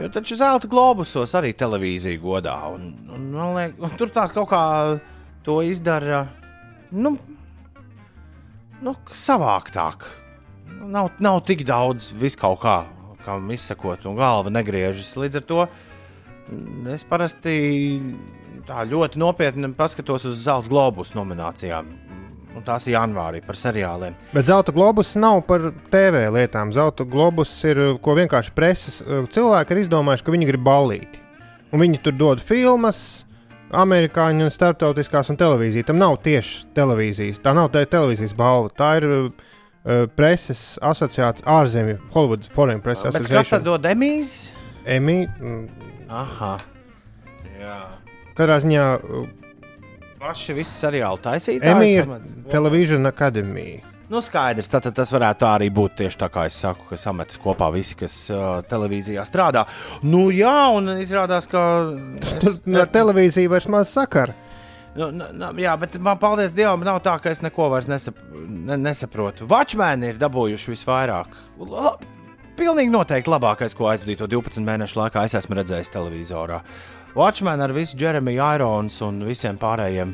jo 0.00 0.10
taču 0.12 0.36
zelta 0.38 0.68
globusos 0.70 1.34
arī 1.38 1.52
televīzija 1.56 2.20
godā. 2.20 2.56
Un, 2.74 2.92
un, 3.12 3.30
man 3.34 3.54
liek, 3.56 3.76
un 3.80 3.96
tur 3.98 4.12
tā 4.14 4.26
kaut 4.32 4.50
kā 4.52 4.62
to 5.46 5.60
izdara 5.64 6.26
nu, 6.92 7.16
nu, 8.82 8.94
savāktāk. 9.12 10.08
Nav, 10.86 11.12
nav 11.22 11.40
tik 11.46 11.64
daudz 11.66 12.10
viskaut 12.14 12.60
kā, 12.62 12.78
kam 13.24 13.50
izsakot, 13.54 14.04
un 14.06 14.18
galva 14.18 14.52
negriežas. 14.52 15.14
Līdz 15.18 15.40
ar 15.40 15.46
to 15.48 15.60
mm, 15.66 16.90
es 16.94 17.06
parasti 17.08 17.56
tā 18.66 18.82
ļoti 18.86 19.22
nopietni 19.22 19.70
paskatos 19.78 20.26
uz 20.28 20.42
zelta 20.44 20.70
globus 20.70 21.14
nominācijām. 21.16 22.05
Un 22.56 22.64
tās 22.64 22.86
ir 22.88 22.94
janvārī 22.94 23.42
par 23.44 23.58
seriāliem. 23.60 24.14
Bet 24.32 24.48
zelta 24.48 24.72
globus 24.72 25.10
nav 25.20 25.42
par 25.44 25.68
TV 25.92 26.22
lietām. 26.32 26.72
Zelta 26.72 27.04
globus 27.04 27.52
ir, 27.68 27.80
ko 28.00 28.14
vienkārši 28.16 28.54
preses 28.56 29.02
cilvēki 29.04 29.76
ir 29.76 29.82
izdomājuši, 29.84 30.24
ka 30.24 30.32
viņi 30.32 30.48
grib 30.48 30.64
ballīti. 30.64 31.20
un 31.72 31.82
viņi 31.82 32.00
tur 32.02 32.16
dod 32.16 32.40
filmas. 32.40 33.24
Amerikāņu 33.76 34.46
un 34.46 34.52
starptautiskās 34.54 35.28
un 35.32 35.36
televīzija. 35.36 35.88
Tam 35.88 35.98
nav 35.98 36.20
tieši 36.22 36.68
televīzijas. 36.76 37.40
Tā 37.42 37.50
nav 37.56 37.72
tā 37.74 37.82
televīzijas 37.84 38.32
balva. 38.38 38.70
Tā 38.70 38.92
ir 39.00 39.06
uh, 39.10 40.06
preses 40.16 40.78
asociācija, 40.80 41.44
ārzemju, 41.50 41.98
Hollywood 42.14 42.46
Foreign 42.54 42.80
Press 42.80 43.02
Bet 43.10 43.26
kas 43.26 43.50
tad 43.50 43.66
dod 43.66 43.84
emīzes? 43.90 44.52
Emmy, 44.86 45.26
mm, 45.26 45.66
Aha. 46.08 46.52
Jā. 47.58 47.80
katrā 48.38 48.60
ziņā 48.62 48.84
uh, 49.02 49.26
Paši 50.20 50.54
visi 50.56 50.72
seriāli 50.72 51.20
taisīja. 51.24 51.60
Emmy 51.74 51.90
ir 51.98 52.08
Television 52.52 53.06
Academy. 53.08 53.82
Nu, 54.06 54.20
skaidrs, 54.22 54.68
tad, 54.70 54.84
tad 54.86 54.94
tas 54.94 55.10
varētu 55.10 55.42
tā 55.42 55.48
arī 55.56 55.66
būt 55.74 55.96
tieši 55.98 56.18
tā, 56.20 56.28
kā 56.30 56.44
es 56.46 56.54
saku, 56.62 56.84
ka 56.92 56.96
sametas 57.00 57.40
kopā 57.42 57.66
visi, 57.74 57.96
kas 57.98 58.14
uh, 58.30 58.60
televīzijā 58.70 59.24
strādā. 59.26 59.64
Nu, 60.06 60.28
jā, 60.30 60.52
un 60.78 60.92
izrādās, 61.02 61.48
ka. 61.50 61.62
Es, 62.36 62.60
Nu, 62.64 62.78
ar 62.84 62.90
televīziju 62.94 63.50
vairs 63.50 63.66
maz 63.72 63.90
sakara. 63.90 64.34
nu, 64.96 65.08
n, 65.10 65.26
n, 65.34 65.48
jā, 65.58 65.74
bet 65.80 65.98
man, 65.98 66.20
paldies 66.22 66.54
Dievam, 66.54 66.86
nav 66.86 67.02
tā, 67.04 67.16
ka 67.20 67.34
es 67.34 67.42
neko 67.42 67.66
vairs 67.74 67.90
nesap, 67.90 68.20
ne, 68.46 68.78
nesaprotu. 68.78 69.48
Watchmen 69.50 70.06
ir 70.06 70.22
dabūjuši 70.22 70.72
visvairāk. 70.76 71.34
La, 71.66 71.96
pilnīgi 72.56 72.94
noteikti 72.94 73.28
labākais, 73.34 73.74
ko 73.76 73.90
aizvadīto 73.90 74.30
12 74.30 74.62
mēnešu 74.64 75.02
laikā 75.02 75.26
es 75.26 75.34
esmu 75.36 75.58
redzējis 75.58 75.90
televizorā. 75.92 76.62
Watchmen 77.16 77.60
ar 77.60 77.72
visu 77.72 77.96
Jeremiju 77.96 78.44
Irons 78.54 78.98
un 79.00 79.22
visiem 79.24 79.56
pārējiem 79.56 80.10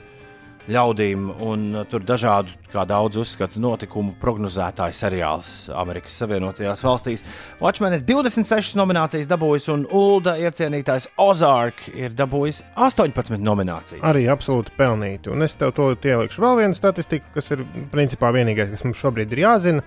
ļaudīm, 0.71 1.25
un 1.43 1.63
tur 1.91 2.05
dažādu, 2.07 2.53
kā 2.71 2.85
daudz 2.87 3.17
uzskata, 3.19 3.59
notikumu 3.59 4.13
prognozētāju 4.21 4.95
seriāls 4.95 5.49
Amerikas 5.75 6.15
Savienotajās 6.23 6.85
valstīs. 6.87 7.25
Watchmen 7.59 7.97
ir 7.97 8.05
26 8.07 8.77
nominācijas 8.79 9.27
dabūjis, 9.33 9.67
un 9.75 9.83
Ulda 9.91 10.37
iecienītājs 10.45 11.09
Ozark 11.25 11.89
ir 11.91 12.15
dabūjis 12.15 12.63
18 12.79 13.43
nominācijas. 13.43 14.05
Arī 14.07 14.29
absolūti 14.31 14.71
pelnīti. 14.79 15.33
Un 15.35 15.43
es 15.43 15.59
tev 15.59 15.75
to 15.75 15.89
ielikšu 15.97 16.45
vēl 16.45 16.61
vienu 16.61 16.79
statistiku, 16.79 17.33
kas 17.35 17.51
ir 17.51 17.65
principā 17.91 18.31
vienīgais, 18.37 18.71
kas 18.71 18.87
mums 18.87 19.03
šobrīd 19.03 19.35
ir 19.35 19.43
jāzina. 19.43 19.83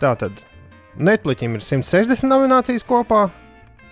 Tātad 0.00 0.40
Netflixam 0.96 1.60
ir 1.60 1.68
160 1.68 2.32
nominācijas 2.32 2.88
kopā. 2.88 3.26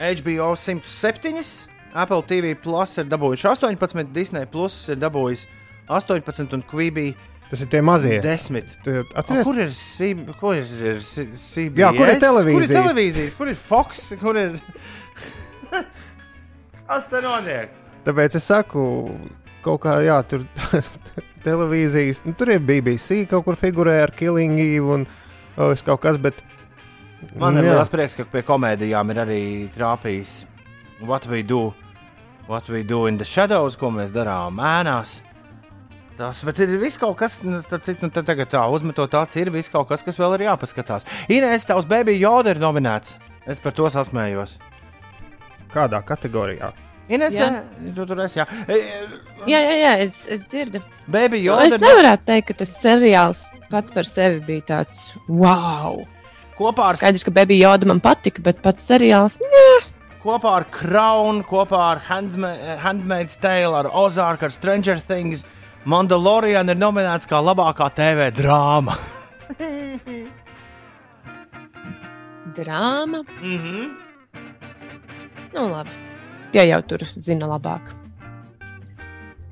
HBO 0.00 0.54
107, 0.56 1.68
Apple 1.94 2.23
TV 2.24 2.55
Plus 2.56 2.97
ir 3.02 3.09
dabūjuši 3.10 3.48
18, 3.52 4.09
Disney 4.16 4.47
Plus 4.48 4.77
ir 4.93 5.01
dabūjis 5.02 5.47
18 5.93 6.56
un 6.56 6.62
Quibi. 6.70 7.10
Tas 7.52 7.60
ir 7.60 7.69
tie 7.69 7.82
mazie. 7.85 8.16
Desmit. 8.24 8.70
Tie- 8.85 9.02
A, 9.02 9.20
Atceries, 9.20 9.44
kur 9.44 9.59
ir, 9.60 9.73
C, 9.77 10.14
kur 10.40 10.55
ir, 10.56 10.64
ir 10.64 11.02
CBS? 11.05 11.77
Jā, 11.82 11.90
kur 11.93 12.06
ir 12.09 12.14
Kur 12.14 12.14
ir 12.16 12.23
televīzijas? 12.23 12.73
televīzijas? 12.78 13.35
Kur 13.36 13.51
ir 13.52 13.59
Fox? 13.60 14.06
Kur 14.23 14.39
ir. 14.40 14.56
Kas 16.89 17.09
te 17.12 17.20
notiek? 17.24 17.73
Tāpēc 18.06 18.35
es 18.40 18.47
saku, 18.48 18.82
kaut 19.64 19.82
kā, 19.85 19.98
jā, 20.05 20.16
tur 20.27 20.43
televīzijas, 21.47 22.24
nu, 22.27 22.32
tur 22.39 22.51
ir 22.55 22.62
BBC 22.64 23.23
kaut 23.31 23.44
kur 23.47 23.59
figurē 23.60 24.01
ar 24.06 24.12
Killing 24.16 24.59
Eve 24.60 24.97
un 24.97 25.05
oh, 25.56 25.74
kaut 25.86 26.02
kas, 26.02 26.19
bet. 26.23 26.40
Man 27.39 27.60
ir 27.60 27.69
liels 27.69 27.90
prieks, 27.93 28.16
ka 28.19 28.27
pie 28.27 28.43
komēdijām 28.43 29.12
ir 29.14 29.20
arī 29.23 29.43
trāpījis 29.77 30.32
What 31.06 31.28
We 31.31 31.44
Do, 31.47 31.69
What 32.52 32.68
We 32.68 32.82
Do 32.82 33.06
in 33.06 33.16
the 33.16 33.24
Shadows, 33.24 33.78
ko 33.80 33.88
mēs 33.88 34.10
darām 34.12 34.58
ēnās. 34.60 35.22
Tas 36.18 36.42
ir 36.44 36.74
viss 36.76 37.00
kaut 37.00 37.14
kas, 37.16 37.38
nu, 37.46 37.62
starp 37.64 37.86
citu, 37.86 38.04
nu, 38.04 38.12
tagad 38.12 38.50
tā 38.52 38.66
uzmetot 38.68 39.14
acis, 39.22 39.38
ir 39.40 39.50
viss 39.54 39.72
kaut 39.72 39.88
kas, 39.88 40.04
kas 40.04 40.20
vēl 40.20 40.36
ir 40.36 40.44
jāpaskatās. 40.50 41.08
Inês, 41.32 41.64
tavs 41.64 41.88
baby 41.88 42.18
Joda 42.20 42.52
ir 42.52 42.60
nominēts. 42.60 43.14
Es 43.48 43.62
par 43.64 43.72
to 43.72 43.88
sasmējos. 43.88 44.58
Kādā 45.72 46.02
kategorijā? 46.04 46.74
Inês, 47.08 47.38
Jā. 47.40 47.62
tu 47.96 48.04
tur 48.04 48.20
esi, 48.26 48.42
jā. 48.42 48.46
E, 48.68 48.76
e, 48.76 49.48
Jā, 49.48 49.62
jā, 49.64 49.72
jā 49.80 49.94
es, 50.04 50.18
es 50.36 50.44
dzirdu. 50.44 50.84
Baby 51.06 51.40
Nu, 51.40 51.46
Joda 51.54 51.70
es 51.70 51.80
nevaru 51.80 52.12
teikt, 52.28 52.50
ka 52.52 52.58
tas 52.66 52.76
seriāls 52.82 53.46
pats 53.72 53.96
par 53.96 54.04
sevi 54.04 54.44
bija 54.44 54.66
tāds 54.74 55.08
wow. 55.24 56.04
kopā 56.60 56.92
ar 56.92 57.00
Skaidrs, 57.00 57.24
ka 57.24 57.32
Baby 57.32 57.62
Joda 57.64 57.88
man 57.88 58.04
patika, 58.04 58.44
bet 58.44 58.60
pats 58.60 58.92
seriāls. 58.92 59.40
Nē, 59.40 59.64
kopā 60.23 60.57
ar 60.61 60.65
Crown, 60.70 61.43
kopā 61.44 61.81
ar 61.93 62.01
Handsma- 62.09 62.78
Handmaid's 62.82 63.36
Tale, 63.36 63.74
ar 63.77 63.90
Ozark, 63.93 64.43
ar 64.43 64.51
Stranger 64.51 64.99
Things. 65.01 65.44
Mandalorian 65.85 66.69
ir 66.70 66.77
nominēts 66.78 67.27
kā 67.27 67.40
labākā 67.43 67.89
TV 67.94 68.31
drāma. 68.31 68.94
drāma. 72.57 73.24
Mm 73.43 73.59
-hmm. 73.59 73.90
Nu, 75.55 75.69
labi. 75.70 75.90
Tie 76.53 76.66
jau 76.69 76.82
tur 76.82 76.99
zina 77.16 77.47
labāk. 77.47 77.81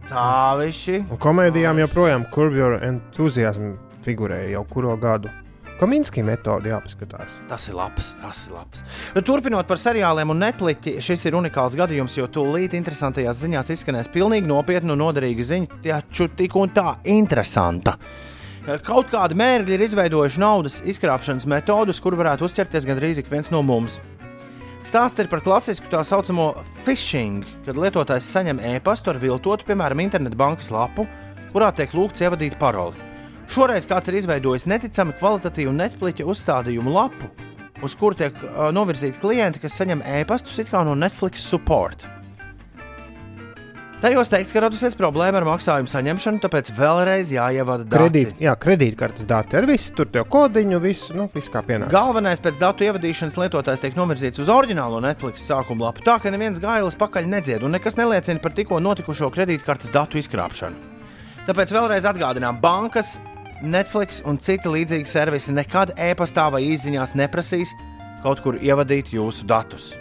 Tā 0.08 0.56
viši. 0.58 1.04
Un 1.10 1.18
komēdijām 1.18 1.78
joprojām 1.78 2.24
Curb 2.34 2.54
Your 2.56 2.84
Enthusiasm 2.84 3.72
figurēja 4.04 4.50
jau 4.50 4.64
kuro 4.64 4.96
gadu. 4.96 5.28
Kominski 5.80 6.20
metode 6.20 6.68
jāpaskatās. 6.68 7.38
Tas 7.48 7.62
ir 7.70 7.76
labs. 7.78 8.10
Tas 8.20 8.42
ir 8.44 8.52
labs. 8.52 8.82
Nu, 9.16 9.22
Turpinot 9.24 9.64
par 9.68 9.80
seriāliem 9.80 10.28
un 10.34 10.42
Netflix, 10.44 10.98
šis 11.06 11.24
ir 11.30 11.38
unikāls 11.38 11.76
gadījums, 11.78 12.18
jo 12.18 12.26
tūlīt 12.28 12.76
interesantajās 12.76 13.40
ziņās 13.40 13.72
izskanēs 13.72 14.12
pilnīgi 14.12 14.50
nopietna 14.50 14.92
un 14.92 15.00
noderīga 15.06 15.48
ziņa, 15.54 15.80
taču 15.86 16.28
tik 16.36 16.58
un 16.60 16.74
tā 16.76 16.98
interesanta. 17.08 17.96
Kaut 18.84 19.08
kādi 19.08 19.40
mērķi 19.40 19.72
ir 19.72 19.86
izveidojuši 19.86 20.44
naudas 20.44 20.82
izkrāpšanas 20.84 21.48
metodus, 21.48 22.04
kur 22.04 22.18
varētu 22.20 22.44
uzķerties 22.44 22.84
gandrīz 22.84 23.24
ik 23.24 23.32
viens 23.32 23.48
no 23.48 23.64
mums. 23.64 23.96
Stāsts 24.84 25.20
ir 25.20 25.32
par 25.32 25.40
klasisku 25.44 25.88
tā 25.92 26.04
saucamo 26.04 26.52
phishing, 26.84 27.40
kad 27.64 27.80
lietotājs 27.80 28.28
saņem 28.36 28.60
e-pastu 28.76 29.14
ar 29.14 29.20
viltotu, 29.22 29.64
piemēram, 29.68 30.04
internetbankas 30.04 30.68
lapu, 30.76 31.08
kurā 31.54 31.72
tiek 31.72 31.96
lūgts 31.96 32.20
ievadīt 32.24 32.60
paroli. 32.60 33.09
Šoreiz 33.50 33.86
kāds 33.90 34.06
ir 34.06 34.20
izveidojis 34.20 34.68
neticami 34.70 35.16
kvalitatīvu 35.18 35.72
Netflix 35.74 36.22
uzstādījumu 36.22 36.92
lapu, 36.94 37.26
uz 37.82 37.96
kuru 37.98 38.14
tiek 38.20 38.36
uh, 38.44 38.68
novirzīti 38.74 39.18
klienti, 39.18 39.58
kas 39.58 39.74
saņem 39.80 40.04
e-pastus 40.20 40.60
it 40.62 40.70
kā 40.70 40.84
no 40.86 40.94
Netflix 40.94 41.42
support. 41.42 42.06
Tajos 44.00 44.30
teikts, 44.32 44.54
ka 44.54 44.62
radusies 44.62 44.94
problēma 44.96 45.42
ar 45.42 45.44
maksājumu 45.44 45.90
saņemšanu, 45.90 46.40
tāpēc 46.40 46.70
vēlreiz 46.72 47.32
jāievada 47.34 47.84
dati. 47.84 47.98
Kredīt, 47.98 48.38
jā, 48.40 48.54
kredītkartes 48.56 49.26
dati 49.28 49.58
ar 49.58 49.66
visu, 49.68 49.90
tur 49.98 50.08
tev 50.14 50.24
kodiņu, 50.32 50.78
visu, 50.80 51.16
nu, 51.18 51.26
viss 51.34 51.52
kā 51.52 51.60
pienāks. 51.66 51.92
Galvenais 51.92 52.40
pēc 52.40 52.56
datu 52.62 52.86
ievadīšanas 52.86 53.36
lietotājs 53.42 53.82
tiek 53.82 53.98
novirzīts 53.98 54.40
uz 54.40 54.48
oriģinālo 54.54 55.02
Netflix 55.04 55.44
sākuma 55.44 55.90
lapu, 55.90 56.06
tā 56.06 56.16
ka 56.22 56.32
neviens 56.32 56.62
gailis 56.62 56.96
pakaļ 57.02 57.28
nedzied 57.34 57.66
un 57.66 57.76
nekas 57.76 57.98
neliecina 58.00 58.40
par 58.40 58.54
tikko 58.56 58.80
notikušo 58.80 59.28
kredītkartes 59.34 59.92
datu 59.92 60.22
izkrāpšanu. 60.22 60.96
Tāpēc 61.50 61.76
vēlreiz 61.76 62.08
atgādinām, 62.08 62.56
bankas, 62.62 63.18
Netflix 63.60 64.22
un 64.24 64.38
citi 64.40 64.70
līdzīgi 64.72 65.08
servisi 65.08 65.52
nekad 65.52 65.92
e-pastā 66.00 66.46
vai 66.52 66.62
izziņās 66.70 67.12
neprasīs 67.18 67.74
kaut 68.24 68.40
kur 68.44 68.56
ievadīt 68.60 69.12
jūsu 69.12 69.44
datus. 69.48 69.92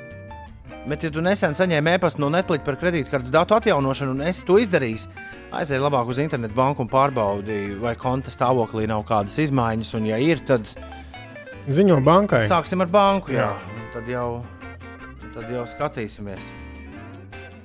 Bet, 0.88 1.04
ja 1.04 1.12
tu 1.12 1.22
nesen 1.22 1.52
saņēmi 1.58 1.92
e-pastu 1.98 2.24
no 2.24 2.30
Netflix 2.32 2.64
par 2.66 2.78
kredītkartes 2.80 3.34
datu 3.36 3.58
atjaunošanu 3.58 4.16
un 4.16 4.24
esi 4.30 4.46
to 4.48 4.56
izdarījis, 4.64 5.10
aizej 5.60 5.82
labāk 5.84 6.08
uz 6.10 6.22
internetu 6.24 6.56
banku 6.56 6.86
un 6.86 6.92
pārbaudi, 6.92 7.60
vai 7.84 7.98
konta 8.00 8.32
stāvoklī 8.32 8.88
nav 8.88 9.04
kādas 9.10 9.36
izmaiņas, 9.44 9.92
un, 10.00 10.08
ja 10.08 10.20
ir, 10.24 10.40
tad 10.48 10.72
Ziņo 11.70 12.00
bankai. 12.02 12.46
Sāksim 12.50 12.82
ar 12.82 12.90
banku. 12.90 13.36
Jā. 13.36 13.52
Jā. 13.52 13.86
Tad, 13.94 14.08
jau, 14.10 14.42
tad 15.36 15.52
jau 15.52 15.66
skatīsimies, 15.70 16.48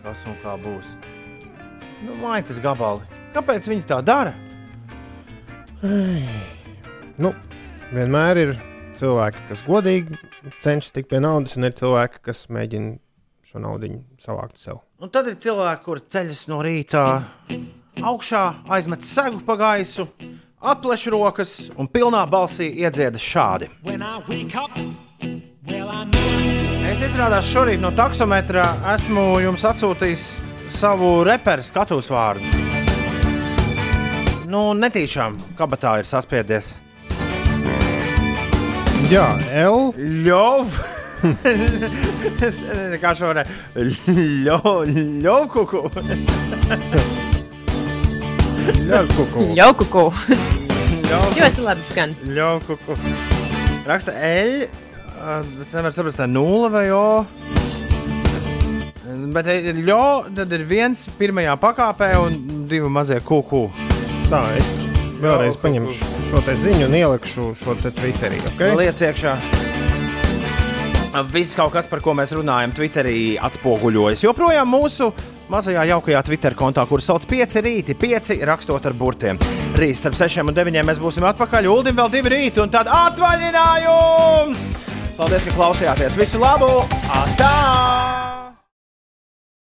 kas 0.03 0.25
un 0.29 0.35
kā 0.43 0.59
būs. 0.61 0.91
Nu, 2.05 2.17
Maitas 2.21 2.59
gabali. 2.61 3.07
Kāpēc 3.33 3.71
viņi 3.71 3.87
tā 3.89 4.03
dara? 4.05 4.35
Nu, 5.85 7.35
vienmēr 7.93 8.41
ir 8.41 8.53
cilvēki, 8.97 9.43
kas 9.51 9.65
godīgi 9.67 10.17
cenšas 10.65 10.95
tikt 10.95 11.11
pie 11.11 11.21
naudas, 11.21 11.59
un 11.59 11.69
ir 11.69 11.75
cilvēki, 11.77 12.23
kas 12.25 12.47
mēģina 12.53 12.97
šo 13.45 13.61
naudu 13.61 13.91
savākt 14.23 14.63
sev. 14.63 14.81
Un 15.05 15.13
tad 15.13 15.29
ir 15.29 15.37
cilvēki, 15.45 15.85
kuriem 15.85 16.09
ceļas 16.15 16.43
no 16.49 16.63
rīta 16.65 17.05
augšā, 18.01 18.45
aizmet 18.73 19.05
segu 19.05 19.43
pa 19.45 19.59
gaisu, 19.61 20.09
atpleš 20.65 21.07
rokas 21.13 21.55
un 21.77 21.91
pilnā 21.93 22.25
balsī 22.33 22.71
iedzieda 22.81 23.21
šādi. 23.21 23.69
Es 26.95 27.09
izrādās 27.11 27.51
šorīt 27.51 27.83
no 27.85 27.93
taksometra 27.93 28.65
esmu 28.95 29.35
jums 29.45 29.69
atsūtījis 29.69 30.29
savu 30.73 31.19
reperu 31.29 31.67
skatuves 31.67 32.09
vārdu. 32.13 32.64
Nu, 34.55 34.69
netīšām 34.79 35.35
kabatā 35.59 35.97
ir 35.99 36.07
saspiedies. 36.07 36.77
Jā, 39.11 39.25
L. 39.51 39.91
Ļov. 40.23 40.77
es 42.47 42.61
nezinu, 42.63 43.01
kā 43.03 43.11
šo 43.19 43.33
varētu. 43.33 43.51
Ļovkuku. 45.25 45.81
Ļaukuku. 48.93 49.41
Ļaukuku. 49.59 50.05
Ļoti 51.11 51.61
labi 51.65 51.85
skan. 51.89 52.15
Ļovkuku. 52.37 52.93
Raksta 53.89 54.13
eļļa. 54.29 54.69
Bet 55.57 55.75
nevar 55.75 55.93
saprast, 55.97 56.19
tā 56.21 56.25
ir 56.29 56.33
nulle 56.37 56.69
vai 56.71 56.85
o. 56.95 57.25
bet 59.35 59.47
ir 59.51 59.83
ļo, 59.83 60.31
tad 60.37 60.53
ir 60.55 60.63
viens 60.69 61.09
pirmajā 61.19 61.57
pakāpē 61.59 62.13
un 62.23 62.39
divi 62.71 62.89
mazie 62.93 63.19
kūku. 63.25 63.94
Tā, 64.31 64.41
es 64.59 64.77
vēlreiz 65.21 65.59
paņemšu 65.61 66.15
šo 66.31 66.41
te 66.43 66.55
ziņu 66.59 66.89
un 66.89 66.97
ielikšu 66.99 67.51
šo 67.61 67.77
te 67.79 67.93
Twitterī. 67.95 68.41
Okay? 68.55 68.75
Liec 68.79 68.99
iekšā. 69.07 69.37
Viss 71.31 71.55
kaut 71.55 71.71
kas, 71.77 71.87
par 71.87 72.01
ko 72.03 72.11
mēs 72.19 72.33
runājam, 72.35 72.73
Twitterī 72.75 73.37
atspoguļojas. 73.39 74.25
Joprojām 74.25 74.67
mūsu 74.67 75.13
mazajā 75.53 75.85
jaukajā 75.93 76.23
Twitter 76.27 76.57
kontā, 76.59 76.83
kur 76.91 77.05
sauc 77.05 77.23
5 77.31 77.61
rīti, 77.63 77.95
5 77.95 78.43
rakstot 78.51 78.89
ar 78.91 78.97
burtiem. 78.99 79.39
Rīt 79.79 80.01
starp 80.01 80.19
6 80.19 80.43
un 80.43 80.57
9 80.57 80.83
mēs 80.89 81.03
būsim 81.03 81.27
atpakaļ. 81.31 81.71
Uldim 81.71 82.01
vēl 82.01 82.11
2 82.19 82.33
rīti 82.35 82.65
un 82.65 82.73
tad 82.75 82.91
atvaļinājums! 82.91 84.71
Paldies, 85.15 85.47
ka 85.47 85.55
klausījāties! 85.55 86.19
Visu 86.19 86.43
labu! 86.43 86.73
Atā! 87.15 88.44